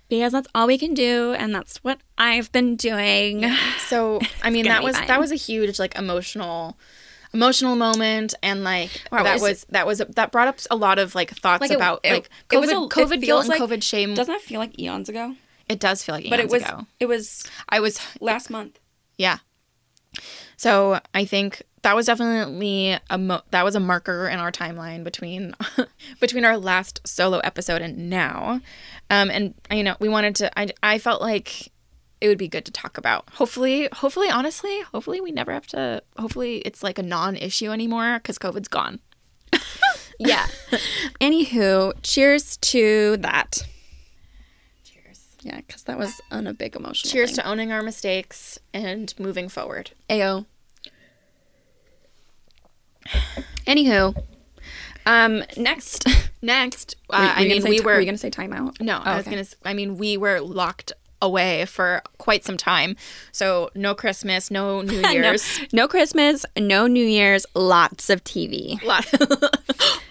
Because 0.09 0.33
that's 0.33 0.49
all 0.55 0.67
we 0.67 0.79
can 0.79 0.95
do, 0.95 1.33
and 1.35 1.55
that's 1.55 1.79
what 1.85 1.99
I've 2.17 2.51
been 2.53 2.77
doing. 2.77 3.45
So 3.89 4.21
I 4.43 4.51
mean 4.51 4.67
that 4.67 4.83
was 4.83 4.97
fine. 4.97 5.07
that 5.09 5.21
was 5.21 5.33
a 5.33 5.37
huge 5.37 5.79
like 5.79 5.97
emotional 5.97 6.77
emotional 7.35 7.75
moment 7.77 8.35
and 8.43 8.63
like 8.65 9.03
Wow, 9.13 9.23
that 9.25 9.37
is- 9.37 9.43
was 9.43 9.67
that 9.71 9.87
was 9.87 9.99
that 9.99 10.31
brought 10.33 10.49
up 10.49 10.59
a 10.71 10.77
lot 10.77 10.99
of 10.99 11.15
like 11.15 11.31
thoughts 11.31 11.61
Like, 11.61 11.71
it- 11.73 11.77
about 11.77 12.01
it- 12.05 12.13
like 12.13 12.31
it 12.51 12.57
COVID 12.57 12.61
was 12.61 12.71
a- 12.71 12.75
COVID 12.75 13.21
guilt 13.21 13.21
feels 13.21 13.49
and 13.49 13.61
like- 13.61 13.61
COVID 13.71 13.83
shame. 13.83 14.15
Doesn't 14.15 14.33
that 14.33 14.41
feel 14.43 14.61
like 14.61 14.79
eons 14.79 15.09
ago? 15.09 15.35
it 15.69 15.81
does 15.81 16.03
feel 16.05 16.15
like 16.15 16.31
But 16.31 16.39
it 16.41 16.49
was 16.49 16.63
ago. 16.63 16.87
it 17.01 17.07
was 17.07 17.45
I 17.69 17.81
was 17.81 17.99
last 18.21 18.49
month. 18.51 18.79
yeah. 19.19 19.39
So 20.57 21.01
I 21.15 21.25
think 21.25 21.63
that 21.83 21.95
was 21.95 22.07
definitely 22.07 22.99
a 23.11 23.19
mo- 23.19 23.43
that 23.51 23.65
was 23.65 23.77
a 23.77 23.81
marker 23.81 24.29
in 24.29 24.39
our 24.39 24.51
timeline 24.51 25.05
between 25.05 25.55
between 26.21 26.45
our 26.45 26.57
last 26.57 27.07
solo 27.07 27.39
episode 27.39 27.83
and 27.83 28.11
now, 28.11 28.61
um, 29.11 29.31
and 29.31 29.55
you 29.71 29.83
know 29.83 29.97
we 30.01 30.09
wanted 30.09 30.35
to. 30.37 30.59
I 30.59 30.69
I 30.83 30.99
felt 30.99 31.21
like 31.21 31.71
it 32.21 32.29
would 32.29 32.39
be 32.39 32.49
good 32.49 32.65
to 32.65 32.73
talk 32.73 32.97
about. 32.99 33.29
Hopefully, 33.35 33.89
hopefully, 33.93 34.31
honestly, 34.31 34.81
hopefully 34.93 35.21
we 35.21 35.31
never 35.31 35.53
have 35.53 35.67
to. 35.69 36.03
Hopefully, 36.19 36.59
it's 36.59 36.83
like 36.83 36.99
a 36.99 37.03
non-issue 37.03 37.71
anymore 37.71 38.19
because 38.19 38.39
COVID's 38.39 38.69
gone. 38.69 39.01
Yeah. 40.19 40.47
Anywho, 41.21 41.93
cheers 42.03 42.57
to 42.59 43.19
that. 43.19 43.67
Yeah, 45.47 45.59
because 45.59 45.85
that 45.85 45.97
was 45.97 46.21
on 46.33 46.49
a 46.49 46.53
big 46.53 46.75
emotional. 46.75 47.13
Cheers 47.13 47.31
thing. 47.31 47.45
to 47.45 47.49
owning 47.49 47.71
our 47.71 47.81
mistakes 47.83 48.59
and 48.75 49.15
moving 49.17 49.49
forward. 49.49 49.93
Ayo. 50.11 50.45
Anywho, 53.67 54.21
um, 55.07 55.45
next. 55.57 56.05
Next, 56.43 56.95
uh, 57.11 57.19
were 57.19 57.41
I 57.43 57.45
mean, 57.49 57.65
we 57.65 57.79
ti- 57.79 57.85
were 57.85 57.95
Were 57.95 58.01
you 58.01 58.07
gonna 58.07 58.19
say 58.19 58.31
timeout? 58.31 58.81
No, 58.81 58.99
I 58.99 59.15
Oh, 59.15 59.17
was 59.17 59.27
okay. 59.27 59.37
gonna. 59.37 59.47
I 59.65 59.73
mean, 59.75 59.97
we 59.97 60.17
were 60.17 60.41
locked 60.41 60.93
away 61.21 61.65
for 61.65 62.03
quite 62.19 62.45
some 62.45 62.57
time. 62.57 62.95
So 63.33 63.71
no 63.75 63.95
Christmas, 63.95 64.49
no 64.51 64.81
New 64.83 65.01
No, 65.01 65.11
Year's. 65.11 65.59
no 65.73 65.89
Christmas, 65.89 66.45
no 66.57 66.87
New 66.87 67.05
Year's, 67.05 67.47
lots 67.55 68.11
of 68.11 68.23
TV. 68.23 68.81
Lot- 68.85 69.07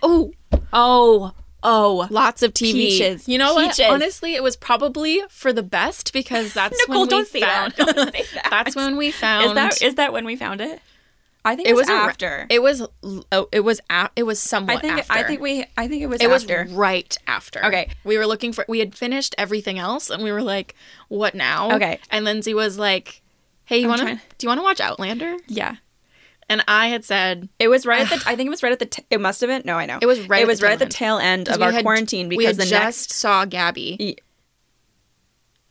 Oh, 0.03 0.33
oh, 0.73 1.31
oh. 1.65 2.07
Lots 2.09 2.41
of 2.43 2.53
TV. 2.53 2.71
Peaches. 2.73 3.27
You 3.27 3.37
know 3.37 3.53
what? 3.55 3.71
Peaches. 3.75 3.91
Honestly, 3.91 4.35
it 4.35 4.43
was 4.43 4.55
probably 4.55 5.21
for 5.29 5.51
the 5.51 5.63
best 5.63 6.13
because 6.13 6.53
that's 6.53 6.77
Nicole, 6.87 7.01
when 7.01 7.07
we 7.07 7.09
don't 7.09 7.27
say 7.27 7.39
found. 7.41 7.73
that. 7.73 7.85
Don't 7.95 8.13
say 8.13 8.25
that. 8.35 8.47
that's 8.49 8.75
when 8.75 8.95
we 8.95 9.11
found. 9.11 9.45
Is 9.47 9.53
that 9.53 9.81
is 9.81 9.95
that 9.95 10.13
when 10.13 10.25
we 10.25 10.35
found 10.37 10.61
it? 10.61 10.79
I 11.47 11.55
think 11.55 11.67
It 11.67 11.71
it 11.71 11.75
was, 11.75 11.81
was 11.83 11.89
after. 11.91 12.47
It 12.49 12.61
was 12.63 12.81
oh, 13.31 13.49
it 13.51 13.59
was 13.59 13.79
a, 13.89 14.09
it 14.15 14.23
was 14.23 14.39
somewhat 14.39 14.77
I 14.77 14.79
think 14.79 14.93
after. 14.99 15.13
I 15.13 15.23
think 15.23 15.41
we 15.41 15.65
I 15.77 15.87
think 15.87 16.01
it 16.01 16.07
was 16.07 16.19
it 16.21 16.29
after. 16.31 16.63
was 16.63 16.73
right 16.73 17.17
after. 17.27 17.63
Okay. 17.65 17.89
We 18.03 18.17
were 18.17 18.25
looking 18.25 18.51
for 18.51 18.65
we 18.67 18.79
had 18.79 18.95
finished 18.95 19.35
everything 19.37 19.77
else 19.77 20.09
and 20.09 20.23
we 20.23 20.31
were 20.31 20.41
like, 20.41 20.73
what 21.07 21.35
now? 21.35 21.71
Okay. 21.75 21.99
And 22.09 22.25
Lindsay 22.25 22.53
was 22.55 22.79
like, 22.79 23.21
Hey, 23.65 23.77
you 23.79 23.87
wanna 23.87 24.15
do 24.37 24.45
you 24.45 24.49
wanna 24.49 24.63
watch 24.63 24.79
Outlander? 24.79 25.35
yeah. 25.47 25.75
And 26.47 26.63
I 26.67 26.87
had 26.89 27.03
said 27.03 27.49
It 27.59 27.69
was 27.69 27.85
right 27.85 28.01
at 28.01 28.09
the. 28.09 28.29
I 28.29 28.35
think 28.35 28.47
it 28.47 28.51
was 28.51 28.61
right 28.61 28.71
at 28.71 28.79
the. 28.79 28.85
T- 28.85 29.03
it 29.09 29.19
must 29.19 29.41
have 29.41 29.47
been. 29.49 29.63
No, 29.65 29.77
I 29.77 29.85
know. 29.85 29.97
It 30.01 30.05
was 30.05 30.21
right 30.27 30.39
It 30.39 30.43
at 30.43 30.47
was 30.47 30.59
the 30.59 30.65
right 30.67 30.73
at 30.73 30.79
the 30.79 30.85
tail 30.85 31.17
end 31.17 31.49
of 31.49 31.61
our 31.61 31.71
had- 31.71 31.83
quarantine 31.83 32.29
because 32.29 32.57
the 32.57 32.63
just 32.65 32.71
next. 33.09 33.11
saw 33.13 33.45
Gabby. 33.45 34.17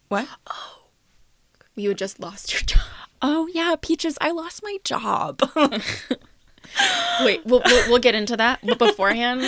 What? 0.08 0.26
Oh, 0.48 0.84
you 1.76 1.88
had 1.90 1.98
just 1.98 2.18
lost 2.20 2.52
your 2.52 2.62
job. 2.62 2.80
Oh 3.22 3.48
yeah, 3.54 3.74
Peaches. 3.80 4.18
I 4.20 4.30
lost 4.32 4.62
my 4.62 4.78
job. 4.84 5.40
Wait, 7.24 7.44
we'll, 7.44 7.62
we'll 7.64 7.88
we'll 7.90 7.98
get 8.00 8.14
into 8.14 8.36
that. 8.36 8.58
But 8.64 8.78
beforehand, 8.78 9.44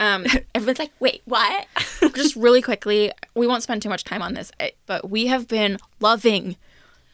um, 0.00 0.24
Everyone's 0.54 0.78
like, 0.78 0.92
wait, 1.00 1.20
what? 1.26 1.66
just 2.14 2.34
really 2.36 2.62
quickly, 2.62 3.12
we 3.34 3.46
won't 3.46 3.62
spend 3.62 3.82
too 3.82 3.88
much 3.90 4.04
time 4.04 4.22
on 4.22 4.34
this, 4.34 4.50
eh, 4.58 4.70
but 4.86 5.10
we 5.10 5.26
have 5.26 5.48
been 5.48 5.76
loving, 6.00 6.56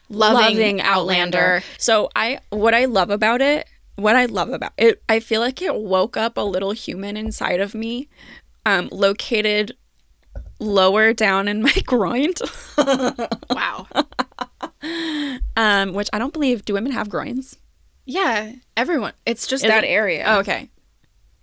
loving, 0.08 0.80
Outlander. 0.80 1.62
So 1.78 2.10
I, 2.16 2.40
what 2.50 2.74
I 2.74 2.84
love 2.86 3.10
about 3.10 3.40
it, 3.40 3.66
what 3.96 4.16
I 4.16 4.26
love 4.26 4.50
about 4.50 4.72
it, 4.78 5.02
I 5.08 5.20
feel 5.20 5.40
like 5.40 5.60
it 5.62 5.74
woke 5.74 6.16
up 6.16 6.36
a 6.36 6.42
little 6.42 6.72
human 6.72 7.16
inside 7.16 7.60
of 7.60 7.74
me, 7.74 8.08
um, 8.66 8.88
located 8.92 9.76
lower 10.60 11.12
down 11.12 11.48
in 11.48 11.62
my 11.62 11.72
groin, 11.86 12.32
Wow. 13.50 13.86
um, 15.56 15.92
which 15.92 16.08
I 16.12 16.18
don't 16.18 16.32
believe. 16.32 16.64
Do 16.64 16.74
women 16.74 16.92
have 16.92 17.08
groins? 17.08 17.56
Yeah, 18.06 18.52
everyone. 18.76 19.12
It's 19.26 19.46
just 19.46 19.64
Is 19.64 19.68
that 19.70 19.84
it- 19.84 19.88
area. 19.88 20.24
Oh, 20.26 20.38
okay. 20.40 20.70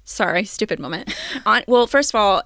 Sorry, 0.04 0.44
stupid 0.46 0.80
moment. 0.80 1.14
On 1.46 1.64
well, 1.68 1.88
first 1.88 2.12
of 2.12 2.16
all, 2.20 2.44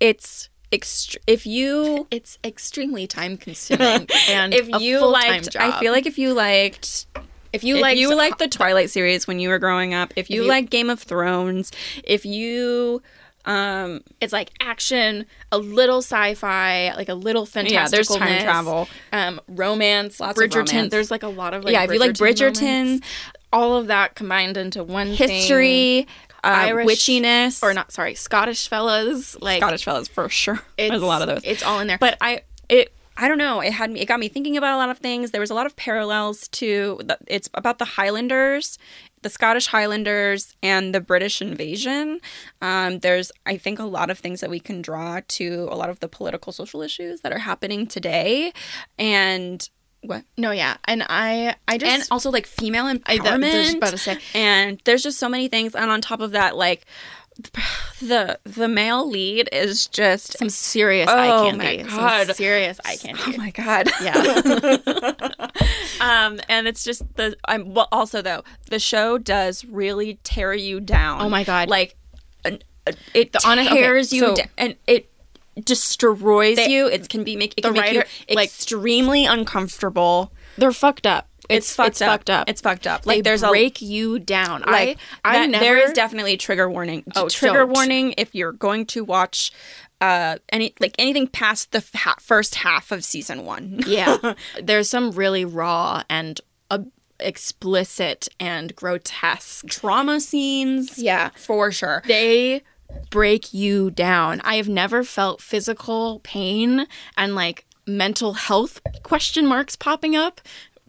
it's 0.00 0.48
ext- 0.72 1.16
if 1.26 1.46
you 1.46 2.06
It's 2.10 2.38
extremely 2.44 3.06
time 3.06 3.36
consuming 3.36 4.06
and 4.28 4.52
if 4.54 4.68
a 4.72 4.78
you 4.80 5.04
liked, 5.06 5.50
job. 5.52 5.74
I 5.74 5.80
feel 5.80 5.92
like 5.92 6.06
if 6.06 6.18
you 6.18 6.32
liked 6.34 7.06
if 7.52 7.64
you 7.64 7.74
liked 7.76 7.78
if 7.78 7.82
like 7.82 7.98
you 7.98 8.14
liked 8.14 8.38
the 8.38 8.48
Twilight 8.48 8.90
series 8.90 9.26
when 9.26 9.38
you 9.38 9.48
were 9.48 9.58
growing 9.58 9.94
up, 9.94 10.12
if 10.16 10.28
you, 10.30 10.42
you- 10.42 10.48
like 10.48 10.70
Game 10.70 10.90
of 10.90 11.00
Thrones, 11.00 11.72
if 12.04 12.24
you 12.26 13.02
um 13.44 14.02
it's 14.20 14.32
like 14.32 14.50
action, 14.60 15.24
a 15.52 15.56
little 15.58 15.98
sci-fi, 15.98 16.92
like 16.96 17.08
a 17.08 17.14
little 17.14 17.46
fantasticalness. 17.46 17.70
Yeah, 17.70 17.88
there's 17.88 18.08
time 18.08 18.42
travel. 18.42 18.88
um, 19.12 19.40
romance, 19.48 20.20
Lots 20.20 20.38
of 20.38 20.50
Bridgerton. 20.50 20.72
romance. 20.72 20.90
There's 20.90 21.10
like 21.10 21.22
a 21.22 21.28
lot 21.28 21.54
of 21.54 21.64
like 21.64 21.72
Yeah, 21.72 21.84
if 21.84 21.90
you 21.92 21.98
like 21.98 22.10
Bridgerton, 22.10 22.52
Bridgerton, 22.52 22.84
moments. 22.84 23.06
all 23.52 23.76
of 23.76 23.86
that 23.86 24.14
combined 24.14 24.58
into 24.58 24.84
one 24.84 25.16
thing. 25.16 25.46
Uh, 26.44 26.48
Irish- 26.48 26.88
witchiness 26.88 27.62
or 27.62 27.74
not? 27.74 27.92
Sorry, 27.92 28.14
Scottish 28.14 28.68
fellas. 28.68 29.40
Like 29.40 29.60
Scottish 29.60 29.84
fellas 29.84 30.08
for 30.08 30.28
sure. 30.28 30.60
it's, 30.76 30.90
There's 30.90 31.02
a 31.02 31.06
lot 31.06 31.22
of 31.22 31.28
those. 31.28 31.42
It's 31.44 31.62
all 31.62 31.80
in 31.80 31.86
there. 31.86 31.98
but 31.98 32.16
I 32.20 32.42
it 32.68 32.92
I 33.20 33.26
don't 33.26 33.38
know. 33.38 33.60
It 33.60 33.72
had 33.72 33.90
me. 33.90 34.00
It 34.00 34.06
got 34.06 34.20
me 34.20 34.28
thinking 34.28 34.56
about 34.56 34.74
a 34.74 34.76
lot 34.76 34.90
of 34.90 34.98
things. 34.98 35.32
There 35.32 35.40
was 35.40 35.50
a 35.50 35.54
lot 35.54 35.66
of 35.66 35.74
parallels 35.74 36.46
to. 36.48 37.00
The, 37.04 37.18
it's 37.26 37.50
about 37.52 37.80
the 37.80 37.84
Highlanders, 37.84 38.78
the 39.22 39.28
Scottish 39.28 39.66
Highlanders, 39.66 40.54
and 40.62 40.94
the 40.94 41.00
British 41.00 41.42
invasion. 41.42 42.20
Um, 42.62 43.00
there's, 43.00 43.32
I 43.44 43.56
think, 43.56 43.80
a 43.80 43.84
lot 43.84 44.08
of 44.10 44.20
things 44.20 44.40
that 44.40 44.50
we 44.50 44.60
can 44.60 44.82
draw 44.82 45.20
to 45.26 45.68
a 45.68 45.74
lot 45.74 45.90
of 45.90 45.98
the 45.98 46.06
political, 46.08 46.52
social 46.52 46.80
issues 46.80 47.22
that 47.22 47.32
are 47.32 47.40
happening 47.40 47.88
today, 47.88 48.52
and 49.00 49.68
what, 50.02 50.24
no, 50.36 50.50
yeah, 50.52 50.76
and 50.84 51.04
I, 51.08 51.56
I 51.66 51.76
just 51.78 51.92
and 51.92 52.08
also 52.10 52.30
like 52.30 52.46
female 52.46 52.86
I 52.86 52.94
empowerment. 52.96 53.40
that- 53.40 53.62
just 53.64 53.76
about 53.76 53.90
to 53.90 53.98
say. 53.98 54.18
and 54.34 54.80
there's 54.84 55.02
just 55.02 55.18
so 55.18 55.28
many 55.28 55.48
things. 55.48 55.74
And 55.74 55.90
on 55.90 56.00
top 56.00 56.20
of 56.20 56.30
that, 56.32 56.56
like 56.56 56.84
the 58.00 58.38
the 58.44 58.66
male 58.68 59.08
lead 59.08 59.48
is 59.52 59.86
just 59.86 60.36
some 60.38 60.48
serious 60.50 61.08
eye 61.08 61.28
Oh 61.30 61.44
candy. 61.50 61.82
my 61.84 61.88
Some 61.88 61.98
God. 61.98 62.34
serious 62.36 62.80
eye 62.84 62.96
candy. 62.96 63.20
Oh 63.26 63.36
my 63.36 63.50
god. 63.50 63.88
Yeah. 64.02 64.78
um, 66.00 66.40
and 66.48 66.66
it's 66.68 66.84
just 66.84 67.02
the. 67.16 67.36
I'm 67.46 67.74
well. 67.74 67.88
Also, 67.92 68.22
though, 68.22 68.42
the 68.70 68.78
show 68.78 69.18
does 69.18 69.64
really 69.64 70.18
tear 70.24 70.54
you 70.54 70.80
down. 70.80 71.20
Oh 71.22 71.28
my 71.28 71.44
God. 71.44 71.68
Like, 71.68 71.96
an, 72.44 72.58
it 73.14 73.32
The 73.32 73.40
honest- 73.46 73.70
okay, 73.70 73.96
you 73.96 74.04
so- 74.04 74.34
down, 74.34 74.46
and 74.56 74.76
it 74.86 75.07
destroys 75.64 76.56
They- 76.56 76.68
you. 76.68 76.86
It 76.86 77.08
can 77.08 77.24
be 77.24 77.36
make 77.36 77.54
it 77.56 77.62
can 77.62 77.72
make 77.72 77.82
writer- 77.82 78.04
you 78.28 78.36
like- 78.36 78.48
extremely 78.48 79.24
uncomfortable. 79.26 80.32
They're 80.56 80.72
fucked 80.72 81.06
up. 81.06 81.26
It's, 81.48 81.74
fucked 81.74 81.88
it's 81.88 82.02
up. 82.02 82.08
fucked 82.10 82.30
up. 82.30 82.48
It's 82.50 82.60
fucked 82.60 82.86
up. 82.86 83.06
Like 83.06 83.16
Like 83.18 83.24
there's 83.24 83.42
a 83.42 83.48
break 83.48 83.80
you 83.80 84.18
down. 84.18 84.62
like 84.66 84.98
I, 85.24 85.38
I 85.38 85.46
never. 85.46 85.64
there 85.64 85.78
is 85.78 85.92
definitely 85.92 86.34
a 86.34 86.36
trigger 86.36 86.68
warning. 86.68 87.04
Oh, 87.16 87.28
trigger 87.30 87.60
don't. 87.60 87.72
warning 87.72 88.14
if 88.18 88.34
you're 88.34 88.52
going 88.52 88.84
to 88.86 89.02
watch 89.04 89.50
uh 90.02 90.36
any 90.50 90.74
like 90.78 90.94
anything 90.98 91.26
past 91.26 91.72
the 91.72 91.82
ha- 91.94 92.16
first 92.20 92.56
half 92.56 92.92
of 92.92 93.02
season 93.04 93.46
one. 93.46 93.80
yeah. 93.86 94.34
There's 94.62 94.90
some 94.90 95.10
really 95.12 95.44
raw 95.46 96.02
and 96.10 96.38
uh, 96.70 96.80
explicit 97.18 98.28
and 98.38 98.74
grotesque. 98.76 99.66
Trauma 99.68 100.20
scenes. 100.20 100.98
Yeah. 100.98 101.30
for 101.34 101.72
sure. 101.72 102.02
They 102.06 102.62
break 103.10 103.52
you 103.54 103.90
down. 103.90 104.40
I 104.44 104.56
have 104.56 104.68
never 104.68 105.02
felt 105.04 105.40
physical 105.40 106.20
pain 106.24 106.86
and 107.16 107.34
like 107.34 107.64
mental 107.86 108.34
health 108.34 108.80
question 109.02 109.46
marks 109.46 109.74
popping 109.76 110.14
up 110.14 110.40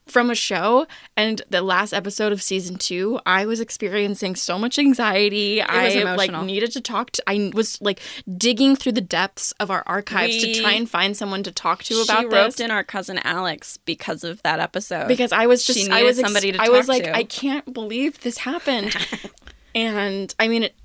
from 0.05 0.31
a 0.31 0.35
show 0.35 0.87
and 1.15 1.43
the 1.51 1.61
last 1.61 1.93
episode 1.93 2.31
of 2.31 2.41
season 2.41 2.75
2 2.77 3.19
I 3.27 3.45
was 3.45 3.59
experiencing 3.59 4.35
so 4.35 4.57
much 4.57 4.79
anxiety 4.79 5.61
I 5.61 5.83
was 5.85 5.95
like 6.17 6.29
emotional. 6.29 6.45
needed 6.45 6.71
to 6.71 6.81
talk 6.81 7.11
to 7.11 7.23
I 7.27 7.51
was 7.53 7.79
like 7.79 8.01
digging 8.37 8.75
through 8.75 8.93
the 8.93 9.01
depths 9.01 9.51
of 9.59 9.69
our 9.69 9.83
archives 9.85 10.33
We- 10.43 10.53
to 10.55 10.61
try 10.61 10.71
and 10.71 10.89
find 10.89 11.15
someone 11.15 11.43
to 11.43 11.51
talk 11.51 11.83
to 11.83 11.93
she 11.93 12.01
about 12.03 12.31
roped 12.33 12.59
in 12.59 12.71
our 12.71 12.83
cousin 12.83 13.19
Alex 13.19 13.77
because 13.85 14.23
of 14.23 14.41
that 14.41 14.59
episode. 14.59 15.07
because 15.07 15.31
I 15.31 15.45
was 15.45 15.63
just 15.63 15.77
She 15.79 15.91
I 15.91 16.01
was 16.01 16.17
ex- 16.17 16.27
somebody 16.27 16.53
to 16.53 16.61
I 16.61 16.69
was 16.69 16.87
like 16.87 17.03
to. 17.03 17.15
I 17.15 17.23
can't 17.23 17.71
believe 17.71 18.19
this 18.21 18.39
happened 18.39 18.95
and 19.75 20.33
I 20.39 20.47
mean 20.47 20.63
it 20.63 20.75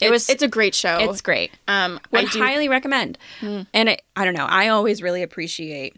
It 0.00 0.06
it 0.06 0.10
was- 0.10 0.28
it's 0.28 0.42
a 0.42 0.48
great 0.48 0.74
show 0.74 0.98
it's 1.10 1.20
great. 1.22 1.50
um 1.68 2.00
Would 2.10 2.24
I 2.26 2.28
do, 2.28 2.38
highly 2.40 2.68
recommend. 2.68 3.18
And 3.40 3.88
it, 3.88 4.02
I 4.14 4.24
don't 4.24 4.34
know. 4.36 4.46
I 4.46 4.68
always 4.68 5.02
really 5.02 5.22
appreciate 5.22 5.96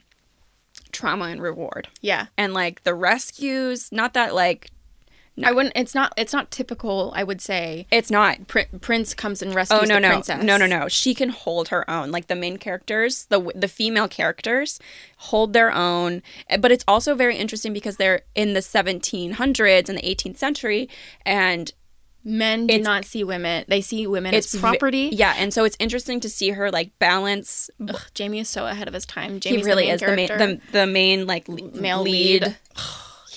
trauma 0.92 1.26
and 1.26 1.42
reward, 1.42 1.88
yeah 2.00 2.26
and 2.36 2.54
like 2.54 2.82
the 2.84 2.94
rescues. 2.94 3.90
Not 3.92 4.14
that 4.14 4.34
like 4.34 4.70
I 5.44 5.52
wouldn't. 5.52 5.76
It's 5.76 5.94
not. 5.94 6.12
It's 6.16 6.32
not 6.32 6.50
typical. 6.50 7.12
I 7.14 7.22
would 7.22 7.40
say. 7.40 7.86
it's 7.92 8.10
not 8.10 8.48
Prin- 8.48 8.80
Prince 8.80 9.14
comes 9.14 9.40
and 9.40 9.54
rescues 9.54 9.82
Oh 9.82 9.84
no 9.84 10.00
no 10.00 10.08
princess. 10.08 10.42
no 10.42 10.56
no 10.56 10.66
no! 10.66 10.88
She 10.88 11.14
can 11.14 11.28
hold 11.28 11.68
her 11.68 11.88
own. 11.88 12.10
Like 12.10 12.26
the 12.26 12.34
main 12.34 12.56
characters, 12.56 13.26
the 13.26 13.52
the 13.54 13.68
female 13.68 14.08
characters 14.08 14.80
hold 15.18 15.52
their 15.52 15.72
own. 15.72 16.22
But 16.58 16.72
it's 16.72 16.84
also 16.88 17.14
very 17.14 17.36
interesting 17.36 17.72
because 17.72 17.98
they're 17.98 18.22
in 18.34 18.54
the 18.54 18.60
1700s 18.60 19.88
and 19.88 19.96
the 19.98 20.02
18th 20.02 20.38
century, 20.38 20.88
and 21.24 21.72
Men 22.28 22.66
do 22.66 22.74
It's- 22.74 22.84
not 22.84 23.06
see 23.06 23.24
women. 23.24 23.64
They 23.68 23.80
see 23.80 24.06
women 24.06 24.34
as 24.34 24.54
property. 24.54 25.08
yeah, 25.12 25.34
and 25.38 25.52
so 25.52 25.64
it's 25.64 25.76
interesting 25.80 26.20
to 26.20 26.28
see 26.28 26.50
her 26.50 26.70
like 26.70 26.90
balance. 26.98 27.70
Ugh, 27.88 27.98
Jamie 28.12 28.40
is 28.40 28.48
so 28.50 28.66
ahead 28.66 28.86
of 28.86 28.92
his 28.92 29.06
time. 29.06 29.34
He 29.34 29.40
Jamie's 29.40 29.64
really 29.64 29.86
the 29.86 29.92
is 29.92 30.00
the 30.02 30.14
main 30.14 30.28
the, 30.28 30.60
the 30.72 30.86
main 30.86 31.26
like 31.26 31.48
le- 31.48 31.72
Male 31.72 32.02
lead. 32.02 32.42
lead. 32.42 32.56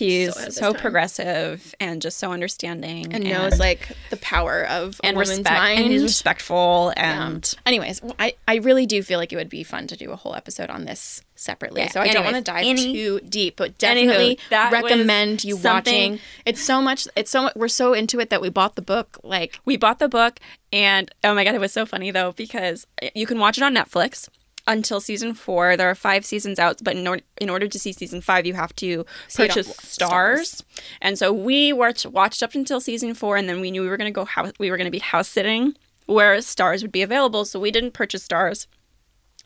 He's 0.06 0.34
So 0.34 0.39
ahead 0.39 0.41
of 0.41 0.45
his 0.47 0.56
so, 0.56 0.74
progressive 0.74 1.76
and 1.80 2.02
just 2.02 2.18
so 2.18 2.32
understanding 2.32 3.14
and 3.14 3.24
knows 3.24 3.60
like 3.60 3.89
the 4.10 4.18
power 4.18 4.66
of 4.68 4.99
and 5.04 5.18
respect 5.18 5.49
mind. 5.49 5.80
and 5.80 5.91
he's 5.91 6.04
respectful 6.04 6.93
Yeah. 6.97 7.28
and 7.28 7.54
Anyways, 7.66 8.02
I, 8.20 8.34
I 8.47 8.56
really 8.56 8.86
do 8.86 9.04
feel 9.04 9.20
like 9.20 9.32
it 9.32 9.36
would 9.36 9.49
be 9.49 9.64
fun 9.64 9.88
to 9.88 9.95
do 9.97 10.12
a 10.12 10.16
whole 10.16 10.36
episode 10.36 10.70
on 10.70 10.86
this 10.86 11.22
separately. 11.36 11.82
Yeah, 11.82 11.89
So 11.91 12.02
I 12.02 12.10
don't 12.10 12.24
want 12.24 12.36
to 12.36 12.41
dive 12.41 12.66
any- 12.66 12.93
too 12.93 13.20
deep, 13.28 13.56
but 13.58 13.78
definitely 13.78 14.38
was 14.52 14.72
recommend 14.72 15.43
you 15.43 15.58
watching. 15.58 16.20
It's 16.45 16.62
so 16.62 16.82
much. 16.82 17.08
It's 17.16 17.32
so 17.32 17.49
we're 17.56 17.68
so 17.68 17.93
into 17.93 18.20
it 18.20 18.30
that 18.30 18.41
we 18.41 18.49
bought 18.49 18.76
the 18.76 18.82
book. 18.82 19.20
Like 19.24 19.60
we 19.66 19.78
bought 19.78 19.99
the 19.99 20.10
book 20.10 20.39
and 20.74 21.14
oh 21.24 21.34
my 21.34 21.43
god 21.43 21.54
it 21.56 21.60
was 21.60 21.74
so 21.74 21.86
funny 21.86 22.12
though 22.12 22.32
because 22.32 22.88
eh, 23.02 23.10
you 23.14 23.26
can 23.28 23.39
watch 23.39 23.58
it 23.58 23.64
on 23.64 23.74
netflix 23.76 24.30
until 24.68 24.99
season 24.99 25.34
four 25.34 25.76
there 25.76 25.89
are 25.89 25.95
five 25.95 26.26
seasons 26.26 26.59
out 26.59 26.80
but 26.84 26.95
in 26.95 27.07
order, 27.07 27.24
in 27.39 27.49
order 27.49 27.68
to 27.68 27.80
see 27.80 27.91
season 27.91 28.22
five 28.22 28.45
you 28.45 28.53
have 28.53 28.76
to 28.76 29.05
purchase 29.36 29.68
Starz. 29.74 30.62
Starz. 30.62 30.64
and 31.01 31.18
so 31.18 31.34
we 31.34 31.74
watched, 31.74 32.05
watched 32.05 32.43
up 32.43 32.53
until 32.55 32.80
season 32.80 33.14
four 33.14 33.38
and 33.38 33.49
then 33.49 33.62
we 33.62 33.72
knew 33.72 33.82
we 33.82 33.89
were 33.89 33.97
going 33.97 34.12
to 34.12 34.16
go 34.16 34.26
house 34.26 34.51
we 34.59 34.70
were 34.70 34.78
going 34.78 34.86
to 34.86 34.91
be 34.91 34.99
house 34.99 35.28
sitting 35.28 35.76
where 36.05 36.38
Starz 36.38 36.82
would 36.82 36.91
be 36.91 37.01
available 37.01 37.45
so 37.45 37.59
we 37.59 37.72
didn't 37.72 37.93
purchase 37.93 38.28
Starz 38.28 38.68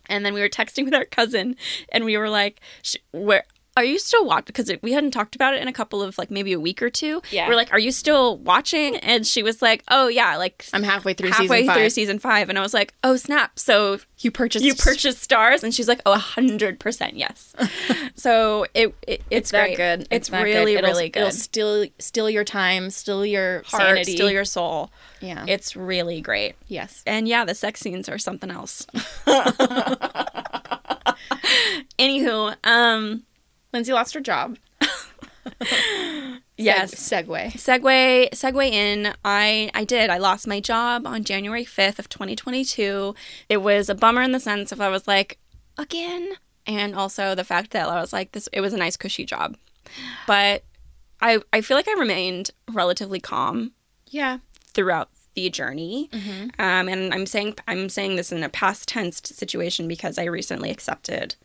and 0.08 0.26
then 0.26 0.34
we 0.34 0.42
were 0.42 0.50
texting 0.50 0.86
with 0.86 0.94
our 0.94 1.06
cousin 1.06 1.56
and 1.92 2.06
we 2.06 2.18
were 2.18 2.30
like 2.30 2.60
where 3.12 3.44
are 3.78 3.84
you 3.84 4.00
still 4.00 4.26
watching? 4.26 4.46
Because 4.48 4.72
we 4.82 4.94
hadn't 4.94 5.12
talked 5.12 5.36
about 5.36 5.54
it 5.54 5.62
in 5.62 5.68
a 5.68 5.74
couple 5.74 6.02
of 6.02 6.18
like 6.18 6.32
maybe 6.32 6.54
a 6.54 6.60
week 6.60 6.82
or 6.82 6.90
two. 6.90 7.22
Yeah. 7.32 7.48
We're 7.50 7.56
like, 7.56 7.74
are 7.74 7.80
you 7.80 7.92
still 7.92 8.38
watching? 8.38 8.96
And 8.98 9.28
she 9.28 9.44
was 9.44 9.62
like, 9.62 9.84
oh 9.90 10.08
yeah, 10.08 10.38
like 10.38 10.66
I'm 10.74 10.84
halfway 10.84 11.14
through 11.14 11.32
halfway 11.32 11.48
season 11.62 11.68
five. 11.68 11.76
through 11.78 11.90
season 11.90 12.20
five. 12.20 12.50
And 12.50 12.58
I 12.58 12.62
was 12.62 12.74
like, 12.74 12.94
oh 13.04 13.18
snap. 13.18 13.60
So 13.60 14.00
you 14.20 14.32
purchased 14.32 14.64
you 14.64 14.76
purchased 14.76 15.30
Starz? 15.30 15.64
And 15.64 15.74
she's 15.74 15.88
like, 15.90 16.02
oh, 16.06 16.14
a 16.14 16.18
hundred 16.18 16.80
percent 16.80 17.16
yes. 17.18 17.54
so 18.16 18.66
it, 18.74 18.96
it 19.08 19.22
it's, 19.30 19.52
that 19.52 19.66
great. 19.66 19.78
good. 19.78 20.08
It's, 20.10 20.30
that 20.30 20.42
really 20.44 20.76
It'll- 20.76 20.90
really 20.90 21.10
good. 21.10 21.20
It'll 21.20 21.32
steal 21.32 21.86
steal 22.00 22.30
your 22.30 22.46
time, 22.46 22.90
steal 22.90 23.26
your 23.26 23.64
Heart, 23.66 23.82
sanity, 23.82 24.16
steal 24.16 24.32
your 24.32 24.46
soul. 24.46 24.90
yeah. 25.20 25.46
It's 25.48 25.76
really 25.76 26.22
great. 26.22 26.56
yes. 26.68 27.04
And 27.06 27.28
yeah, 27.28 27.44
the 27.44 27.56
sex 27.56 27.82
scenes 27.82 28.08
are 28.08 28.18
something 28.18 28.52
else. 28.52 28.88
Anywho, 32.00 32.56
um, 32.64 33.24
Lindsay 33.76 33.94
lost 33.94 34.14
her 34.14 34.22
job. 34.22 34.58
yes. 36.58 36.94
Seg- 36.96 37.26
segue. 37.28 37.52
segue 37.54 38.30
segue 38.32 38.72
in 38.72 39.14
i 39.24 39.70
i 39.74 39.84
did 39.84 40.10
i 40.10 40.18
lost 40.18 40.48
my 40.48 40.60
job 40.60 41.06
on 41.06 41.24
january 41.24 41.64
5th 41.66 42.00
of 42.00 42.10
2022 42.10 43.14
it 43.50 43.58
was 43.58 43.88
a 43.90 43.94
bummer 43.96 44.22
in 44.24 44.32
the 44.32 44.40
sense 44.40 44.72
of 44.72 44.82
i 44.82 44.90
was 44.90 45.08
like 45.08 45.38
again 45.78 46.32
and 46.66 46.96
also 46.96 47.36
the 47.36 47.44
fact 47.44 47.72
that 47.72 47.88
i 47.88 48.00
was 48.02 48.12
like 48.14 48.32
this 48.32 48.48
it 48.54 48.62
was 48.62 48.74
a 48.74 48.78
nice 48.78 48.98
cushy 48.98 49.24
job 49.26 49.56
but 50.26 50.64
i 51.22 51.40
i 51.54 51.62
feel 51.62 51.78
like 51.78 51.88
i 51.88 51.94
remained 52.00 52.50
relatively 52.72 53.20
calm 53.20 53.74
Yeah. 54.08 54.40
throughout 54.74 55.10
the 55.36 55.50
journey 55.50 56.10
um, 56.58 56.88
and 56.88 57.14
i'm 57.14 57.26
saying 57.26 57.56
i'm 57.68 57.90
saying 57.90 58.16
this 58.16 58.32
in 58.32 58.42
a 58.42 58.50
past 58.50 58.88
tense 58.88 59.22
situation 59.24 59.88
because 59.88 60.18
i 60.18 60.24
recently 60.24 60.72
accepted 60.72 61.36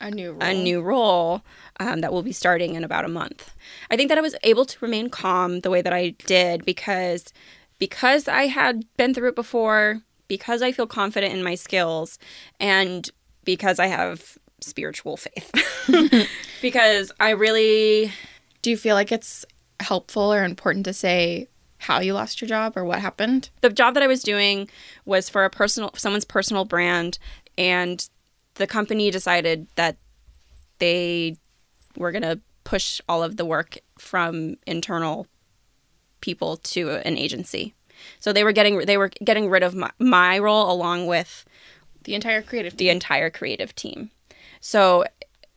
A 0.00 0.10
new 0.10 0.32
role. 0.32 0.42
a 0.42 0.54
new 0.54 0.80
role 0.80 1.42
um, 1.80 2.00
that 2.00 2.12
will 2.12 2.22
be 2.22 2.32
starting 2.32 2.74
in 2.74 2.84
about 2.84 3.04
a 3.04 3.08
month. 3.08 3.54
I 3.90 3.96
think 3.96 4.08
that 4.10 4.18
I 4.18 4.20
was 4.20 4.36
able 4.44 4.64
to 4.64 4.78
remain 4.80 5.10
calm 5.10 5.60
the 5.60 5.70
way 5.70 5.82
that 5.82 5.92
I 5.92 6.10
did 6.26 6.64
because 6.64 7.32
because 7.78 8.28
I 8.28 8.46
had 8.46 8.84
been 8.96 9.14
through 9.14 9.28
it 9.30 9.34
before, 9.36 10.02
because 10.28 10.62
I 10.62 10.72
feel 10.72 10.86
confident 10.86 11.32
in 11.34 11.42
my 11.42 11.54
skills, 11.54 12.18
and 12.60 13.08
because 13.44 13.78
I 13.78 13.86
have 13.86 14.36
spiritual 14.60 15.16
faith. 15.16 15.52
because 16.62 17.12
I 17.20 17.30
really 17.30 18.12
Do 18.62 18.70
you 18.70 18.76
feel 18.76 18.94
like 18.94 19.12
it's 19.12 19.44
helpful 19.80 20.32
or 20.32 20.44
important 20.44 20.84
to 20.86 20.92
say 20.92 21.48
how 21.78 22.00
you 22.00 22.12
lost 22.12 22.40
your 22.40 22.48
job 22.48 22.76
or 22.76 22.84
what 22.84 22.98
happened? 23.00 23.50
the 23.60 23.70
job 23.70 23.94
that 23.94 24.02
I 24.02 24.08
was 24.08 24.22
doing 24.22 24.68
was 25.04 25.28
for 25.28 25.44
a 25.44 25.50
personal 25.50 25.90
someone's 25.94 26.24
personal 26.24 26.64
brand 26.64 27.18
and 27.56 28.08
the 28.58 28.66
company 28.66 29.10
decided 29.10 29.66
that 29.76 29.96
they 30.78 31.36
were 31.96 32.12
going 32.12 32.22
to 32.22 32.40
push 32.64 33.00
all 33.08 33.22
of 33.22 33.36
the 33.36 33.44
work 33.44 33.78
from 33.98 34.56
internal 34.66 35.26
people 36.20 36.58
to 36.58 36.90
an 37.06 37.16
agency. 37.16 37.74
So 38.20 38.32
they 38.32 38.44
were 38.44 38.52
getting 38.52 38.78
they 38.80 38.98
were 38.98 39.08
getting 39.24 39.48
rid 39.48 39.62
of 39.62 39.74
my, 39.74 39.90
my 39.98 40.38
role 40.38 40.70
along 40.70 41.06
with 41.06 41.44
The 42.04 42.14
entire 42.14 42.42
creative 42.42 42.76
the 42.76 42.90
entire 42.90 43.30
creative 43.30 43.74
team. 43.74 44.10
So 44.60 45.04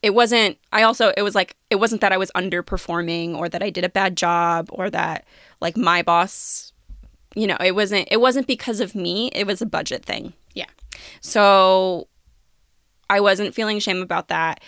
it 0.02 0.14
wasn't 0.14 0.58
I 0.72 0.84
also 0.84 1.14
it 1.18 1.22
was 1.22 1.36
like 1.36 1.56
it 1.70 1.76
wasn't 1.76 2.02
that 2.02 2.12
I 2.12 2.18
was 2.18 2.32
underperforming 2.32 3.36
or 3.36 3.50
that 3.50 3.62
I 3.62 3.70
did 3.70 3.84
a 3.84 3.90
bad 3.90 4.16
job 4.16 4.70
or 4.72 4.90
that 4.90 5.26
like 5.60 5.78
my 5.78 6.02
boss 6.02 6.72
you 7.36 7.48
know, 7.48 7.58
it 7.64 7.76
wasn't 7.76 8.08
it 8.12 8.20
wasn't 8.22 8.48
because 8.48 8.80
of 8.80 8.96
me, 8.96 9.30
it 9.34 9.46
was 9.46 9.62
a 9.62 9.66
budget 9.66 10.04
thing. 10.04 10.34
Yeah. 10.54 10.70
So 11.22 12.08
I 13.12 13.20
wasn't 13.20 13.54
feeling 13.54 13.80
shame 13.80 14.02
about 14.02 14.30
that, 14.30 14.62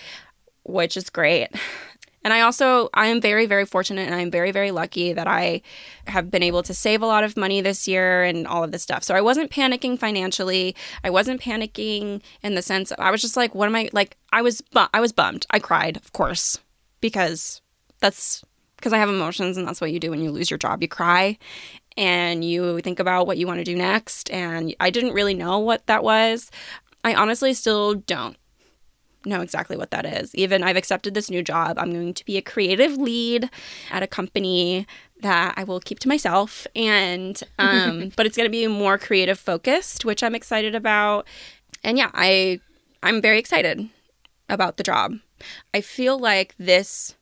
which 0.64 0.98
is 0.98 1.10
great. 1.10 1.48
And 2.26 2.34
I 2.34 2.42
also 2.42 2.90
I 2.94 3.08
am 3.08 3.20
very 3.20 3.46
very 3.46 3.66
fortunate 3.66 4.06
and 4.06 4.16
I'm 4.16 4.32
very 4.32 4.52
very 4.52 4.72
lucky 4.72 5.12
that 5.12 5.28
I 5.28 5.62
have 6.08 6.32
been 6.32 6.44
able 6.44 6.64
to 6.64 6.74
save 6.74 7.02
a 7.02 7.06
lot 7.06 7.24
of 7.24 7.36
money 7.36 7.60
this 7.60 7.86
year 7.86 8.24
and 8.24 8.48
all 8.48 8.64
of 8.64 8.72
this 8.72 8.82
stuff. 8.82 9.04
So 9.04 9.14
I 9.14 9.20
wasn't 9.20 9.52
panicking 9.52 10.00
financially. 10.00 10.76
I 11.04 11.10
wasn't 11.10 11.42
panicking 11.42 12.22
in 12.42 12.56
the 12.56 12.62
sense 12.62 12.92
of, 12.92 13.00
I 13.00 13.12
was 13.12 13.22
just 13.22 13.36
like 13.36 13.54
what 13.54 13.68
am 13.68 13.76
I 13.76 13.90
like 13.92 14.16
I 14.32 14.42
was 14.42 14.62
bu- 14.62 14.94
I 14.94 15.02
was 15.02 15.12
bummed. 15.12 15.46
I 15.52 15.60
cried, 15.60 15.98
of 15.98 16.14
course, 16.14 16.60
because 17.02 17.62
that's 18.00 18.44
because 18.78 18.94
I 18.94 19.00
have 19.00 19.10
emotions 19.10 19.58
and 19.58 19.68
that's 19.68 19.82
what 19.82 19.92
you 19.92 20.00
do 20.00 20.12
when 20.12 20.22
you 20.22 20.32
lose 20.32 20.50
your 20.50 20.58
job. 20.58 20.82
You 20.82 20.88
cry 20.88 21.38
and 21.98 22.44
you 22.44 22.80
think 22.82 23.00
about 23.00 23.28
what 23.28 23.38
you 23.38 23.48
want 23.48 23.60
to 23.60 23.64
do 23.64 23.76
next 23.76 24.32
and 24.32 24.76
I 24.80 24.90
didn't 24.90 25.14
really 25.14 25.34
know 25.34 25.60
what 25.60 25.86
that 25.88 26.04
was. 26.04 26.50
I 27.04 27.14
honestly 27.14 27.54
still 27.54 27.96
don't 27.96 28.38
know 29.26 29.42
exactly 29.42 29.78
what 29.78 29.92
that 29.92 30.06
is. 30.06 30.34
Even 30.36 30.64
I've 30.64 30.76
accepted 30.78 31.14
this 31.14 31.30
new 31.30 31.42
job. 31.42 31.78
I'm 31.78 31.92
going 31.92 32.14
to 32.14 32.26
be 32.26 32.38
a 32.38 32.42
creative 32.42 32.98
lead 32.98 33.50
at 33.92 34.04
a 34.04 34.08
company 34.08 34.86
that 35.22 35.54
I 35.56 35.64
will 35.64 35.80
keep 35.80 36.00
to 36.00 36.08
myself 36.08 36.68
and 36.76 37.42
um 37.60 38.12
but 38.16 38.26
it's 38.26 38.36
going 38.36 38.48
to 38.48 38.52
be 38.52 38.68
more 38.68 38.98
creative 38.98 39.40
focused, 39.40 40.06
which 40.06 40.24
I'm 40.24 40.36
excited 40.36 40.76
about. 40.76 41.28
And 41.84 41.98
yeah, 41.98 42.12
I 42.14 42.60
I'm 43.02 43.22
very 43.22 43.40
excited 43.40 43.90
about 44.50 44.78
the 44.78 44.84
job. 44.84 45.16
I 45.74 45.82
feel 45.82 46.18
like 46.18 46.56
this 46.58 47.16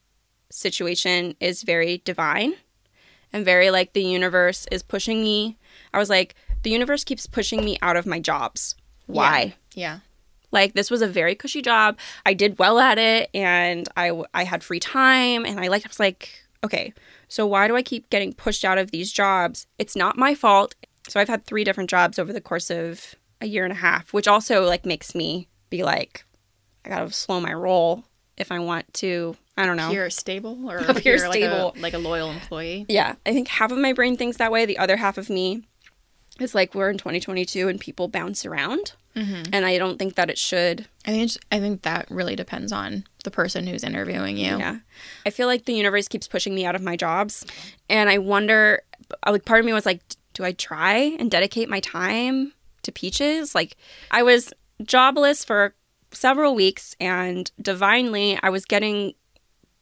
situation 0.49 1.35
is 1.39 1.63
very 1.63 2.01
divine 2.03 2.55
and 3.31 3.45
very 3.45 3.71
like 3.71 3.93
the 3.93 4.03
universe 4.03 4.67
is 4.71 4.83
pushing 4.83 5.21
me. 5.21 5.57
I 5.93 5.99
was 5.99 6.09
like 6.09 6.35
the 6.63 6.69
universe 6.71 7.03
keeps 7.03 7.25
pushing 7.25 7.63
me 7.63 7.77
out 7.81 7.95
of 7.95 8.05
my 8.05 8.19
jobs. 8.19 8.75
Why? 9.07 9.55
Yeah. 9.73 9.99
Like 10.51 10.73
this 10.73 10.91
was 10.91 11.01
a 11.01 11.07
very 11.07 11.35
cushy 11.35 11.61
job. 11.61 11.97
I 12.25 12.33
did 12.33 12.59
well 12.59 12.79
at 12.79 12.97
it 12.97 13.29
and 13.33 13.87
I 13.95 14.11
I 14.33 14.43
had 14.43 14.63
free 14.63 14.79
time 14.79 15.45
and 15.45 15.59
I 15.59 15.67
like 15.67 15.85
I 15.85 15.87
was 15.87 15.99
like, 15.99 16.29
okay, 16.63 16.93
so 17.27 17.47
why 17.47 17.67
do 17.67 17.75
I 17.75 17.81
keep 17.81 18.09
getting 18.09 18.33
pushed 18.33 18.65
out 18.65 18.77
of 18.77 18.91
these 18.91 19.11
jobs? 19.11 19.65
It's 19.79 19.95
not 19.95 20.17
my 20.17 20.35
fault. 20.35 20.75
So 21.07 21.19
I've 21.19 21.29
had 21.29 21.45
three 21.45 21.63
different 21.63 21.89
jobs 21.89 22.19
over 22.19 22.33
the 22.33 22.41
course 22.41 22.69
of 22.69 23.15
a 23.39 23.47
year 23.47 23.63
and 23.63 23.71
a 23.71 23.77
half, 23.77 24.13
which 24.13 24.27
also 24.27 24.65
like 24.65 24.85
makes 24.85 25.15
me 25.15 25.47
be 25.69 25.83
like 25.83 26.25
I 26.85 26.89
got 26.89 26.99
to 26.99 27.13
slow 27.13 27.39
my 27.39 27.53
roll 27.53 28.03
if 28.37 28.51
I 28.51 28.59
want 28.59 28.91
to, 28.95 29.35
I 29.55 29.65
don't 29.65 29.77
know. 29.77 29.89
Pure 29.89 30.09
stable 30.09 30.69
or 30.69 30.93
pure 30.95 31.17
stable. 31.17 31.67
Like, 31.67 31.77
a, 31.77 31.79
like 31.79 31.93
a 31.93 31.99
loyal 31.99 32.31
employee. 32.31 32.85
Yeah, 32.89 33.15
I 33.25 33.33
think 33.33 33.47
half 33.47 33.71
of 33.71 33.77
my 33.77 33.93
brain 33.93 34.17
thinks 34.17 34.37
that 34.37 34.51
way. 34.51 34.65
The 34.65 34.79
other 34.79 34.97
half 34.97 35.17
of 35.17 35.29
me 35.29 35.63
is 36.39 36.55
like 36.55 36.73
we're 36.73 36.89
in 36.89 36.97
2022 36.97 37.67
and 37.67 37.79
people 37.79 38.07
bounce 38.07 38.45
around, 38.45 38.93
mm-hmm. 39.15 39.43
and 39.53 39.65
I 39.65 39.77
don't 39.77 39.97
think 39.97 40.15
that 40.15 40.29
it 40.29 40.37
should. 40.37 40.87
I 41.05 41.11
think 41.11 41.31
I 41.51 41.59
think 41.59 41.81
that 41.83 42.09
really 42.09 42.35
depends 42.35 42.71
on 42.71 43.05
the 43.23 43.31
person 43.31 43.67
who's 43.67 43.83
interviewing 43.83 44.37
you. 44.37 44.57
Yeah, 44.57 44.77
I 45.25 45.29
feel 45.29 45.47
like 45.47 45.65
the 45.65 45.73
universe 45.73 46.07
keeps 46.07 46.27
pushing 46.27 46.55
me 46.55 46.65
out 46.65 46.75
of 46.75 46.81
my 46.81 46.95
jobs, 46.95 47.45
and 47.89 48.09
I 48.09 48.17
wonder. 48.17 48.81
Like, 49.27 49.43
part 49.43 49.59
of 49.59 49.65
me 49.65 49.73
was 49.73 49.85
like, 49.85 50.01
do 50.33 50.45
I 50.45 50.53
try 50.53 50.95
and 51.19 51.29
dedicate 51.29 51.67
my 51.67 51.81
time 51.81 52.53
to 52.83 52.93
Peaches? 52.93 53.53
Like, 53.53 53.75
I 54.09 54.23
was 54.23 54.53
jobless 54.81 55.43
for 55.43 55.75
several 56.13 56.55
weeks, 56.55 56.95
and 57.01 57.51
divinely, 57.61 58.39
I 58.41 58.49
was 58.49 58.63
getting 58.63 59.13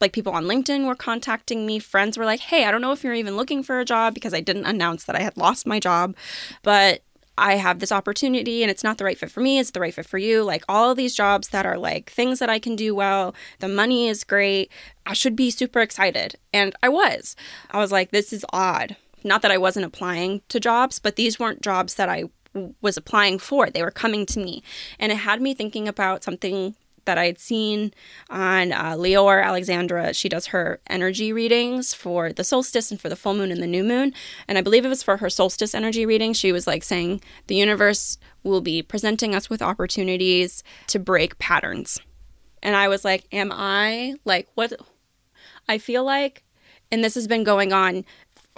like 0.01 0.13
people 0.13 0.33
on 0.33 0.45
LinkedIn 0.45 0.85
were 0.85 0.95
contacting 0.95 1.65
me. 1.65 1.79
Friends 1.79 2.17
were 2.17 2.25
like, 2.25 2.39
"Hey, 2.39 2.65
I 2.65 2.71
don't 2.71 2.81
know 2.81 2.91
if 2.91 3.03
you're 3.03 3.13
even 3.13 3.35
looking 3.35 3.63
for 3.63 3.79
a 3.79 3.85
job 3.85 4.13
because 4.13 4.33
I 4.33 4.41
didn't 4.41 4.65
announce 4.65 5.05
that 5.05 5.15
I 5.15 5.21
had 5.21 5.37
lost 5.37 5.67
my 5.67 5.79
job, 5.79 6.15
but 6.63 7.03
I 7.37 7.55
have 7.55 7.79
this 7.79 7.91
opportunity 7.91 8.63
and 8.63 8.69
it's 8.69 8.83
not 8.83 8.97
the 8.97 9.05
right 9.05 9.17
fit 9.17 9.31
for 9.31 9.39
me, 9.39 9.59
it's 9.59 9.71
the 9.71 9.79
right 9.79 9.93
fit 9.93 10.05
for 10.05 10.17
you. 10.17 10.43
Like 10.43 10.63
all 10.67 10.93
these 10.93 11.15
jobs 11.15 11.49
that 11.49 11.65
are 11.65 11.77
like 11.77 12.11
things 12.11 12.39
that 12.39 12.49
I 12.49 12.59
can 12.59 12.75
do 12.75 12.93
well, 12.93 13.33
the 13.59 13.69
money 13.69 14.07
is 14.07 14.23
great. 14.23 14.71
I 15.05 15.13
should 15.13 15.35
be 15.35 15.51
super 15.51 15.81
excited." 15.81 16.35
And 16.53 16.75
I 16.83 16.89
was. 16.89 17.35
I 17.71 17.79
was 17.79 17.91
like, 17.91 18.11
"This 18.11 18.33
is 18.33 18.45
odd." 18.51 18.95
Not 19.23 19.41
that 19.41 19.51
I 19.51 19.57
wasn't 19.57 19.85
applying 19.85 20.41
to 20.47 20.61
jobs, 20.61 20.99
but 20.99 21.17
these 21.17 21.39
weren't 21.39 21.61
jobs 21.61 21.95
that 21.95 22.07
I 22.09 22.25
was 22.81 22.97
applying 22.97 23.37
for. 23.37 23.69
They 23.69 23.83
were 23.83 23.91
coming 23.91 24.25
to 24.27 24.39
me. 24.39 24.63
And 24.97 25.11
it 25.11 25.17
had 25.17 25.41
me 25.41 25.53
thinking 25.53 25.87
about 25.87 26.23
something 26.23 26.75
that 27.05 27.17
I 27.17 27.25
had 27.25 27.39
seen 27.39 27.93
on 28.29 28.71
uh, 28.71 28.93
Leor 28.93 29.43
Alexandra. 29.43 30.13
She 30.13 30.29
does 30.29 30.47
her 30.47 30.79
energy 30.87 31.33
readings 31.33 31.93
for 31.93 32.31
the 32.31 32.43
solstice 32.43 32.91
and 32.91 32.99
for 32.99 33.09
the 33.09 33.15
full 33.15 33.33
moon 33.33 33.51
and 33.51 33.61
the 33.61 33.67
new 33.67 33.83
moon. 33.83 34.13
And 34.47 34.57
I 34.57 34.61
believe 34.61 34.85
it 34.85 34.89
was 34.89 35.03
for 35.03 35.17
her 35.17 35.29
solstice 35.29 35.75
energy 35.75 36.05
reading. 36.05 36.33
She 36.33 36.51
was 36.51 36.67
like 36.67 36.83
saying 36.83 37.21
the 37.47 37.55
universe 37.55 38.17
will 38.43 38.61
be 38.61 38.81
presenting 38.81 39.35
us 39.35 39.49
with 39.49 39.61
opportunities 39.61 40.63
to 40.87 40.99
break 40.99 41.39
patterns. 41.39 41.99
And 42.61 42.75
I 42.75 42.87
was 42.87 43.05
like, 43.05 43.25
am 43.31 43.51
I 43.53 44.15
like 44.25 44.47
what? 44.55 44.73
I 45.67 45.77
feel 45.77 46.03
like, 46.03 46.43
and 46.91 47.03
this 47.03 47.15
has 47.15 47.27
been 47.27 47.43
going 47.43 47.71
on 47.71 48.05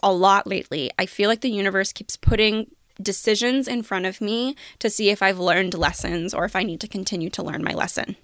a 0.02 0.12
lot 0.12 0.48
lately. 0.48 0.90
I 0.98 1.06
feel 1.06 1.30
like 1.30 1.42
the 1.42 1.52
universe 1.52 1.94
keeps 1.94 2.18
putting 2.18 2.72
decisions 3.02 3.68
in 3.68 3.84
front 3.84 4.06
of 4.06 4.22
me 4.22 4.56
to 4.80 4.90
see 4.90 5.10
if 5.10 5.22
I've 5.22 5.40
learned 5.40 5.74
lessons 5.74 6.34
or 6.34 6.46
if 6.46 6.56
I 6.56 6.64
need 6.64 6.80
to 6.82 6.88
continue 6.88 7.30
to 7.32 7.44
learn 7.44 7.64
my 7.64 7.74
lesson. 7.74 8.16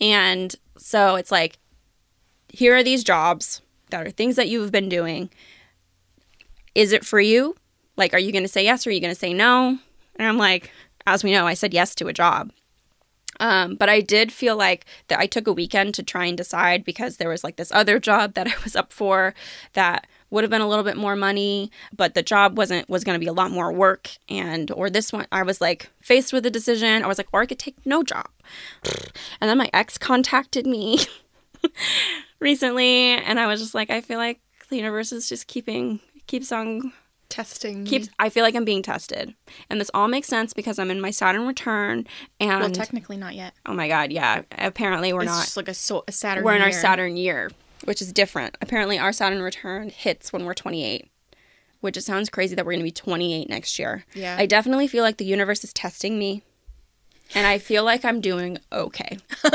And 0.00 0.54
so 0.76 1.16
it's 1.16 1.30
like, 1.30 1.58
here 2.48 2.74
are 2.76 2.82
these 2.82 3.04
jobs 3.04 3.62
that 3.90 4.06
are 4.06 4.10
things 4.10 4.36
that 4.36 4.48
you've 4.48 4.72
been 4.72 4.88
doing. 4.88 5.30
Is 6.74 6.92
it 6.92 7.04
for 7.04 7.20
you? 7.20 7.56
Like, 7.96 8.14
are 8.14 8.18
you 8.18 8.32
going 8.32 8.44
to 8.44 8.48
say 8.48 8.64
yes 8.64 8.86
or 8.86 8.90
are 8.90 8.92
you 8.92 9.00
going 9.00 9.12
to 9.12 9.18
say 9.18 9.34
no? 9.34 9.78
And 10.16 10.28
I'm 10.28 10.38
like, 10.38 10.70
as 11.06 11.24
we 11.24 11.32
know, 11.32 11.46
I 11.46 11.54
said 11.54 11.74
yes 11.74 11.94
to 11.96 12.08
a 12.08 12.12
job. 12.12 12.52
Um, 13.40 13.76
but 13.76 13.88
I 13.88 14.00
did 14.00 14.32
feel 14.32 14.56
like 14.56 14.84
that 15.08 15.20
I 15.20 15.26
took 15.26 15.46
a 15.46 15.52
weekend 15.52 15.94
to 15.94 16.02
try 16.02 16.26
and 16.26 16.36
decide 16.36 16.84
because 16.84 17.16
there 17.16 17.28
was 17.28 17.44
like 17.44 17.56
this 17.56 17.72
other 17.72 17.98
job 17.98 18.34
that 18.34 18.48
I 18.48 18.54
was 18.64 18.76
up 18.76 18.92
for 18.92 19.34
that 19.74 20.06
would 20.30 20.44
have 20.44 20.50
been 20.50 20.60
a 20.60 20.68
little 20.68 20.84
bit 20.84 20.96
more 20.96 21.16
money, 21.16 21.70
but 21.96 22.14
the 22.14 22.22
job 22.22 22.56
wasn't 22.58 22.88
was 22.88 23.04
going 23.04 23.14
to 23.14 23.20
be 23.20 23.28
a 23.28 23.32
lot 23.32 23.50
more 23.50 23.72
work 23.72 24.10
and 24.28 24.70
or 24.72 24.90
this 24.90 25.12
one 25.12 25.26
I 25.32 25.42
was 25.42 25.60
like 25.60 25.90
faced 26.00 26.32
with 26.32 26.44
a 26.46 26.50
decision. 26.50 27.02
I 27.02 27.06
was 27.06 27.18
like 27.18 27.28
or 27.32 27.40
I 27.42 27.46
could 27.46 27.58
take 27.58 27.76
no 27.86 28.02
job. 28.02 28.28
And 29.40 29.48
then 29.48 29.58
my 29.58 29.70
ex 29.72 29.96
contacted 29.98 30.66
me 30.66 30.98
recently 32.40 33.10
and 33.12 33.38
I 33.40 33.46
was 33.46 33.60
just 33.60 33.74
like 33.74 33.90
I 33.90 34.00
feel 34.00 34.18
like 34.18 34.40
the 34.68 34.76
universe 34.76 35.12
is 35.12 35.28
just 35.28 35.46
keeping 35.46 36.00
keeps 36.26 36.52
on 36.52 36.92
Testing. 37.30 37.84
keeps 37.84 38.08
I 38.18 38.30
feel 38.30 38.42
like 38.42 38.54
I'm 38.54 38.64
being 38.64 38.82
tested. 38.82 39.34
And 39.68 39.78
this 39.78 39.90
all 39.92 40.08
makes 40.08 40.28
sense 40.28 40.54
because 40.54 40.78
I'm 40.78 40.90
in 40.90 40.98
my 40.98 41.10
Saturn 41.10 41.46
return 41.46 42.06
and 42.40 42.60
well, 42.60 42.70
technically 42.70 43.18
not 43.18 43.34
yet. 43.34 43.52
oh 43.66 43.74
my 43.74 43.86
god, 43.86 44.12
yeah. 44.12 44.42
Apparently 44.52 45.12
we're 45.12 45.22
It's 45.24 45.30
not 45.32 45.44
just 45.44 45.56
like 45.58 45.68
a, 45.68 45.74
so- 45.74 46.04
a 46.08 46.12
Saturn. 46.12 46.42
we're 46.42 46.54
in 46.54 46.62
our. 46.62 46.72
Saturn 46.72 47.18
year, 47.18 47.50
which 47.84 48.00
is 48.02 48.12
different. 48.12 48.56
Apparently 48.60 48.98
our 48.98 49.12
Saturn 49.12 49.42
return 49.42 49.90
hits 49.90 50.32
when 50.32 50.44
we're 50.44 50.54
28. 50.54 51.08
Which 51.80 51.96
it 51.96 52.02
sounds 52.02 52.28
crazy 52.28 52.56
that 52.56 52.66
we're 52.66 52.72
going 52.72 52.80
to 52.80 52.84
be 52.84 52.90
28 52.90 53.48
next 53.48 53.78
year. 53.78 54.04
Yeah. 54.12 54.34
I 54.38 54.46
definitely 54.46 54.88
feel 54.88 55.04
like 55.04 55.18
the 55.18 55.24
universe 55.24 55.62
is 55.62 55.72
testing 55.72 56.18
me. 56.18 56.42
And 57.36 57.46
I 57.46 57.58
feel 57.58 57.84
like 57.84 58.04
I'm 58.04 58.20
doing 58.20 58.58
okay. 58.72 59.18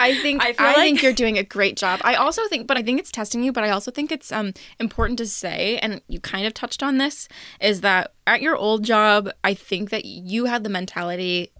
I 0.00 0.18
think 0.22 0.42
I 0.42 0.54
I, 0.58 0.66
like- 0.68 0.76
think 0.76 1.02
you're 1.02 1.12
doing 1.12 1.38
a 1.38 1.42
great 1.42 1.76
job. 1.76 2.00
I 2.04 2.14
also 2.14 2.46
think, 2.48 2.66
but 2.66 2.76
I 2.76 2.82
think 2.82 2.98
it's 3.00 3.10
testing 3.10 3.42
you. 3.42 3.52
But 3.52 3.64
I 3.64 3.70
also 3.70 3.90
think 3.90 4.12
it's 4.12 4.30
um 4.32 4.52
important 4.80 5.18
to 5.18 5.26
say, 5.26 5.78
and 5.78 6.00
you 6.08 6.20
kind 6.20 6.46
of 6.46 6.54
touched 6.54 6.82
on 6.82 6.98
this, 6.98 7.28
is 7.60 7.80
that 7.82 8.12
at 8.26 8.42
your 8.42 8.56
old 8.56 8.84
job, 8.84 9.30
I 9.44 9.54
think 9.54 9.90
that 9.90 10.04
you 10.04 10.46
had 10.46 10.64
the 10.64 10.70
mentality. 10.70 11.50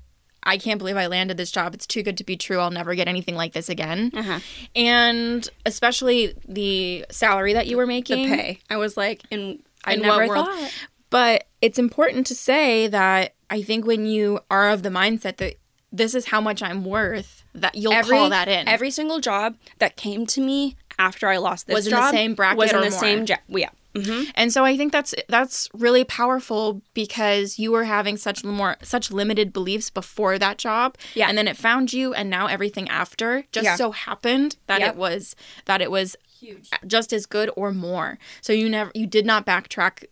I 0.48 0.58
can't 0.58 0.78
believe 0.78 0.96
I 0.96 1.06
landed 1.06 1.36
this 1.36 1.50
job. 1.50 1.74
It's 1.74 1.86
too 1.86 2.02
good 2.02 2.16
to 2.18 2.24
be 2.24 2.36
true. 2.36 2.58
I'll 2.58 2.70
never 2.70 2.94
get 2.94 3.06
anything 3.08 3.34
like 3.36 3.52
this 3.52 3.68
again. 3.68 4.10
Uh-huh. 4.14 4.40
And 4.74 5.48
especially 5.66 6.34
the 6.48 7.04
salary 7.10 7.52
that 7.52 7.66
you 7.66 7.76
were 7.76 7.84
The 7.84 7.88
making. 7.88 8.28
pay. 8.28 8.58
I 8.70 8.76
was 8.78 8.96
like, 8.96 9.22
in, 9.30 9.62
I 9.84 9.94
In 9.94 10.02
never 10.02 10.26
what 10.26 10.46
world? 10.48 10.70
But 11.10 11.46
it's 11.62 11.78
important 11.78 12.26
to 12.28 12.34
say 12.34 12.86
that 12.88 13.34
I 13.50 13.62
think 13.62 13.86
when 13.86 14.06
you 14.06 14.40
are 14.50 14.68
of 14.70 14.82
the 14.82 14.90
mindset 14.90 15.36
that 15.38 15.54
this 15.90 16.14
is 16.14 16.26
how 16.26 16.40
much 16.40 16.62
I'm 16.62 16.84
worth, 16.84 17.44
that 17.54 17.74
you'll 17.74 17.94
call 18.02 18.28
that 18.30 18.48
in. 18.48 18.68
Every 18.68 18.90
single 18.90 19.20
job 19.20 19.56
that 19.78 19.96
came 19.96 20.26
to 20.26 20.40
me 20.40 20.76
after 20.98 21.28
I 21.28 21.38
lost 21.38 21.66
this 21.66 21.74
job. 21.74 21.76
Was 21.76 21.86
in 21.86 21.92
the 21.94 22.10
same 22.10 22.34
bracket 22.34 22.58
was 22.58 22.70
in 22.70 22.76
or 22.76 22.80
the 22.84 22.90
more. 22.90 22.98
same 23.00 23.24
job. 23.26 23.38
Yeah. 23.48 23.70
Hmm 23.96 24.22
And 24.34 24.52
so 24.52 24.64
I 24.64 24.76
think 24.76 24.92
that's 24.92 25.14
that's 25.28 25.68
really 25.74 26.04
powerful 26.04 26.82
because 26.94 27.58
you 27.58 27.72
were 27.72 27.84
having 27.84 28.16
such 28.16 28.44
more 28.44 28.76
such 28.82 29.10
limited 29.10 29.52
beliefs 29.52 29.90
before 29.90 30.38
that 30.38 30.58
job. 30.58 30.96
Yeah. 31.14 31.28
And 31.28 31.36
then 31.38 31.48
it 31.48 31.56
found 31.56 31.92
you 31.92 32.14
and 32.14 32.28
now 32.30 32.46
everything 32.46 32.88
after 32.88 33.44
just 33.52 33.64
Yeah. 33.64 33.76
so 33.76 33.90
happened 33.92 34.56
that 34.66 34.80
Yep. 34.80 34.94
it 34.94 34.96
was 34.98 35.34
that 35.64 35.80
it 35.80 35.90
was 35.90 36.16
Huge. 36.40 36.70
just 36.86 37.12
as 37.12 37.26
good 37.26 37.50
or 37.56 37.72
more. 37.72 38.18
So 38.40 38.52
you 38.52 38.68
never 38.68 38.90
you 38.94 39.06
did 39.06 39.26
not 39.26 39.44
backtrack 39.46 40.04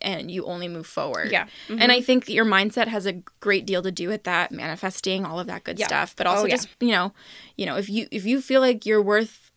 and 0.00 0.30
you 0.30 0.44
only 0.46 0.66
move 0.68 0.86
forward. 0.86 1.30
Yeah. 1.30 1.46
And 1.68 1.92
I 1.92 2.00
think 2.00 2.28
your 2.28 2.44
mindset 2.44 2.88
has 2.88 3.06
a 3.06 3.12
great 3.40 3.64
deal 3.66 3.82
to 3.82 3.92
do 3.92 4.08
with 4.08 4.24
that, 4.24 4.50
manifesting, 4.50 5.24
all 5.24 5.38
of 5.38 5.46
that 5.46 5.62
good 5.62 5.78
Yeah. 5.78 5.86
stuff. 5.86 6.16
But 6.16 6.26
also 6.26 6.42
Oh, 6.42 6.46
yeah. 6.46 6.56
just, 6.56 6.68
you 6.80 6.90
know, 6.90 7.12
you 7.56 7.66
know, 7.66 7.76
if 7.76 7.88
you 7.88 8.08
if 8.10 8.24
you 8.26 8.40
feel 8.40 8.60
like 8.60 8.84
you're 8.84 9.02
worth, 9.02 9.50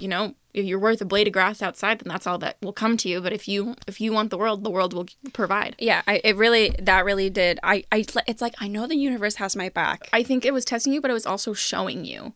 you 0.00 0.08
know, 0.08 0.34
if 0.54 0.64
you're 0.64 0.78
worth 0.78 1.00
a 1.00 1.04
blade 1.04 1.26
of 1.26 1.32
grass 1.32 1.62
outside, 1.62 2.00
then 2.00 2.10
that's 2.10 2.26
all 2.26 2.38
that 2.38 2.56
will 2.60 2.72
come 2.72 2.96
to 2.98 3.08
you. 3.08 3.20
But 3.20 3.32
if 3.32 3.48
you 3.48 3.74
if 3.86 4.00
you 4.00 4.12
want 4.12 4.30
the 4.30 4.38
world, 4.38 4.64
the 4.64 4.70
world 4.70 4.92
will 4.92 5.06
provide. 5.32 5.76
Yeah, 5.78 6.02
I, 6.06 6.20
it 6.22 6.36
really 6.36 6.74
that 6.78 7.04
really 7.04 7.30
did. 7.30 7.58
I, 7.62 7.84
I 7.90 8.04
it's 8.26 8.42
like 8.42 8.54
I 8.60 8.68
know 8.68 8.86
the 8.86 8.96
universe 8.96 9.36
has 9.36 9.56
my 9.56 9.68
back. 9.68 10.08
I 10.12 10.22
think 10.22 10.44
it 10.44 10.52
was 10.52 10.64
testing 10.64 10.92
you, 10.92 11.00
but 11.00 11.10
it 11.10 11.14
was 11.14 11.26
also 11.26 11.52
showing 11.52 12.04
you 12.04 12.34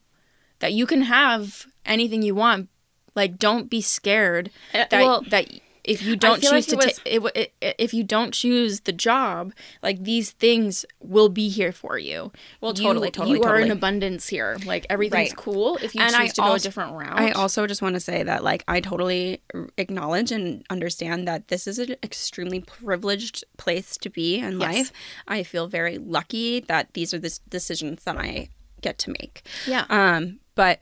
that 0.61 0.73
you 0.73 0.87
can 0.87 1.03
have 1.03 1.67
anything 1.85 2.23
you 2.23 2.35
want. 2.35 2.69
Like, 3.15 3.39
don't 3.39 3.71
be 3.71 3.81
scared 3.81 4.51
Uh, 4.75 4.85
that 4.91 4.93
well, 4.93 5.23
that 5.31 5.49
if 5.87 6.03
you 6.03 6.17
don't 6.17 6.43
choose 6.43 6.51
like 6.53 6.67
to 6.81 6.89
it 7.07 7.23
ta- 7.23 7.41
it, 7.63 7.75
if 7.79 7.95
you 7.95 8.03
don't 8.05 8.35
choose 8.35 8.81
the 8.81 8.93
job, 8.93 9.53
like 9.83 10.03
these 10.05 10.33
things 10.33 10.85
will 11.01 11.29
be 11.29 11.49
here 11.49 11.73
for 11.73 11.97
you. 11.99 12.33
Well, 12.61 12.73
You- 12.77 12.83
totally, 12.83 13.11
totally, 13.11 13.39
You 13.39 13.45
are 13.45 13.59
in 13.59 13.71
abundance 13.71 14.29
here. 14.29 14.57
Like 14.67 14.85
everything's 14.91 15.31
Right. 15.31 15.37
cool 15.37 15.77
if 15.83 15.95
you 15.95 16.01
And 16.03 16.11
choose 16.11 16.21
I 16.21 16.27
to 16.29 16.41
go 16.43 16.53
a 16.55 16.59
different 16.59 16.93
route. 16.95 17.19
I 17.19 17.31
also 17.33 17.67
just 17.67 17.81
want 17.83 17.95
to 17.95 18.01
say 18.01 18.23
that 18.23 18.43
like 18.45 18.65
I 18.69 18.81
totally 18.81 19.41
acknowledge 19.79 20.33
and 20.33 20.65
understand 20.71 21.27
that 21.29 21.49
this 21.49 21.67
is 21.67 21.79
an 21.79 21.97
extremely 22.03 22.61
privileged 22.61 23.45
place 23.57 23.97
to 23.99 24.11
be 24.11 24.39
in 24.39 24.61
Yes. 24.61 24.75
life. 24.75 24.93
I 25.29 25.43
feel 25.43 25.69
very 25.69 25.99
lucky 25.99 26.61
that 26.61 26.93
these 26.95 27.15
are 27.15 27.19
the 27.19 27.39
decisions 27.49 28.05
that 28.05 28.17
I 28.17 28.49
get 28.81 28.99
to 28.99 29.11
make. 29.11 29.43
yeah. 29.67 29.85
Um, 29.89 30.41
but 30.55 30.81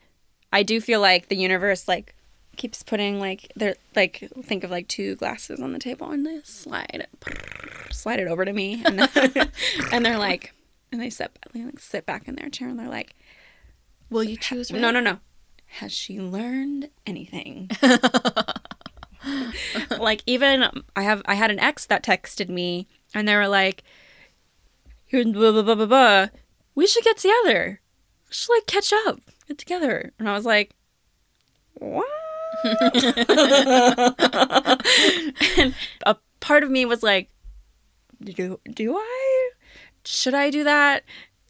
I 0.52 0.62
do 0.62 0.80
feel 0.80 1.00
like 1.00 1.28
the 1.28 1.36
universe 1.36 1.88
like 1.88 2.13
keeps 2.56 2.82
putting 2.82 3.20
like 3.20 3.52
they're 3.56 3.76
like 3.94 4.28
think 4.42 4.64
of 4.64 4.70
like 4.70 4.88
two 4.88 5.16
glasses 5.16 5.60
on 5.60 5.72
the 5.72 5.78
table 5.78 6.10
and 6.10 6.26
they 6.26 6.40
slide 6.44 6.90
it 6.92 7.08
slide 7.90 8.20
it 8.20 8.28
over 8.28 8.44
to 8.44 8.52
me. 8.52 8.82
And 8.84 9.00
and 9.92 10.04
they're 10.04 10.18
like 10.18 10.52
and 10.92 11.00
they 11.00 11.10
sit 11.10 11.38
they 11.52 11.64
like 11.64 11.78
sit 11.78 12.06
back 12.06 12.28
in 12.28 12.36
their 12.36 12.48
chair 12.48 12.68
and 12.68 12.78
they're 12.78 12.88
like 12.88 13.14
will 14.10 14.24
you 14.24 14.36
choose? 14.36 14.70
no 14.70 14.90
no 14.90 15.00
no. 15.00 15.18
Has 15.66 15.92
she 15.92 16.20
learned 16.20 16.90
anything? 17.06 17.70
Like 19.98 20.22
even 20.26 20.66
I 20.94 21.02
have 21.02 21.22
I 21.26 21.34
had 21.34 21.50
an 21.50 21.58
ex 21.58 21.86
that 21.86 22.02
texted 22.02 22.48
me 22.48 22.86
and 23.14 23.26
they 23.26 23.34
were 23.34 23.48
like 23.48 23.82
blah, 25.10 25.22
blah, 25.32 25.62
blah, 25.62 25.74
blah, 25.74 25.86
blah. 25.86 26.26
we 26.74 26.86
should 26.86 27.04
get 27.04 27.18
together. 27.18 27.80
We 28.28 28.34
should 28.34 28.52
like 28.52 28.66
catch 28.66 28.92
up 28.92 29.20
get 29.48 29.58
together. 29.58 30.12
And 30.18 30.28
I 30.28 30.34
was 30.34 30.44
like 30.44 30.74
what 31.74 32.06
and 35.58 35.74
a 36.06 36.16
part 36.40 36.62
of 36.62 36.70
me 36.70 36.84
was 36.84 37.02
like 37.02 37.30
do, 38.22 38.60
do 38.72 38.96
I 38.96 39.50
should 40.04 40.34
I 40.34 40.50
do 40.50 40.64
that 40.64 41.04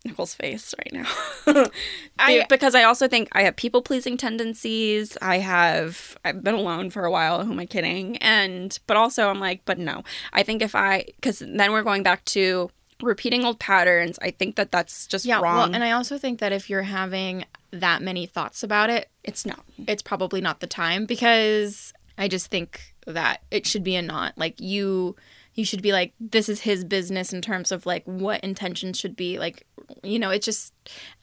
Nicole's 0.05 0.35
face 0.35 0.75
right 0.79 0.93
now. 0.93 1.65
I- 2.19 2.45
because 2.51 2.75
I 2.75 2.83
also 2.83 3.09
think 3.09 3.29
I 3.33 3.43
have 3.45 3.57
people 3.57 3.81
pleasing 3.81 4.19
tendencies. 4.19 5.17
I 5.23 5.39
have 5.39 6.19
I've 6.25 6.45
been 6.45 6.55
alone 6.55 6.91
for 6.91 7.07
a 7.07 7.11
while. 7.11 7.43
Who 7.43 7.53
am 7.53 7.59
I 7.59 7.65
kidding? 7.65 8.19
And 8.19 8.79
but 8.87 8.99
also 8.99 9.31
I'm 9.31 9.41
like, 9.41 9.63
but 9.65 9.79
no. 9.79 10.05
I 10.35 10.43
think 10.43 10.61
if 10.61 10.75
I 10.75 11.07
because 11.17 11.39
then 11.39 11.73
we're 11.73 11.83
going 11.83 12.03
back 12.03 12.23
to 12.27 12.71
repeating 13.03 13.45
old 13.45 13.59
patterns. 13.59 14.19
I 14.23 14.31
think 14.31 14.57
that 14.57 14.71
that's 14.73 15.07
just 15.07 15.25
Yeah. 15.25 15.41
wrong. 15.41 15.57
Well, 15.71 15.75
and 15.75 15.83
I 15.85 15.91
also 15.93 16.19
think 16.19 16.39
that 16.41 16.53
if 16.53 16.71
you're 16.71 16.83
having 16.83 17.45
that 17.71 18.03
many 18.03 18.27
thoughts 18.27 18.63
about 18.63 18.91
it, 18.91 19.09
it's 19.25 19.45
not. 19.45 19.65
it's 19.89 20.03
probably 20.03 20.41
not 20.41 20.61
the 20.61 20.67
time 20.67 21.07
because 21.07 21.93
I 22.17 22.29
just 22.29 22.47
think 22.47 22.95
that 23.07 23.43
it 23.51 23.67
should 23.67 23.83
be 23.85 23.97
a 23.97 24.03
not 24.03 24.37
like 24.39 24.61
you 24.61 25.17
you 25.57 25.65
should 25.65 25.83
be 25.83 25.93
like 25.93 26.13
this 26.19 26.49
is 26.49 26.61
his 26.63 26.85
business 26.85 27.33
in 27.33 27.41
terms 27.43 27.71
of 27.71 27.85
like 27.87 28.03
what 28.07 28.41
intentions 28.43 28.99
should 28.99 29.15
be 29.15 29.39
like 29.39 29.67
you 30.03 30.19
know 30.19 30.31
it's 30.31 30.47
just 30.47 30.73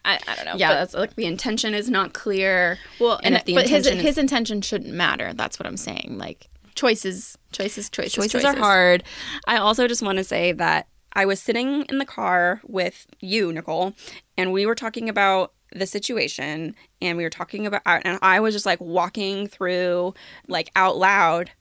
I, 0.06 0.20
I 0.28 0.36
don't 0.36 0.46
know 0.46 0.56
Yeah, 0.58 0.74
that's 0.76 0.94
like 0.94 1.16
the 1.16 1.26
intention 1.26 1.74
is 1.74 1.90
not 1.90 2.14
clear. 2.14 2.78
well 3.00 3.20
and 3.24 3.36
and, 3.36 3.44
but 3.56 3.68
his 3.68 3.88
is- 3.88 4.00
his 4.02 4.18
intention 4.18 4.62
shouldn't 4.62 4.94
matter 4.94 5.34
that's 5.34 5.58
what 5.60 5.66
I'm 5.66 5.76
saying 5.78 6.18
like 6.20 6.48
choices 6.76 7.38
choices 7.52 7.90
choices 7.90 8.14
choices, 8.32 8.46
are 8.46 8.56
hard. 8.56 9.04
I 9.48 9.58
also 9.58 9.88
just 9.88 10.02
want 10.04 10.18
to 10.20 10.24
say 10.24 10.52
that 10.54 10.88
I 11.14 11.26
was 11.26 11.42
sitting 11.42 11.84
in 11.84 11.98
the 11.98 12.06
car 12.06 12.62
with 12.66 13.08
you, 13.20 13.52
Nicole, 13.52 13.94
and 14.38 14.52
we 14.52 14.66
were 14.66 14.76
talking 14.76 15.10
about 15.10 15.54
the 15.74 15.88
situation 15.88 16.76
and 17.02 17.18
we 17.18 17.24
were 17.24 17.30
talking 17.30 17.66
about 17.66 17.82
and 17.86 18.20
I 18.22 18.42
was 18.42 18.54
just 18.54 18.66
like 18.66 18.82
walking 18.82 19.48
through 19.48 20.14
like 20.50 20.70
out 20.76 20.98
loud 20.98 21.52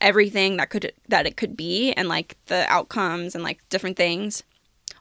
everything 0.00 0.56
that 0.56 0.70
could 0.70 0.92
that 1.08 1.26
it 1.26 1.36
could 1.36 1.56
be 1.56 1.92
and 1.92 2.08
like 2.08 2.38
the 2.46 2.64
outcomes 2.72 3.34
and 3.34 3.44
like 3.44 3.60
different 3.68 3.96
things 3.96 4.42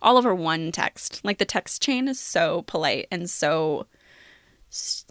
all 0.02 0.18
over 0.18 0.34
one 0.34 0.72
text. 0.72 1.22
Like 1.24 1.38
the 1.38 1.46
text 1.46 1.82
chain 1.82 2.08
is 2.08 2.20
so 2.20 2.64
polite 2.64 3.08
and 3.12 3.30
so 3.30 3.88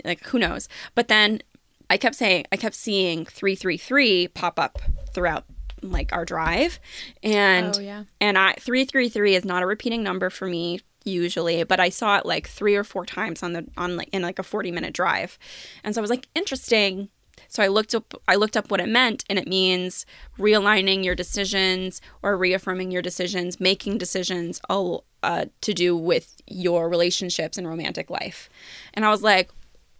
like 0.05 0.25
who 0.25 0.39
knows. 0.39 0.69
But 0.95 1.09
then 1.09 1.43
I 1.91 1.97
kept 1.97 2.17
saying 2.17 2.47
I 2.53 2.57
kept 2.57 2.75
seeing 2.75 3.25
333 3.25 4.29
pop 4.29 4.59
up 4.59 4.79
throughout 5.13 5.45
like 5.83 6.13
our 6.13 6.25
drive. 6.25 6.79
And 7.23 7.75
Oh, 7.77 7.81
yeah. 7.81 8.05
and 8.21 8.37
I 8.39 8.53
333 8.55 9.35
is 9.35 9.45
not 9.45 9.63
a 9.63 9.67
repeating 9.67 10.03
number 10.03 10.31
for 10.31 10.47
me 10.47 10.81
usually 11.05 11.63
but 11.65 11.81
I 11.81 11.89
saw 11.89 12.19
it 12.19 12.27
like 12.27 12.47
3 12.47 12.75
or 12.77 12.85
4 12.85 13.07
times 13.07 13.43
on 13.43 13.55
the 13.55 13.65
on 13.79 13.97
like 13.97 14.11
in 14.13 14.21
like 14.21 14.39
a 14.39 14.43
40 14.43 14.71
minute 14.73 14.93
drive. 14.93 15.39
And 15.83 15.95
so 15.95 16.01
I 16.01 16.03
was 16.03 16.11
like 16.11 16.29
interesting. 16.35 17.09
So 17.49 17.63
I 17.63 17.69
looked 17.69 17.95
up 17.95 18.13
I 18.27 18.35
looked 18.35 18.57
up 18.59 18.71
what 18.71 18.81
it 18.81 18.89
meant 18.89 19.25
and 19.31 19.39
it 19.39 19.49
means 19.49 20.05
realigning 20.39 21.03
your 21.05 21.15
decisions 21.15 22.03
or 22.23 22.37
reaffirming 22.37 22.91
your 22.91 23.01
decisions 23.01 23.59
making 23.59 23.97
decisions 23.99 24.61
all 24.69 25.05
uh, 25.23 25.47
to 25.63 25.73
do 25.73 25.97
with 25.97 26.43
your 26.47 26.89
relationships 26.91 27.57
and 27.57 27.67
romantic 27.67 28.11
life. 28.11 28.51
And 28.93 29.05
I 29.05 29.11
was 29.11 29.23
like 29.23 29.51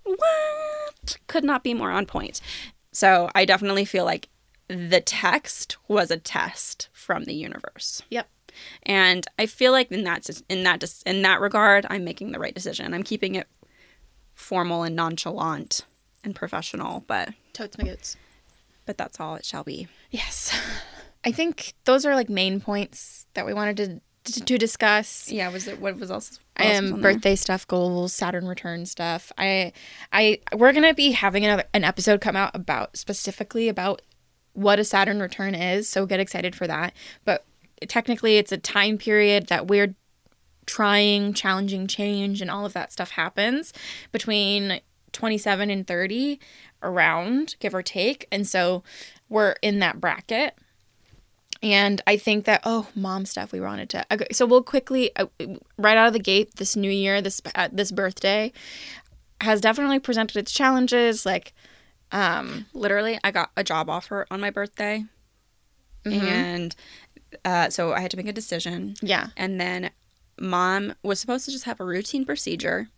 what? 0.05 1.17
Could 1.27 1.45
not 1.45 1.63
be 1.65 1.75
more 1.75 1.91
on 1.91 2.07
point. 2.07 2.41
So 2.93 3.31
I 3.35 3.45
definitely 3.45 3.85
feel 3.85 4.05
like 4.05 4.29
the 4.69 5.01
text 5.01 5.77
was 5.89 6.11
a 6.11 6.17
test 6.19 6.89
from 6.93 7.25
the 7.25 7.35
universe. 7.35 8.03
Yep. 8.11 8.29
And 8.85 9.27
I 9.39 9.47
feel 9.47 9.73
like 9.73 9.91
in 9.93 10.05
that 10.05 10.29
in 10.49 10.63
that 10.65 10.85
in 11.07 11.23
that 11.23 11.41
regard, 11.41 11.87
I'm 11.91 12.05
making 12.05 12.33
the 12.33 12.39
right 12.39 12.55
decision. 12.55 12.93
I'm 12.95 13.03
keeping 13.05 13.35
it 13.35 13.47
formal 14.35 14.83
and 14.83 14.97
nonchalant 14.97 15.83
and 16.25 16.35
professional, 16.35 17.05
but 17.07 17.31
Totes 17.53 17.79
my 17.79 17.85
goods. 17.85 18.17
but 18.87 18.97
that's 18.99 19.21
all 19.21 19.35
it 19.37 19.45
shall 19.45 19.65
be. 19.65 19.89
Yes. 20.11 20.59
I 21.25 21.33
think 21.33 21.75
those 21.85 22.05
are 22.07 22.15
like 22.15 22.29
main 22.29 22.61
points 22.61 23.27
that 23.35 23.47
we 23.47 23.53
wanted 23.55 23.77
to 23.79 24.01
to, 24.33 24.45
to 24.45 24.59
discuss. 24.59 25.31
Yeah, 25.31 25.49
was 25.51 25.67
it 25.69 25.81
what 25.81 25.97
was 25.99 26.11
else? 26.11 26.39
what 26.57 26.67
else 26.67 26.81
was 26.83 26.91
Um, 26.93 27.01
there? 27.01 27.13
birthday 27.13 27.37
stuff, 27.37 27.67
goals, 27.67 28.13
Saturn 28.13 28.47
return 28.47 28.85
stuff. 28.87 29.33
I, 29.39 29.73
I, 30.13 30.41
we're 30.55 30.73
gonna 30.73 30.93
be 30.95 31.13
having 31.13 31.45
another 31.45 31.65
an 31.73 31.85
episode 31.85 32.21
come 32.21 32.37
out 32.37 32.51
about 32.55 32.97
specifically 32.97 33.69
about 33.69 34.03
what 34.59 34.81
a 34.81 34.85
Saturn 34.85 35.21
return 35.21 35.55
is. 35.55 35.89
So 35.89 36.05
get 36.05 36.19
excited 36.19 36.57
for 36.57 36.67
that. 36.67 36.93
But 37.25 37.45
technically, 37.87 38.39
it's 38.39 38.51
a 38.51 38.59
time 38.59 38.99
period 38.99 39.47
that 39.47 39.69
we're 39.69 39.95
trying, 40.67 41.33
challenging 41.33 41.87
change, 41.87 42.43
and 42.43 42.51
all 42.51 42.67
of 42.67 42.73
that 42.73 42.93
stuff 42.93 43.11
happens 43.11 43.73
between 44.11 44.81
27 45.13 45.71
and 45.71 45.87
30, 45.87 46.41
around 46.83 47.57
give 47.61 47.75
or 47.75 47.83
take. 47.83 48.27
And 48.33 48.47
so 48.47 48.83
we're 49.29 49.55
in 49.63 49.79
that 49.79 50.01
bracket. 50.01 50.57
And 51.63 52.01
I 52.07 52.17
think 52.17 52.45
that 52.45 52.61
oh, 52.65 52.89
mom 52.95 53.27
stuff 53.27 53.53
we 53.53 53.61
wanted 53.61 53.89
to. 53.91 54.05
Okay, 54.13 54.29
so 54.33 54.47
we'll 54.47 54.63
quickly 54.63 55.15
uh, 55.17 55.27
right 55.77 55.97
out 55.97 56.07
of 56.09 56.13
the 56.13 56.19
gate 56.19 56.57
this 56.57 56.77
new 56.77 56.91
year, 56.91 57.21
this 57.21 57.41
uh, 57.55 57.69
this 57.73 57.91
birthday 57.91 58.53
has 59.41 59.61
definitely 59.61 59.99
presented 60.01 60.37
its 60.37 60.53
challenges. 60.53 61.25
Like, 61.25 61.55
um, 62.13 62.67
literally 62.73 63.19
i 63.25 63.31
got 63.31 63.51
a 63.57 63.63
job 63.65 63.89
offer 63.91 64.27
on 64.31 64.41
my 64.41 64.51
birthday. 64.51 65.05
And 66.05 66.75
uh, 67.45 67.69
so 67.71 67.93
i 67.93 68.01
had 68.01 68.11
to 68.13 68.17
make 68.17 68.29
a 68.29 68.33
decision. 68.33 68.97
Yeah, 69.03 69.29
and 69.37 69.61
then 69.61 69.91
mom 70.41 70.95
was 71.03 71.21
supposed 71.21 71.45
to 71.45 71.51
just 71.51 71.65
have 71.65 71.81
a 71.81 71.85
routine 71.85 72.25
procedure 72.25 72.89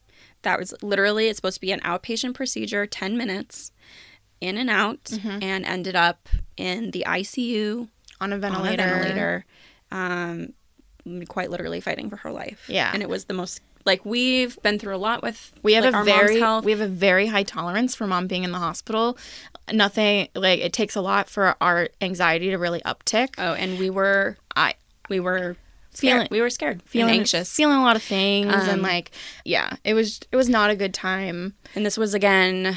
that 0.43 0.59
was 0.59 0.75
literally 0.83 1.29
it's 1.29 1.39
supposed 1.39 1.57
to 1.57 1.61
be 1.61 1.73
an 1.73 1.81
outpatient 1.81 2.35
procedure 2.35 2.87
10 2.87 3.17
minutes 3.17 3.73
in 4.41 4.57
and 4.57 4.71
out 4.71 5.11
and 5.25 5.65
ended 5.65 5.97
up 5.97 6.29
in 6.57 6.91
the 6.93 7.05
icu 7.07 7.89
on 8.21 8.33
a 8.33 8.37
on 8.37 8.39
a 8.39 8.39
ventilator 8.39 9.45
um, 9.91 10.53
quite 11.29 11.51
literally 11.51 11.81
fighting 11.81 12.09
for 12.11 12.17
her 12.17 12.31
life. 12.31 12.65
Yeah. 12.69 12.91
and 12.93 13.03
it 13.03 13.09
was 13.09 13.25
the 13.25 13.35
most 13.35 13.61
like 13.85 14.05
we've 14.05 14.61
been 14.63 14.79
through 14.79 14.95
a 14.95 14.99
lot 14.99 15.23
with 15.23 15.53
We 15.63 15.73
have 15.75 15.85
like, 15.85 15.95
a 15.95 16.05
very 16.05 16.39
health. 16.41 16.65
we 16.65 16.71
have 16.73 16.81
a 16.81 16.87
very 16.87 17.27
high 17.27 17.43
tolerance 17.45 17.95
for 17.95 18.07
mom 18.07 18.27
being 18.27 18.45
in 18.45 18.53
the 18.53 18.59
hospital. 18.59 19.17
Nothing 19.73 20.29
like 20.35 20.61
it 20.61 20.73
takes 20.73 20.97
a 20.97 21.01
lot 21.01 21.29
for 21.31 21.55
our 21.61 21.89
anxiety 22.01 22.51
to 22.51 22.57
really 22.59 22.81
uptick. 22.83 23.35
oh 23.39 23.55
and 23.55 23.79
we 23.79 23.89
were 23.91 24.37
I 24.57 24.75
we 25.09 25.21
were 25.21 25.57
Feeling- 25.93 26.19
scared. 26.19 26.31
we 26.31 26.41
were 26.41 26.51
scared 26.51 26.83
feeling 26.85 27.11
and 27.11 27.19
anxious 27.21 27.53
feeling 27.55 27.79
a 27.79 27.83
lot 27.83 27.97
of 27.97 28.03
things, 28.03 28.53
and 28.53 28.71
Um, 28.71 28.83
like 28.83 29.11
yeah, 29.45 29.77
it 29.85 29.95
was 29.95 30.21
it 30.31 30.37
was 30.37 30.49
not 30.49 30.71
a 30.71 30.77
good 30.77 30.95
time. 30.95 31.55
And 31.75 31.85
this 31.85 31.97
was 31.99 32.15
again 32.15 32.77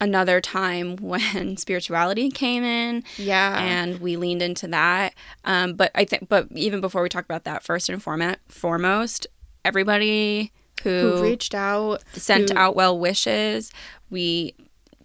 another 0.00 0.40
time 0.40 0.96
when 1.00 1.56
spirituality 1.58 2.28
came 2.30 2.64
in 2.64 3.04
Yeah, 3.18 3.56
and 3.62 4.00
we 4.00 4.16
leaned 4.16 4.42
into 4.42 4.66
that. 4.68 5.14
Um, 5.44 5.74
but 5.74 5.90
I 5.94 6.04
think, 6.04 6.28
but 6.28 6.48
even 6.54 6.80
before 6.80 7.02
we 7.02 7.08
talk 7.08 7.24
about 7.24 7.44
that, 7.44 7.62
first 7.62 7.88
and 7.88 8.02
forma- 8.02 8.38
foremost, 8.48 9.26
everybody 9.64 10.52
who, 10.82 10.90
who 11.16 11.22
reached 11.22 11.54
out, 11.54 12.02
sent 12.12 12.50
who- 12.50 12.58
out 12.58 12.74
well 12.76 12.98
wishes, 12.98 13.70
we 14.10 14.54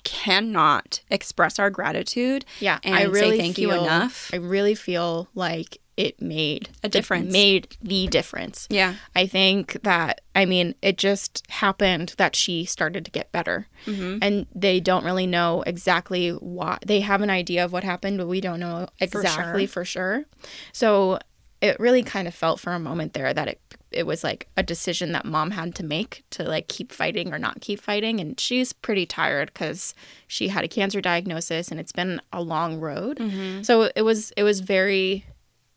cannot 0.04 1.02
express 1.10 1.60
our 1.60 1.70
gratitude. 1.70 2.46
Yeah, 2.60 2.80
and 2.84 2.96
I 2.96 3.04
really 3.04 3.32
say 3.32 3.38
thank 3.40 3.56
feel, 3.58 3.70
you 3.76 3.82
enough. 3.82 4.30
I 4.34 4.38
really 4.38 4.76
feel 4.76 5.28
like 5.36 5.80
it 5.98 6.22
made 6.22 6.70
A 6.84 6.90
difference. 6.90 7.32
Made 7.32 7.78
the 7.82 8.08
difference. 8.08 8.68
Yeah, 8.70 8.96
I 9.16 9.28
think 9.28 9.82
that 9.84 10.22
I 10.36 10.46
mean 10.46 10.76
it 10.82 10.98
just 10.98 11.44
happened 11.50 12.14
that 12.18 12.36
she 12.36 12.66
started 12.66 13.06
to 13.06 13.12
get 13.12 13.32
better, 13.32 13.68
Mm-hmm. 13.86 14.18
and 14.22 14.46
they 14.54 14.80
don't 14.80 15.06
really 15.06 15.28
know 15.28 15.64
exactly 15.66 16.30
why. 16.30 16.78
They 16.86 17.00
have 17.02 17.22
an 17.22 17.30
idea 17.30 17.64
of 17.66 17.72
what 17.72 17.84
happened, 17.84 18.18
but 18.18 18.28
we 18.28 18.42
don't 18.42 18.60
know 18.60 18.88
exactly 19.00 19.66
for 19.68 19.86
sure. 19.86 20.26
So 20.72 21.20
it 21.62 21.80
really 21.80 22.04
kind 22.04 22.28
of 22.28 22.36
felt 22.36 22.60
for 22.60 22.74
a 22.74 22.80
moment 22.80 23.14
there 23.14 23.34
that 23.34 23.48
it 23.48 23.60
it 23.96 24.06
was 24.06 24.24
like 24.24 24.48
a 24.58 24.64
decision 24.64 25.12
that 25.14 25.26
mom 25.26 25.52
had 25.52 25.76
to 25.76 25.84
make 25.84 26.24
to 26.32 26.44
like 26.44 26.68
keep 26.68 26.92
fighting 26.92 27.34
or 27.34 27.40
not 27.40 27.62
keep 27.62 27.80
fighting, 27.80 28.20
and 28.20 28.40
she's 28.40 28.74
pretty 28.74 29.06
tired 29.06 29.54
because 29.54 29.94
she 30.28 30.50
had 30.50 30.64
a 30.64 30.68
cancer 30.68 31.02
diagnosis 31.02 31.70
and 31.70 31.80
it's 31.80 31.92
been 31.92 32.22
a 32.34 32.42
long 32.42 32.80
road. 32.80 33.18
Mm-hmm. 33.18 33.64
So 33.64 33.90
it 33.96 34.02
was 34.02 34.32
it 34.32 34.44
was 34.44 34.60
very 34.60 35.26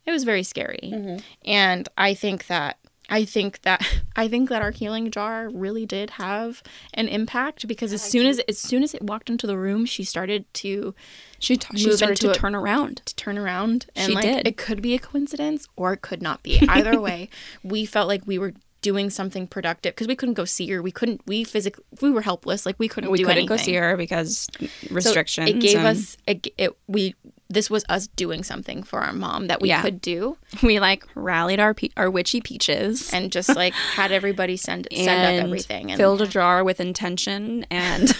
it 0.05 0.11
was 0.11 0.23
very 0.23 0.43
scary. 0.43 1.19
And 1.45 1.87
I 1.97 2.15
think 2.15 2.47
that 2.47 2.78
I 3.09 3.25
think 3.25 3.61
that 3.63 3.85
I 4.15 4.27
think 4.27 4.49
that 4.49 4.61
our 4.61 4.71
healing 4.71 5.09
jar 5.11 5.49
really 5.49 5.85
did 5.85 6.11
have 6.11 6.61
an 6.93 7.07
impact 7.07 7.67
because 7.67 7.91
as 7.93 8.01
soon 8.01 8.25
as 8.27 8.39
as 8.47 8.57
soon 8.59 8.83
as 8.83 8.93
it 8.93 9.01
walked 9.01 9.29
into 9.29 9.47
the 9.47 9.57
room, 9.57 9.85
she 9.85 10.03
started 10.03 10.45
to 10.55 10.93
she 11.39 11.57
t- 11.57 11.77
she 11.77 11.91
started 11.91 12.17
to 12.17 12.31
a- 12.31 12.35
turn 12.35 12.55
around. 12.55 13.01
to 13.05 13.15
turn 13.15 13.37
around 13.37 13.87
and 13.95 14.07
She 14.09 14.13
like 14.15 14.25
did. 14.25 14.47
it 14.47 14.57
could 14.57 14.81
be 14.81 14.93
a 14.95 14.99
coincidence 14.99 15.67
or 15.75 15.93
it 15.93 16.01
could 16.01 16.21
not 16.21 16.43
be. 16.43 16.61
Either 16.67 16.99
way, 17.07 17.29
we 17.63 17.85
felt 17.85 18.07
like 18.07 18.23
we 18.25 18.37
were 18.37 18.53
doing 18.81 19.09
something 19.09 19.45
productive 19.45 19.93
because 19.93 20.07
we 20.07 20.15
couldn't 20.15 20.35
go 20.35 20.45
see 20.45 20.69
her. 20.69 20.81
We 20.81 20.91
couldn't 20.91 21.21
we 21.25 21.43
physically 21.43 21.83
we 22.01 22.11
were 22.11 22.21
helpless. 22.21 22.65
Like 22.65 22.75
we 22.79 22.87
couldn't 22.87 23.11
We 23.11 23.17
do 23.17 23.23
couldn't 23.25 23.39
anything. 23.39 23.57
go 23.57 23.61
see 23.61 23.73
her 23.75 23.97
because 23.97 24.47
So 24.57 24.67
restrictions. 24.93 25.49
it 25.49 25.59
gave 25.59 25.77
and 25.79 25.87
us 25.87 26.15
it, 26.27 26.47
it 26.57 26.77
we 26.87 27.13
this 27.51 27.67
was 27.69 27.83
us 27.89 28.05
doing 28.07 28.43
something 28.43 28.83
for 28.83 28.99
our 28.99 29.11
mom 29.11 29.47
that 29.47 29.59
we 29.59 29.69
Yeah. 29.69 29.81
could 29.81 29.99
do. 30.01 30.37
We 30.63 30.79
like 30.79 31.03
rallied 31.15 31.59
our 31.59 31.73
pe- 31.73 31.89
our 31.97 32.09
witchy 32.09 32.41
peaches. 32.41 33.11
And 33.13 33.31
just 33.31 33.55
like 33.55 33.73
had 33.95 34.11
everybody 34.11 34.55
send 34.57 34.87
send 34.93 35.09
up 35.39 35.43
everything 35.45 35.91
and 35.91 35.97
filled 35.97 36.21
a 36.21 36.27
jar 36.27 36.63
with 36.63 36.79
intention 36.79 37.65
and 37.71 38.13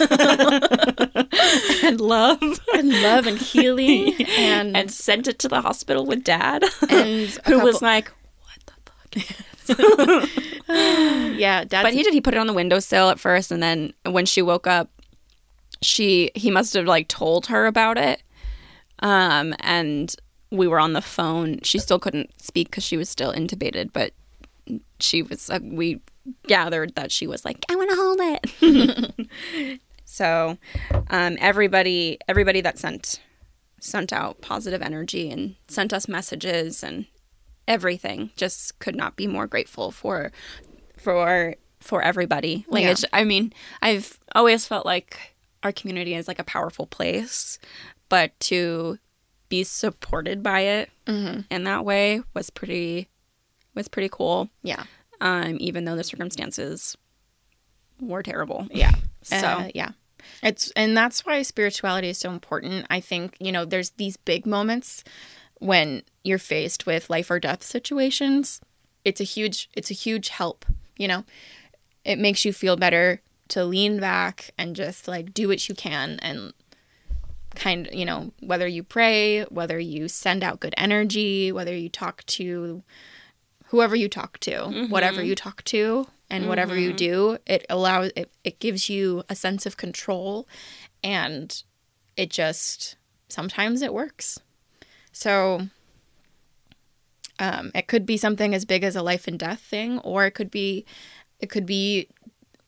and 1.84 2.00
love. 2.00 2.42
And 2.74 2.90
love 3.02 3.26
and 3.26 3.38
healing 3.38 4.14
and 4.38 4.76
and 4.76 4.90
sent 4.90 5.28
it 5.28 5.38
to 5.40 5.48
the 5.48 5.60
hospital 5.60 6.04
with 6.06 6.24
dad 6.24 6.64
and 6.88 7.28
who 7.46 7.60
was 7.60 7.80
like 7.82 8.10
what 8.42 8.58
the 8.66 8.72
fuck 8.86 10.26
yeah 11.38 11.64
dad 11.64 11.82
but 11.82 11.92
he 11.92 12.02
did 12.02 12.12
he 12.14 12.20
put 12.20 12.34
it 12.34 12.38
on 12.38 12.46
the 12.46 12.52
windowsill 12.52 13.08
at 13.10 13.18
first 13.20 13.50
and 13.52 13.62
then 13.62 13.92
when 14.06 14.24
she 14.26 14.42
woke 14.42 14.66
up 14.66 14.88
she 15.82 16.30
he 16.34 16.50
must 16.50 16.74
have 16.74 16.86
like 16.86 17.08
told 17.08 17.46
her 17.46 17.66
about 17.66 17.98
it 17.98 18.22
um 19.00 19.54
and 19.60 20.14
we 20.52 20.66
were 20.66 20.80
on 20.80 20.94
the 20.94 21.02
phone. 21.02 21.60
She 21.62 21.78
still 21.78 21.98
couldn't 22.00 22.30
speak 22.42 22.70
because 22.70 22.82
she 22.84 22.96
was 22.96 23.08
still 23.08 23.32
intubated 23.32 23.92
but 23.92 24.12
she 25.00 25.22
was 25.22 25.48
uh, 25.50 25.58
we 25.62 26.00
gathered 26.46 26.94
that 26.94 27.10
she 27.10 27.26
was 27.26 27.44
like 27.44 27.64
i 27.70 27.74
want 27.74 27.90
to 27.90 27.96
hold 27.96 28.18
it. 28.20 29.80
So 30.04 30.58
um 31.08 31.36
everybody 31.40 32.18
everybody 32.28 32.60
that 32.62 32.78
sent 32.80 33.20
sent 33.80 34.12
out 34.12 34.40
positive 34.40 34.82
energy 34.82 35.30
and 35.30 35.54
sent 35.68 35.92
us 35.92 36.08
messages 36.08 36.82
and 36.82 37.06
everything 37.68 38.30
just 38.36 38.76
could 38.80 38.96
not 38.96 39.14
be 39.14 39.28
more 39.28 39.46
grateful 39.46 39.92
for 39.92 40.32
for 40.98 41.54
for 41.78 42.02
everybody. 42.02 42.64
Like 42.68 42.82
Yeah. 42.82 42.90
it's 42.90 43.04
i 43.12 43.22
mean 43.22 43.52
i've 43.82 44.18
always 44.34 44.66
felt 44.66 44.84
like 44.84 45.16
our 45.62 45.70
community 45.72 46.14
is 46.14 46.26
like 46.26 46.40
a 46.40 46.44
powerful 46.44 46.86
place 46.86 47.58
but 48.10 48.38
to 48.40 48.98
be 49.48 49.64
supported 49.64 50.42
by 50.42 50.60
it 50.60 50.90
in 51.50 51.64
that 51.64 51.84
way 51.84 52.22
was 52.34 52.50
pretty 52.50 53.08
was 53.74 53.88
pretty 53.88 54.10
cool. 54.12 54.50
Yeah. 54.62 54.84
Um 55.22 55.56
even 55.58 55.84
though 55.86 55.96
the 55.96 56.04
circumstances 56.04 56.96
were 58.00 58.22
terrible. 58.22 58.68
Yeah. 58.70 58.92
So 59.22 59.36
Uh, 59.36 59.68
yeah. 59.74 59.92
It's 60.42 60.70
and 60.76 60.94
that's 60.94 61.24
why 61.24 61.40
spirituality 61.42 62.10
is 62.10 62.18
so 62.18 62.30
important. 62.30 62.86
I 62.90 63.00
think 63.00 63.36
you 63.40 63.50
know 63.50 63.64
there's 63.64 63.90
these 63.90 64.16
big 64.18 64.46
moments 64.46 65.02
when 65.58 66.02
you're 66.22 66.38
faced 66.38 66.86
with 66.86 67.10
life 67.10 67.30
or 67.30 67.40
death 67.40 67.62
situations. 67.62 68.60
It's 69.04 69.20
a 69.20 69.24
huge 69.24 69.68
it's 69.74 69.90
a 69.90 69.94
huge 69.94 70.28
help 70.28 70.64
you 71.00 71.08
know? 71.08 71.24
It 72.04 72.18
makes 72.18 72.44
you 72.44 72.52
feel 72.52 72.76
better 72.76 73.22
to 73.48 73.64
lean 73.64 73.98
back 73.98 74.50
and 74.58 74.76
just 74.76 75.08
like 75.08 75.34
do 75.34 75.48
what 75.48 75.68
you 75.68 75.74
can 75.74 76.18
and 76.20 76.52
kind 77.54 77.88
you 77.92 78.04
know 78.04 78.32
whether 78.40 78.66
you 78.66 78.82
pray 78.82 79.42
whether 79.44 79.78
you 79.78 80.08
send 80.08 80.44
out 80.44 80.60
good 80.60 80.74
energy 80.76 81.50
whether 81.50 81.76
you 81.76 81.88
talk 81.88 82.24
to 82.26 82.82
whoever 83.66 83.96
you 83.96 84.08
talk 84.08 84.38
to 84.40 84.86
whatever 84.88 85.22
you 85.22 85.34
talk 85.34 85.62
to 85.64 86.06
and 86.30 86.48
whatever 86.48 86.76
you 86.76 86.92
do 86.92 87.36
it 87.46 87.66
allows 87.68 88.12
it, 88.14 88.30
it 88.44 88.60
gives 88.60 88.88
you 88.88 89.24
a 89.28 89.34
sense 89.34 89.66
of 89.66 89.76
control 89.76 90.46
and 91.02 91.62
it 92.16 92.30
just 92.30 92.96
sometimes 93.28 93.82
it 93.82 93.94
works. 93.94 94.38
So 95.12 95.68
um, 97.38 97.70
it 97.74 97.88
could 97.88 98.04
be 98.06 98.16
something 98.16 98.54
as 98.54 98.64
big 98.64 98.84
as 98.84 98.94
a 98.94 99.02
life 99.02 99.26
and 99.26 99.38
death 99.38 99.60
thing 99.60 99.98
or 100.00 100.26
it 100.26 100.32
could 100.32 100.50
be 100.50 100.84
it 101.38 101.48
could 101.48 101.66
be 101.66 102.08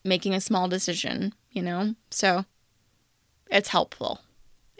making 0.04 0.34
a 0.34 0.40
small 0.40 0.68
decision 0.68 1.34
you 1.50 1.62
know? 1.62 1.94
So 2.10 2.46
it's 3.50 3.68
helpful 3.68 4.20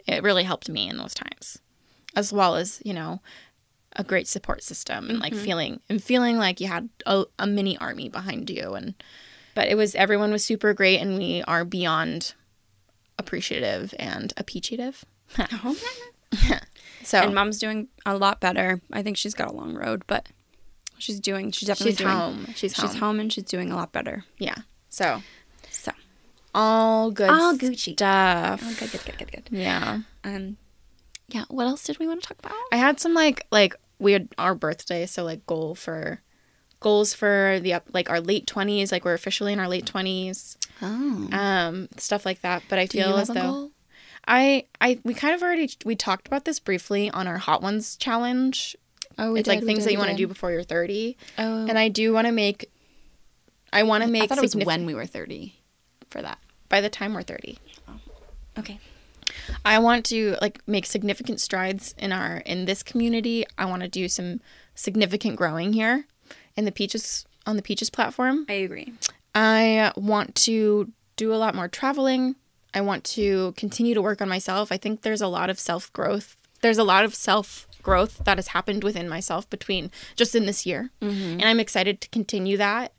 it 0.07 0.23
really 0.23 0.43
helped 0.43 0.69
me 0.69 0.89
in 0.89 0.97
those 0.97 1.13
times 1.13 1.59
as 2.15 2.31
well 2.33 2.55
as 2.55 2.81
you 2.85 2.93
know 2.93 3.21
a 3.95 4.03
great 4.03 4.27
support 4.27 4.63
system 4.63 5.09
and 5.09 5.13
Mm-hmm. 5.21 5.21
like 5.21 5.35
feeling 5.35 5.79
and 5.89 6.03
feeling 6.03 6.37
like 6.37 6.59
you 6.59 6.67
had 6.67 6.89
a, 7.05 7.25
a 7.39 7.45
mini 7.47 7.77
army 7.77 8.09
behind 8.09 8.49
you 8.49 8.73
and 8.73 8.93
but 9.55 9.67
it 9.67 9.75
was 9.75 9.93
everyone 9.95 10.31
was 10.31 10.43
super 10.43 10.73
great 10.73 10.99
and 10.99 11.17
we 11.17 11.43
are 11.43 11.63
beyond 11.63 12.33
appreciative 13.19 13.93
and 13.99 14.33
appreciative. 14.37 15.05
So 17.03 17.19
And 17.19 17.35
mom's 17.35 17.59
doing 17.59 17.89
a 18.05 18.17
lot 18.17 18.39
better. 18.39 18.81
I 18.91 19.03
think 19.03 19.17
she's 19.17 19.33
got 19.33 19.49
a 19.49 19.53
long 19.53 19.75
road, 19.75 20.03
but 20.07 20.29
she's 20.97 21.19
doing. 21.19 21.51
She's 21.51 21.67
definitely 21.67 21.91
she's 21.91 21.97
doing. 21.99 22.09
home. 22.09 22.47
She's 22.55 22.73
home. 22.77 22.89
She's 22.89 22.99
home 22.99 23.19
and 23.19 23.31
she's 23.33 23.43
doing 23.43 23.71
a 23.71 23.75
lot 23.75 23.91
better. 23.91 24.23
Yeah. 24.39 24.55
So 24.89 25.21
So 25.69 25.91
all 26.53 27.11
good 27.11 27.29
All 27.29 27.55
Gucci. 27.57 27.93
stuff. 27.93 28.61
good, 28.79 28.91
good, 28.91 29.05
good, 29.05 29.17
good, 29.17 29.31
good. 29.31 29.49
Yeah. 29.51 29.99
Um, 30.23 30.57
yeah. 31.27 31.45
What 31.49 31.65
else 31.67 31.83
did 31.83 31.99
we 31.99 32.07
want 32.07 32.21
to 32.21 32.27
talk 32.27 32.39
about? 32.39 32.53
I 32.71 32.77
had 32.77 32.99
some 32.99 33.13
like 33.13 33.45
like 33.51 33.75
we 33.99 34.13
had 34.13 34.29
our 34.37 34.55
birthday, 34.55 35.05
so 35.05 35.23
like 35.23 35.45
goal 35.45 35.75
for 35.75 36.21
goals 36.79 37.13
for 37.13 37.59
the 37.61 37.73
up 37.73 37.87
like 37.93 38.09
our 38.09 38.19
late 38.19 38.45
twenties, 38.47 38.91
like 38.91 39.05
we're 39.05 39.13
officially 39.13 39.53
in 39.53 39.59
our 39.59 39.67
late 39.69 39.85
twenties, 39.85 40.57
Oh. 40.81 41.29
um, 41.31 41.87
stuff 41.97 42.25
like 42.25 42.41
that. 42.41 42.63
But 42.69 42.79
I 42.79 42.85
Do 42.85 42.97
feel 42.99 43.15
as 43.17 43.29
though 43.29 43.33
goal? 43.33 43.71
I 44.27 44.65
I 44.81 44.99
we 45.03 45.13
kind 45.13 45.33
of 45.33 45.41
already 45.41 45.69
we 45.85 45.95
talked 45.95 46.27
about 46.27 46.45
this 46.45 46.59
briefly 46.59 47.09
on 47.11 47.27
our 47.27 47.37
Hot 47.37 47.61
Ones 47.61 47.95
challenge. 47.97 48.75
Oh, 49.17 49.35
it's 49.35 49.47
like 49.47 49.63
things 49.63 49.85
that 49.85 49.91
you 49.91 49.99
want 49.99 50.09
to 50.11 50.17
do 50.17 50.27
before 50.27 50.51
you're 50.51 50.63
thirty, 50.63 51.17
Oh, 51.37 51.65
and 51.67 51.77
I 51.77 51.87
do 51.87 52.13
want 52.13 52.27
to 52.27 52.31
make. 52.33 52.69
I 53.71 53.83
want 53.83 54.03
to 54.03 54.09
make 54.09 54.23
I 54.23 54.27
thought 54.27 54.37
it 54.39 54.41
was 54.41 54.55
when 54.55 54.85
we 54.85 54.93
were 54.93 55.05
thirty. 55.05 55.55
For 56.09 56.21
that. 56.21 56.37
By 56.73 56.81
the 56.81 56.89
time 56.89 57.13
we're 57.13 57.21
thirty. 57.21 57.59
Okay. 58.57 58.79
I 59.63 59.77
want 59.77 60.07
to 60.07 60.37
like 60.41 60.59
make 60.67 60.87
significant 60.87 61.39
strides 61.39 61.93
in 61.99 62.11
our 62.11 62.37
in 62.37 62.65
this 62.65 62.81
community. 62.81 63.45
I 63.59 63.65
want 63.65 63.83
to 63.83 63.87
do 63.87 64.09
some 64.09 64.41
significant 64.73 65.35
growing 65.35 65.73
here 65.73 66.07
in 66.55 66.65
the 66.65 66.71
Peaches 66.71 67.27
on 67.45 67.57
the 67.57 67.61
Peaches 67.61 67.91
platform. 67.91 68.47
I 68.49 68.53
agree. 68.53 68.91
I 69.35 69.91
want 69.95 70.33
to 70.47 70.91
do 71.15 71.31
a 71.31 71.37
lot 71.37 71.53
more 71.53 71.67
traveling. 71.67 72.37
I 72.73 72.81
want 72.81 73.03
to 73.17 73.53
continue 73.55 73.93
to 73.93 74.01
work 74.01 74.19
on 74.19 74.27
myself. 74.27 74.71
I 74.71 74.77
think 74.77 75.03
there's 75.03 75.21
a 75.21 75.27
lot 75.27 75.51
of 75.51 75.59
self 75.59 75.93
growth. 75.93 76.35
There's 76.63 76.79
a 76.79 76.83
lot 76.83 77.05
of 77.05 77.13
self 77.13 77.67
growth 77.83 78.23
that 78.25 78.39
has 78.39 78.47
happened 78.47 78.83
within 78.83 79.07
myself 79.07 79.47
between 79.47 79.91
just 80.15 80.33
in 80.33 80.47
this 80.47 80.65
year. 80.65 80.89
Mm-hmm. 81.03 81.33
And 81.33 81.43
I'm 81.43 81.59
excited 81.59 82.01
to 82.01 82.09
continue 82.09 82.57
that. 82.57 82.93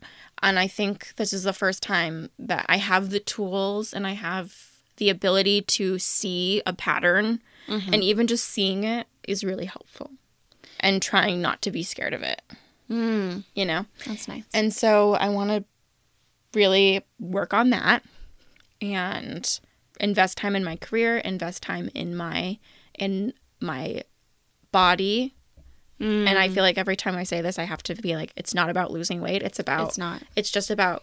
And 0.45 0.59
I 0.59 0.68
think 0.68 1.14
this 1.16 1.32
is 1.32 1.42
the 1.42 1.53
first 1.53 1.82
time 1.82 2.30
that 2.38 2.66
I 2.68 2.76
have 2.76 3.11
the 3.11 3.18
tools 3.18 3.92
and 3.92 4.07
I 4.07 4.12
have 4.12 4.55
the 4.99 5.09
ability 5.11 5.62
to 5.62 5.99
see 5.99 6.62
a 6.66 6.72
pattern. 6.72 7.40
And 7.66 8.05
even 8.05 8.26
just 8.26 8.45
seeing 8.45 8.84
it 8.84 9.07
is 9.26 9.42
really 9.42 9.64
helpful. 9.64 10.11
And 10.80 11.01
trying 11.01 11.40
not 11.40 11.62
to 11.62 11.70
be 11.70 11.82
scared 11.82 12.12
of 12.12 12.22
it. 12.22 12.42
Mm, 12.90 13.45
You 13.55 13.64
know? 13.64 13.86
that's 14.07 14.28
nice. 14.28 14.45
And 14.53 14.72
so 14.72 15.14
I 15.14 15.30
want 15.30 15.49
to 15.51 15.64
really 16.53 17.03
work 17.18 17.55
on 17.55 17.70
that 17.70 18.05
and 18.82 19.61
invest 19.99 20.36
time 20.36 20.55
in 20.55 20.62
my 20.62 20.76
career, 20.76 21.16
invest 21.18 21.62
time 21.62 21.90
in 21.95 22.14
my 22.14 22.59
in 22.99 23.32
my 23.61 24.03
body. 24.72 25.34
And 26.05 26.39
I 26.39 26.49
feel 26.49 26.63
like 26.63 26.77
every 26.79 26.97
time 26.97 27.17
I 27.17 27.25
say 27.25 27.41
this 27.41 27.59
I 27.59 27.65
have 27.65 27.83
to 27.85 27.95
be 27.95 28.15
like 28.17 28.33
it's 28.37 28.55
not 28.55 28.69
about 28.71 28.91
losing 28.91 29.21
weight, 29.21 29.43
it's 29.43 29.59
about 29.59 29.89
It's 29.89 29.99
not 29.99 30.23
it's 30.37 30.51
just 30.51 30.71
about 30.71 31.03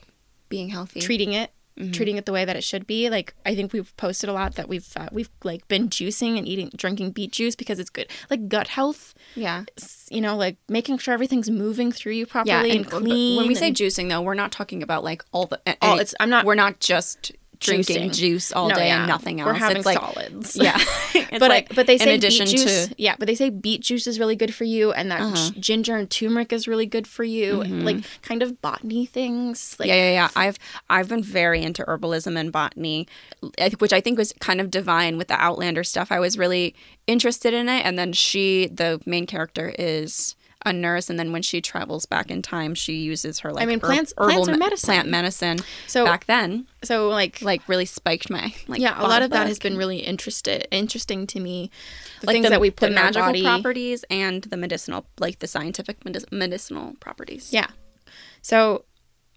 being 0.49 0.69
healthy. 0.69 0.99
treating 1.01 1.33
it 1.33 1.51
treating 1.93 2.17
it 2.17 2.25
the 2.25 2.33
way 2.33 2.45
that 2.45 2.55
it 2.57 2.63
should 2.63 2.85
be 2.85 3.09
like 3.09 3.33
i 3.43 3.55
think 3.55 3.73
we've 3.73 3.95
posted 3.97 4.29
a 4.29 4.33
lot 4.33 4.53
that 4.55 4.67
we've 4.69 4.89
uh, 4.97 5.07
we've 5.11 5.29
like 5.43 5.65
been 5.67 5.87
juicing 5.89 6.37
and 6.37 6.45
eating 6.47 6.69
drinking 6.75 7.09
beet 7.11 7.31
juice 7.31 7.55
because 7.55 7.79
it's 7.79 7.89
good 7.89 8.07
like 8.29 8.47
gut 8.49 8.67
health 8.67 9.15
yeah. 9.35 9.63
you 10.11 10.21
know 10.21 10.35
like 10.35 10.57
making 10.69 10.97
sure 10.99 11.13
everything's 11.13 11.49
moving 11.49 11.91
through 11.91 12.11
you 12.11 12.25
properly 12.27 12.67
Yeah, 12.69 12.75
and, 12.75 12.87
clean 12.87 13.37
When 13.37 13.47
we 13.47 13.55
say 13.55 13.71
juicing, 13.71 14.09
though, 14.09 14.21
we're 14.21 14.35
not 14.35 14.51
talking 14.51 14.83
about 14.83 15.03
like 15.03 15.23
all 15.31 15.47
the. 15.47 15.59
All- 15.81 15.93
any- 15.93 16.01
it's- 16.01 16.13
I'm 16.19 16.29
not 16.29 16.45
We're 16.45 16.53
not 16.55 16.81
just 16.81 17.31
drinking 17.61 18.09
juicing. 18.09 18.13
juice 18.15 18.51
all 18.51 18.67
No, 18.69 18.75
day 18.75 18.87
yeah. 18.87 18.97
and 18.99 19.07
nothing 19.07 19.39
else. 19.39 19.47
We're 19.47 19.53
having 19.53 19.77
it's 19.77 19.85
like, 19.85 19.97
solids. 19.97 20.55
Yeah, 20.55 20.77
but 21.31 21.49
like 21.49 21.73
but 21.73 21.87
they 21.87 21.97
say 21.97 22.09
in 22.13 22.17
addition 22.17 22.45
beet 22.47 22.57
juice. 22.57 22.87
to 22.89 22.95
yeah, 22.97 23.15
but 23.17 23.27
they 23.27 23.35
say 23.35 23.49
beet 23.49 23.81
juice 23.81 24.07
is 24.07 24.19
really 24.19 24.35
good 24.35 24.53
for 24.53 24.65
you, 24.65 24.91
and 24.91 25.09
that 25.11 25.21
Uh-huh. 25.21 25.51
ginger 25.59 25.95
and 25.95 26.09
turmeric 26.09 26.51
is 26.51 26.67
really 26.67 26.85
good 26.85 27.07
for 27.07 27.23
you. 27.23 27.63
Like 27.63 28.03
kind 28.21 28.43
of 28.43 28.61
botany 28.61 29.05
things. 29.05 29.75
Like 29.79 29.87
yeah, 29.87 29.95
yeah, 29.95 30.11
yeah. 30.11 30.29
I've 30.35 30.57
I've 30.89 31.07
been 31.07 31.23
very 31.23 31.61
into 31.63 31.83
herbalism 31.83 32.37
and 32.37 32.51
botany, 32.51 33.07
which 33.79 33.93
I 33.93 34.01
think 34.01 34.17
was 34.17 34.33
kind 34.39 34.59
of 34.59 34.69
divine 34.71 35.17
with 35.17 35.27
the 35.29 35.35
Outlander 35.39 35.83
stuff. 35.83 36.11
I 36.11 36.19
was 36.19 36.37
really 36.37 36.75
interested 37.07 37.53
in 37.53 37.69
it, 37.69 37.85
and 37.85 37.97
then 37.97 38.13
she, 38.13 38.67
the 38.67 38.99
main 39.05 39.25
character, 39.25 39.73
is 39.79 40.35
a 40.65 40.71
nurse, 40.73 41.09
and 41.09 41.17
then 41.19 41.31
when 41.31 41.41
she 41.41 41.61
travels 41.61 42.05
back 42.05 42.29
in 42.29 42.41
time, 42.41 42.75
she 42.75 42.93
uses 42.97 43.39
her 43.39 43.51
like 43.51 43.63
I 43.63 43.65
mean, 43.65 43.77
herb- 43.79 43.83
plants- 43.83 44.13
herbal 44.17 44.33
plants 44.33 44.49
are 44.49 44.57
medicine. 44.57 44.87
plant 44.87 45.09
medicine. 45.09 45.59
So- 45.87 46.05
back 46.05 46.25
then, 46.25 46.67
so 46.83 47.09
like. 47.09 47.41
like 47.41 47.67
really 47.67 47.85
spiked 47.85 48.29
my 48.29 48.53
like 48.67 48.79
yeah, 48.79 48.99
a 48.99 49.07
lot 49.07 49.21
of 49.21 49.31
that 49.31 49.47
has 49.47 49.59
been 49.59 49.77
really 49.77 49.99
interested, 49.99 50.67
interesting 50.71 51.27
to 51.27 51.39
me. 51.39 51.71
The 52.21 52.27
like 52.27 52.33
things 52.35 52.45
the, 52.45 52.49
that 52.51 52.61
we 52.61 52.69
put 52.71 52.81
the 52.87 52.91
in 52.93 52.97
our 52.97 53.03
magical 53.05 53.27
body. 53.27 53.43
properties 53.43 54.05
and 54.09 54.43
the 54.43 54.57
medicinal, 54.57 55.05
like 55.19 55.39
the 55.39 55.47
scientific 55.47 56.03
medic- 56.05 56.31
medicinal 56.31 56.93
properties. 56.99 57.51
Yeah. 57.51 57.67
So 58.41 58.85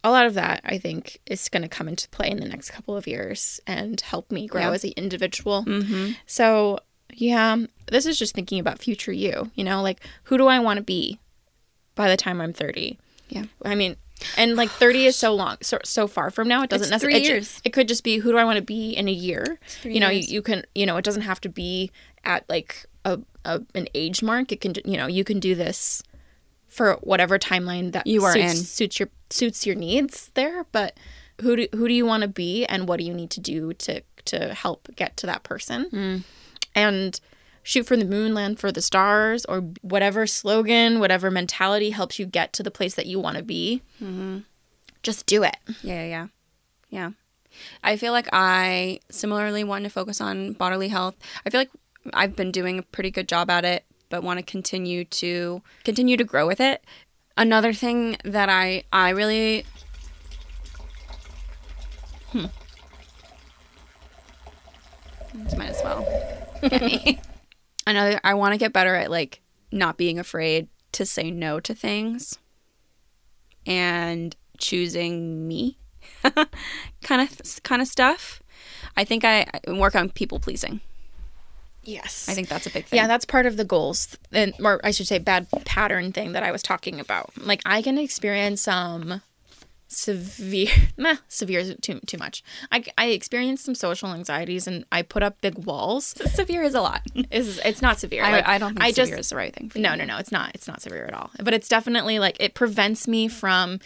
a 0.03 0.11
lot 0.11 0.27
of 0.27 0.35
that 0.35 0.61
I 0.65 0.77
think 0.77 1.19
is 1.27 1.49
going 1.49 1.63
to 1.63 1.69
come 1.69 1.89
into 1.89 2.09
play 2.11 2.31
in 2.31 2.39
the 2.39 2.47
next 2.49 2.71
couple 2.71 2.95
of 2.97 3.07
years 3.07 3.59
and 3.67 3.99
help 4.01 4.31
me 4.31 4.47
grow 4.47 4.61
Yeah. 4.63 4.73
as 4.73 4.85
an 4.85 4.93
individual. 4.99 5.65
Mm-hmm. 5.65 6.13
So, 6.27 6.79
yeah, 7.13 7.57
this 7.91 8.07
is 8.07 8.19
just 8.19 8.35
thinking 8.35 8.59
about 8.59 8.79
future 8.79 9.13
you, 9.13 9.51
you 9.55 9.65
know, 9.65 9.83
like 9.83 10.01
who 10.25 10.39
do 10.39 10.47
I 10.47 10.59
want 10.59 10.79
to 10.79 10.83
be 10.83 11.19
by 11.95 12.09
the 12.09 12.17
time 12.17 12.41
I'm 12.41 12.53
30? 12.53 12.99
Yeah. 13.29 13.45
I 13.65 13.75
mean, 13.75 13.97
and 14.37 14.57
like 14.57 14.71
30 14.71 15.07
is 15.07 15.17
so 15.17 15.35
long, 15.35 15.57
so, 15.61 15.79
so 15.85 16.07
far 16.07 16.31
from 16.31 16.49
now. 16.49 16.63
It 16.63 16.71
doesn't 16.71 16.91
necessarily, 16.91 17.21
it, 17.27 17.43
ju- 17.43 17.61
it 17.65 17.73
could 17.73 17.89
just 17.89 18.05
be 18.05 18.19
who 18.19 18.31
do 18.33 18.39
I 18.39 18.45
want 18.45 18.57
to 18.57 18.63
be 18.63 18.93
in 18.93 19.09
a 19.09 19.13
year? 19.13 19.59
You 19.83 20.01
know, 20.01 20.09
you, 20.09 20.21
you 20.21 20.43
can, 20.43 20.65
you 20.75 20.87
know, 20.87 20.97
it 20.97 21.05
doesn't 21.05 21.23
have 21.23 21.41
to 21.43 21.49
be 21.49 21.91
at 22.25 22.49
like 22.49 22.87
a, 23.05 23.21
a 23.45 23.61
an 23.75 23.89
age 23.95 24.23
mark. 24.23 24.51
It 24.53 24.61
can, 24.61 24.75
you 24.85 24.97
know, 24.97 25.07
you 25.07 25.25
can 25.25 25.41
do 25.41 25.55
this 25.55 26.03
for 26.69 26.95
whatever 27.03 27.39
timeline 27.39 27.93
that 27.93 28.07
You 28.07 28.25
are 28.25 28.33
suits, 28.33 28.53
in. 28.55 28.57
suits 28.65 28.99
your 29.01 29.09
suits 29.31 29.67
your 29.67 29.77
needs 29.77 30.31
there. 30.35 30.65
But 30.73 30.97
who 31.41 31.57
do 31.57 31.69
who 31.73 31.89
do 31.89 31.95
you 31.95 32.07
want 32.07 32.23
to 32.23 32.29
be, 32.29 32.65
and 32.67 32.89
what 32.89 32.99
do 33.01 33.05
you 33.05 33.15
need 33.15 33.31
to 33.31 33.41
do 33.41 33.73
to 33.75 34.03
to 34.27 34.55
help 34.55 34.89
get 34.97 35.17
to 35.19 35.27
that 35.27 35.43
person? 35.43 35.85
Hmm. 35.91 36.17
And 36.75 37.19
shoot 37.63 37.87
for 37.87 37.97
the 37.97 38.05
moon, 38.05 38.35
land 38.35 38.61
for 38.61 38.71
the 38.71 38.83
stars, 38.83 39.45
or 39.47 39.61
whatever 39.83 40.27
slogan, 40.27 41.01
whatever 41.01 41.31
mentality 41.31 41.91
helps 41.91 42.19
you 42.19 42.27
get 42.27 42.53
to 42.53 42.63
the 42.63 42.71
place 42.71 42.95
that 42.95 43.07
you 43.07 43.19
want 43.19 43.37
to 43.39 43.43
be. 43.43 43.83
Mm-hmm. 44.03 44.41
Just 45.03 45.27
do 45.27 45.43
it. 45.43 45.57
Yeah, 45.83 46.05
yeah, 46.05 46.07
yeah. 46.07 46.27
Yeah. 46.91 47.11
I 47.83 47.97
feel 47.97 48.13
like 48.13 48.29
I 48.33 49.01
similarly 49.11 49.65
want 49.65 49.85
to 49.85 49.91
focus 49.91 50.21
on 50.21 50.53
bodily 50.53 50.89
health. 50.89 51.17
I 51.45 51.51
feel 51.51 51.61
like 51.61 51.71
I've 52.13 52.37
been 52.37 52.51
doing 52.51 52.79
a 52.79 52.83
pretty 52.83 53.11
good 53.11 53.29
job 53.29 53.51
at 53.51 53.65
it, 53.65 53.85
but 54.11 54.23
want 54.23 54.39
to 54.39 54.45
continue 54.45 55.05
to 55.05 55.63
continue 55.85 56.17
to 56.17 56.25
grow 56.25 56.47
with 56.47 56.61
it. 56.61 56.85
Another 57.37 57.73
thing 57.73 58.17
that 58.25 58.49
I 58.49 58.85
I 58.93 59.11
really 59.11 59.65
hmm. 62.31 62.47
This 65.35 65.57
might 65.57 65.71
as 65.71 65.81
well. 65.83 66.34
me. 66.81 67.21
Another 67.87 68.21
I 68.25 68.35
want 68.35 68.55
to 68.55 68.59
get 68.59 68.73
better 68.73 68.95
at 68.95 69.11
like 69.11 69.41
not 69.71 69.97
being 69.97 70.19
afraid 70.19 70.69
to 70.93 71.05
say 71.05 71.31
no 71.31 71.61
to 71.61 71.75
things 71.75 72.39
and 73.67 74.35
choosing 74.59 75.47
me 75.47 75.79
kind 77.03 77.29
of 77.29 77.63
kind 77.63 77.83
of 77.83 77.89
stuff. 77.89 78.43
I 78.97 79.05
think 79.05 79.25
I, 79.25 79.47
I 79.67 79.73
work 79.73 79.95
on 79.95 80.11
people 80.11 80.39
pleasing. 80.39 80.81
Yes. 81.83 82.29
I 82.29 82.35
think 82.35 82.49
that's 82.49 82.67
a 82.67 82.71
big 82.71 82.87
thing. 82.87 82.97
Yeah, 82.97 83.07
that's 83.07 83.25
part 83.25 83.45
of 83.47 83.57
the 83.57 83.65
goals, 83.65 84.17
and 84.33 84.55
or 84.61 84.81
I 84.85 84.91
should 84.91 85.07
say, 85.07 85.19
bad 85.19 85.49
pattern 85.65 86.13
thing 86.13 86.33
that 86.33 86.43
I 86.43 86.51
was 86.51 86.63
talking 86.63 86.99
about. 86.99 87.33
Like 87.37 87.61
I 87.67 87.83
can 87.83 87.99
experience 87.99 88.63
some 88.63 89.21
severe, 89.95 90.69
meh, 90.97 91.17
severe 91.29 91.61
is 91.61 91.75
too 91.81 92.01
too 92.07 92.19
much. 92.19 92.43
I 92.73 92.85
I 92.99 93.07
experience 93.07 93.63
some 93.63 93.75
social 93.75 94.11
anxieties, 94.13 94.67
and 94.67 94.85
I 94.93 95.03
put 95.03 95.23
up 95.23 95.41
big 95.41 95.59
walls. 95.67 96.15
severe 96.35 96.63
is 96.63 96.75
a 96.75 96.81
lot. 96.81 97.03
Is 97.31 97.61
it's 97.65 97.83
not 97.83 97.99
severe. 98.01 98.23
I, 98.25 98.31
Like, 98.33 98.47
I 98.49 98.59
don't 98.59 98.75
think 98.75 98.83
I 98.85 98.91
severe 98.93 99.07
just 99.17 99.21
is 99.21 99.29
the 99.31 99.37
right 99.37 99.55
thing 99.55 99.71
for 99.71 99.79
no 99.79 99.93
you. 99.93 99.99
no 99.99 100.05
no. 100.05 100.17
It's 100.19 100.33
not. 100.33 100.53
It's 100.55 100.69
not 100.69 100.83
severe 100.83 101.05
at 101.05 101.15
all. 101.15 101.31
But 101.43 101.55
it's 101.55 101.69
definitely 101.69 102.19
like 102.19 102.37
it 102.41 102.55
prevents 102.55 103.07
me 103.09 103.29
from 103.29 103.81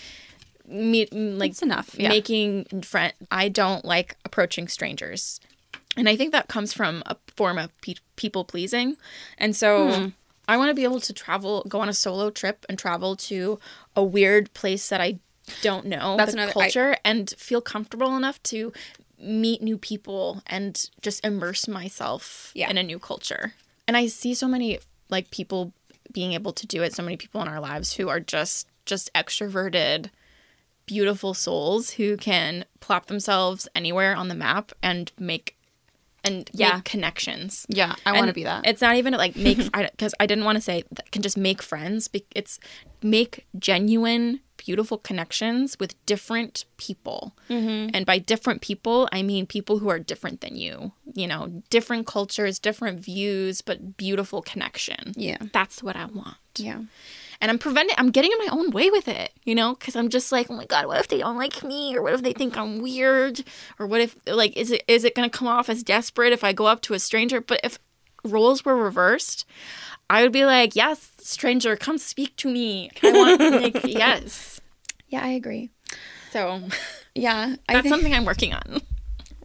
me 0.66 1.06
like 1.12 1.52
It's 1.52 1.62
enough. 1.62 1.94
Yeah. 1.98 2.08
making 2.08 2.64
friend. 2.82 3.12
I 3.30 3.48
don't 3.48 3.84
like 3.84 4.16
approaching 4.24 4.68
strangers, 4.68 5.40
and 5.96 6.08
I 6.08 6.16
think 6.16 6.32
that 6.32 6.48
comes 6.48 6.72
from 6.72 7.02
a 7.06 7.16
form 7.36 7.58
of 7.58 7.70
pe- 7.80 7.94
people 8.16 8.44
pleasing. 8.44 8.96
And 9.38 9.56
so 9.56 9.90
Hmm. 9.92 10.08
I 10.50 10.56
want 10.56 10.70
to 10.70 10.74
be 10.74 10.84
able 10.84 11.00
to 11.00 11.12
travel, 11.12 11.62
go 11.68 11.80
on 11.80 11.90
a 11.90 11.92
solo 11.92 12.30
trip, 12.30 12.64
and 12.70 12.78
travel 12.78 13.16
to 13.16 13.58
a 13.94 14.02
weird 14.02 14.52
place 14.54 14.88
that 14.88 14.98
I 15.00 15.18
don't 15.62 15.86
know 15.86 16.16
That's 16.16 16.32
the 16.32 16.38
another- 16.38 16.50
I- 16.58 16.62
culture, 16.64 16.96
and 17.04 17.30
feel 17.38 17.60
comfortable 17.60 18.16
enough 18.16 18.42
to 18.44 18.72
meet 19.18 19.62
new 19.62 19.76
people 19.78 20.42
and 20.46 20.88
just 21.02 21.24
immerse 21.24 21.66
myself 21.66 22.52
Yeah. 22.54 22.70
in 22.70 22.78
a 22.78 22.82
new 22.82 22.98
culture. 22.98 23.54
And 23.86 23.96
I 23.96 24.06
see 24.06 24.34
so 24.34 24.46
many 24.46 24.78
like 25.08 25.30
people 25.30 25.72
being 26.12 26.32
able 26.32 26.52
to 26.52 26.66
do 26.66 26.82
it. 26.82 26.94
So 26.94 27.02
many 27.02 27.16
people 27.16 27.42
in 27.42 27.48
our 27.48 27.60
lives 27.60 27.94
who 27.94 28.08
are 28.08 28.20
just 28.20 28.66
just 28.86 29.12
extroverted, 29.14 30.08
beautiful 30.86 31.34
souls 31.34 31.90
who 31.90 32.16
can 32.16 32.64
plop 32.80 33.06
themselves 33.06 33.68
anywhere 33.74 34.16
on 34.16 34.28
the 34.28 34.34
map 34.34 34.72
and 34.82 35.12
make 35.18 35.56
and 36.24 36.50
Yeah. 36.52 36.76
make 36.76 36.84
connections. 36.84 37.64
Yeah, 37.68 37.94
I 38.06 38.12
want 38.12 38.28
to 38.28 38.32
be 38.34 38.44
that. 38.44 38.66
It's 38.66 38.80
not 38.80 38.96
even 38.96 39.14
like 39.14 39.36
make 39.48 39.58
because 39.72 40.14
I 40.20 40.26
didn't 40.26 40.44
want 40.44 40.56
to 40.56 40.62
say 40.62 40.84
that 40.92 41.10
can 41.10 41.22
just 41.22 41.36
make 41.36 41.62
friends. 41.62 42.08
It's 42.34 42.58
make 43.02 43.46
genuine, 43.58 44.40
beautiful 44.56 44.98
connections 44.98 45.76
with 45.78 45.94
different 46.06 46.64
people, 46.76 47.34
Mm-hmm. 47.48 47.90
and 47.94 48.04
by 48.04 48.18
different 48.18 48.60
people, 48.60 49.08
I 49.12 49.22
mean 49.22 49.46
people 49.46 49.78
who 49.78 49.88
are 49.88 49.98
different 49.98 50.40
than 50.40 50.56
you. 50.56 50.92
You 51.14 51.26
know, 51.26 51.62
different 51.70 52.06
cultures, 52.06 52.58
different 52.58 53.00
views, 53.00 53.62
but 53.62 53.96
beautiful 53.96 54.42
connection. 54.42 55.12
yeah. 55.16 55.38
That's 55.52 55.82
what 55.82 55.96
I 55.96 56.06
want. 56.06 56.36
Yeah. 56.56 56.80
And 57.40 57.52
I'm 57.52 57.58
preventing. 57.58 57.94
I'm 57.98 58.10
getting 58.10 58.32
in 58.32 58.38
my 58.38 58.48
own 58.52 58.70
way 58.72 58.90
with 58.90 59.06
it. 59.06 59.32
You 59.44 59.54
know, 59.54 59.74
because 59.74 59.94
I'm 59.94 60.08
just 60.08 60.32
like, 60.32 60.50
oh 60.50 60.56
my 60.56 60.66
god, 60.66 60.86
what 60.86 60.98
if 60.98 61.06
they 61.08 61.18
don't 61.18 61.36
like 61.36 61.62
me, 61.62 61.96
or 61.96 62.02
what 62.02 62.14
if 62.14 62.22
they 62.22 62.32
think 62.32 62.56
I'm 62.56 62.80
weird, 62.82 63.44
or 63.78 63.86
what 63.86 64.00
if 64.00 64.16
like 64.26 64.56
is 64.56 64.70
it 64.72 64.82
is 64.88 65.04
it 65.04 65.14
gonna 65.14 65.30
come 65.30 65.46
off 65.48 65.68
as 65.68 65.82
desperate 65.84 66.32
if 66.32 66.42
I 66.42 66.52
go 66.52 66.66
up 66.66 66.80
to 66.82 66.94
a 66.94 66.98
stranger? 66.98 67.40
But 67.40 67.60
if 67.62 67.78
roles 68.24 68.64
were 68.64 68.76
reversed, 68.76 69.46
I 70.10 70.22
would 70.22 70.32
be 70.32 70.44
like, 70.44 70.74
yes, 70.74 71.12
stranger, 71.18 71.76
come 71.76 71.98
speak 71.98 72.34
to 72.38 72.48
me. 72.50 72.90
I 73.02 73.12
want 73.12 73.40
like 73.62 73.84
yes. 73.84 74.60
Yeah, 75.06 75.24
I 75.24 75.28
agree. 75.30 75.70
So 76.32 76.60
Yeah, 77.14 77.54
I 77.68 77.72
that's 77.72 77.84
think, 77.84 77.94
something 77.94 78.14
I'm 78.14 78.24
working 78.24 78.52
on. 78.52 78.80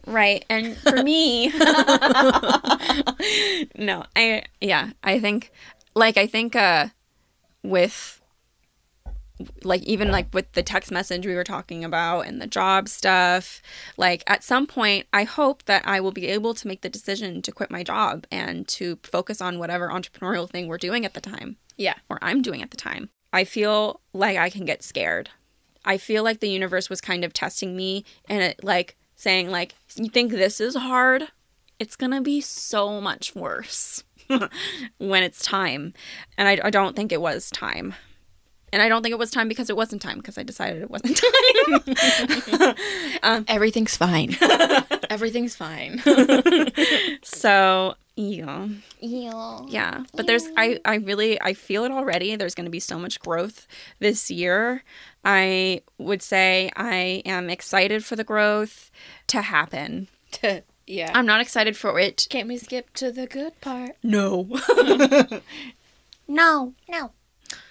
right. 0.06 0.44
And 0.50 0.76
for 0.78 1.02
me, 1.02 1.48
no, 3.76 4.04
I 4.16 4.44
yeah, 4.60 4.90
I 5.02 5.20
think 5.20 5.52
like 5.94 6.16
I 6.16 6.26
think 6.26 6.56
uh 6.56 6.88
with 7.64 8.20
like 9.64 9.82
even 9.82 10.12
like 10.12 10.32
with 10.32 10.50
the 10.52 10.62
text 10.62 10.92
message 10.92 11.26
we 11.26 11.34
were 11.34 11.42
talking 11.42 11.82
about 11.84 12.20
and 12.20 12.40
the 12.40 12.46
job 12.46 12.88
stuff 12.88 13.60
like 13.96 14.22
at 14.28 14.44
some 14.44 14.64
point 14.64 15.08
i 15.12 15.24
hope 15.24 15.64
that 15.64 15.82
i 15.84 15.98
will 15.98 16.12
be 16.12 16.28
able 16.28 16.54
to 16.54 16.68
make 16.68 16.82
the 16.82 16.88
decision 16.88 17.42
to 17.42 17.50
quit 17.50 17.68
my 17.68 17.82
job 17.82 18.24
and 18.30 18.68
to 18.68 18.96
focus 19.02 19.40
on 19.40 19.58
whatever 19.58 19.88
entrepreneurial 19.88 20.48
thing 20.48 20.68
we're 20.68 20.78
doing 20.78 21.04
at 21.04 21.14
the 21.14 21.20
time 21.20 21.56
Yeah. 21.76 21.94
or 22.08 22.18
I'm 22.22 22.42
doing 22.42 22.62
at 22.62 22.70
the 22.70 22.76
time. 22.76 23.08
I 23.32 23.42
feel 23.42 24.00
like 24.12 24.36
I 24.38 24.48
can 24.48 24.64
get 24.64 24.84
scared. 24.84 25.30
I 25.84 25.98
feel 25.98 26.22
like 26.22 26.38
the 26.38 26.48
universe 26.48 26.88
was 26.88 27.00
kind 27.00 27.24
of 27.24 27.32
testing 27.32 27.76
me 27.76 28.04
and 28.28 28.40
it 28.40 28.62
like 28.62 28.96
saying 29.16 29.50
like 29.50 29.74
you 29.96 30.08
think 30.08 30.30
this 30.30 30.60
is 30.60 30.76
hard? 30.76 31.24
It's 31.80 31.96
going 31.96 32.12
to 32.12 32.20
be 32.20 32.40
so 32.40 33.00
much 33.00 33.34
worse 33.34 34.04
when 34.98 35.22
it's 35.22 35.42
time. 35.42 35.94
And 36.38 36.48
I, 36.48 36.58
I 36.66 36.70
don't 36.70 36.96
think 36.96 37.12
it 37.12 37.20
was 37.20 37.50
time. 37.50 37.94
And 38.72 38.82
I 38.82 38.88
don't 38.88 39.02
think 39.02 39.12
it 39.12 39.18
was 39.20 39.30
time 39.30 39.46
because 39.48 39.70
it 39.70 39.76
wasn't 39.76 40.02
time 40.02 40.18
because 40.18 40.36
I 40.36 40.42
decided 40.42 40.82
it 40.82 40.90
wasn't 40.90 41.16
time. 42.56 42.74
Um, 43.22 43.44
Everything's 43.46 43.96
fine. 43.96 44.36
Everything's 45.08 45.54
fine. 45.54 46.02
so, 47.22 47.94
yeah. 48.16 48.68
Yeah. 49.00 49.60
Yeah, 49.68 50.04
but 50.14 50.26
there's 50.26 50.48
I 50.56 50.80
I 50.84 50.96
really 50.96 51.40
I 51.40 51.54
feel 51.54 51.84
it 51.84 51.92
already. 51.92 52.34
There's 52.36 52.54
going 52.54 52.66
to 52.66 52.70
be 52.70 52.80
so 52.80 52.98
much 52.98 53.20
growth 53.20 53.66
this 54.00 54.30
year. 54.30 54.82
I 55.24 55.82
would 55.98 56.20
say 56.20 56.70
I 56.76 57.22
am 57.24 57.48
excited 57.50 58.04
for 58.04 58.16
the 58.16 58.24
growth 58.24 58.90
to 59.28 59.40
happen. 59.40 60.08
Yeah. 60.86 61.12
I'm 61.14 61.26
not 61.26 61.40
excited 61.40 61.76
for 61.76 61.98
it. 61.98 62.26
Can't 62.30 62.48
we 62.48 62.56
skip 62.58 62.92
to 62.94 63.10
the 63.10 63.26
good 63.26 63.60
part? 63.60 63.96
No. 64.02 64.48
No. 66.26 66.74
No. 66.88 67.12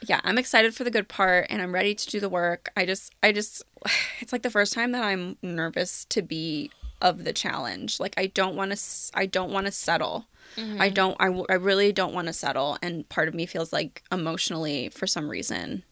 yeah, 0.07 0.22
I'm 0.24 0.38
excited 0.38 0.76
for 0.76 0.84
the 0.84 0.91
good 0.91 1.07
part 1.07 1.47
and 1.49 1.61
I'm 1.61 1.74
ready 1.74 1.95
to 1.95 2.07
do 2.07 2.20
the 2.20 2.30
work. 2.30 2.72
I 2.78 2.86
just 2.86 3.14
I 3.22 3.32
just 3.32 3.64
it's 4.20 4.32
like 4.32 4.43
the 4.43 4.49
first 4.49 4.74
time 4.74 4.91
that 4.91 5.03
I'm 5.03 5.38
nervous 5.41 6.05
to 6.05 6.22
be 6.22 6.72
of 7.01 7.24
the 7.24 7.34
challenge. 7.34 7.99
Like 7.99 8.14
I 8.18 8.28
don't 8.28 8.55
want 8.55 8.76
to 8.76 9.11
I 9.14 9.26
don't 9.26 9.51
want 9.51 9.66
to 9.66 9.72
settle. 9.72 10.28
I 10.55 10.61
mm-hmm. 10.61 10.93
don't 10.93 11.18
I, 11.20 11.28
I 11.49 11.55
really 11.55 11.91
don't 11.91 12.14
want 12.14 12.28
to 12.28 12.34
settle 12.34 12.78
and 12.82 13.07
part 13.09 13.28
of 13.28 13.34
me 13.34 13.45
feels 13.45 13.74
like 13.74 14.03
emotionally 14.11 14.89
for 14.89 15.07
some 15.07 15.30
reason 15.30 15.84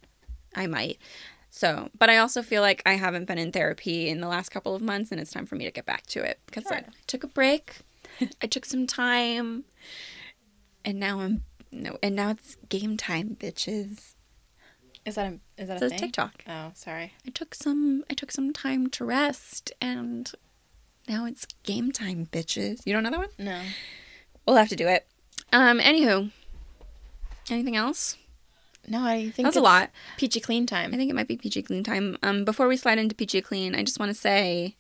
I 0.56 0.68
might. 0.68 1.00
So, 1.54 1.90
but 2.00 2.10
I 2.10 2.18
also 2.18 2.42
feel 2.42 2.62
like 2.62 2.82
I 2.86 2.94
haven't 2.94 3.26
been 3.26 3.38
in 3.38 3.52
therapy 3.52 4.08
in 4.08 4.22
the 4.22 4.28
last 4.28 4.50
couple 4.50 4.74
of 4.74 4.82
months 4.82 5.12
and 5.12 5.20
it's 5.20 5.32
time 5.32 5.46
for 5.46 5.56
me 5.56 5.66
to 5.66 5.72
get 5.72 5.86
back 5.86 6.06
to 6.08 6.24
it 6.24 6.40
because 6.46 6.66
I 6.72 6.86
took 7.08 7.26
a 7.26 7.28
break. 7.28 7.80
I 8.42 8.48
took 8.48 8.64
some 8.66 8.88
time 8.88 9.66
and 10.86 10.98
now 11.00 11.20
I'm 11.20 11.44
no 11.72 11.98
and 12.02 12.16
now 12.16 12.30
it's 12.30 12.56
game 12.70 12.96
time, 12.96 13.36
bitches. 13.40 14.14
Is 15.06 15.16
that 15.16 15.34
a 15.34 15.40
is 15.62 15.68
that 15.68 15.82
It 15.82 15.86
a 15.86 15.90
thing? 15.90 16.00
TikTok. 16.00 16.44
Oh, 16.48 16.72
sorry. 16.74 17.14
I 17.28 17.30
took 17.32 17.54
some 17.54 18.06
I 18.10 18.14
took 18.14 18.32
some 18.32 18.54
time 18.54 18.88
to 18.92 19.04
rest 19.06 19.74
and 19.82 20.32
now 21.10 21.26
it's 21.26 21.46
game 21.64 21.92
time, 21.92 22.28
bitches. 22.32 22.82
You 22.86 22.94
don't 22.94 23.04
know 23.04 23.12
that 23.12 23.20
one? 23.20 23.30
No. 23.38 23.62
We'll 24.48 24.56
have 24.56 24.70
to 24.70 24.76
do 24.78 24.88
it. 24.88 25.06
Um, 25.52 25.80
anywho. 25.80 26.32
Anything 27.50 27.76
else? 27.76 28.16
No, 28.88 29.04
I 29.06 29.30
think 29.30 29.46
That's 29.46 29.58
a 29.58 29.62
lot. 29.62 29.92
Peachy 30.18 30.40
clean 30.40 30.66
time. 30.66 30.94
I 30.94 30.98
think 30.98 31.10
it 31.10 31.14
might 31.14 31.28
be 31.28 31.38
PG 31.38 31.64
Clean 31.64 31.84
time. 31.84 32.18
Um, 32.24 32.44
before 32.44 32.68
we 32.68 32.78
slide 32.78 32.98
into 32.98 33.16
PG 33.16 33.42
Clean, 33.42 33.76
I 33.76 33.84
just 33.84 34.00
want 34.00 34.10
to 34.10 34.14
say 34.20 34.76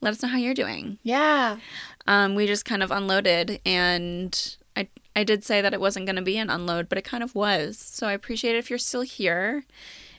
let 0.00 0.12
us 0.12 0.22
know 0.22 0.28
how 0.28 0.38
you're 0.38 0.54
doing. 0.54 0.98
yeah. 1.02 1.58
Um, 2.06 2.34
we 2.34 2.46
just 2.48 2.64
kind 2.64 2.82
of 2.82 2.90
unloaded 2.90 3.60
and 3.64 4.56
I 4.76 4.88
I 5.14 5.22
did 5.22 5.44
say 5.44 5.60
that 5.60 5.72
it 5.72 5.80
wasn't 5.80 6.06
going 6.06 6.16
to 6.16 6.22
be 6.22 6.38
an 6.38 6.50
unload, 6.50 6.88
but 6.88 6.98
it 6.98 7.04
kind 7.04 7.22
of 7.22 7.34
was. 7.34 7.78
So 7.78 8.08
I 8.08 8.12
appreciate 8.12 8.56
it 8.56 8.58
if 8.58 8.70
you're 8.70 8.78
still 8.78 9.02
here 9.02 9.64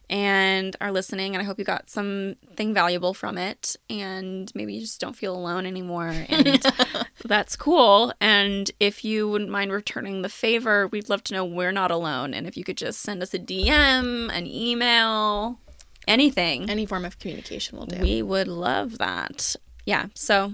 and 0.10 0.76
are 0.82 0.92
listening 0.92 1.36
and 1.36 1.42
I 1.42 1.46
hope 1.46 1.58
you 1.60 1.66
got 1.66 1.90
something 1.90 2.74
valuable 2.74 3.14
from 3.14 3.38
it 3.38 3.76
and 3.90 4.52
maybe 4.54 4.74
you 4.74 4.82
just 4.82 5.00
don't 5.00 5.16
feel 5.16 5.36
alone 5.36 5.66
anymore 5.66 6.14
and 6.30 6.66
that's 7.26 7.56
cool. 7.56 8.14
And 8.20 8.70
if 8.80 9.04
you 9.04 9.30
wouldn't 9.30 9.50
mind 9.50 9.72
returning 9.72 10.22
the 10.22 10.30
favor, 10.30 10.88
we'd 10.88 11.10
love 11.10 11.24
to 11.26 11.34
know 11.34 11.46
we're 11.46 11.72
not 11.72 11.92
alone 11.92 12.34
and 12.34 12.48
if 12.48 12.58
you 12.58 12.64
could 12.64 12.78
just 12.78 13.02
send 13.02 13.22
us 13.24 13.34
a 13.34 13.40
DM, 13.40 14.32
an 14.32 14.48
email, 14.48 15.60
anything. 16.08 16.70
Any 16.70 16.86
form 16.86 17.06
of 17.06 17.20
communication 17.20 17.78
will 17.78 17.86
do. 17.86 18.00
We 18.02 18.22
would 18.22 18.48
love 18.48 18.98
that. 18.98 19.56
Yeah. 19.86 20.08
So 20.14 20.54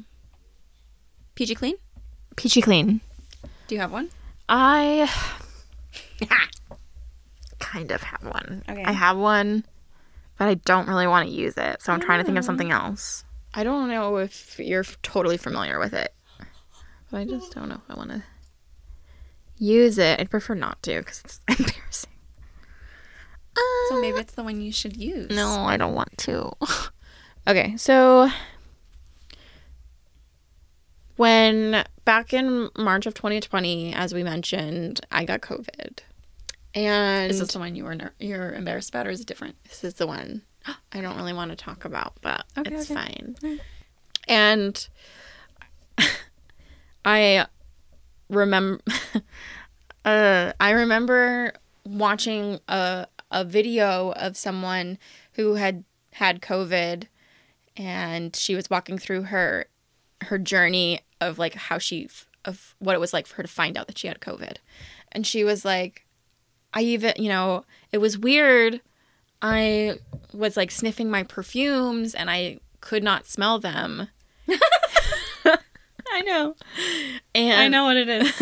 PG 1.35 1.55
Clean? 1.55 1.75
Peachy 2.39 2.61
clean. 2.61 3.01
Do 3.67 3.75
you 3.75 3.81
have 3.81 3.91
one? 3.91 4.09
I 4.47 5.11
kind 7.59 7.91
of 7.91 8.01
have 8.01 8.23
one. 8.23 8.63
Okay. 8.69 8.83
I 8.83 8.91
have 8.91 9.17
one, 9.17 9.65
but 10.37 10.47
I 10.47 10.55
don't 10.55 10.87
really 10.87 11.07
want 11.07 11.27
to 11.27 11.33
use 11.33 11.57
it. 11.57 11.81
So 11.81 11.93
I'm 11.93 11.99
trying 11.99 12.19
to 12.19 12.25
think 12.25 12.37
of 12.37 12.45
something 12.45 12.69
mm. 12.69 12.73
else. 12.73 13.23
I 13.53 13.63
don't 13.63 13.89
know 13.89 14.17
if 14.17 14.59
you're 14.59 14.83
totally 15.03 15.37
familiar 15.37 15.79
with 15.79 15.93
it, 15.93 16.13
but 17.09 17.17
I 17.17 17.25
just 17.25 17.53
don't 17.53 17.69
know 17.69 17.81
if 17.83 17.89
I 17.89 17.95
want 17.95 18.11
to 18.11 18.23
use 19.57 19.97
it. 19.97 20.19
I'd 20.19 20.29
prefer 20.29 20.55
not 20.55 20.81
to 20.83 20.99
because 20.99 21.21
it's 21.25 21.39
embarrassing. 21.59 22.11
So 23.89 23.97
uh, 23.97 24.01
maybe 24.01 24.19
it's 24.19 24.33
the 24.33 24.43
one 24.43 24.61
you 24.61 24.71
should 24.71 24.97
use. 24.97 25.29
No, 25.29 25.65
I 25.65 25.77
don't 25.77 25.95
want 25.95 26.17
to. 26.19 26.51
okay, 27.47 27.75
so 27.77 28.29
when 31.15 31.83
back 32.05 32.33
in 32.33 32.69
March 32.77 33.05
of 33.05 33.13
2020, 33.13 33.93
as 33.93 34.13
we 34.13 34.23
mentioned, 34.23 35.01
I 35.11 35.25
got 35.25 35.41
COVID. 35.41 35.99
And 36.75 37.31
Is 37.31 37.39
this 37.39 37.53
the 37.53 37.59
one 37.59 37.75
you 37.75 37.83
were 37.83 37.95
ner- 37.95 38.13
you're 38.19 38.53
embarrassed 38.53 38.89
about, 38.89 39.07
or 39.07 39.09
is 39.09 39.21
it 39.21 39.27
different? 39.27 39.55
this 39.63 39.83
is 39.83 39.95
the 39.95 40.07
one 40.07 40.43
I 40.91 41.01
don't 41.01 41.17
really 41.17 41.33
want 41.33 41.49
to 41.51 41.55
talk 41.57 41.85
about, 41.85 42.13
but 42.21 42.45
Okay, 42.57 42.73
it's 42.75 42.91
okay. 42.91 42.95
fine. 42.95 43.35
Mm. 43.41 43.59
And 44.27 44.87
I 47.05 47.45
remember 48.29 48.79
uh 50.05 50.53
I 50.59 50.71
remember 50.71 51.53
watching 51.85 52.59
a 52.67 53.07
a 53.31 53.43
video 53.45 54.11
of 54.11 54.37
someone 54.37 54.97
who 55.33 55.55
had 55.55 55.83
had 56.13 56.41
COVID 56.41 57.05
and 57.77 58.35
she 58.35 58.55
was 58.55 58.69
walking 58.69 58.97
through 58.97 59.23
her 59.23 59.65
her 60.23 60.37
journey 60.37 60.99
of 61.21 61.39
like 61.39 61.53
how 61.55 61.77
she 61.77 62.09
of 62.45 62.75
what 62.79 62.93
it 62.95 62.99
was 62.99 63.13
like 63.13 63.27
for 63.27 63.35
her 63.37 63.43
to 63.43 63.49
find 63.49 63.77
out 63.77 63.87
that 63.87 63.97
she 63.97 64.07
had 64.07 64.19
COVID. 64.19 64.57
And 65.11 65.25
she 65.25 65.43
was 65.43 65.65
like 65.65 66.05
I 66.73 66.81
even, 66.81 67.13
you 67.17 67.29
know, 67.29 67.65
it 67.91 67.97
was 67.99 68.17
weird. 68.17 68.81
I 69.41 69.99
was 70.33 70.57
like 70.57 70.71
sniffing 70.71 71.09
my 71.09 71.23
perfumes 71.23 72.13
and 72.13 72.29
I 72.29 72.59
could 72.81 73.03
not 73.03 73.25
smell 73.25 73.59
them. 73.59 74.09
I 76.11 76.21
know. 76.21 76.55
And 77.35 77.59
I 77.61 77.67
know 77.67 77.85
what 77.85 77.97
it 77.97 78.09
is. 78.09 78.41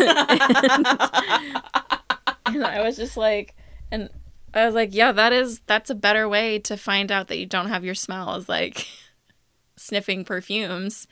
and 2.46 2.64
I 2.64 2.82
was 2.82 2.96
just 2.96 3.16
like, 3.16 3.54
and 3.90 4.08
I 4.54 4.66
was 4.66 4.74
like, 4.74 4.94
yeah, 4.94 5.12
that 5.12 5.32
is 5.32 5.60
that's 5.66 5.90
a 5.90 5.94
better 5.94 6.28
way 6.28 6.58
to 6.60 6.76
find 6.76 7.12
out 7.12 7.28
that 7.28 7.38
you 7.38 7.46
don't 7.46 7.68
have 7.68 7.84
your 7.84 7.94
smell 7.94 8.34
is 8.36 8.48
like 8.48 8.86
sniffing 9.76 10.24
perfumes. 10.24 11.06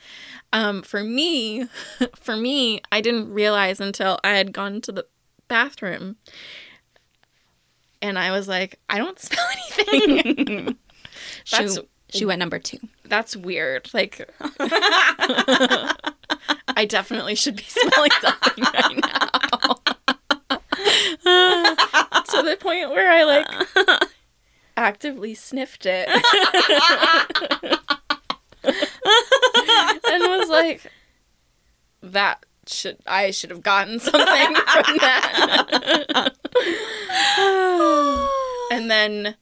Um, 0.52 0.82
for 0.82 1.02
me, 1.02 1.66
for 2.16 2.36
me, 2.36 2.80
I 2.90 3.00
didn't 3.00 3.32
realize 3.32 3.80
until 3.80 4.18
I 4.24 4.30
had 4.30 4.52
gone 4.52 4.80
to 4.82 4.92
the 4.92 5.06
bathroom. 5.48 6.16
And 8.02 8.18
I 8.18 8.30
was 8.30 8.46
like, 8.48 8.78
I 8.88 8.98
don't 8.98 9.18
smell 9.20 9.46
anything. 9.78 10.76
That's 11.50 11.74
she, 11.74 12.18
she 12.18 12.24
went 12.24 12.38
number 12.40 12.58
two. 12.58 12.78
that's 13.04 13.34
weird. 13.36 13.88
Like 13.94 14.28
I 16.70 16.84
definitely 16.88 17.34
should 17.34 17.56
be 17.56 17.64
smelling 17.66 18.10
something 18.20 18.64
right 18.64 19.00
now. 19.02 19.74
to 22.24 22.42
the 22.42 22.56
point 22.60 22.90
where 22.90 23.10
I 23.10 23.24
like 23.24 23.46
actively 24.76 25.34
sniffed 25.34 25.86
it. 25.86 26.08
and 28.64 30.22
was 30.38 30.48
like 30.48 30.90
that 32.02 32.44
should 32.68 32.98
I 33.06 33.30
should 33.30 33.50
have 33.50 33.62
gotten 33.62 33.98
something 34.00 34.54
from 34.56 34.96
that. 34.98 36.32
and 38.72 38.90
then 38.90 39.36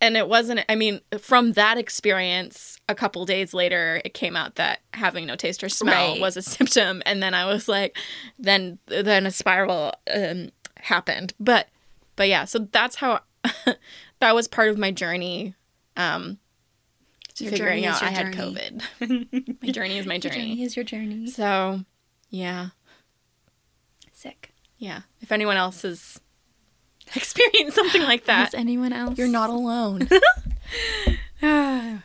and 0.00 0.16
it 0.16 0.28
wasn't 0.28 0.60
i 0.68 0.74
mean 0.74 1.00
from 1.20 1.52
that 1.52 1.76
experience 1.78 2.78
a 2.88 2.94
couple 2.94 3.24
days 3.26 3.52
later 3.52 4.00
it 4.04 4.14
came 4.14 4.36
out 4.36 4.54
that 4.56 4.80
having 4.94 5.26
no 5.26 5.34
taste 5.36 5.64
or 5.64 5.68
smell 5.68 6.12
Right. 6.12 6.20
was 6.20 6.36
a 6.36 6.42
symptom 6.42 7.02
and 7.06 7.22
then 7.22 7.34
i 7.34 7.44
was 7.46 7.68
like 7.68 7.96
then 8.38 8.78
then 8.86 9.26
a 9.26 9.30
spiral 9.30 9.92
um, 10.14 10.50
happened 10.78 11.32
but 11.40 11.68
but 12.16 12.28
yeah 12.28 12.44
so 12.44 12.60
that's 12.70 12.96
how 12.96 13.20
that 14.20 14.34
was 14.34 14.46
part 14.46 14.68
of 14.68 14.78
my 14.78 14.90
journey 14.92 15.54
um 15.96 16.38
Your 17.38 17.50
figuring 17.50 17.82
journey 17.82 17.86
out 17.86 18.00
your 18.00 18.10
i 18.10 18.12
had 18.12 18.34
covid 18.34 18.82
my 19.62 19.70
journey 19.70 19.98
is 19.98 20.06
my 20.06 20.18
journey 20.18 20.62
is 20.62 20.76
your 20.76 20.84
journey. 20.84 21.26
so 21.28 21.80
yeah 22.30 22.68
Sick. 24.12 24.52
yeah 24.78 25.02
if 25.20 25.30
anyone 25.32 25.56
else 25.56 25.82
has 25.82 26.20
experienced 27.14 27.74
something 27.76 28.02
like 28.02 28.24
that 28.24 28.48
Is 28.48 28.54
anyone 28.54 28.92
else? 28.92 29.16
you're 29.18 29.28
not 29.28 29.50
alone 29.50 30.08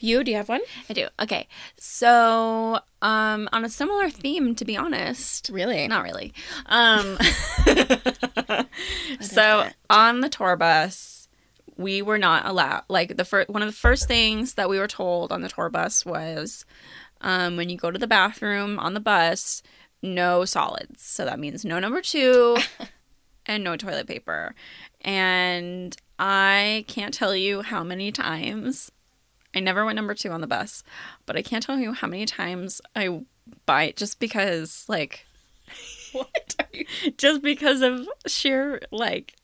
you 0.00 0.22
do 0.22 0.30
you 0.30 0.36
have 0.36 0.48
one 0.48 0.60
I 0.88 0.92
do. 0.92 1.08
Okay. 1.18 1.48
So, 1.78 2.78
um, 3.00 3.48
on 3.52 3.64
a 3.64 3.68
similar 3.70 4.10
theme, 4.10 4.54
to 4.56 4.64
be 4.66 4.76
honest. 4.76 5.48
really 5.52 5.88
Not 5.88 6.02
really. 6.04 6.32
Um, 6.66 7.16
so 9.20 9.68
on 9.90 10.20
the 10.20 10.28
tour 10.28 10.56
bus, 10.56 11.28
we 11.76 12.02
were 12.02 12.18
not 12.18 12.46
allowed. 12.46 12.84
Like 12.88 13.16
the 13.16 13.24
first, 13.24 13.48
one 13.48 13.62
of 13.62 13.68
the 13.68 13.72
first 13.76 14.06
things 14.08 14.54
that 14.54 14.68
we 14.68 14.78
were 14.78 14.86
told 14.86 15.32
on 15.32 15.40
the 15.42 15.48
tour 15.48 15.68
bus 15.70 16.04
was, 16.04 16.64
um, 17.20 17.56
when 17.56 17.68
you 17.68 17.76
go 17.76 17.90
to 17.90 17.98
the 17.98 18.06
bathroom 18.06 18.78
on 18.78 18.94
the 18.94 19.00
bus, 19.00 19.62
no 20.02 20.44
solids. 20.44 21.02
So 21.02 21.24
that 21.24 21.38
means 21.38 21.64
no 21.64 21.78
number 21.78 22.00
two, 22.00 22.56
and 23.46 23.64
no 23.64 23.76
toilet 23.76 24.06
paper. 24.06 24.54
And 25.00 25.96
I 26.18 26.84
can't 26.88 27.14
tell 27.14 27.34
you 27.34 27.62
how 27.62 27.82
many 27.82 28.12
times. 28.12 28.90
I 29.54 29.60
never 29.60 29.86
went 29.86 29.96
number 29.96 30.14
two 30.14 30.30
on 30.30 30.42
the 30.42 30.46
bus, 30.46 30.82
but 31.24 31.36
I 31.36 31.42
can't 31.42 31.62
tell 31.62 31.78
you 31.78 31.94
how 31.94 32.06
many 32.06 32.26
times 32.26 32.82
I 32.94 33.22
bite 33.64 33.96
just 33.96 34.18
because, 34.20 34.84
like, 34.86 35.24
what 36.12 36.54
are 36.58 36.66
you 36.72 36.84
just 37.16 37.42
because 37.42 37.80
of 37.80 38.06
sheer 38.26 38.80
like 38.92 39.34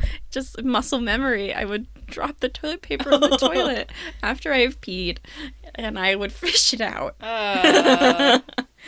just 0.30 0.62
muscle 0.62 1.00
memory. 1.00 1.52
I 1.52 1.64
would 1.64 1.86
drop 2.06 2.40
the 2.40 2.48
toilet 2.48 2.82
paper 2.82 3.12
in 3.12 3.20
the 3.20 3.36
toilet 3.36 3.90
after 4.22 4.52
i've 4.52 4.80
peed 4.80 5.18
and 5.74 5.98
i 5.98 6.14
would 6.14 6.32
fish 6.32 6.72
it 6.72 6.80
out. 6.80 7.16
Uh, 7.20 8.40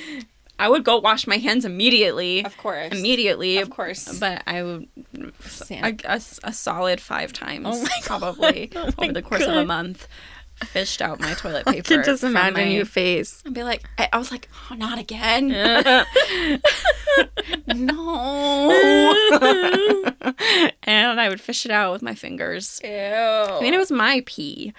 i 0.58 0.68
would 0.68 0.84
go 0.84 0.98
wash 0.98 1.26
my 1.26 1.36
hands 1.36 1.64
immediately. 1.64 2.44
Of 2.44 2.56
course. 2.56 2.92
Immediately. 2.92 3.58
Of 3.58 3.70
course. 3.70 4.18
But 4.18 4.42
i 4.46 4.62
would 4.62 4.88
Sam. 5.40 5.98
a, 6.04 6.20
a, 6.44 6.52
solid 6.52 7.00
five 7.00 7.32
times 7.32 7.66
Oh 7.68 7.86
probably 8.04 8.66
God. 8.66 8.94
Oh 8.98 9.04
over 9.04 9.12
the 9.12 9.22
course 9.22 9.42
of 9.42 9.54
a 9.54 9.64
month 9.64 10.08
fished 10.66 11.02
out 11.02 11.20
my 11.20 11.34
toilet 11.34 11.66
paper 11.66 11.78
I 11.92 11.96
can 11.96 12.04
just 12.04 12.24
imagine 12.24 12.54
my- 12.54 12.62
your 12.64 12.84
face. 12.84 13.42
I'd 13.46 13.54
be 13.54 13.62
like, 13.62 13.84
I, 13.98 14.08
I 14.12 14.18
was 14.18 14.30
like, 14.30 14.48
oh, 14.70 14.74
not 14.74 14.98
again. 14.98 15.48
no. 17.74 18.70
and 20.82 21.20
I 21.20 21.28
would 21.28 21.40
fish 21.40 21.64
it 21.64 21.70
out 21.70 21.92
with 21.92 22.02
my 22.02 22.14
fingers. 22.14 22.80
Ew. 22.84 22.90
I 22.90 23.58
mean, 23.60 23.74
it 23.74 23.78
was 23.78 23.90
my 23.90 24.22
pee, 24.26 24.72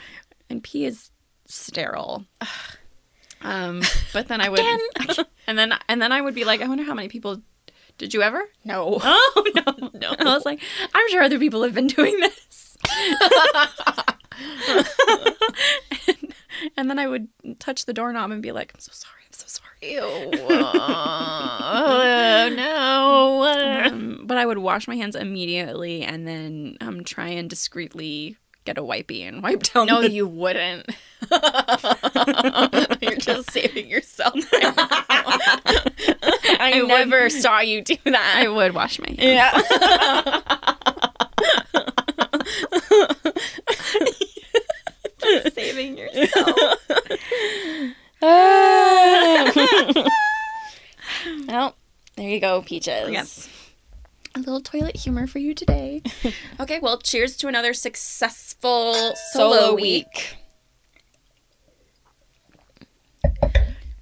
and 0.49 0.63
pee 0.63 0.85
is 0.85 1.11
sterile. 1.45 2.25
Um, 3.41 3.81
but 4.13 4.27
then 4.27 4.41
I 4.41 4.49
would, 4.49 4.59
and 5.47 5.57
then 5.57 5.73
and 5.89 6.01
then 6.01 6.11
I 6.11 6.21
would 6.21 6.35
be 6.35 6.43
like, 6.43 6.61
I 6.61 6.67
wonder 6.67 6.83
how 6.83 6.93
many 6.93 7.07
people. 7.07 7.41
Did 7.97 8.13
you 8.13 8.21
ever? 8.23 8.41
no. 8.63 8.99
Oh 9.03 9.45
no, 9.55 9.89
no. 9.93 10.15
I 10.17 10.23
was 10.33 10.45
like, 10.45 10.59
I'm 10.93 11.09
sure 11.09 11.21
other 11.21 11.39
people 11.39 11.63
have 11.63 11.73
been 11.73 11.87
doing 11.87 12.19
this. 12.19 12.60
And, 16.07 16.33
and 16.77 16.89
then 16.89 16.99
I 16.99 17.07
would 17.07 17.27
touch 17.59 17.85
the 17.85 17.93
doorknob 17.93 18.31
and 18.31 18.41
be 18.41 18.51
like, 18.51 18.71
I'm 18.73 18.79
so 18.79 18.91
sorry, 18.93 19.21
I'm 19.25 19.33
so 19.33 19.45
sorry. 19.47 19.67
Ew. 19.81 20.01
oh 21.63 22.53
no. 22.55 23.43
Um, 23.87 24.23
but 24.25 24.37
I 24.37 24.45
would 24.45 24.59
wash 24.59 24.87
my 24.87 24.95
hands 24.95 25.15
immediately 25.15 26.03
and 26.03 26.27
then 26.27 26.77
um, 26.81 27.03
try 27.03 27.29
and 27.29 27.49
discreetly 27.49 28.37
get 28.63 28.77
a 28.77 28.83
wipey 28.83 29.27
and 29.27 29.41
wipe 29.41 29.63
down. 29.63 29.87
No, 29.87 30.01
the- 30.01 30.11
you 30.11 30.27
wouldn't. 30.27 30.87
You're 33.01 33.15
just 33.17 33.49
saving 33.51 33.87
yourself. 33.89 34.35
Right 34.53 34.61
now. 34.61 34.73
I, 36.59 36.73
I 36.75 36.81
never 36.85 37.29
saw 37.31 37.59
you 37.61 37.81
do 37.81 37.95
that. 38.05 38.35
I 38.37 38.47
would 38.47 38.75
wash 38.75 38.99
my 38.99 39.07
hands. 39.17 39.23
yeah. 41.73 41.91
Saving 45.53 45.97
yourself. 45.97 46.57
well, 51.47 51.75
there 52.15 52.29
you 52.29 52.39
go, 52.39 52.61
peaches. 52.61 53.09
Yes. 53.11 53.49
A 54.35 54.39
little 54.39 54.61
toilet 54.61 54.95
humor 54.95 55.27
for 55.27 55.39
you 55.39 55.53
today. 55.53 56.01
okay, 56.59 56.79
well, 56.79 56.97
cheers 56.99 57.35
to 57.37 57.47
another 57.47 57.73
successful 57.73 58.93
solo, 59.33 59.55
Solo 59.55 59.75
week. 59.75 60.05
week. 60.13 60.37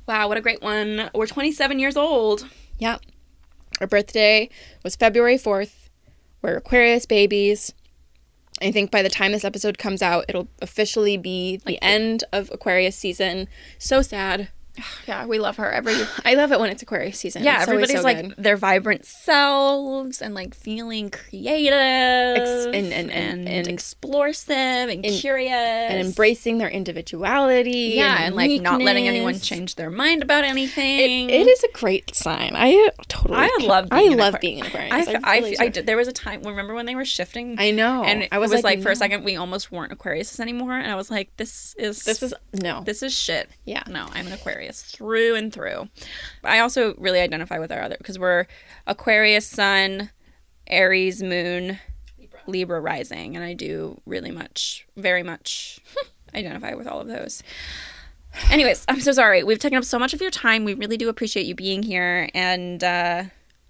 Wow, 0.07 0.27
what 0.27 0.37
a 0.37 0.41
great 0.41 0.61
one. 0.61 1.09
We're 1.13 1.27
27 1.27 1.79
years 1.79 1.95
old. 1.95 2.47
Yep. 2.79 3.01
Our 3.81 3.87
birthday 3.87 4.49
was 4.83 4.95
February 4.95 5.37
4th. 5.37 5.89
We're 6.41 6.57
Aquarius 6.57 7.05
babies. 7.05 7.73
I 8.61 8.71
think 8.71 8.91
by 8.91 9.01
the 9.01 9.09
time 9.09 9.31
this 9.31 9.45
episode 9.45 9.77
comes 9.77 10.01
out, 10.01 10.25
it'll 10.27 10.49
officially 10.61 11.17
be 11.17 11.57
the 11.65 11.81
end 11.81 12.23
of 12.31 12.49
Aquarius 12.51 12.95
season. 12.95 13.47
So 13.77 14.01
sad. 14.01 14.49
Yeah, 15.07 15.25
we 15.25 15.39
love 15.39 15.57
her 15.57 15.71
every 15.71 15.95
I 16.25 16.35
love 16.35 16.51
it 16.51 16.59
when 16.59 16.69
it's 16.69 16.81
Aquarius 16.83 17.17
season. 17.19 17.43
Yeah, 17.43 17.59
It's 17.61 17.67
everybody's 17.67 17.97
so 17.97 18.01
like 18.03 18.21
good. 18.21 18.35
their 18.37 18.57
vibrant 18.57 19.05
selves 19.05 20.21
and 20.21 20.33
like 20.35 20.53
feeling 20.53 21.09
creative 21.09 21.73
Ex- 21.73 22.65
and- 22.65 22.93
and- 22.93 23.11
and- 23.11 23.47
and- 23.49 23.67
explosive 23.67 24.55
and, 24.89 25.05
and- 25.05 25.13
curious 25.19 25.51
and 25.51 25.99
embracing 26.05 26.57
their 26.59 26.69
individuality. 26.69 27.93
yeah, 27.95 28.21
and, 28.21 28.35
like 28.35 28.61
not 28.61 28.81
letting 28.81 29.07
anyone 29.07 29.39
change 29.39 29.75
their 29.75 29.89
mind 29.89 30.21
about 30.23 30.43
It, 30.43 30.47
anything. 30.47 31.29
it 31.29 31.47
is 31.47 31.63
a 31.63 31.69
great 31.73 32.13
sign. 32.15 32.53
I 32.55 32.89
uh, 32.97 33.03
totally. 33.07 33.39
I 33.39 33.57
love. 33.61 33.87
I 33.91 33.99
Being 33.99 34.13
an 34.13 34.17
love 34.19 34.33
Aquarius. 34.35 34.41
being 34.41 34.61
an 34.61 34.67
Aquarius. 34.67 35.07
I, 35.07 35.11
I, 35.13 35.19
I, 35.23 35.37
really 35.39 35.59
I 35.59 35.67
did- 35.69 35.85
there 35.85 35.97
was 35.97 36.07
a 36.07 36.11
time. 36.13 36.43
Remember 36.43 36.73
when 36.73 36.85
they 36.85 36.95
were 36.95 37.05
shifting? 37.05 37.55
I 37.59 37.71
know. 37.71 38.03
and 38.03 38.27
I 38.31 38.37
was, 38.39 38.51
like, 38.63 38.81
for 38.81 38.91
a 38.91 38.95
second 38.95 39.23
we 39.23 39.35
almost 39.35 39.71
weren't 39.71 39.91
Aquarius 39.91 40.39
anymore, 40.39 40.73
and 40.73 40.89
I 40.91 40.95
was 40.95 41.09
like, 41.09 41.35
this 41.37 41.75
is 41.77 42.03
This 42.03 42.21
is 42.23 42.33
no. 42.53 42.81
this 42.83 43.01
is 43.03 43.13
shit. 43.17 43.49
Yeah. 43.65 43.83
No, 43.87 44.07
I'm 44.13 44.27
an 44.27 44.33
Aquarius 44.33 44.68
through 44.71 45.35
and 45.35 45.51
through. 45.53 45.89
I 46.43 46.59
also 46.59 46.93
really 46.97 47.19
identify 47.19 47.59
with 47.59 47.71
our 47.71 47.81
other 47.81 47.95
because 47.97 48.19
we're 48.19 48.45
Aquarius 48.87 49.47
Sun, 49.47 50.09
Aries 50.67 51.21
Moon, 51.21 51.79
Libra, 52.47 52.79
Rising, 52.79 53.35
and 53.35 53.45
I 53.45 53.53
do 53.53 54.01
really 54.05 54.31
much, 54.31 54.87
very 54.97 55.23
much 55.23 55.79
identify 56.35 56.73
with 56.73 56.87
all 56.87 56.99
of 57.01 57.07
those. 57.07 57.43
Anyways, 58.51 58.85
I'm 58.87 59.01
so 59.01 59.11
sorry. 59.11 59.43
We've 59.43 59.59
taken 59.59 59.77
up 59.77 59.83
so 59.83 59.97
much 59.99 60.13
of 60.13 60.21
your 60.21 60.31
time. 60.31 60.63
We 60.63 60.73
really 60.73 60.97
do 60.97 61.09
appreciate 61.09 61.45
you 61.45 61.55
being 61.55 61.81
here. 61.83 62.29
And 62.33 62.83
uh, 62.83 63.23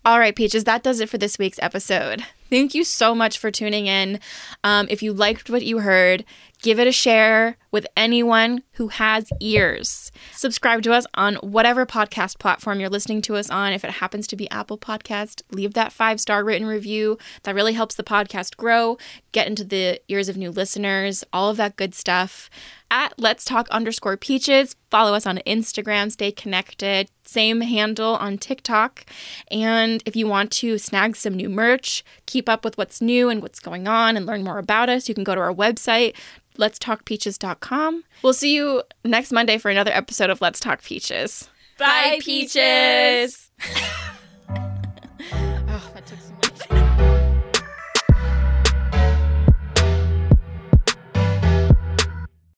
All 0.06 0.20
right, 0.20 0.36
Peaches, 0.36 0.66
that 0.66 0.84
does 0.84 1.00
it 1.00 1.10
for 1.10 1.18
this 1.18 1.38
week's 1.40 1.60
episode. 1.62 2.24
Thank 2.50 2.74
you 2.74 2.84
so 2.84 3.14
much 3.16 3.38
for 3.38 3.52
tuning 3.52 3.88
in. 3.88 4.20
Um, 4.64 4.88
if 4.90 5.02
you 5.04 5.14
liked 5.14 5.50
what 5.50 5.64
you 5.64 5.80
heard, 5.80 6.26
give 6.62 6.80
it 6.80 6.88
a 6.88 6.92
share 6.92 7.58
with 7.72 7.88
anyone 7.96 8.64
who 8.74 8.90
has 8.90 9.30
ears. 9.40 10.12
Subscribe 10.32 10.82
to 10.84 10.94
us 10.94 11.06
on 11.14 11.36
whatever 11.36 11.86
podcast 11.86 12.40
platform 12.40 12.80
you're 12.80 12.90
listening 12.90 13.22
to 13.24 13.36
us 13.36 13.50
on. 13.50 13.74
If 13.74 13.84
it 13.84 13.92
happens 13.92 14.28
to 14.28 14.36
be 14.36 14.50
Apple 14.50 14.78
Podcast, 14.78 15.42
leave 15.52 15.74
that 15.74 15.94
five 15.94 16.20
star 16.20 16.44
written 16.44 16.68
review. 16.68 17.18
That 17.44 17.56
really 17.56 17.74
helps 17.74 17.96
the 17.96 18.04
podcast 18.04 18.58
grow, 18.58 18.98
get 19.32 19.48
into 19.48 19.64
the 19.64 20.02
ears 20.08 20.30
of 20.30 20.38
new 20.38 20.52
listeners, 20.52 21.24
all 21.32 21.50
of 21.50 21.58
that 21.58 21.78
good 21.78 21.96
stuff. 21.96 22.50
At 22.92 23.14
Let's 23.18 23.46
Talk 23.46 23.70
underscore 23.70 24.18
Peaches. 24.18 24.76
Follow 24.90 25.14
us 25.14 25.28
on 25.28 25.42
Instagram. 25.46 26.12
Stay 26.12 26.32
connected. 26.32 27.10
Same 27.30 27.62
handle 27.62 28.16
on 28.16 28.38
TikTok. 28.38 29.06
And 29.52 30.02
if 30.06 30.16
you 30.16 30.28
want 30.28 30.52
to 30.54 30.78
snag 30.80 31.16
some 31.16 31.36
new 31.36 31.48
merch, 31.48 32.04
keep 32.26 32.50
up 32.50 32.66
with 32.66 32.78
what's 32.78 33.02
new 33.02 33.30
and 33.30 33.42
what's 33.42 33.60
going 33.60 33.88
on, 33.88 34.18
and 34.18 34.26
learn 34.26 34.44
more 34.44 34.58
about 34.58 34.90
us, 34.90 35.08
you 35.08 35.14
can 35.14 35.24
go 35.24 35.36
to 35.36 35.42
our 35.42 35.54
website, 35.54 36.16
letstalkpeaches.com. 36.58 38.04
We'll 38.24 38.34
see 38.34 38.56
you 38.56 38.82
next 39.06 39.32
Monday 39.32 39.60
for 39.60 39.70
another 39.70 39.92
episode 39.92 40.30
of 40.30 40.42
Let's 40.42 40.60
Talk 40.60 40.82
Peaches. 40.82 41.50
Bye, 41.78 42.20
Peaches. 42.22 43.52